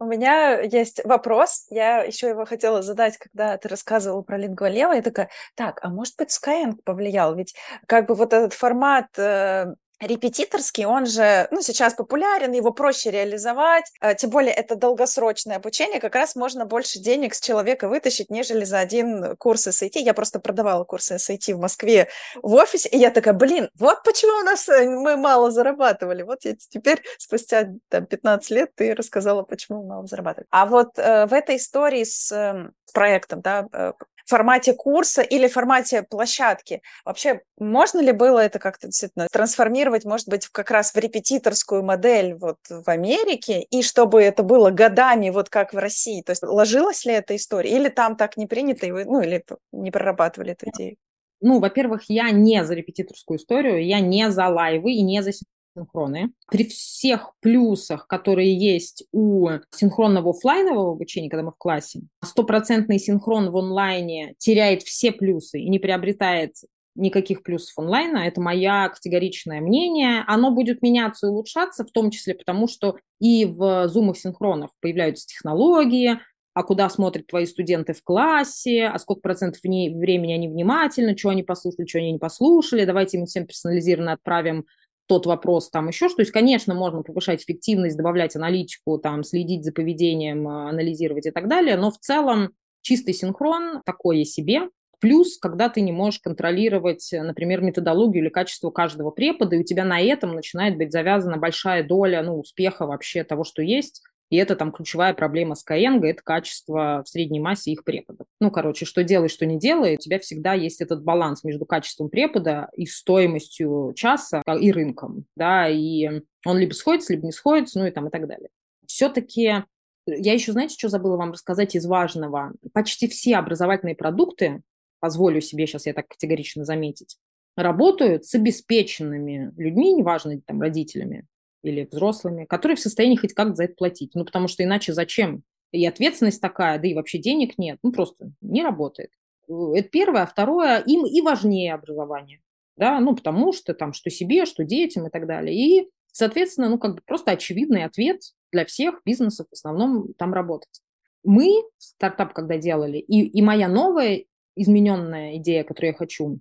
У 0.00 0.04
меня 0.04 0.60
есть 0.60 1.00
вопрос, 1.04 1.66
я 1.70 2.04
еще 2.04 2.28
его 2.28 2.44
хотела 2.44 2.82
задать, 2.82 3.18
когда 3.18 3.56
ты 3.58 3.68
рассказывала 3.68 4.22
про 4.22 4.38
лингвалева, 4.38 4.92
я 4.92 5.02
такая, 5.02 5.28
так, 5.56 5.80
а 5.82 5.88
может 5.88 6.14
быть 6.16 6.30
Skyeng 6.30 6.76
повлиял? 6.84 7.34
Ведь 7.34 7.56
как 7.86 8.06
бы 8.06 8.14
вот 8.14 8.32
этот 8.32 8.52
формат 8.52 9.06
э, 9.18 9.74
репетиторский, 10.00 10.84
он 10.84 11.06
же, 11.06 11.48
ну, 11.50 11.60
сейчас 11.62 11.94
популярен, 11.94 12.52
его 12.52 12.72
проще 12.72 13.10
реализовать, 13.10 13.84
э, 14.00 14.14
тем 14.14 14.30
более 14.30 14.52
это 14.52 14.76
долгосрочное 14.76 15.56
обучение, 15.56 16.00
как 16.00 16.14
раз 16.14 16.36
можно 16.36 16.64
больше 16.66 16.98
денег 16.98 17.34
с 17.34 17.40
человека 17.40 17.88
вытащить, 17.88 18.30
нежели 18.30 18.64
за 18.64 18.78
один 18.78 19.36
курс 19.36 19.66
SAT. 19.66 19.98
Я 20.00 20.14
просто 20.14 20.40
продавала 20.40 20.84
курсы 20.84 21.16
SAT 21.16 21.54
в 21.54 21.60
Москве 21.60 22.08
в 22.42 22.54
офисе, 22.54 22.88
и 22.88 22.98
я 22.98 23.10
такая, 23.10 23.34
блин, 23.34 23.70
вот 23.78 24.02
почему 24.04 24.40
у 24.40 24.44
нас 24.44 24.68
э, 24.68 24.88
мы 24.88 25.16
мало 25.16 25.50
зарабатывали. 25.50 26.22
Вот 26.22 26.44
я 26.44 26.54
теперь, 26.56 27.02
спустя 27.18 27.68
там, 27.88 28.06
15 28.06 28.50
лет, 28.50 28.70
ты 28.74 28.94
рассказала, 28.94 29.42
почему 29.42 29.84
мало 29.84 30.06
зарабатывали. 30.06 30.46
А 30.50 30.66
вот 30.66 30.98
э, 30.98 31.26
в 31.26 31.32
этой 31.32 31.56
истории 31.56 32.04
с 32.04 32.30
э, 32.32 32.70
проектом, 32.92 33.40
да, 33.40 33.66
э, 33.72 33.92
формате 34.28 34.74
курса 34.74 35.22
или 35.22 35.48
формате 35.48 36.02
площадки. 36.02 36.82
Вообще, 37.04 37.40
можно 37.58 38.00
ли 38.00 38.12
было 38.12 38.38
это 38.38 38.58
как-то 38.58 38.88
действительно 38.88 39.26
трансформировать, 39.30 40.04
может 40.04 40.28
быть, 40.28 40.46
как 40.48 40.70
раз 40.70 40.92
в 40.92 40.98
репетиторскую 40.98 41.82
модель 41.82 42.34
вот 42.34 42.58
в 42.68 42.88
Америке, 42.88 43.62
и 43.62 43.82
чтобы 43.82 44.22
это 44.22 44.42
было 44.42 44.70
годами, 44.70 45.30
вот 45.30 45.48
как 45.48 45.72
в 45.72 45.78
России? 45.78 46.22
То 46.22 46.30
есть 46.30 46.42
ложилась 46.42 47.04
ли 47.04 47.12
эта 47.12 47.34
история? 47.36 47.70
Или 47.70 47.88
там 47.88 48.16
так 48.16 48.36
не 48.36 48.46
принято, 48.46 48.86
и 48.86 48.90
вы, 48.90 49.04
ну, 49.04 49.20
или 49.20 49.44
не 49.72 49.90
прорабатывали 49.90 50.52
эту 50.52 50.68
идею? 50.70 50.96
Ну, 51.40 51.60
во-первых, 51.60 52.04
я 52.08 52.30
не 52.30 52.64
за 52.64 52.74
репетиторскую 52.74 53.38
историю, 53.38 53.84
я 53.86 54.00
не 54.00 54.30
за 54.30 54.48
лайвы 54.48 54.92
и 54.92 55.02
не 55.02 55.22
за 55.22 55.32
синхроны. 55.78 56.32
При 56.50 56.64
всех 56.64 57.32
плюсах, 57.40 58.06
которые 58.06 58.56
есть 58.56 59.04
у 59.12 59.48
синхронного 59.70 60.30
офлайнового 60.30 60.92
обучения, 60.92 61.30
когда 61.30 61.44
мы 61.44 61.52
в 61.52 61.58
классе, 61.58 62.00
стопроцентный 62.22 62.98
синхрон 62.98 63.50
в 63.50 63.56
онлайне 63.56 64.34
теряет 64.38 64.82
все 64.82 65.12
плюсы 65.12 65.60
и 65.60 65.68
не 65.68 65.78
приобретает 65.78 66.54
никаких 66.94 67.42
плюсов 67.42 67.78
онлайна. 67.78 68.18
Это 68.18 68.40
мое 68.40 68.88
категоричное 68.88 69.60
мнение. 69.60 70.24
Оно 70.26 70.50
будет 70.50 70.82
меняться 70.82 71.26
и 71.26 71.30
улучшаться, 71.30 71.84
в 71.84 71.92
том 71.92 72.10
числе 72.10 72.34
потому, 72.34 72.66
что 72.66 72.96
и 73.20 73.44
в 73.46 73.88
зумах 73.88 74.18
синхронов 74.18 74.70
появляются 74.80 75.26
технологии, 75.26 76.18
а 76.54 76.62
куда 76.64 76.90
смотрят 76.90 77.28
твои 77.28 77.46
студенты 77.46 77.92
в 77.92 78.02
классе, 78.02 78.86
а 78.86 78.98
сколько 78.98 79.20
процентов 79.20 79.62
времени 79.62 80.32
они 80.32 80.48
внимательны, 80.48 81.16
что 81.16 81.28
они 81.28 81.44
послушали, 81.44 81.86
что 81.86 81.98
они 81.98 82.12
не 82.12 82.18
послушали, 82.18 82.84
давайте 82.84 83.18
им 83.18 83.26
всем 83.26 83.46
персонализированно 83.46 84.12
отправим 84.12 84.66
тот 85.08 85.26
вопрос, 85.26 85.70
там 85.70 85.88
еще 85.88 86.08
что. 86.08 86.16
То 86.16 86.22
есть, 86.22 86.32
конечно, 86.32 86.74
можно 86.74 87.02
повышать 87.02 87.42
эффективность, 87.42 87.96
добавлять 87.96 88.36
аналитику, 88.36 88.98
там, 88.98 89.24
следить 89.24 89.64
за 89.64 89.72
поведением, 89.72 90.46
а, 90.46 90.68
анализировать 90.68 91.26
и 91.26 91.30
так 91.30 91.48
далее, 91.48 91.76
но 91.76 91.90
в 91.90 91.98
целом 91.98 92.50
чистый 92.82 93.14
синхрон 93.14 93.82
такое 93.84 94.24
себе. 94.24 94.68
Плюс, 95.00 95.38
когда 95.38 95.68
ты 95.68 95.80
не 95.80 95.92
можешь 95.92 96.20
контролировать, 96.20 97.08
например, 97.12 97.62
методологию 97.62 98.24
или 98.24 98.30
качество 98.30 98.70
каждого 98.70 99.10
препода, 99.10 99.56
и 99.56 99.60
у 99.60 99.64
тебя 99.64 99.84
на 99.84 100.00
этом 100.00 100.34
начинает 100.34 100.76
быть 100.76 100.92
завязана 100.92 101.36
большая 101.36 101.84
доля 101.84 102.22
ну, 102.22 102.38
успеха 102.38 102.86
вообще 102.86 103.24
того, 103.24 103.44
что 103.44 103.62
есть, 103.62 104.02
и 104.30 104.36
это 104.36 104.56
там 104.56 104.72
ключевая 104.72 105.14
проблема 105.14 105.54
Skyeng, 105.54 106.04
это 106.04 106.22
качество 106.22 107.02
в 107.04 107.08
средней 107.08 107.40
массе 107.40 107.72
их 107.72 107.84
преподов. 107.84 108.26
Ну, 108.40 108.50
короче, 108.50 108.84
что 108.84 109.02
делай, 109.02 109.28
что 109.28 109.46
не 109.46 109.58
делай, 109.58 109.94
у 109.94 109.98
тебя 109.98 110.18
всегда 110.18 110.54
есть 110.54 110.80
этот 110.80 111.02
баланс 111.02 111.44
между 111.44 111.64
качеством 111.64 112.10
препода 112.10 112.68
и 112.76 112.86
стоимостью 112.86 113.92
часа 113.96 114.42
а, 114.44 114.56
и 114.56 114.70
рынком, 114.70 115.24
да, 115.36 115.68
и 115.68 116.22
он 116.44 116.58
либо 116.58 116.72
сходится, 116.72 117.12
либо 117.12 117.26
не 117.26 117.32
сходится, 117.32 117.78
ну 117.78 117.86
и 117.86 117.90
там 117.90 118.08
и 118.08 118.10
так 118.10 118.26
далее. 118.26 118.50
Все-таки 118.86 119.64
я 120.06 120.32
еще, 120.32 120.52
знаете, 120.52 120.74
что 120.78 120.88
забыла 120.88 121.16
вам 121.16 121.32
рассказать 121.32 121.74
из 121.74 121.86
важного? 121.86 122.52
Почти 122.72 123.08
все 123.08 123.36
образовательные 123.36 123.94
продукты, 123.94 124.62
позволю 125.00 125.40
себе 125.40 125.66
сейчас 125.66 125.86
я 125.86 125.94
так 125.94 126.08
категорично 126.08 126.64
заметить, 126.64 127.16
работают 127.56 128.24
с 128.24 128.34
обеспеченными 128.34 129.52
людьми, 129.56 129.92
неважно, 129.94 130.40
там, 130.46 130.60
родителями, 130.60 131.26
или 131.62 131.88
взрослыми, 131.90 132.44
которые 132.44 132.76
в 132.76 132.80
состоянии 132.80 133.16
хоть 133.16 133.34
как-то 133.34 133.54
за 133.54 133.64
это 133.64 133.74
платить. 133.74 134.12
Ну, 134.14 134.24
потому 134.24 134.48
что 134.48 134.62
иначе 134.62 134.92
зачем? 134.92 135.42
И 135.72 135.84
ответственность 135.86 136.40
такая, 136.40 136.78
да 136.78 136.88
и 136.88 136.94
вообще 136.94 137.18
денег 137.18 137.58
нет. 137.58 137.78
Ну, 137.82 137.92
просто 137.92 138.32
не 138.40 138.62
работает. 138.62 139.10
Это 139.48 139.88
первое. 139.88 140.22
А 140.22 140.26
второе, 140.26 140.80
им 140.80 141.04
и 141.04 141.20
важнее 141.20 141.74
образование. 141.74 142.40
Да, 142.76 143.00
ну, 143.00 143.14
потому 143.14 143.52
что 143.52 143.74
там, 143.74 143.92
что 143.92 144.08
себе, 144.08 144.46
что 144.46 144.64
детям 144.64 145.06
и 145.06 145.10
так 145.10 145.26
далее. 145.26 145.54
И, 145.54 145.90
соответственно, 146.12 146.68
ну, 146.68 146.78
как 146.78 146.94
бы 146.94 147.02
просто 147.04 147.32
очевидный 147.32 147.84
ответ 147.84 148.20
для 148.52 148.64
всех 148.64 149.00
бизнесов 149.04 149.48
в 149.50 149.54
основном 149.54 150.14
там 150.14 150.32
работать. 150.32 150.80
Мы, 151.24 151.64
стартап, 151.78 152.32
когда 152.32 152.56
делали, 152.56 152.98
и, 152.98 153.26
и 153.26 153.42
моя 153.42 153.68
новая 153.68 154.24
измененная 154.54 155.36
идея, 155.36 155.64
которую 155.64 155.92
я 155.92 155.96
хочу, 155.96 156.38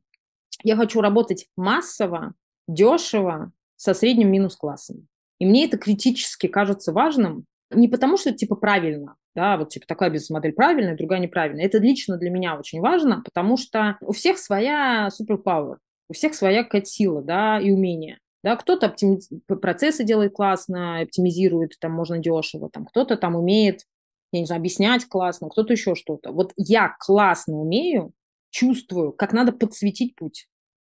я 0.63 0.75
хочу 0.75 1.01
работать 1.01 1.47
массово, 1.55 2.33
дешево, 2.67 3.51
со 3.77 3.93
средним 3.93 4.29
минус 4.29 4.57
классом. 4.57 5.07
И 5.39 5.45
мне 5.45 5.65
это 5.65 5.77
критически 5.77 6.47
кажется 6.47 6.91
важным, 6.91 7.45
не 7.69 7.87
потому 7.87 8.17
что 8.17 8.33
типа 8.33 8.55
правильно, 8.55 9.15
да, 9.35 9.57
вот 9.57 9.69
типа 9.69 9.85
такая 9.87 10.09
бизнес-модель 10.09 10.53
правильная, 10.53 10.97
другая 10.97 11.19
неправильная. 11.19 11.65
Это 11.65 11.77
лично 11.77 12.17
для 12.17 12.29
меня 12.29 12.57
очень 12.57 12.81
важно, 12.81 13.21
потому 13.23 13.55
что 13.55 13.97
у 14.01 14.11
всех 14.11 14.39
своя 14.39 15.09
суперпауэр, 15.11 15.77
у 16.09 16.13
всех 16.13 16.33
своя 16.33 16.63
какая-то 16.63 16.87
сила, 16.87 17.21
да, 17.21 17.59
и 17.59 17.71
умение. 17.71 18.19
Да, 18.43 18.55
кто-то 18.55 18.87
оптими... 18.87 19.19
процессы 19.47 20.03
делает 20.03 20.33
классно, 20.33 21.01
оптимизирует, 21.01 21.73
там 21.79 21.91
можно 21.91 22.17
дешево, 22.17 22.69
там 22.69 22.85
кто-то 22.85 23.17
там 23.17 23.35
умеет, 23.35 23.81
я 24.31 24.39
не 24.39 24.45
знаю, 24.45 24.59
объяснять 24.59 25.05
классно, 25.05 25.49
кто-то 25.49 25.73
еще 25.73 25.95
что-то. 25.95 26.31
Вот 26.31 26.53
я 26.55 26.95
классно 26.99 27.59
умею, 27.59 28.13
чувствую, 28.49 29.11
как 29.11 29.33
надо 29.33 29.51
подсветить 29.51 30.15
путь 30.15 30.47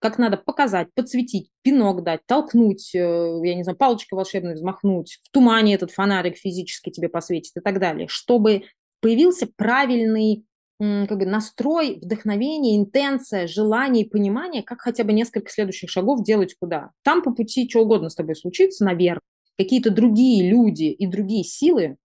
как 0.01 0.17
надо 0.17 0.35
показать, 0.35 0.87
подсветить, 0.95 1.51
пинок 1.61 2.03
дать, 2.03 2.25
толкнуть, 2.25 2.93
э, 2.95 2.99
я 3.43 3.55
не 3.55 3.63
знаю, 3.63 3.77
палочкой 3.77 4.17
волшебной 4.17 4.55
взмахнуть, 4.55 5.19
в 5.23 5.29
тумане 5.29 5.75
этот 5.75 5.91
фонарик 5.91 6.37
физически 6.37 6.89
тебе 6.89 7.07
посветит 7.07 7.55
и 7.55 7.61
так 7.61 7.79
далее, 7.79 8.07
чтобы 8.09 8.63
появился 8.99 9.47
правильный 9.55 10.43
как 10.79 11.19
бы 11.19 11.25
настрой, 11.27 11.99
вдохновение, 12.01 12.75
интенция, 12.75 13.45
желание 13.45 14.03
и 14.03 14.09
понимание, 14.09 14.63
как 14.63 14.81
хотя 14.81 15.03
бы 15.03 15.13
несколько 15.13 15.51
следующих 15.51 15.91
шагов 15.91 16.23
делать 16.23 16.55
куда. 16.59 16.89
Там 17.03 17.21
по 17.21 17.31
пути 17.31 17.69
что 17.69 17.81
угодно 17.81 18.09
с 18.09 18.15
тобой 18.15 18.35
случится, 18.35 18.83
наверх. 18.83 19.19
Какие-то 19.59 19.91
другие 19.91 20.49
люди 20.49 20.85
и 20.85 21.05
другие 21.05 21.43
силы 21.43 21.97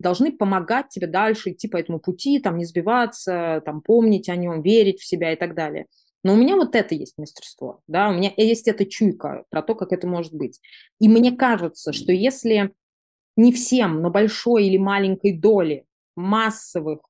должны 0.00 0.32
помогать 0.32 0.88
тебе 0.88 1.06
дальше 1.06 1.52
идти 1.52 1.68
по 1.68 1.76
этому 1.76 2.00
пути, 2.00 2.40
там 2.40 2.58
не 2.58 2.64
сбиваться, 2.64 3.62
там 3.64 3.80
помнить 3.80 4.28
о 4.28 4.34
нем, 4.34 4.62
верить 4.62 5.00
в 5.00 5.06
себя 5.06 5.32
и 5.32 5.36
так 5.36 5.54
далее. 5.54 5.86
Но 6.24 6.32
у 6.32 6.36
меня 6.36 6.56
вот 6.56 6.74
это 6.74 6.94
есть 6.94 7.18
мастерство, 7.18 7.82
да, 7.86 8.08
у 8.08 8.14
меня 8.14 8.32
есть 8.36 8.66
эта 8.66 8.86
чуйка 8.86 9.44
про 9.50 9.62
то, 9.62 9.74
как 9.74 9.92
это 9.92 10.08
может 10.08 10.32
быть. 10.32 10.60
И 10.98 11.08
мне 11.08 11.32
кажется, 11.32 11.92
что 11.92 12.12
если 12.12 12.72
не 13.36 13.52
всем, 13.52 14.00
но 14.00 14.10
большой 14.10 14.66
или 14.66 14.78
маленькой 14.78 15.38
доли 15.38 15.86
массовых 16.16 17.00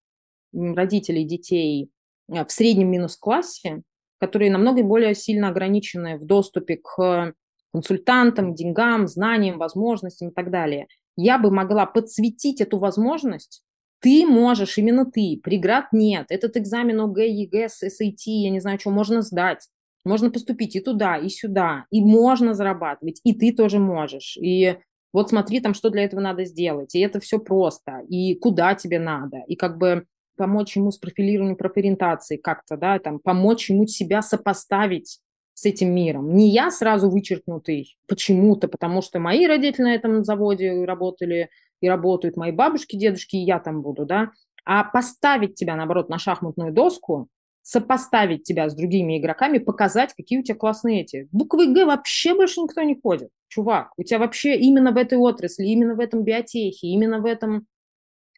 родителей 0.52 1.24
детей 1.24 1.90
э, 2.28 2.44
в 2.44 2.50
среднем 2.50 2.90
минус-классе, 2.90 3.82
которые 4.18 4.50
намного 4.50 4.82
более 4.82 5.14
сильно 5.14 5.48
ограничены 5.48 6.18
в 6.18 6.24
доступе 6.24 6.76
к 6.76 7.34
консультантам, 7.72 8.54
деньгам, 8.54 9.06
знаниям, 9.06 9.58
возможностям 9.58 10.30
и 10.30 10.32
так 10.32 10.50
далее, 10.50 10.88
я 11.16 11.38
бы 11.38 11.50
могла 11.50 11.86
подсветить 11.86 12.60
эту 12.60 12.78
возможность. 12.78 13.62
Ты 14.04 14.26
можешь, 14.26 14.76
именно 14.76 15.06
ты, 15.06 15.40
преград 15.42 15.86
нет. 15.92 16.26
Этот 16.28 16.58
экзамен 16.58 17.00
ОГЭ, 17.00 17.26
ЕГЭ, 17.26 17.68
SAT, 17.68 18.26
я 18.26 18.50
не 18.50 18.60
знаю, 18.60 18.78
что 18.78 18.90
можно 18.90 19.22
сдать. 19.22 19.66
Можно 20.04 20.30
поступить 20.30 20.76
и 20.76 20.80
туда, 20.80 21.16
и 21.16 21.30
сюда, 21.30 21.86
и 21.90 22.02
можно 22.02 22.52
зарабатывать, 22.52 23.22
и 23.24 23.32
ты 23.32 23.54
тоже 23.54 23.78
можешь. 23.78 24.36
И 24.36 24.76
вот 25.14 25.30
смотри, 25.30 25.60
там, 25.60 25.72
что 25.72 25.88
для 25.88 26.04
этого 26.04 26.20
надо 26.20 26.44
сделать. 26.44 26.94
И 26.94 27.00
это 27.00 27.18
все 27.18 27.38
просто. 27.38 28.02
И 28.10 28.34
куда 28.34 28.74
тебе 28.74 28.98
надо. 28.98 29.38
И 29.48 29.56
как 29.56 29.78
бы 29.78 30.04
помочь 30.36 30.76
ему 30.76 30.90
с 30.90 30.98
профилированием, 30.98 31.56
профориентацией 31.56 32.38
как-то, 32.38 32.76
да, 32.76 32.98
там, 32.98 33.20
помочь 33.20 33.70
ему 33.70 33.86
себя 33.86 34.20
сопоставить 34.20 35.18
с 35.54 35.64
этим 35.64 35.94
миром. 35.94 36.34
Не 36.34 36.50
я 36.50 36.70
сразу 36.70 37.08
вычеркнутый 37.08 37.96
почему-то, 38.06 38.68
потому 38.68 39.00
что 39.00 39.18
мои 39.18 39.46
родители 39.46 39.84
на 39.84 39.94
этом 39.94 40.24
заводе 40.24 40.84
работали 40.84 41.48
и 41.84 41.88
работают, 41.88 42.36
мои 42.36 42.52
бабушки, 42.52 42.96
дедушки, 42.96 43.36
и 43.36 43.44
я 43.44 43.58
там 43.58 43.82
буду, 43.82 44.04
да, 44.06 44.30
а 44.64 44.84
поставить 44.84 45.54
тебя, 45.54 45.76
наоборот, 45.76 46.08
на 46.08 46.18
шахматную 46.18 46.72
доску, 46.72 47.28
сопоставить 47.62 48.44
тебя 48.44 48.68
с 48.68 48.74
другими 48.74 49.18
игроками, 49.18 49.58
показать, 49.58 50.12
какие 50.14 50.38
у 50.38 50.42
тебя 50.42 50.56
классные 50.56 51.02
эти. 51.02 51.28
Буквы 51.32 51.72
Г 51.72 51.86
вообще 51.86 52.34
больше 52.34 52.60
никто 52.60 52.82
не 52.82 52.98
ходит. 53.00 53.30
Чувак, 53.48 53.92
у 53.96 54.02
тебя 54.02 54.18
вообще 54.18 54.56
именно 54.56 54.92
в 54.92 54.96
этой 54.96 55.16
отрасли, 55.16 55.64
именно 55.64 55.94
в 55.94 56.00
этом 56.00 56.24
биотехе, 56.24 56.88
именно 56.88 57.20
в 57.20 57.24
этом 57.24 57.66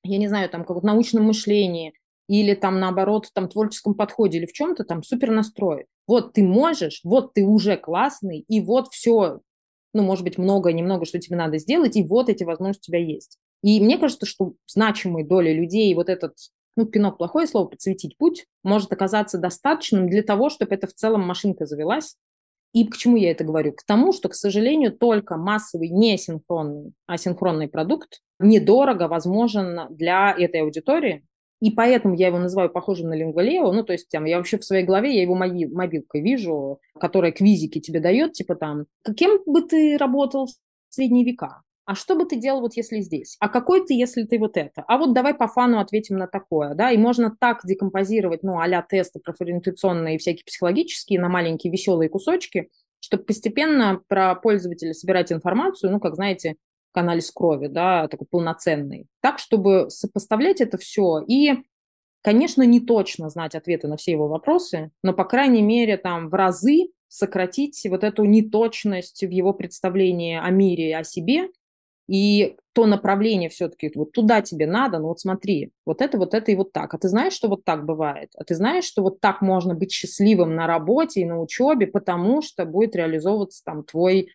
я 0.07 0.19
не 0.19 0.29
знаю, 0.29 0.49
там, 0.49 0.65
как 0.65 0.77
в 0.81 0.85
научном 0.85 1.25
мышлении 1.25 1.93
или 2.29 2.55
там, 2.55 2.81
наоборот, 2.81 3.31
там, 3.35 3.49
творческом 3.49 3.95
подходе 3.95 4.39
или 4.39 4.47
в 4.47 4.53
чем-то 4.53 4.85
там 4.85 5.03
супер 5.03 5.31
настрой. 5.31 5.87
Вот 6.07 6.33
ты 6.33 6.43
можешь, 6.43 7.01
вот 7.05 7.35
ты 7.35 7.45
уже 7.45 7.77
классный, 7.77 8.45
и 8.49 8.61
вот 8.61 8.89
все, 8.89 9.41
ну, 9.93 10.03
может 10.03 10.25
быть, 10.25 10.39
много, 10.39 10.73
немного, 10.73 11.05
что 11.05 11.19
тебе 11.19 11.37
надо 11.37 11.59
сделать, 11.59 11.97
и 11.97 12.03
вот 12.03 12.29
эти 12.29 12.45
возможности 12.45 12.91
у 12.91 12.93
тебя 12.93 13.05
есть. 13.05 13.39
И 13.63 13.81
мне 13.81 13.99
кажется, 13.99 14.27
что 14.27 14.55
значимой 14.67 15.25
доли 15.25 15.53
людей 15.53 15.95
вот 15.95 16.09
этот, 16.09 16.35
ну, 16.77 16.87
пинок 16.87 17.19
плохое 17.19 17.47
слово, 17.47 17.67
подсветить 17.67 18.17
путь, 18.19 18.47
может 18.63 18.93
оказаться 18.93 19.39
достаточным 19.39 20.09
для 20.09 20.23
того, 20.23 20.51
чтобы 20.51 20.75
это 20.75 20.87
в 20.87 20.93
целом 20.93 21.23
машинка 21.23 21.67
завелась, 21.67 22.17
и 22.73 22.87
к 22.87 22.97
чему 22.97 23.17
я 23.17 23.31
это 23.31 23.43
говорю? 23.43 23.73
К 23.73 23.83
тому, 23.87 24.13
что, 24.13 24.29
к 24.29 24.35
сожалению, 24.35 24.93
только 24.93 25.39
массовый 25.39 25.89
несинхронный, 25.89 26.93
асинхронный 27.07 27.69
продукт 27.69 28.21
недорого 28.39 29.09
возможен 29.09 29.87
для 29.89 30.35
этой 30.37 30.61
аудитории, 30.61 31.25
и 31.61 31.71
поэтому 31.71 32.15
я 32.15 32.29
его 32.29 32.39
называю 32.39 32.71
похожим 32.71 33.09
на 33.09 33.15
Лингвалео. 33.15 33.73
Ну, 33.73 33.83
то 33.83 33.93
есть 33.93 34.09
там, 34.09 34.25
я 34.25 34.37
вообще 34.37 34.59
в 34.59 34.65
своей 34.65 34.85
голове, 34.85 35.15
я 35.15 35.23
его 35.23 35.35
моби- 35.35 35.69
мобилкой 35.69 36.21
вижу, 36.21 36.81
которая 36.99 37.33
квизики 37.33 37.81
тебе 37.81 38.01
дает, 38.01 38.33
типа 38.33 38.57
там, 38.57 38.87
кем 39.17 39.41
бы 39.47 39.63
ты 39.63 39.97
работал 39.97 40.47
в 40.47 40.95
средние 40.95 41.25
века? 41.25 41.63
А 41.87 41.95
что 41.95 42.17
бы 42.17 42.25
ты 42.25 42.37
делал 42.37 42.61
вот 42.61 42.75
если 42.75 43.01
здесь? 43.01 43.37
А 43.39 43.49
какой 43.49 43.87
ты, 43.87 43.95
если 43.95 44.25
ты 44.25 44.41
вот 44.41 44.57
это? 44.57 44.83
А 44.89 44.99
вот 44.99 45.15
давай 45.15 45.35
по 45.35 45.47
фану 45.47 45.79
ответим 45.79 46.17
на 46.17 46.27
такое, 46.27 46.75
да? 46.75 46.91
И 46.91 46.99
можно 46.99 47.35
так 47.39 47.61
декомпозировать, 47.65 48.43
ну, 48.43 48.59
а-ля 48.59 48.83
тесты 48.83 49.21
профориентационные 49.21 50.17
и 50.17 50.19
всякие 50.19 50.45
психологические 50.45 51.21
на 51.21 51.29
маленькие 51.29 51.73
веселые 51.73 52.09
кусочки, 52.11 52.71
чтобы 52.99 53.23
постепенно 53.23 54.01
про 54.09 54.35
пользователя 54.35 54.95
собирать 54.95 55.31
информацию, 55.31 55.93
ну, 55.93 56.01
как 56.01 56.17
знаете, 56.17 56.57
анализ 56.97 57.31
крови, 57.31 57.69
да, 57.69 58.09
такой 58.09 58.27
полноценный, 58.31 59.07
так, 59.21 59.39
чтобы 59.39 59.87
сопоставлять 59.91 60.61
это 60.61 60.79
все 60.79 61.25
и, 61.27 61.55
конечно, 62.23 62.63
не 62.63 62.81
точно 62.81 63.31
знать 63.31 63.55
ответы 63.55 63.89
на 63.89 63.97
все 63.97 64.13
его 64.13 64.29
вопросы, 64.29 64.91
но, 65.03 65.13
по 65.13 65.25
крайней 65.25 65.63
мере, 65.63 65.97
там 65.97 66.29
в 66.29 66.35
разы 66.35 66.89
сократить 67.09 67.87
вот 67.89 68.05
эту 68.05 68.25
неточность 68.25 69.23
в 69.23 69.31
его 69.31 69.53
представлении 69.53 70.39
о 70.39 70.51
мире 70.51 70.91
и 70.91 70.93
о 70.93 71.05
себе, 71.05 71.49
и 72.09 72.57
то 72.73 72.87
направление 72.87 73.49
все-таки, 73.49 73.91
вот 73.95 74.13
туда 74.13 74.41
тебе 74.41 74.67
надо, 74.67 74.99
ну 74.99 75.09
вот 75.09 75.21
смотри, 75.21 75.73
вот 75.85 76.01
это, 76.01 76.19
вот 76.19 76.35
это 76.35 76.53
и 76.53 76.55
вот 76.55 76.73
так. 76.73 76.95
А 76.95 76.99
ты 76.99 77.09
знаешь, 77.09 77.33
что 77.33 77.49
вот 77.49 77.65
так 77.65 77.85
бывает? 77.85 78.31
А 78.37 78.45
ты 78.45 78.55
знаешь, 78.55 78.85
что 78.85 79.03
вот 79.03 79.21
так 79.21 79.41
можно 79.41 79.75
быть 79.75 79.93
счастливым 79.93 80.55
на 80.55 80.67
работе 80.67 81.23
и 81.23 81.25
на 81.25 81.41
учебе, 81.41 81.87
потому 81.87 82.43
что 82.43 82.65
будет 82.65 82.95
реализовываться 82.95 83.65
там 83.65 83.83
твой 83.83 84.29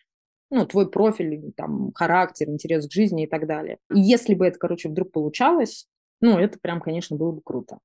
ну, 0.52 0.65
твой 0.65 0.91
профиль, 0.91 1.52
там, 1.56 1.91
характер, 1.95 2.49
интерес 2.49 2.88
к 2.88 2.91
жизни 2.91 3.23
и 3.23 3.28
так 3.28 3.48
далее. 3.48 3.78
И 3.94 3.99
если 3.99 4.36
бы 4.36 4.45
это, 4.45 4.60
короче, 4.60 4.90
вдруг 4.90 5.11
получалось, 5.11 5.88
ну, 6.19 6.38
это 6.38 6.60
прям, 6.60 6.82
конечно, 6.82 7.15
было 7.15 7.32
бы 7.32 7.41
круто. 7.44 7.80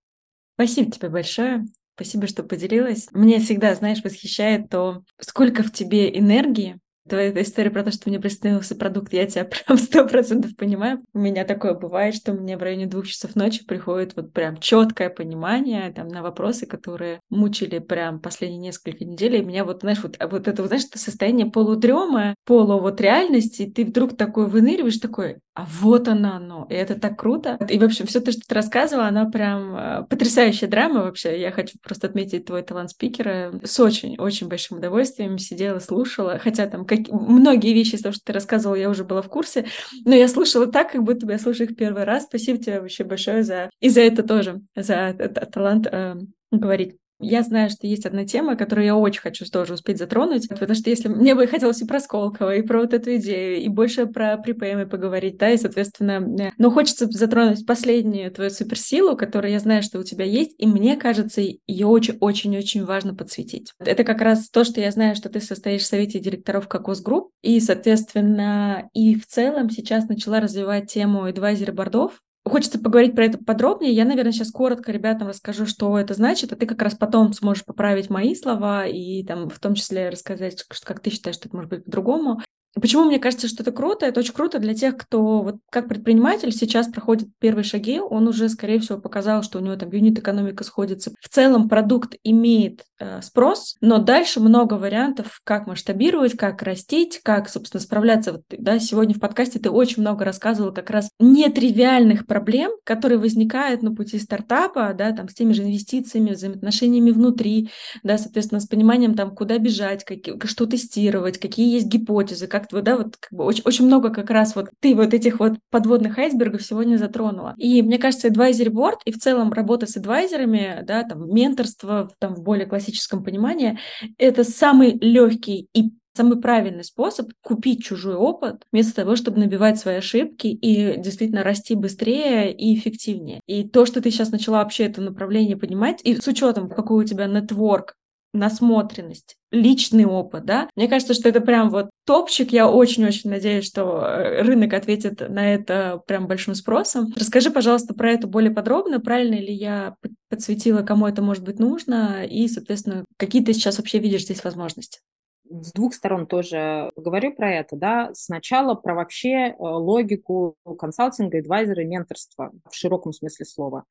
Спасибо 0.56 0.90
тебе 0.90 1.08
большое. 1.08 1.64
Спасибо, 1.94 2.26
что 2.26 2.42
поделилась. 2.42 3.08
Мне 3.12 3.38
всегда, 3.38 3.74
знаешь, 3.74 4.02
восхищает 4.04 4.68
то, 4.68 5.02
сколько 5.18 5.62
в 5.62 5.72
тебе 5.72 6.14
энергии, 6.18 6.78
Твоя 7.08 7.30
история 7.42 7.70
про 7.70 7.84
то, 7.84 7.92
что 7.92 8.08
мне 8.08 8.18
приснился 8.18 8.74
продукт, 8.74 9.12
я 9.12 9.26
тебя 9.26 9.44
прям 9.66 9.78
сто 9.78 10.06
процентов 10.06 10.56
понимаю. 10.56 11.02
У 11.12 11.18
меня 11.18 11.44
такое 11.44 11.74
бывает, 11.74 12.14
что 12.14 12.32
мне 12.32 12.56
в 12.56 12.62
районе 12.62 12.86
двух 12.86 13.06
часов 13.06 13.36
ночи 13.36 13.64
приходит 13.64 14.16
вот 14.16 14.32
прям 14.32 14.56
четкое 14.58 15.10
понимание 15.10 15.92
там 15.92 16.08
на 16.08 16.22
вопросы, 16.22 16.66
которые 16.66 17.20
мучили 17.30 17.78
прям 17.78 18.20
последние 18.20 18.60
несколько 18.60 19.04
недель. 19.04 19.36
И 19.36 19.44
меня 19.44 19.64
вот, 19.64 19.80
знаешь, 19.80 20.02
вот, 20.02 20.16
вот 20.20 20.48
это, 20.48 20.66
знаешь, 20.66 20.84
это 20.84 20.98
состояние 20.98 21.46
полудрема, 21.46 22.34
полу 22.44 22.80
вот 22.80 23.00
реальности, 23.00 23.62
и 23.62 23.70
ты 23.70 23.84
вдруг 23.84 24.16
такой 24.16 24.48
выныриваешь, 24.48 24.98
такой, 24.98 25.38
а 25.56 25.64
вот 25.80 26.06
она 26.06 26.36
оно, 26.36 26.66
и 26.68 26.74
это 26.74 27.00
так 27.00 27.18
круто. 27.18 27.58
И, 27.70 27.78
в 27.78 27.82
общем, 27.82 28.06
все 28.06 28.20
то, 28.20 28.30
что 28.30 28.42
ты 28.46 28.54
рассказывала, 28.54 29.06
она 29.06 29.24
прям 29.24 29.74
э, 29.74 30.02
потрясающая 30.04 30.68
драма 30.68 31.02
вообще. 31.02 31.40
Я 31.40 31.50
хочу 31.50 31.78
просто 31.82 32.08
отметить 32.08 32.44
твой 32.44 32.62
талант 32.62 32.90
спикера. 32.90 33.58
С 33.64 33.80
очень-очень 33.80 34.48
большим 34.48 34.76
удовольствием 34.76 35.38
сидела, 35.38 35.78
слушала, 35.78 36.38
хотя 36.38 36.66
там 36.66 36.84
как... 36.84 37.08
многие 37.08 37.72
вещи 37.72 37.94
из 37.94 38.02
того, 38.02 38.12
что 38.12 38.22
ты 38.26 38.34
рассказывала, 38.34 38.76
я 38.76 38.90
уже 38.90 39.04
была 39.04 39.22
в 39.22 39.30
курсе, 39.30 39.64
но 40.04 40.14
я 40.14 40.28
слушала 40.28 40.66
так, 40.66 40.92
как 40.92 41.02
будто 41.02 41.24
бы 41.24 41.32
я 41.32 41.38
слушаю 41.38 41.70
их 41.70 41.76
первый 41.76 42.04
раз. 42.04 42.24
Спасибо 42.24 42.58
тебе 42.62 42.82
вообще 42.82 43.04
большое 43.04 43.42
за... 43.42 43.70
и 43.80 43.88
за 43.88 44.02
это 44.02 44.22
тоже, 44.24 44.60
за 44.74 45.14
талант 45.50 45.86
э, 45.90 46.16
говорить. 46.50 46.96
Я 47.18 47.42
знаю, 47.42 47.70
что 47.70 47.86
есть 47.86 48.04
одна 48.04 48.26
тема, 48.26 48.56
которую 48.56 48.86
я 48.86 48.94
очень 48.94 49.22
хочу 49.22 49.46
тоже 49.46 49.74
успеть 49.74 49.98
затронуть, 49.98 50.48
потому 50.48 50.74
что 50.74 50.90
если 50.90 51.08
мне 51.08 51.34
бы 51.34 51.46
хотелось 51.46 51.80
и 51.80 51.86
про 51.86 51.98
Сколково, 51.98 52.56
и 52.56 52.62
про 52.62 52.80
вот 52.80 52.92
эту 52.92 53.16
идею, 53.16 53.62
и 53.62 53.68
больше 53.68 54.06
про 54.06 54.36
припеймы 54.36 54.86
поговорить, 54.86 55.38
да, 55.38 55.50
и, 55.50 55.56
соответственно, 55.56 56.52
но 56.58 56.70
хочется 56.70 57.06
затронуть 57.06 57.64
последнюю 57.66 58.30
твою 58.30 58.50
суперсилу, 58.50 59.16
которую 59.16 59.52
я 59.52 59.60
знаю, 59.60 59.82
что 59.82 59.98
у 59.98 60.02
тебя 60.02 60.26
есть, 60.26 60.54
и 60.58 60.66
мне 60.66 60.96
кажется, 60.96 61.40
ее 61.40 61.86
очень-очень-очень 61.86 62.84
важно 62.84 63.14
подсветить. 63.14 63.72
Это 63.78 64.04
как 64.04 64.20
раз 64.20 64.50
то, 64.50 64.64
что 64.64 64.80
я 64.80 64.90
знаю, 64.90 65.16
что 65.16 65.30
ты 65.30 65.40
состоишь 65.40 65.82
в 65.82 65.86
совете 65.86 66.20
директоров 66.20 66.68
Kokoc 66.68 67.00
Group, 67.00 67.30
и, 67.42 67.60
соответственно, 67.60 68.90
и 68.92 69.14
в 69.14 69.26
целом 69.26 69.70
сейчас 69.70 70.08
начала 70.08 70.40
развивать 70.40 70.92
тему 70.92 71.24
advisory 71.24 71.72
board 71.72 72.02
ов, 72.02 72.20
Хочется 72.46 72.78
поговорить 72.78 73.16
про 73.16 73.24
это 73.24 73.38
подробнее. 73.38 73.92
Я, 73.92 74.04
наверное, 74.04 74.30
сейчас 74.30 74.52
коротко 74.52 74.92
ребятам 74.92 75.26
расскажу, 75.26 75.66
что 75.66 75.98
это 75.98 76.14
значит, 76.14 76.52
а 76.52 76.56
ты 76.56 76.64
как 76.64 76.80
раз 76.80 76.94
потом 76.94 77.32
сможешь 77.32 77.64
поправить 77.64 78.08
мои 78.08 78.36
слова 78.36 78.86
и 78.86 79.24
там 79.24 79.48
в 79.48 79.58
том 79.58 79.74
числе 79.74 80.10
рассказать, 80.10 80.64
как 80.84 81.00
ты 81.00 81.10
считаешь, 81.10 81.34
что 81.34 81.48
это 81.48 81.56
может 81.56 81.70
быть 81.70 81.84
по-другому. 81.84 82.40
Почему 82.80 83.04
мне 83.04 83.18
кажется, 83.18 83.48
что 83.48 83.62
это 83.62 83.72
круто? 83.72 84.04
Это 84.04 84.20
очень 84.20 84.34
круто 84.34 84.58
для 84.58 84.74
тех, 84.74 84.98
кто 84.98 85.40
вот 85.40 85.56
как 85.70 85.88
предприниматель 85.88 86.52
сейчас 86.52 86.88
проходит 86.88 87.28
первые 87.38 87.64
шаги, 87.64 88.00
он 88.00 88.28
уже, 88.28 88.50
скорее 88.50 88.80
всего, 88.80 88.98
показал, 88.98 89.42
что 89.42 89.58
у 89.58 89.62
него 89.62 89.76
там 89.76 89.90
юнит-экономика 89.90 90.62
сходится. 90.62 91.12
В 91.20 91.28
целом 91.30 91.70
продукт 91.70 92.16
имеет 92.22 92.84
э, 92.98 93.22
спрос, 93.22 93.76
но 93.80 93.96
дальше 93.96 94.40
много 94.40 94.74
вариантов, 94.74 95.40
как 95.42 95.66
масштабировать, 95.66 96.36
как 96.36 96.62
растить, 96.62 97.20
как, 97.22 97.48
собственно, 97.48 97.80
справляться. 97.80 98.32
Вот, 98.32 98.42
да, 98.50 98.78
сегодня 98.78 99.14
в 99.14 99.20
подкасте 99.20 99.58
ты 99.58 99.70
очень 99.70 100.02
много 100.02 100.26
рассказывал 100.26 100.74
как 100.74 100.90
раз 100.90 101.08
нетривиальных 101.18 102.26
проблем, 102.26 102.72
которые 102.84 103.18
возникают 103.18 103.82
на 103.82 103.94
пути 103.94 104.18
стартапа, 104.18 104.92
да, 104.92 105.12
там 105.12 105.30
с 105.30 105.34
теми 105.34 105.54
же 105.54 105.62
инвестициями, 105.62 106.32
взаимоотношениями 106.32 107.10
внутри, 107.10 107.70
да, 108.02 108.18
соответственно, 108.18 108.60
с 108.60 108.66
пониманием 108.66 109.14
там, 109.14 109.34
куда 109.34 109.56
бежать, 109.58 110.04
как, 110.04 110.18
что 110.44 110.66
тестировать, 110.66 111.38
какие 111.38 111.72
есть 111.72 111.86
гипотезы, 111.86 112.46
как 112.46 112.65
как 112.70 112.84
да, 112.84 112.96
вот 112.96 113.16
как 113.16 113.32
бы 113.32 113.44
очень, 113.44 113.62
очень 113.64 113.86
много 113.86 114.10
как 114.10 114.30
раз 114.30 114.54
вот 114.54 114.68
ты 114.80 114.94
вот 114.94 115.14
этих 115.14 115.40
вот 115.40 115.54
подводных 115.70 116.18
айсбергов 116.18 116.62
сегодня 116.62 116.96
затронула. 116.96 117.54
И 117.56 117.82
мне 117.82 117.98
кажется, 117.98 118.28
advisory 118.28 118.70
board 118.70 118.98
и 119.04 119.12
в 119.12 119.18
целом 119.18 119.52
работа 119.52 119.86
с 119.86 119.96
адвайзерами, 119.96 120.84
да, 120.86 121.02
там 121.04 121.28
менторство 121.32 122.10
там 122.18 122.34
в 122.34 122.42
более 122.42 122.66
классическом 122.66 123.24
понимании, 123.24 123.78
это 124.18 124.44
самый 124.44 124.98
легкий 125.00 125.68
и 125.72 125.90
самый 126.16 126.40
правильный 126.40 126.84
способ 126.84 127.30
купить 127.42 127.84
чужой 127.84 128.14
опыт 128.14 128.62
вместо 128.72 128.96
того, 128.96 129.16
чтобы 129.16 129.38
набивать 129.38 129.78
свои 129.78 129.96
ошибки 129.96 130.46
и 130.46 130.98
действительно 130.98 131.42
расти 131.42 131.74
быстрее 131.74 132.52
и 132.52 132.74
эффективнее. 132.74 133.40
И 133.46 133.68
то, 133.68 133.84
что 133.84 134.00
ты 134.00 134.10
сейчас 134.10 134.30
начала 134.30 134.58
вообще 134.58 134.84
это 134.84 135.02
направление 135.02 135.56
понимать, 135.56 136.00
и 136.02 136.16
с 136.16 136.26
учетом, 136.26 136.70
какой 136.70 137.04
у 137.04 137.06
тебя 137.06 137.26
нетворк 137.26 137.94
насмотренность, 138.38 139.36
личный 139.50 140.04
опыт, 140.04 140.44
да. 140.44 140.68
Мне 140.76 140.88
кажется, 140.88 141.14
что 141.14 141.28
это 141.28 141.40
прям 141.40 141.70
вот 141.70 141.90
топчик. 142.04 142.52
Я 142.52 142.68
очень-очень 142.68 143.30
надеюсь, 143.30 143.66
что 143.66 144.00
э, 144.00 144.42
рынок 144.42 144.72
ответит 144.74 145.28
на 145.28 145.54
это 145.54 146.02
прям 146.06 146.26
большим 146.26 146.54
спросом. 146.54 147.12
Расскажи, 147.16 147.50
пожалуйста, 147.50 147.94
про 147.94 148.12
это 148.12 148.26
более 148.26 148.50
подробно. 148.50 149.00
Правильно 149.00 149.34
ли 149.34 149.52
я 149.52 149.96
подсветила, 150.28 150.82
кому 150.82 151.06
это 151.06 151.22
может 151.22 151.44
быть 151.44 151.58
нужно? 151.58 152.24
И, 152.24 152.48
соответственно, 152.48 153.04
какие 153.16 153.44
ты 153.44 153.52
сейчас 153.52 153.78
вообще 153.78 153.98
видишь 153.98 154.24
здесь 154.24 154.44
возможности? 154.44 155.00
с 155.48 155.72
двух 155.72 155.94
сторон 155.94 156.26
тоже 156.26 156.90
говорю 156.96 157.32
про 157.32 157.52
это, 157.52 157.76
да, 157.76 158.10
сначала 158.14 158.74
про 158.74 158.94
вообще 158.94 159.30
э, 159.30 159.54
логику 159.58 160.56
консалтинга, 160.78 161.38
адвайзера, 161.38 161.84
менторства 161.84 162.50
в 162.68 162.74
широком 162.74 163.12
смысле 163.12 163.46
слова 163.46 163.84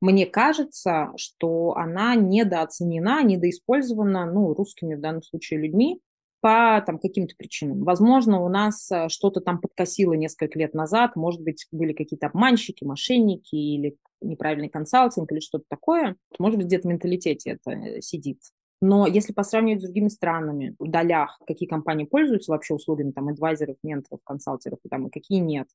мне 0.00 0.26
кажется, 0.26 1.12
что 1.16 1.74
она 1.76 2.14
недооценена, 2.14 3.22
недоиспользована, 3.24 4.30
ну, 4.30 4.52
русскими 4.54 4.94
в 4.94 5.00
данном 5.00 5.22
случае 5.22 5.60
людьми 5.60 6.00
по 6.40 6.82
там, 6.86 6.98
каким-то 6.98 7.34
причинам. 7.36 7.82
Возможно, 7.82 8.40
у 8.42 8.48
нас 8.48 8.90
э, 8.92 9.08
что-то 9.08 9.40
там 9.40 9.60
подкосило 9.60 10.12
несколько 10.12 10.58
лет 10.58 10.74
назад, 10.74 11.16
может 11.16 11.40
быть, 11.42 11.66
были 11.72 11.92
какие-то 11.92 12.26
обманщики, 12.26 12.84
мошенники 12.84 13.56
или 13.56 13.96
неправильный 14.20 14.68
консалтинг 14.68 15.32
или 15.32 15.40
что-то 15.40 15.64
такое. 15.68 16.16
Может 16.38 16.58
быть, 16.58 16.66
где-то 16.66 16.86
в 16.86 16.90
менталитете 16.90 17.50
это 17.50 17.70
э, 17.70 18.00
сидит. 18.00 18.40
Но 18.82 19.06
если 19.06 19.32
по 19.32 19.42
сравнению 19.42 19.80
с 19.80 19.84
другими 19.84 20.08
странами, 20.08 20.76
в 20.78 20.90
долях, 20.90 21.40
какие 21.46 21.68
компании 21.68 22.04
пользуются 22.04 22.52
вообще 22.52 22.74
услугами 22.74 23.10
там 23.10 23.28
адвайзеров, 23.28 23.76
менторов, 23.82 24.20
консалтеров 24.22 24.78
и, 24.84 24.88
там, 24.88 25.06
и 25.06 25.10
какие 25.10 25.38
нет, 25.38 25.68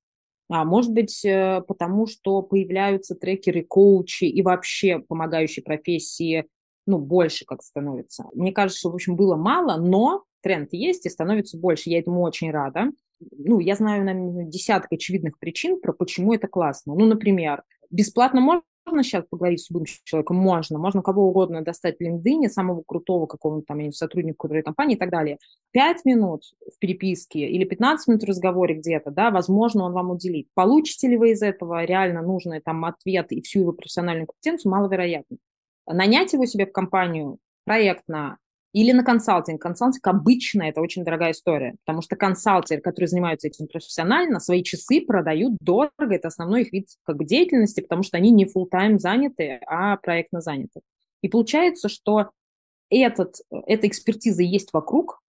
а 0.54 0.66
может 0.66 0.92
быть, 0.92 1.24
э, 1.24 1.62
потому 1.66 2.08
что 2.08 2.42
появляются 2.42 3.16
трекеры, 3.16 3.64
коучи 3.64 4.26
и 4.26 4.42
вообще 4.42 5.00
помогающие 5.00 5.64
профессии, 5.64 6.46
ну, 6.86 6.98
больше 6.98 7.46
как 7.46 7.64
становится. 7.64 8.26
Мне 8.34 8.52
кажется, 8.52 8.80
что, 8.80 8.92
в 8.92 8.96
общем, 8.96 9.16
было 9.16 9.38
мало, 9.38 9.78
но 9.78 10.26
тренд 10.42 10.74
есть 10.74 11.06
и 11.06 11.10
становится 11.10 11.58
больше. 11.58 11.90
Я 11.90 12.00
этому 12.00 12.22
очень 12.22 12.52
рада. 12.52 12.92
Ну, 13.38 13.60
я 13.60 13.76
знаю, 13.76 14.04
наверное, 14.04 14.46
десяток 14.46 14.92
очевидных 14.92 15.40
причин, 15.40 15.80
про 15.80 15.94
почему 15.94 16.34
это 16.34 16.50
классно. 16.50 16.96
Ну, 16.96 17.06
например, 17.06 17.64
бесплатно 17.90 18.42
можно 18.42 18.64
можно 18.86 19.04
сейчас 19.04 19.26
поговорить 19.30 19.62
с 19.62 19.70
любым 19.70 19.86
человеком? 20.04 20.38
Можно. 20.38 20.80
Можно 20.80 21.02
кого 21.02 21.28
угодно 21.28 21.62
достать 21.62 21.98
в 21.98 22.02
LinkedIn, 22.02 22.48
самого 22.50 22.84
крутого 22.86 23.26
какого-нибудь 23.26 23.68
там 23.68 23.92
сотрудника 23.92 24.38
крупной 24.38 24.64
компании 24.64 24.96
и 24.96 25.00
так 25.00 25.10
далее. 25.10 25.38
Пять 25.72 26.04
минут 26.06 26.44
в 26.60 26.78
переписке 26.80 27.48
или 27.48 27.64
15 27.64 28.08
минут 28.08 28.24
в 28.24 28.28
разговоре 28.28 28.76
где-то, 28.76 29.12
да, 29.12 29.32
возможно, 29.32 29.84
он 29.84 29.94
вам 29.94 30.12
уделит. 30.12 30.48
Получите 30.54 31.08
ли 31.08 31.18
вы 31.18 31.32
из 31.32 31.42
этого 31.42 31.84
реально 31.84 32.22
нужный 32.22 32.60
там 32.60 32.84
ответ 32.86 33.32
и 33.32 33.42
всю 33.42 33.62
его 33.62 33.72
профессиональную 33.72 34.28
компетенцию, 34.28 34.72
маловероятно. 34.72 35.38
Нанять 35.88 36.34
его 36.34 36.46
себе 36.46 36.66
в 36.66 36.72
компанию 36.72 37.38
проектно, 37.66 38.38
или 38.74 38.92
на 38.92 39.04
консалтинг. 39.04 39.62
Консалтинг 39.62 40.06
обычно 40.08 40.64
это 40.64 40.82
очень 40.82 41.04
дорогая 41.04 41.32
история, 41.32 41.76
потому 41.86 42.02
что 42.02 42.16
консалтеры, 42.16 42.82
которые 42.82 43.08
занимаются 43.08 43.48
этим 43.48 43.68
профессионально, 43.68 44.40
свои 44.40 44.64
часы 44.64 45.02
продают 45.02 45.58
дорого. 45.62 45.92
Это 46.00 46.30
основной 46.30 46.64
их 46.64 46.72
вид 46.72 46.88
как 47.04 47.18
бы, 47.18 47.26
деятельности, 47.26 47.82
потому 47.82 48.04
что 48.04 48.18
они 48.18 48.32
не 48.32 48.46
full 48.46 48.68
тайм 48.70 49.00
заняты, 49.00 49.60
а 49.68 49.98
проектно 49.98 50.42
заняты. 50.42 50.82
И 51.22 51.28
получается, 51.28 51.90
что 51.90 52.32
этот, 52.90 53.36
эта 53.66 53.88
экспертиза 53.88 54.44
есть 54.44 54.74
вокруг, 54.74 55.22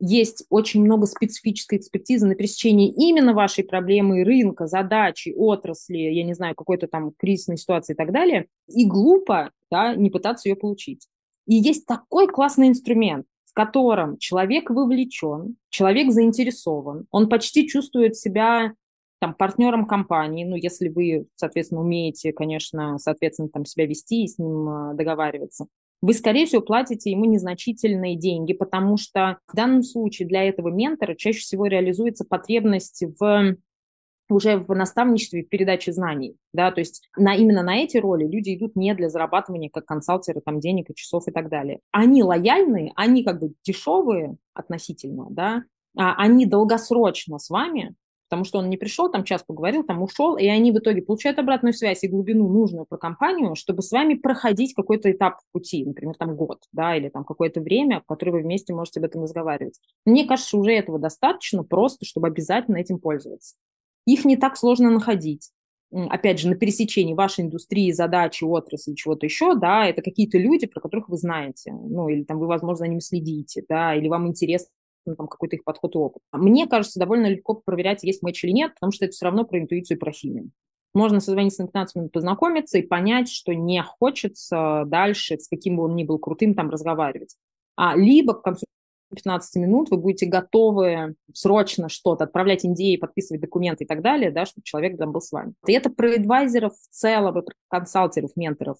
есть 0.00 0.44
очень 0.50 0.82
много 0.82 1.06
специфической 1.06 1.78
экспертизы 1.78 2.26
на 2.26 2.34
пересечении 2.34 2.92
именно 2.92 3.32
вашей 3.32 3.64
проблемы 3.64 4.24
рынка, 4.24 4.66
задачи, 4.66 5.32
отрасли, 5.36 5.98
я 5.98 6.24
не 6.24 6.34
знаю, 6.34 6.54
какой-то 6.54 6.88
там 6.88 7.12
кризисной 7.16 7.56
ситуации 7.56 7.94
и 7.94 7.96
так 7.96 8.12
далее. 8.12 8.46
И 8.66 8.86
глупо 8.86 9.52
да, 9.70 9.94
не 9.94 10.10
пытаться 10.10 10.48
ее 10.48 10.56
получить. 10.56 11.08
И 11.46 11.54
есть 11.54 11.86
такой 11.86 12.26
классный 12.26 12.68
инструмент, 12.68 13.26
с 13.44 13.52
которым 13.52 14.18
человек 14.18 14.70
вовлечен, 14.70 15.56
человек 15.70 16.10
заинтересован, 16.10 17.06
он 17.10 17.28
почти 17.28 17.68
чувствует 17.68 18.16
себя 18.16 18.72
там, 19.20 19.34
партнером 19.34 19.86
компании, 19.86 20.44
ну, 20.44 20.56
если 20.56 20.88
вы, 20.88 21.26
соответственно, 21.34 21.80
умеете, 21.80 22.32
конечно, 22.32 22.98
соответственно, 22.98 23.48
там 23.48 23.64
себя 23.64 23.86
вести 23.86 24.24
и 24.24 24.28
с 24.28 24.38
ним 24.38 24.68
а, 24.68 24.94
договариваться, 24.94 25.66
вы, 26.02 26.12
скорее 26.12 26.44
всего, 26.44 26.60
платите 26.60 27.10
ему 27.10 27.24
незначительные 27.24 28.16
деньги, 28.16 28.52
потому 28.52 28.98
что 28.98 29.38
в 29.46 29.56
данном 29.56 29.82
случае 29.82 30.28
для 30.28 30.44
этого 30.44 30.68
ментора 30.68 31.14
чаще 31.14 31.38
всего 31.38 31.66
реализуется 31.66 32.26
потребность 32.28 33.02
в 33.18 33.56
уже 34.28 34.58
в 34.58 34.74
наставничестве, 34.74 35.42
в 35.42 35.48
передаче 35.48 35.92
знаний, 35.92 36.36
да, 36.52 36.70
то 36.70 36.80
есть 36.80 37.08
на, 37.16 37.34
именно 37.34 37.62
на 37.62 37.76
эти 37.76 37.96
роли 37.98 38.26
люди 38.26 38.56
идут 38.56 38.76
не 38.76 38.94
для 38.94 39.08
зарабатывания 39.08 39.70
как 39.72 39.84
консалтеры, 39.84 40.40
там, 40.44 40.60
денег 40.60 40.90
и 40.90 40.94
часов 40.94 41.28
и 41.28 41.30
так 41.30 41.48
далее. 41.48 41.80
Они 41.92 42.22
лояльные, 42.22 42.92
они 42.96 43.24
как 43.24 43.40
бы 43.40 43.52
дешевые 43.64 44.36
относительно, 44.54 45.26
да, 45.30 45.64
а 45.96 46.14
они 46.16 46.46
долгосрочно 46.46 47.38
с 47.38 47.50
вами, 47.50 47.94
потому 48.28 48.44
что 48.44 48.58
он 48.58 48.68
не 48.68 48.76
пришел, 48.76 49.10
там 49.10 49.22
час 49.22 49.44
поговорил, 49.46 49.84
там 49.84 50.02
ушел, 50.02 50.36
и 50.36 50.46
они 50.46 50.72
в 50.72 50.78
итоге 50.78 51.02
получают 51.02 51.38
обратную 51.38 51.72
связь 51.72 52.02
и 52.02 52.08
глубину 52.08 52.48
нужную 52.48 52.86
про 52.86 52.98
компанию, 52.98 53.54
чтобы 53.54 53.82
с 53.82 53.92
вами 53.92 54.14
проходить 54.14 54.74
какой-то 54.74 55.12
этап 55.12 55.38
пути, 55.52 55.84
например, 55.84 56.16
там 56.16 56.34
год, 56.34 56.62
да, 56.72 56.96
или 56.96 57.10
там 57.10 57.24
какое-то 57.24 57.60
время, 57.60 58.00
в 58.00 58.06
которое 58.06 58.32
вы 58.32 58.40
вместе 58.40 58.74
можете 58.74 59.00
об 59.00 59.06
этом 59.06 59.22
разговаривать. 59.22 59.78
Мне 60.04 60.26
кажется, 60.26 60.56
уже 60.56 60.72
этого 60.72 60.98
достаточно 60.98 61.62
просто, 61.62 62.04
чтобы 62.04 62.26
обязательно 62.26 62.78
этим 62.78 62.98
пользоваться. 62.98 63.54
Их 64.06 64.24
не 64.24 64.36
так 64.36 64.56
сложно 64.56 64.90
находить. 64.90 65.50
Опять 65.92 66.40
же, 66.40 66.48
на 66.48 66.56
пересечении 66.56 67.14
вашей 67.14 67.44
индустрии, 67.44 67.92
задачи, 67.92 68.42
отрасли, 68.42 68.94
чего-то 68.94 69.26
еще, 69.26 69.54
да, 69.54 69.86
это 69.86 70.02
какие-то 70.02 70.38
люди, 70.38 70.66
про 70.66 70.80
которых 70.80 71.08
вы 71.08 71.16
знаете, 71.16 71.72
ну, 71.72 72.08
или 72.08 72.24
там 72.24 72.38
вы, 72.40 72.48
возможно, 72.48 72.84
за 72.84 72.88
ними 72.88 72.98
следите, 72.98 73.64
да, 73.68 73.94
или 73.94 74.08
вам 74.08 74.26
интересно 74.26 74.70
там 75.06 75.28
какой-то 75.28 75.56
их 75.56 75.64
подход 75.64 75.94
и 75.94 75.98
опыт. 75.98 76.22
Мне 76.32 76.66
кажется, 76.66 76.98
довольно 76.98 77.26
легко 77.26 77.54
проверять, 77.54 78.02
есть 78.02 78.22
матч 78.22 78.42
или 78.42 78.52
нет, 78.52 78.74
потому 78.74 78.90
что 78.90 79.04
это 79.04 79.12
все 79.12 79.26
равно 79.26 79.44
про 79.44 79.60
интуицию 79.60 79.96
и 79.96 80.00
про 80.00 80.12
химию. 80.12 80.50
Можно 80.94 81.20
созвониться 81.20 81.62
на 81.62 81.68
15 81.68 81.96
минут, 81.96 82.12
познакомиться 82.12 82.78
и 82.78 82.82
понять, 82.82 83.28
что 83.28 83.52
не 83.52 83.82
хочется 83.82 84.84
дальше, 84.86 85.38
с 85.38 85.48
каким 85.48 85.76
бы 85.76 85.84
он 85.84 85.96
ни 85.96 86.04
был 86.04 86.18
крутым, 86.18 86.54
там 86.54 86.70
разговаривать. 86.70 87.36
А, 87.76 87.96
либо 87.96 88.34
к 88.34 88.42
концу 88.42 88.64
15 89.14 89.56
минут 89.56 89.90
вы 89.90 89.96
будете 89.96 90.26
готовы 90.26 91.14
срочно 91.32 91.88
что-то 91.88 92.24
отправлять 92.24 92.64
Индии, 92.64 92.96
подписывать 92.96 93.40
документы 93.40 93.84
и 93.84 93.86
так 93.86 94.02
далее, 94.02 94.30
да, 94.30 94.46
чтобы 94.46 94.64
человек 94.64 94.98
там 94.98 95.12
был 95.12 95.20
с 95.20 95.32
вами. 95.32 95.54
И 95.66 95.72
это 95.72 95.90
про 95.90 96.14
адвайзеров 96.14 96.74
в 96.74 96.88
целом, 96.90 97.38
и 97.38 97.42
про 97.42 97.54
консалтеров, 97.68 98.30
менторов, 98.36 98.78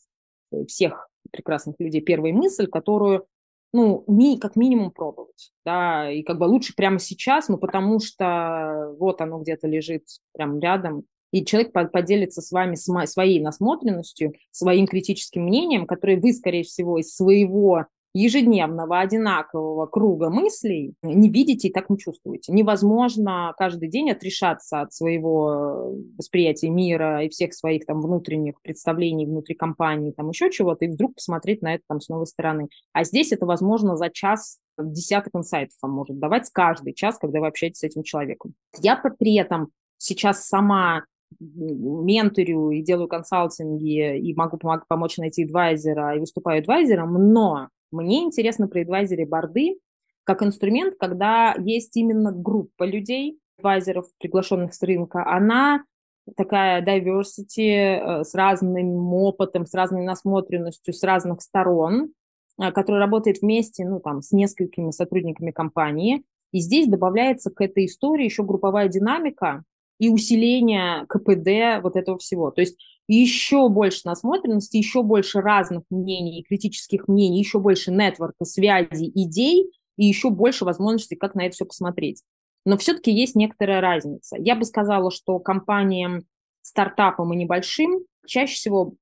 э, 0.52 0.64
всех 0.66 1.08
прекрасных 1.30 1.76
людей. 1.78 2.00
Первая 2.00 2.32
мысль, 2.32 2.66
которую 2.66 3.26
ну, 3.72 4.04
ми, 4.06 4.38
как 4.38 4.54
минимум 4.54 4.92
пробовать, 4.92 5.50
да, 5.64 6.08
и 6.08 6.22
как 6.22 6.38
бы 6.38 6.44
лучше 6.44 6.74
прямо 6.76 7.00
сейчас, 7.00 7.48
ну, 7.48 7.58
потому 7.58 7.98
что 7.98 8.94
вот 9.00 9.20
оно 9.20 9.40
где-то 9.40 9.66
лежит 9.66 10.04
прямо 10.32 10.60
рядом, 10.60 11.06
и 11.32 11.44
человек 11.44 11.72
поделится 11.72 12.40
с 12.40 12.52
вами 12.52 12.76
своей 12.76 13.40
насмотренностью, 13.40 14.34
своим 14.52 14.86
критическим 14.86 15.42
мнением, 15.42 15.84
которое 15.88 16.20
вы, 16.20 16.32
скорее 16.32 16.62
всего, 16.62 16.98
из 16.98 17.12
своего 17.12 17.86
ежедневного 18.14 19.00
одинакового 19.00 19.86
круга 19.86 20.30
мыслей 20.30 20.94
не 21.02 21.28
видите 21.28 21.68
и 21.68 21.72
так 21.72 21.90
не 21.90 21.98
чувствуете. 21.98 22.52
Невозможно 22.52 23.52
каждый 23.58 23.88
день 23.88 24.10
отрешаться 24.10 24.80
от 24.80 24.92
своего 24.92 25.94
восприятия 26.16 26.70
мира 26.70 27.24
и 27.24 27.28
всех 27.28 27.52
своих 27.54 27.84
там 27.86 28.00
внутренних 28.00 28.62
представлений 28.62 29.26
внутри 29.26 29.56
компании, 29.56 30.12
там 30.12 30.28
еще 30.30 30.50
чего-то, 30.50 30.84
и 30.84 30.88
вдруг 30.88 31.16
посмотреть 31.16 31.60
на 31.60 31.74
это 31.74 31.82
там 31.88 32.00
с 32.00 32.08
новой 32.08 32.26
стороны. 32.26 32.68
А 32.92 33.02
здесь 33.02 33.32
это 33.32 33.46
возможно 33.46 33.96
за 33.96 34.10
час 34.10 34.58
десяток 34.78 35.34
инсайтов 35.34 35.76
вам 35.82 35.92
может 35.92 36.18
давать 36.18 36.50
каждый 36.50 36.94
час, 36.94 37.18
когда 37.18 37.40
вы 37.40 37.48
общаетесь 37.48 37.78
с 37.78 37.84
этим 37.84 38.02
человеком. 38.02 38.54
Я 38.80 38.96
при 38.96 39.36
этом 39.36 39.68
сейчас 39.98 40.46
сама 40.46 41.04
менторю 41.40 42.70
и 42.70 42.82
делаю 42.82 43.08
консалтинги, 43.08 44.18
и 44.18 44.34
могу 44.34 44.56
помог, 44.56 44.86
помочь 44.86 45.16
найти 45.18 45.44
адвайзера, 45.44 46.16
и 46.16 46.20
выступаю 46.20 46.60
адвайзером, 46.60 47.32
но 47.32 47.68
мне 47.94 48.24
интересно 48.24 48.68
про 48.68 48.82
advisory 48.82 49.26
борды 49.26 49.78
как 50.24 50.42
инструмент, 50.42 50.94
когда 50.98 51.54
есть 51.58 51.96
именно 51.96 52.32
группа 52.32 52.84
людей, 52.84 53.38
адвайзеров, 53.58 54.06
приглашенных 54.18 54.74
с 54.74 54.82
рынка, 54.82 55.24
она 55.26 55.84
такая 56.36 56.82
diversity 56.82 57.68
э, 57.68 58.24
с 58.24 58.34
разным 58.34 59.12
опытом, 59.12 59.66
с 59.66 59.74
разной 59.74 60.02
насмотренностью, 60.02 60.94
с 60.94 61.02
разных 61.02 61.42
сторон, 61.42 62.12
э, 62.60 62.72
которая 62.72 63.02
работает 63.02 63.42
вместе, 63.42 63.84
ну, 63.86 64.00
там, 64.00 64.22
с 64.22 64.32
несколькими 64.32 64.90
сотрудниками 64.90 65.50
компании. 65.50 66.24
И 66.52 66.60
здесь 66.60 66.88
добавляется 66.88 67.50
к 67.50 67.60
этой 67.60 67.84
истории 67.84 68.24
еще 68.24 68.42
групповая 68.42 68.88
динамика 68.88 69.64
и 69.98 70.08
усиление 70.08 71.06
КПД 71.08 71.82
вот 71.82 71.96
этого 71.96 72.18
всего. 72.18 72.50
То 72.50 72.60
есть 72.60 72.76
еще 73.06 73.68
больше 73.68 74.02
насмотренности, 74.04 74.76
еще 74.76 75.02
больше 75.02 75.40
разных 75.40 75.84
мнений 75.90 76.44
критических 76.48 77.06
мнений, 77.08 77.38
еще 77.38 77.58
больше 77.58 77.90
нетворка, 77.90 78.44
связей, 78.44 79.10
идей 79.14 79.70
и 79.96 80.06
еще 80.06 80.30
больше 80.30 80.64
возможностей, 80.64 81.16
как 81.16 81.34
на 81.34 81.46
это 81.46 81.54
все 81.54 81.66
посмотреть. 81.66 82.22
Но 82.64 82.78
все-таки 82.78 83.10
есть 83.10 83.34
некоторая 83.34 83.80
разница. 83.80 84.36
Я 84.38 84.56
бы 84.56 84.64
сказала, 84.64 85.10
что 85.10 85.38
компаниям, 85.38 86.24
стартапам 86.62 87.32
и 87.32 87.36
небольшим 87.36 88.00
чаще 88.26 88.54
всего 88.54 88.94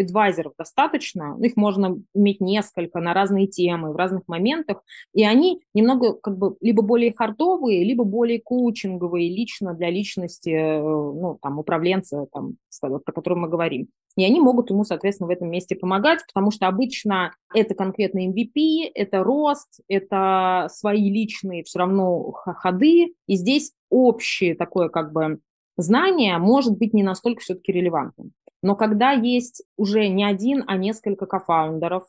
адвайзеров 0.00 0.54
достаточно, 0.58 1.36
их 1.40 1.56
можно 1.56 2.00
иметь 2.14 2.40
несколько 2.40 3.00
на 3.00 3.14
разные 3.14 3.46
темы, 3.46 3.92
в 3.92 3.96
разных 3.96 4.22
моментах, 4.26 4.82
и 5.12 5.24
они 5.24 5.62
немного 5.74 6.14
как 6.14 6.36
бы 6.38 6.56
либо 6.60 6.82
более 6.82 7.12
хардовые, 7.12 7.84
либо 7.84 8.04
более 8.04 8.40
коучинговые 8.40 9.28
лично 9.28 9.74
для 9.74 9.90
личности, 9.90 10.50
э, 10.50 10.82
ну, 10.82 11.38
там, 11.40 11.58
управленца, 11.58 12.26
там, 12.32 12.56
про 12.80 13.12
который 13.12 13.38
мы 13.38 13.48
говорим. 13.48 13.88
И 14.16 14.24
они 14.24 14.40
могут 14.40 14.70
ему, 14.70 14.84
соответственно, 14.84 15.28
в 15.28 15.30
этом 15.30 15.50
месте 15.50 15.76
помогать, 15.76 16.20
потому 16.26 16.50
что 16.50 16.66
обычно 16.68 17.34
это 17.54 17.74
конкретно 17.74 18.26
MVP, 18.26 18.90
это 18.94 19.22
рост, 19.22 19.80
это 19.88 20.68
свои 20.70 21.10
личные 21.10 21.64
все 21.64 21.80
равно 21.80 22.32
ходы, 22.32 23.14
и 23.26 23.36
здесь 23.36 23.72
общее 23.90 24.54
такое 24.54 24.88
как 24.88 25.12
бы 25.12 25.38
знание 25.76 26.38
может 26.38 26.78
быть 26.78 26.94
не 26.94 27.02
настолько 27.02 27.40
все-таки 27.42 27.72
релевантным. 27.72 28.32
Но 28.66 28.74
когда 28.74 29.12
есть 29.12 29.62
уже 29.76 30.08
не 30.08 30.24
один, 30.24 30.64
а 30.66 30.76
несколько 30.76 31.26
кофаундеров, 31.26 32.02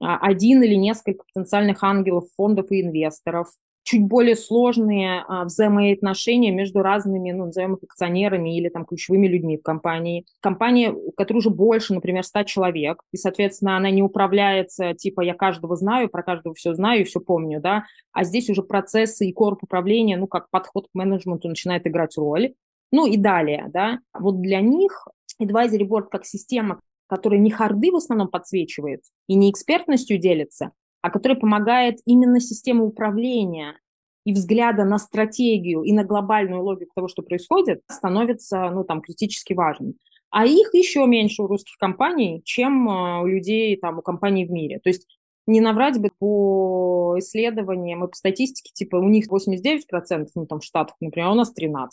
а, 0.00 0.16
один 0.16 0.60
или 0.60 0.74
несколько 0.74 1.22
потенциальных 1.32 1.84
ангелов, 1.84 2.24
фондов 2.36 2.72
и 2.72 2.80
инвесторов, 2.82 3.46
чуть 3.84 4.02
более 4.02 4.34
сложные 4.34 5.24
а, 5.28 5.44
взаимоотношения 5.44 6.50
между 6.50 6.82
разными, 6.82 7.30
ну, 7.30 7.44
назовем 7.44 7.74
их 7.74 7.84
акционерами 7.84 8.58
или 8.58 8.68
там 8.70 8.86
ключевыми 8.86 9.28
людьми 9.28 9.56
в 9.56 9.62
компании. 9.62 10.26
Компания, 10.40 10.90
у 10.90 11.12
которой 11.12 11.38
уже 11.38 11.50
больше, 11.50 11.94
например, 11.94 12.24
100 12.24 12.42
человек, 12.42 13.02
и, 13.12 13.16
соответственно, 13.16 13.76
она 13.76 13.92
не 13.92 14.02
управляется, 14.02 14.94
типа, 14.94 15.20
я 15.20 15.34
каждого 15.34 15.76
знаю, 15.76 16.08
про 16.08 16.24
каждого 16.24 16.56
все 16.56 16.74
знаю 16.74 17.02
и 17.02 17.04
все 17.04 17.20
помню, 17.20 17.60
да, 17.60 17.84
а 18.10 18.24
здесь 18.24 18.50
уже 18.50 18.64
процессы 18.64 19.28
и 19.28 19.32
корп 19.32 19.62
управления, 19.62 20.16
ну, 20.16 20.26
как 20.26 20.50
подход 20.50 20.88
к 20.88 20.90
менеджменту 20.92 21.48
начинает 21.48 21.86
играть 21.86 22.16
роль. 22.16 22.54
Ну 22.92 23.06
и 23.06 23.16
далее, 23.16 23.66
да, 23.72 24.00
вот 24.12 24.40
для 24.40 24.60
них 24.60 25.06
advisory 25.40 25.86
board 25.86 26.08
как 26.10 26.24
система, 26.24 26.80
которая 27.06 27.40
не 27.40 27.50
харды 27.50 27.90
в 27.90 27.96
основном 27.96 28.28
подсвечивает 28.28 29.02
и 29.26 29.34
не 29.34 29.50
экспертностью 29.50 30.18
делится, 30.18 30.72
а 31.02 31.10
которая 31.10 31.38
помогает 31.38 31.98
именно 32.04 32.40
системе 32.40 32.82
управления 32.82 33.76
и 34.24 34.32
взгляда 34.32 34.84
на 34.84 34.98
стратегию 34.98 35.82
и 35.82 35.92
на 35.92 36.04
глобальную 36.04 36.62
логику 36.62 36.92
того, 36.94 37.08
что 37.08 37.22
происходит, 37.22 37.82
становится 37.90 38.70
ну, 38.70 38.84
там, 38.84 39.00
критически 39.00 39.54
важным. 39.54 39.94
А 40.30 40.46
их 40.46 40.72
еще 40.74 41.06
меньше 41.06 41.42
у 41.42 41.46
русских 41.46 41.76
компаний, 41.78 42.42
чем 42.44 42.88
э, 42.88 43.22
у 43.22 43.26
людей, 43.26 43.76
там, 43.76 43.98
у 43.98 44.02
компаний 44.02 44.46
в 44.46 44.50
мире. 44.50 44.78
То 44.78 44.90
есть 44.90 45.06
не 45.46 45.60
наврать 45.60 45.98
бы 45.98 46.10
по 46.18 47.16
исследованиям 47.18 48.04
и 48.04 48.08
по 48.08 48.14
статистике, 48.14 48.70
типа 48.72 48.96
у 48.96 49.08
них 49.08 49.26
89%, 49.28 50.28
ну 50.36 50.46
там 50.46 50.60
в 50.60 50.64
Штатах, 50.64 50.94
например, 51.00 51.28
а 51.28 51.32
у 51.32 51.34
нас 51.34 51.52
13%. 51.58 51.88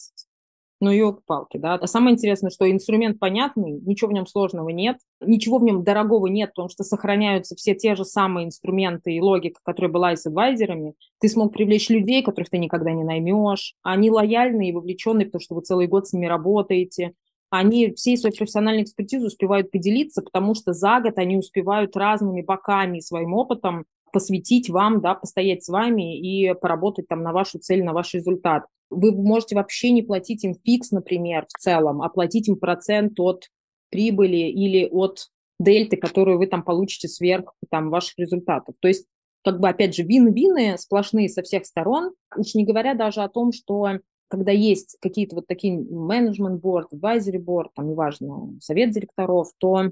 Ну, 0.79 0.91
елки-палки, 0.91 1.57
да. 1.57 1.73
А 1.73 1.87
самое 1.87 2.13
интересное, 2.13 2.51
что 2.51 2.69
инструмент 2.69 3.17
понятный, 3.17 3.71
ничего 3.71 4.11
в 4.11 4.13
нем 4.13 4.27
сложного 4.27 4.69
нет, 4.69 4.97
ничего 5.19 5.57
в 5.57 5.63
нем 5.63 5.83
дорогого 5.83 6.27
нет, 6.27 6.51
потому 6.51 6.69
что 6.69 6.83
сохраняются 6.83 7.55
все 7.55 7.73
те 7.73 7.95
же 7.95 8.05
самые 8.05 8.45
инструменты 8.45 9.13
и 9.13 9.19
логика, 9.19 9.59
которая 9.63 9.91
была 9.91 10.13
и 10.13 10.15
с 10.15 10.27
адвайзерами. 10.27 10.93
Ты 11.19 11.29
смог 11.29 11.51
привлечь 11.51 11.89
людей, 11.89 12.21
которых 12.21 12.51
ты 12.51 12.59
никогда 12.59 12.91
не 12.91 13.03
наймешь. 13.03 13.73
Они 13.81 14.11
лояльны 14.11 14.69
и 14.69 14.71
вовлечены, 14.71 15.25
потому 15.25 15.41
что 15.41 15.55
вы 15.55 15.61
целый 15.61 15.87
год 15.87 16.07
с 16.07 16.13
ними 16.13 16.27
работаете. 16.27 17.13
Они 17.49 17.93
всей 17.93 18.15
своей 18.15 18.35
профессиональной 18.35 18.83
экспертизой 18.83 19.27
успевают 19.27 19.71
поделиться, 19.71 20.21
потому 20.21 20.53
что 20.53 20.73
за 20.73 20.99
год 20.99 21.17
они 21.17 21.37
успевают 21.37 21.95
разными 21.97 22.41
боками 22.41 22.99
своим 22.99 23.33
опытом 23.33 23.85
посвятить 24.11 24.69
вам, 24.69 25.01
да, 25.01 25.15
постоять 25.15 25.63
с 25.63 25.69
вами 25.69 26.17
и 26.17 26.53
поработать 26.53 27.07
там 27.07 27.23
на 27.23 27.33
вашу 27.33 27.59
цель, 27.59 27.83
на 27.83 27.93
ваш 27.93 28.13
результат. 28.13 28.65
Вы 28.89 29.11
можете 29.11 29.55
вообще 29.55 29.91
не 29.91 30.01
платить 30.01 30.43
им 30.43 30.55
фикс, 30.55 30.91
например, 30.91 31.45
в 31.47 31.59
целом, 31.59 32.01
а 32.01 32.09
платить 32.09 32.47
им 32.47 32.57
процент 32.57 33.19
от 33.19 33.45
прибыли 33.89 34.37
или 34.37 34.87
от 34.89 35.27
дельты, 35.59 35.97
которую 35.97 36.37
вы 36.37 36.47
там 36.47 36.63
получите 36.63 37.07
сверх 37.07 37.53
там, 37.69 37.89
ваших 37.89 38.17
результатов. 38.17 38.75
То 38.79 38.87
есть, 38.87 39.05
как 39.43 39.59
бы, 39.59 39.69
опять 39.69 39.95
же, 39.95 40.03
вин-вины 40.03 40.77
сплошные 40.77 41.29
со 41.29 41.41
всех 41.41 41.65
сторон, 41.65 42.11
уж 42.35 42.53
не 42.53 42.65
говоря 42.65 42.93
даже 42.93 43.21
о 43.21 43.29
том, 43.29 43.51
что 43.51 43.99
когда 44.29 44.51
есть 44.51 44.97
какие-то 45.01 45.35
вот 45.35 45.47
такие 45.47 45.79
менеджмент-борд, 45.79 46.93
board, 46.93 47.67
там, 47.75 47.89
неважно, 47.89 48.59
совет 48.59 48.91
директоров, 48.91 49.49
то 49.57 49.91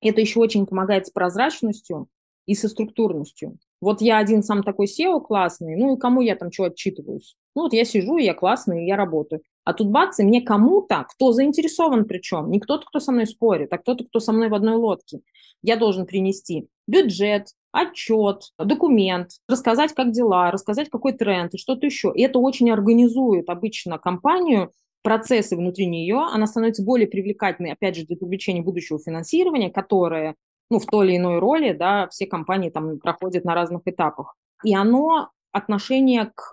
это 0.00 0.20
еще 0.20 0.40
очень 0.40 0.66
помогает 0.66 1.06
с 1.06 1.10
прозрачностью 1.10 2.08
и 2.50 2.54
со 2.56 2.68
структурностью. 2.68 3.58
Вот 3.80 4.00
я 4.02 4.18
один 4.18 4.42
сам 4.42 4.64
такой 4.64 4.86
SEO 4.86 5.20
классный, 5.20 5.76
ну 5.76 5.94
и 5.94 5.98
кому 6.00 6.20
я 6.20 6.34
там 6.34 6.50
что 6.50 6.64
отчитываюсь? 6.64 7.36
Ну 7.54 7.62
вот 7.62 7.72
я 7.72 7.84
сижу, 7.84 8.16
я 8.16 8.34
классный, 8.34 8.88
я 8.88 8.96
работаю. 8.96 9.42
А 9.62 9.72
тут 9.72 9.86
бац, 9.86 10.18
и 10.18 10.24
мне 10.24 10.42
кому-то, 10.42 11.06
кто 11.08 11.30
заинтересован 11.30 12.06
причем, 12.06 12.50
не 12.50 12.58
кто-то, 12.58 12.84
кто 12.86 12.98
со 12.98 13.12
мной 13.12 13.28
спорит, 13.28 13.72
а 13.72 13.78
кто-то, 13.78 14.04
кто 14.04 14.18
со 14.18 14.32
мной 14.32 14.48
в 14.48 14.54
одной 14.54 14.74
лодке, 14.74 15.20
я 15.62 15.76
должен 15.76 16.06
принести 16.06 16.66
бюджет, 16.88 17.50
отчет, 17.70 18.50
документ, 18.58 19.28
рассказать, 19.48 19.94
как 19.94 20.10
дела, 20.10 20.50
рассказать, 20.50 20.90
какой 20.90 21.12
тренд 21.12 21.54
и 21.54 21.58
что-то 21.58 21.86
еще. 21.86 22.10
И 22.16 22.22
это 22.22 22.40
очень 22.40 22.68
организует 22.72 23.48
обычно 23.48 23.98
компанию, 23.98 24.72
процессы 25.02 25.56
внутри 25.56 25.86
нее, 25.86 26.26
она 26.32 26.48
становится 26.48 26.82
более 26.82 27.06
привлекательной, 27.06 27.72
опять 27.74 27.94
же, 27.94 28.06
для 28.06 28.16
привлечения 28.16 28.60
будущего 28.60 28.98
финансирования, 28.98 29.70
которое 29.70 30.34
ну, 30.70 30.78
в 30.78 30.86
той 30.86 31.08
или 31.08 31.16
иной 31.16 31.38
роли, 31.38 31.72
да, 31.72 32.08
все 32.08 32.26
компании 32.26 32.70
там 32.70 32.98
проходят 32.98 33.44
на 33.44 33.54
разных 33.54 33.82
этапах. 33.84 34.36
И 34.64 34.74
оно 34.74 35.30
отношение 35.52 36.30
к 36.34 36.52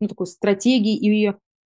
ну, 0.00 0.08
такой 0.08 0.26
стратегии 0.26 0.96
и 0.96 1.32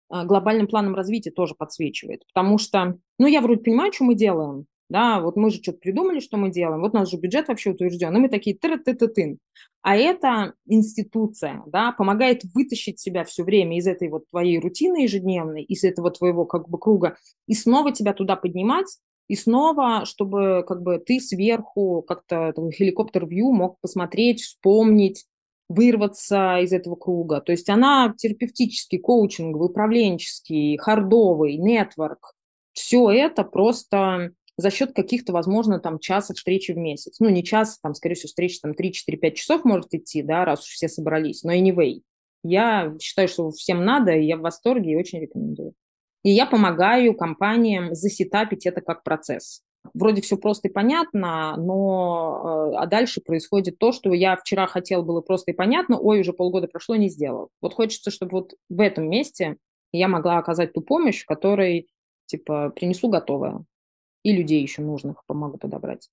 а, 0.09 0.25
глобальным 0.25 0.67
планам 0.67 0.95
развития 0.95 1.31
тоже 1.31 1.55
подсвечивает. 1.55 2.23
Потому 2.33 2.57
что, 2.57 2.97
ну, 3.19 3.27
я 3.27 3.41
вроде 3.41 3.61
понимаю, 3.61 3.93
что 3.93 4.03
мы 4.03 4.15
делаем, 4.15 4.65
да, 4.89 5.19
вот 5.19 5.35
мы 5.35 5.49
же 5.49 5.61
что-то 5.61 5.79
придумали, 5.79 6.19
что 6.19 6.37
мы 6.37 6.51
делаем, 6.51 6.81
вот 6.81 6.93
у 6.93 6.97
нас 6.97 7.09
же 7.09 7.17
бюджет 7.17 7.47
вообще 7.47 7.71
утвержден, 7.71 8.15
и 8.15 8.19
мы 8.19 8.29
такие 8.29 8.55
тыр 8.55 8.79
ты 8.79 8.93
ты 8.93 9.07
тын 9.07 9.39
А 9.81 9.95
эта 9.95 10.53
институция, 10.67 11.63
да, 11.65 11.91
помогает 11.91 12.43
вытащить 12.53 12.99
себя 12.99 13.23
все 13.23 13.43
время 13.43 13.77
из 13.77 13.87
этой 13.87 14.09
вот 14.09 14.29
твоей 14.29 14.59
рутины 14.59 15.03
ежедневной, 15.03 15.63
из 15.63 15.83
этого 15.83 16.11
твоего 16.11 16.45
как 16.45 16.69
бы 16.69 16.77
круга, 16.77 17.17
и 17.47 17.53
снова 17.53 17.91
тебя 17.91 18.13
туда 18.13 18.35
поднимать, 18.35 18.99
и 19.27 19.35
снова, 19.35 20.05
чтобы 20.05 20.63
как 20.67 20.81
бы 20.81 20.99
ты 20.99 21.19
сверху 21.19 22.03
как-то 22.07 22.53
хеликоптер-вью 22.71 23.51
мог 23.51 23.79
посмотреть, 23.81 24.41
вспомнить, 24.41 25.25
вырваться 25.67 26.59
из 26.59 26.71
этого 26.71 26.95
круга. 26.95 27.41
То 27.41 27.51
есть 27.51 27.69
она 27.69 28.13
терапевтический, 28.17 28.99
коучинговый, 28.99 29.69
управленческий, 29.69 30.77
хардовый, 30.77 31.57
нетворк. 31.57 32.33
Все 32.73 33.09
это 33.09 33.43
просто 33.43 34.31
за 34.57 34.69
счет 34.69 34.93
каких-то, 34.93 35.33
возможно, 35.33 35.79
там 35.79 35.99
часа 35.99 36.33
встречи 36.33 36.71
в 36.71 36.77
месяц. 36.77 37.19
Ну, 37.19 37.29
не 37.29 37.43
час, 37.43 37.79
там, 37.79 37.93
скорее 37.93 38.15
всего, 38.15 38.27
встреча 38.27 38.59
там 38.61 38.71
3-4-5 38.71 39.31
часов 39.33 39.65
может 39.65 39.93
идти, 39.93 40.21
да, 40.21 40.45
раз 40.45 40.61
уж 40.61 40.73
все 40.73 40.87
собрались. 40.87 41.43
Но 41.43 41.53
anyway, 41.53 42.01
я 42.43 42.95
считаю, 43.01 43.27
что 43.27 43.49
всем 43.51 43.83
надо, 43.83 44.11
и 44.11 44.25
я 44.25 44.37
в 44.37 44.41
восторге 44.41 44.91
и 44.91 44.95
очень 44.95 45.19
рекомендую. 45.19 45.73
И 46.25 46.31
я 46.31 46.47
помогаю 46.47 47.15
компаниям 47.15 47.93
засетапить 47.93 48.65
это 48.65 48.81
как 48.81 49.03
процесс. 49.03 49.61
вроде 49.93 50.23
все 50.23 50.37
просто 50.37 50.69
и 50.69 50.71
понятно, 50.71 51.55
но 51.55 52.71
э, 52.73 52.77
а 52.77 52.87
дальше 52.87 53.21
происходит 53.21 53.77
то, 53.77 53.91
что 53.91 54.11
я 54.11 54.35
вчера 54.35 54.65
хотел 54.65 55.03
было 55.03 55.21
просто 55.21 55.51
и 55.51 55.53
понятно, 55.53 55.99
ой, 55.99 56.21
уже 56.21 56.33
полгода 56.33 56.67
прошло, 56.67 56.95
не 56.95 57.09
сделал. 57.09 57.49
Вот 57.61 57.75
хочется, 57.75 58.09
чтобы 58.09 58.31
вот 58.31 58.55
в 58.69 58.81
этом 58.81 59.07
месте 59.07 59.57
я 59.91 60.07
могла 60.07 60.39
оказать 60.39 60.73
ту 60.73 60.81
помощь, 60.81 61.23
которой, 61.25 61.89
типа, 62.25 62.71
принесу 62.75 63.07
готовое. 63.09 63.63
И 64.23 64.35
людей 64.35 64.63
еще 64.63 64.81
нужных 64.81 65.23
помогу 65.27 65.59
подобрать. 65.59 66.09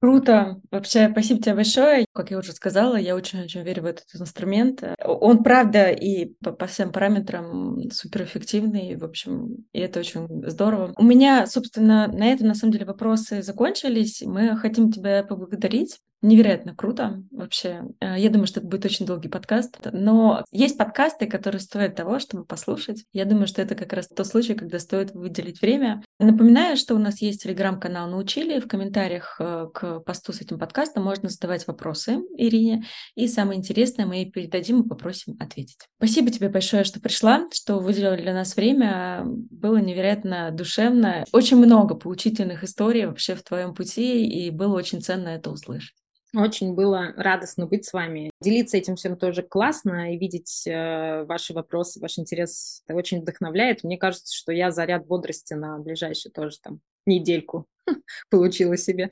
Круто. 0.00 0.60
Вообще, 0.70 1.08
спасибо 1.10 1.40
тебе 1.40 1.54
большое. 1.54 2.04
Как 2.12 2.30
я 2.30 2.38
уже 2.38 2.52
сказала, 2.52 2.96
я 2.96 3.16
очень-очень 3.16 3.62
верю 3.62 3.82
в 3.82 3.86
этот 3.86 4.04
инструмент. 4.14 4.82
Он, 5.02 5.42
правда, 5.42 5.90
и 5.90 6.34
по, 6.44 6.52
по 6.52 6.66
всем 6.66 6.92
параметрам 6.92 7.80
суперэффективный, 7.90 8.96
в 8.96 9.04
общем, 9.04 9.64
и 9.72 9.80
это 9.80 10.00
очень 10.00 10.28
здорово. 10.50 10.92
У 10.98 11.02
меня, 11.02 11.46
собственно, 11.46 12.08
на 12.08 12.26
этом, 12.30 12.46
на 12.48 12.54
самом 12.54 12.72
деле, 12.72 12.84
вопросы 12.84 13.42
закончились. 13.42 14.22
Мы 14.22 14.54
хотим 14.58 14.92
тебя 14.92 15.24
поблагодарить 15.24 15.98
Невероятно 16.22 16.74
круто 16.74 17.22
вообще. 17.30 17.84
Э, 18.00 18.18
я 18.18 18.30
думаю, 18.30 18.46
что 18.46 18.60
это 18.60 18.68
будет 18.68 18.86
очень 18.86 19.06
долгий 19.06 19.28
подкаст. 19.28 19.78
Но 19.92 20.44
есть 20.50 20.78
подкасты, 20.78 21.26
которые 21.26 21.60
стоят 21.60 21.94
того, 21.94 22.18
чтобы 22.18 22.44
послушать. 22.44 23.04
Я 23.12 23.26
думаю, 23.26 23.46
что 23.46 23.60
это 23.60 23.74
как 23.74 23.92
раз 23.92 24.08
тот 24.08 24.26
случай, 24.26 24.54
когда 24.54 24.78
стоит 24.78 25.12
выделить 25.12 25.60
время. 25.60 26.02
Напоминаю, 26.18 26.76
что 26.76 26.94
у 26.94 26.98
нас 26.98 27.20
есть 27.20 27.42
телеграм-канал 27.42 28.08
«Научили». 28.08 28.60
В 28.60 28.66
комментариях 28.66 29.36
э, 29.38 29.66
к 29.72 30.00
посту 30.00 30.32
с 30.32 30.40
этим 30.40 30.58
подкастом 30.58 31.04
можно 31.04 31.28
задавать 31.28 31.66
вопросы 31.66 32.20
Ирине. 32.36 32.84
И 33.14 33.28
самое 33.28 33.58
интересное 33.58 34.06
мы 34.06 34.16
ей 34.16 34.30
передадим 34.30 34.82
и 34.82 34.88
попросим 34.88 35.36
ответить. 35.38 35.86
Спасибо 35.98 36.30
тебе 36.30 36.48
большое, 36.48 36.84
что 36.84 36.98
пришла, 36.98 37.46
что 37.52 37.78
выделила 37.78 38.16
для 38.16 38.32
нас 38.32 38.56
время. 38.56 39.22
Было 39.24 39.76
невероятно 39.76 40.50
душевно. 40.50 41.24
Очень 41.32 41.58
много 41.58 41.94
поучительных 41.94 42.64
историй 42.64 43.04
вообще 43.04 43.34
в 43.34 43.42
твоем 43.42 43.74
пути, 43.74 44.26
и 44.26 44.50
было 44.50 44.74
очень 44.74 45.02
ценно 45.02 45.28
это 45.28 45.50
услышать. 45.50 45.94
Очень 46.34 46.74
было 46.74 47.14
радостно 47.16 47.66
быть 47.66 47.84
с 47.84 47.92
вами. 47.92 48.30
Делиться 48.40 48.76
этим 48.76 48.96
всем 48.96 49.16
тоже 49.16 49.42
классно 49.42 50.12
и 50.14 50.18
видеть 50.18 50.66
э, 50.66 51.24
ваши 51.24 51.54
вопросы, 51.54 52.00
ваш 52.00 52.18
интерес 52.18 52.82
это 52.84 52.96
очень 52.96 53.20
вдохновляет. 53.20 53.84
Мне 53.84 53.96
кажется, 53.96 54.34
что 54.34 54.52
я 54.52 54.70
заряд 54.70 55.06
бодрости 55.06 55.54
на 55.54 55.78
ближайшую 55.78 56.32
тоже 56.32 56.58
там 56.60 56.80
недельку 57.06 57.66
получила 58.30 58.76
себе. 58.76 59.10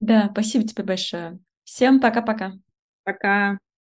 Да, 0.00 0.28
спасибо 0.32 0.66
тебе 0.66 0.84
большое. 0.84 1.38
Всем 1.64 2.00
пока-пока. 2.00 2.52
Пока. 3.04 3.52
-пока. 3.52 3.58
пока. 3.58 3.67